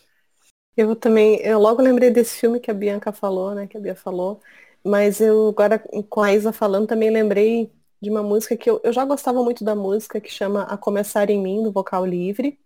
Eu 0.76 0.96
também, 0.96 1.36
eu 1.40 1.58
logo 1.58 1.82
lembrei 1.82 2.10
desse 2.10 2.36
filme 2.38 2.58
que 2.60 2.70
a 2.70 2.74
Bianca 2.74 3.12
falou, 3.12 3.54
né, 3.54 3.66
que 3.66 3.76
a 3.76 3.80
Bia 3.80 3.94
falou, 3.94 4.40
mas 4.82 5.20
eu 5.20 5.48
agora 5.48 5.78
com 5.78 6.22
a 6.22 6.32
Isa 6.32 6.52
falando 6.52 6.88
também 6.88 7.10
lembrei 7.10 7.72
de 8.04 8.10
uma 8.10 8.22
música 8.22 8.56
que 8.56 8.70
eu, 8.70 8.80
eu 8.84 8.92
já 8.92 9.04
gostava 9.04 9.42
muito 9.42 9.64
da 9.64 9.74
música, 9.74 10.20
que 10.20 10.30
chama 10.30 10.64
A 10.64 10.76
Começar 10.76 11.30
em 11.30 11.42
Mim, 11.42 11.62
do 11.62 11.72
Vocal 11.72 12.06
Livre. 12.06 12.58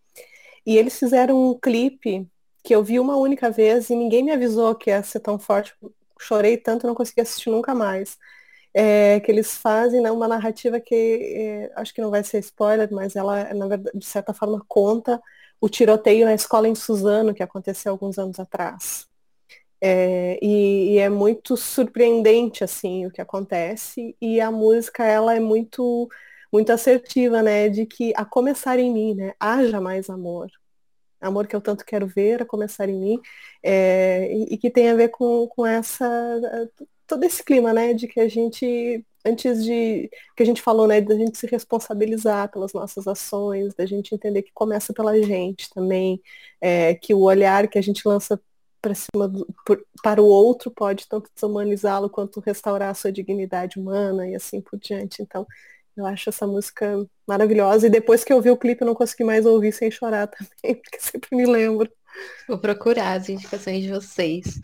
E 0.67 0.77
eles 0.77 0.99
fizeram 0.99 1.51
um 1.51 1.59
clipe 1.59 2.29
que 2.65 2.75
eu 2.75 2.83
vi 2.85 3.01
uma 3.01 3.17
única 3.17 3.51
vez 3.51 3.91
e 3.91 3.97
ninguém 3.97 4.23
me 4.23 4.33
avisou 4.33 4.75
que 4.75 4.91
ia 4.91 5.03
ser 5.03 5.21
tão 5.21 5.39
forte. 5.39 5.75
Chorei 6.21 6.57
tanto, 6.59 6.87
não 6.87 6.95
consegui 6.95 7.21
assistir 7.23 7.51
nunca 7.51 7.75
mais. 7.75 8.19
É, 8.75 9.21
que 9.21 9.31
eles 9.33 9.57
fazem 9.57 10.01
né, 10.03 10.11
uma 10.11 10.29
narrativa 10.29 10.81
que 10.81 10.95
é, 10.95 11.73
acho 11.77 11.95
que 11.95 12.03
não 12.03 12.11
vai 12.11 12.23
ser 12.25 12.39
spoiler, 12.41 12.89
mas 12.93 13.17
ela, 13.17 13.53
na 13.55 13.67
verdade, 13.69 13.99
de 13.99 14.07
certa 14.07 14.35
forma, 14.35 14.63
conta 14.69 15.21
o 15.61 15.69
tiroteio 15.69 16.27
na 16.27 16.35
escola 16.35 16.69
em 16.69 16.75
Suzano, 16.75 17.35
que 17.35 17.43
aconteceu 17.43 17.93
alguns 17.93 18.19
anos 18.19 18.39
atrás. 18.39 19.09
É, 19.81 20.39
e, 20.43 20.95
e, 20.95 20.99
é 20.99 21.09
muito 21.09 21.57
surpreendente 21.57 22.65
assim 22.65 23.07
o 23.07 23.11
que 23.11 23.21
acontece. 23.21 24.17
E 24.21 24.41
a 24.41 24.51
música 24.51 25.05
ela 25.05 25.35
é 25.35 25.41
muito 25.41 26.09
muito 26.53 26.71
assertiva 26.73 27.43
né 27.43 27.69
de 27.69 27.85
que 27.87 28.13
a 28.17 28.25
começar 28.25 28.79
em 28.79 28.93
mim 28.93 29.15
né 29.15 29.35
haja 29.41 29.81
mais 29.81 30.11
amor. 30.11 30.49
Amor 31.21 31.47
que 31.49 31.57
eu 31.57 31.61
tanto 31.61 31.85
quero 31.85 32.07
ver 32.07 32.43
a 32.43 32.47
começar 32.47 32.89
em 32.89 32.95
mim 32.99 33.21
é, 33.63 34.33
e, 34.33 34.55
e, 34.55 34.59
que 34.59 34.71
tem 34.71 34.89
a 34.91 34.95
ver 34.95 35.09
com, 35.11 35.47
com 35.49 35.67
essa 35.67 36.07
todo 37.07 37.25
esse 37.25 37.43
clima 37.45 37.73
né 37.73 37.95
de 37.95 38.07
que 38.09 38.21
a 38.21 38.29
gente 38.29 39.05
antes 39.25 39.65
de 39.65 40.11
que 40.37 40.43
a 40.43 40.47
gente 40.47 40.63
falou 40.63 40.87
né 40.87 41.01
da 41.01 41.17
gente 41.17 41.39
se 41.39 41.47
responsabilizar 41.47 42.51
pelas 42.51 42.73
nossas 42.73 43.07
ações 43.09 43.75
da 43.75 43.87
gente 43.87 44.15
entender 44.15 44.43
que 44.43 44.53
começa 44.53 44.93
pela 44.93 45.21
gente 45.23 45.71
também 45.71 46.21
é, 46.61 46.95
que 46.95 47.15
o 47.15 47.21
olhar 47.21 47.69
que 47.69 47.79
a 47.79 47.83
gente 47.83 48.07
lança 48.07 48.41
para 48.81 48.95
cima 48.95 49.29
do, 49.29 49.47
por, 49.67 49.85
para 50.03 50.23
o 50.23 50.27
outro 50.27 50.71
pode 50.71 51.09
tanto 51.09 51.31
desumanizá-lo 51.35 52.09
quanto 52.11 52.41
restaurar 52.41 52.91
a 52.91 52.95
sua 52.95 53.13
dignidade 53.13 53.79
humana 53.79 54.27
e 54.29 54.35
assim 54.35 54.61
por 54.61 54.79
diante. 54.79 55.23
Então, 55.23 55.47
eu 55.97 56.07
acho 56.07 56.29
essa 56.29 56.47
música 56.47 57.07
maravilhosa. 57.27 57.87
E 57.87 57.91
depois 57.91 58.25
que 58.25 58.33
eu 58.33 58.41
vi 58.41 58.51
o 58.51 58.57
clipe, 58.57 58.83
eu 58.83 58.87
não 58.87 58.95
consegui 58.95 59.25
mais 59.25 59.45
ouvir 59.45 59.73
sem 59.73 59.91
chorar 59.91 60.29
também, 60.29 60.77
porque 60.77 61.01
sempre 61.01 61.37
me 61.37 61.47
lembro. 61.47 61.91
Vou 62.49 62.59
procurar 62.59 63.13
as 63.13 63.29
indicações 63.29 63.83
de 63.83 63.91
vocês. 63.91 64.61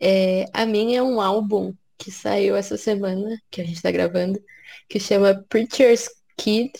É, 0.00 0.46
a 0.52 0.66
minha 0.66 0.98
é 0.98 1.02
um 1.02 1.20
álbum 1.20 1.74
que 1.98 2.10
saiu 2.10 2.56
essa 2.56 2.76
semana, 2.76 3.38
que 3.50 3.60
a 3.60 3.64
gente 3.64 3.76
está 3.76 3.90
gravando, 3.90 4.42
que 4.88 5.00
chama 5.00 5.44
Preacher's 5.48 6.08
Kid, 6.36 6.72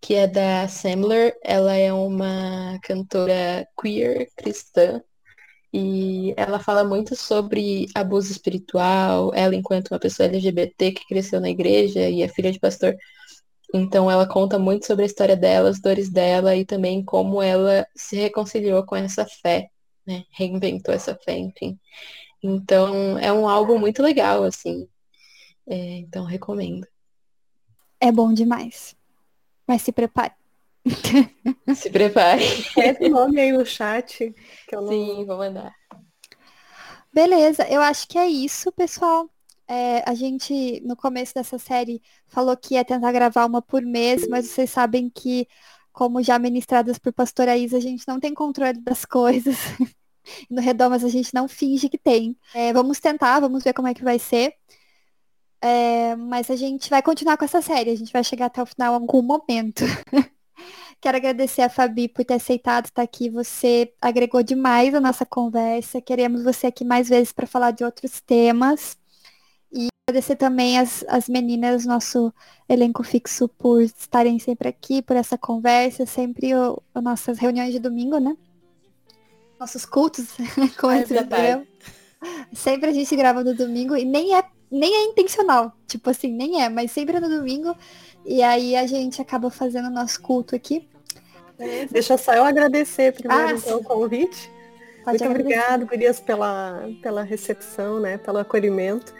que 0.00 0.14
é 0.14 0.26
da 0.26 0.66
Samler. 0.68 1.36
Ela 1.42 1.74
é 1.74 1.92
uma 1.92 2.78
cantora 2.82 3.66
queer 3.80 4.28
cristã 4.36 5.02
e 5.72 6.32
ela 6.36 6.58
fala 6.58 6.82
muito 6.82 7.14
sobre 7.14 7.86
abuso 7.94 8.32
espiritual, 8.32 9.32
ela 9.34 9.54
enquanto 9.54 9.90
uma 9.90 9.98
pessoa 9.98 10.28
LGBT 10.28 10.92
que 10.92 11.06
cresceu 11.06 11.40
na 11.40 11.50
igreja 11.50 12.08
e 12.08 12.22
é 12.22 12.28
filha 12.28 12.50
de 12.50 12.58
pastor. 12.58 12.96
Então 13.74 14.10
ela 14.10 14.26
conta 14.26 14.58
muito 14.58 14.86
sobre 14.86 15.02
a 15.04 15.06
história 15.06 15.36
dela, 15.36 15.68
as 15.68 15.80
dores 15.80 16.08
dela 16.08 16.56
e 16.56 16.64
também 16.64 17.04
como 17.04 17.42
ela 17.42 17.86
se 17.94 18.16
reconciliou 18.16 18.84
com 18.84 18.96
essa 18.96 19.26
fé, 19.26 19.68
né? 20.06 20.24
Reinventou 20.30 20.94
essa 20.94 21.14
fé, 21.14 21.36
enfim. 21.36 21.78
Então 22.42 23.18
é 23.18 23.32
um 23.32 23.46
álbum 23.46 23.78
muito 23.78 24.02
legal, 24.02 24.44
assim. 24.44 24.88
É, 25.66 25.98
então 25.98 26.24
recomendo. 26.24 26.86
É 28.00 28.10
bom 28.10 28.32
demais. 28.32 28.96
Mas 29.66 29.82
se 29.82 29.92
prepare. 29.92 30.32
Se 31.74 31.90
prepare. 31.90 32.42
Escreve 32.42 33.06
o 33.06 33.10
nome 33.10 33.40
aí 33.40 33.52
no 33.52 33.64
chat. 33.64 34.34
Que 34.66 34.76
eu 34.76 34.82
não... 34.82 34.88
Sim, 34.88 35.24
vou 35.26 35.38
mandar. 35.38 35.72
Beleza, 37.12 37.66
eu 37.68 37.80
acho 37.80 38.06
que 38.06 38.18
é 38.18 38.26
isso, 38.26 38.70
pessoal. 38.72 39.28
É, 39.66 40.02
a 40.08 40.14
gente, 40.14 40.80
no 40.84 40.96
começo 40.96 41.34
dessa 41.34 41.58
série, 41.58 42.00
falou 42.26 42.56
que 42.56 42.74
ia 42.74 42.84
tentar 42.84 43.12
gravar 43.12 43.44
uma 43.44 43.60
por 43.60 43.82
mês, 43.82 44.26
mas 44.28 44.46
vocês 44.46 44.70
sabem 44.70 45.10
que, 45.10 45.46
como 45.92 46.22
já 46.22 46.38
ministradas 46.38 46.98
por 46.98 47.12
pastora 47.12 47.56
Isa, 47.56 47.76
a 47.76 47.80
gente 47.80 48.06
não 48.08 48.18
tem 48.18 48.32
controle 48.32 48.80
das 48.80 49.04
coisas. 49.04 49.56
no 50.50 50.60
Redomas 50.60 51.04
a 51.04 51.08
gente 51.08 51.34
não 51.34 51.48
finge 51.48 51.88
que 51.88 51.98
tem. 51.98 52.36
É, 52.54 52.72
vamos 52.72 53.00
tentar, 53.00 53.40
vamos 53.40 53.62
ver 53.62 53.72
como 53.72 53.88
é 53.88 53.94
que 53.94 54.04
vai 54.04 54.18
ser. 54.18 54.54
É, 55.60 56.14
mas 56.16 56.50
a 56.50 56.56
gente 56.56 56.88
vai 56.88 57.02
continuar 57.02 57.36
com 57.36 57.44
essa 57.44 57.60
série, 57.60 57.90
a 57.90 57.96
gente 57.96 58.12
vai 58.12 58.22
chegar 58.22 58.46
até 58.46 58.62
o 58.62 58.66
final 58.66 58.92
em 58.94 59.00
algum 59.02 59.22
momento. 59.22 59.84
Quero 61.00 61.16
agradecer 61.16 61.62
a 61.62 61.68
Fabi 61.68 62.08
por 62.08 62.24
ter 62.24 62.34
aceitado 62.34 62.86
estar 62.86 63.02
aqui. 63.02 63.30
Você 63.30 63.92
agregou 64.00 64.42
demais 64.42 64.94
a 64.94 65.00
nossa 65.00 65.24
conversa. 65.24 66.00
Queremos 66.00 66.42
você 66.42 66.66
aqui 66.66 66.84
mais 66.84 67.08
vezes 67.08 67.32
para 67.32 67.46
falar 67.46 67.70
de 67.70 67.84
outros 67.84 68.20
temas. 68.20 68.96
E 69.72 69.88
agradecer 70.08 70.36
também 70.36 70.78
as, 70.78 71.04
as 71.08 71.28
meninas, 71.28 71.86
nosso 71.86 72.32
elenco 72.68 73.04
fixo, 73.04 73.46
por 73.48 73.82
estarem 73.82 74.38
sempre 74.38 74.68
aqui, 74.68 75.02
por 75.02 75.14
essa 75.14 75.38
conversa, 75.38 76.06
sempre 76.06 76.54
o, 76.54 76.82
o 76.94 77.00
nossas 77.00 77.38
reuniões 77.38 77.72
de 77.72 77.78
domingo, 77.78 78.18
né? 78.18 78.36
Nossos 79.60 79.84
cultos, 79.84 80.26
como 80.78 80.92
É 80.92 81.04
viram. 81.04 81.66
Sempre 82.52 82.90
a 82.90 82.92
gente 82.92 83.14
grava 83.14 83.44
no 83.44 83.54
domingo 83.54 83.96
e 83.96 84.04
nem 84.04 84.34
é, 84.34 84.42
nem 84.70 84.94
é 84.94 85.04
intencional. 85.04 85.72
Tipo 85.86 86.10
assim, 86.10 86.32
nem 86.32 86.62
é, 86.62 86.68
mas 86.68 86.90
sempre 86.90 87.20
no 87.20 87.28
domingo. 87.28 87.76
E 88.28 88.42
aí 88.42 88.76
a 88.76 88.86
gente 88.86 89.22
acaba 89.22 89.50
fazendo 89.50 89.86
o 89.86 89.90
nosso 89.90 90.20
culto 90.20 90.54
aqui. 90.54 90.86
Deixa 91.90 92.18
só 92.18 92.34
eu 92.34 92.44
agradecer 92.44 93.14
primeiro 93.14 93.48
Ah, 93.48 93.52
então, 93.54 93.78
o 93.78 93.82
convite. 93.82 94.50
Pode 95.02 95.24
Muito 95.24 95.40
obrigada, 95.40 95.86
Gurias, 95.86 96.20
pela, 96.20 96.86
pela 97.02 97.22
recepção, 97.22 97.98
né? 97.98 98.18
Pelo 98.18 98.36
acolhimento. 98.36 99.14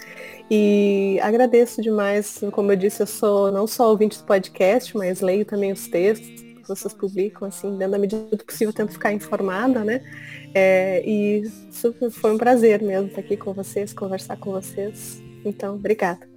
E 0.50 1.18
agradeço 1.22 1.80
demais, 1.80 2.40
como 2.52 2.70
eu 2.70 2.76
disse, 2.76 3.02
eu 3.02 3.06
sou 3.06 3.50
não 3.50 3.66
só 3.66 3.88
ouvinte 3.88 4.18
do 4.18 4.24
podcast, 4.24 4.94
mas 4.94 5.22
leio 5.22 5.46
também 5.46 5.72
os 5.72 5.88
textos 5.88 6.28
que 6.28 6.68
vocês 6.68 6.92
publicam, 6.92 7.48
assim, 7.48 7.70
dentro 7.78 7.92
da 7.92 7.98
medida 7.98 8.36
do 8.36 8.44
possível, 8.44 8.74
tento 8.74 8.92
ficar 8.92 9.10
informada, 9.10 9.82
né? 9.82 10.02
É, 10.54 11.02
e 11.06 11.44
foi 12.10 12.30
um 12.30 12.38
prazer 12.38 12.82
mesmo 12.82 13.08
estar 13.08 13.22
aqui 13.22 13.38
com 13.38 13.54
vocês, 13.54 13.94
conversar 13.94 14.36
com 14.36 14.52
vocês. 14.52 15.22
Então, 15.46 15.76
obrigada. 15.76 16.28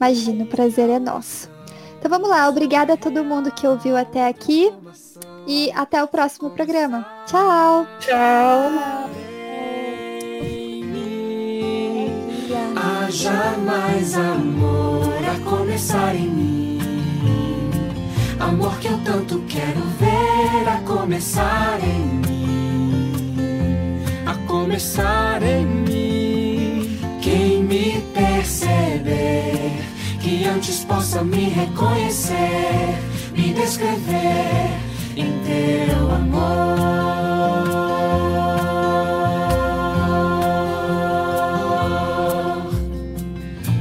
Imagina, 0.00 0.42
o 0.42 0.48
prazer 0.48 0.90
é 0.90 0.98
nosso. 0.98 1.57
Então 1.98 2.10
vamos 2.10 2.28
lá, 2.28 2.48
obrigada 2.48 2.94
a 2.94 2.96
todo 2.96 3.24
mundo 3.24 3.50
que 3.50 3.66
ouviu 3.66 3.96
até 3.96 4.26
aqui. 4.26 4.72
E 5.46 5.70
até 5.72 6.02
o 6.02 6.06
próximo 6.06 6.50
programa. 6.50 7.06
Tchau! 7.26 7.86
Tchau! 8.00 9.08
Haja 12.76 13.56
mais 13.64 14.14
amor 14.16 15.14
a 15.24 15.50
começar 15.50 16.14
em 16.14 16.28
mim. 16.28 16.78
Amor 18.38 18.78
que 18.78 18.88
eu 18.88 18.98
tanto 19.04 19.40
quero 19.48 19.80
ver 19.98 20.68
a 20.68 20.80
começar 20.86 21.78
em 21.82 22.00
mim. 22.26 24.00
A 24.26 24.34
começar 24.46 25.42
em 25.42 25.66
mim. 25.66 26.98
Quem 27.20 27.64
me 27.64 28.00
perceber, 28.14 29.57
que 30.38 30.46
antes 30.46 30.84
possa 30.84 31.22
me 31.24 31.48
reconhecer, 31.48 32.96
me 33.32 33.52
descrever 33.54 34.70
em 35.16 35.32
teu 35.42 36.10
amor. 36.12 36.78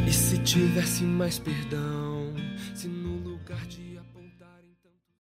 E 0.07 0.11
se 0.11 0.37
tivesse 0.39 1.03
mais 1.03 1.37
perdão? 1.37 1.96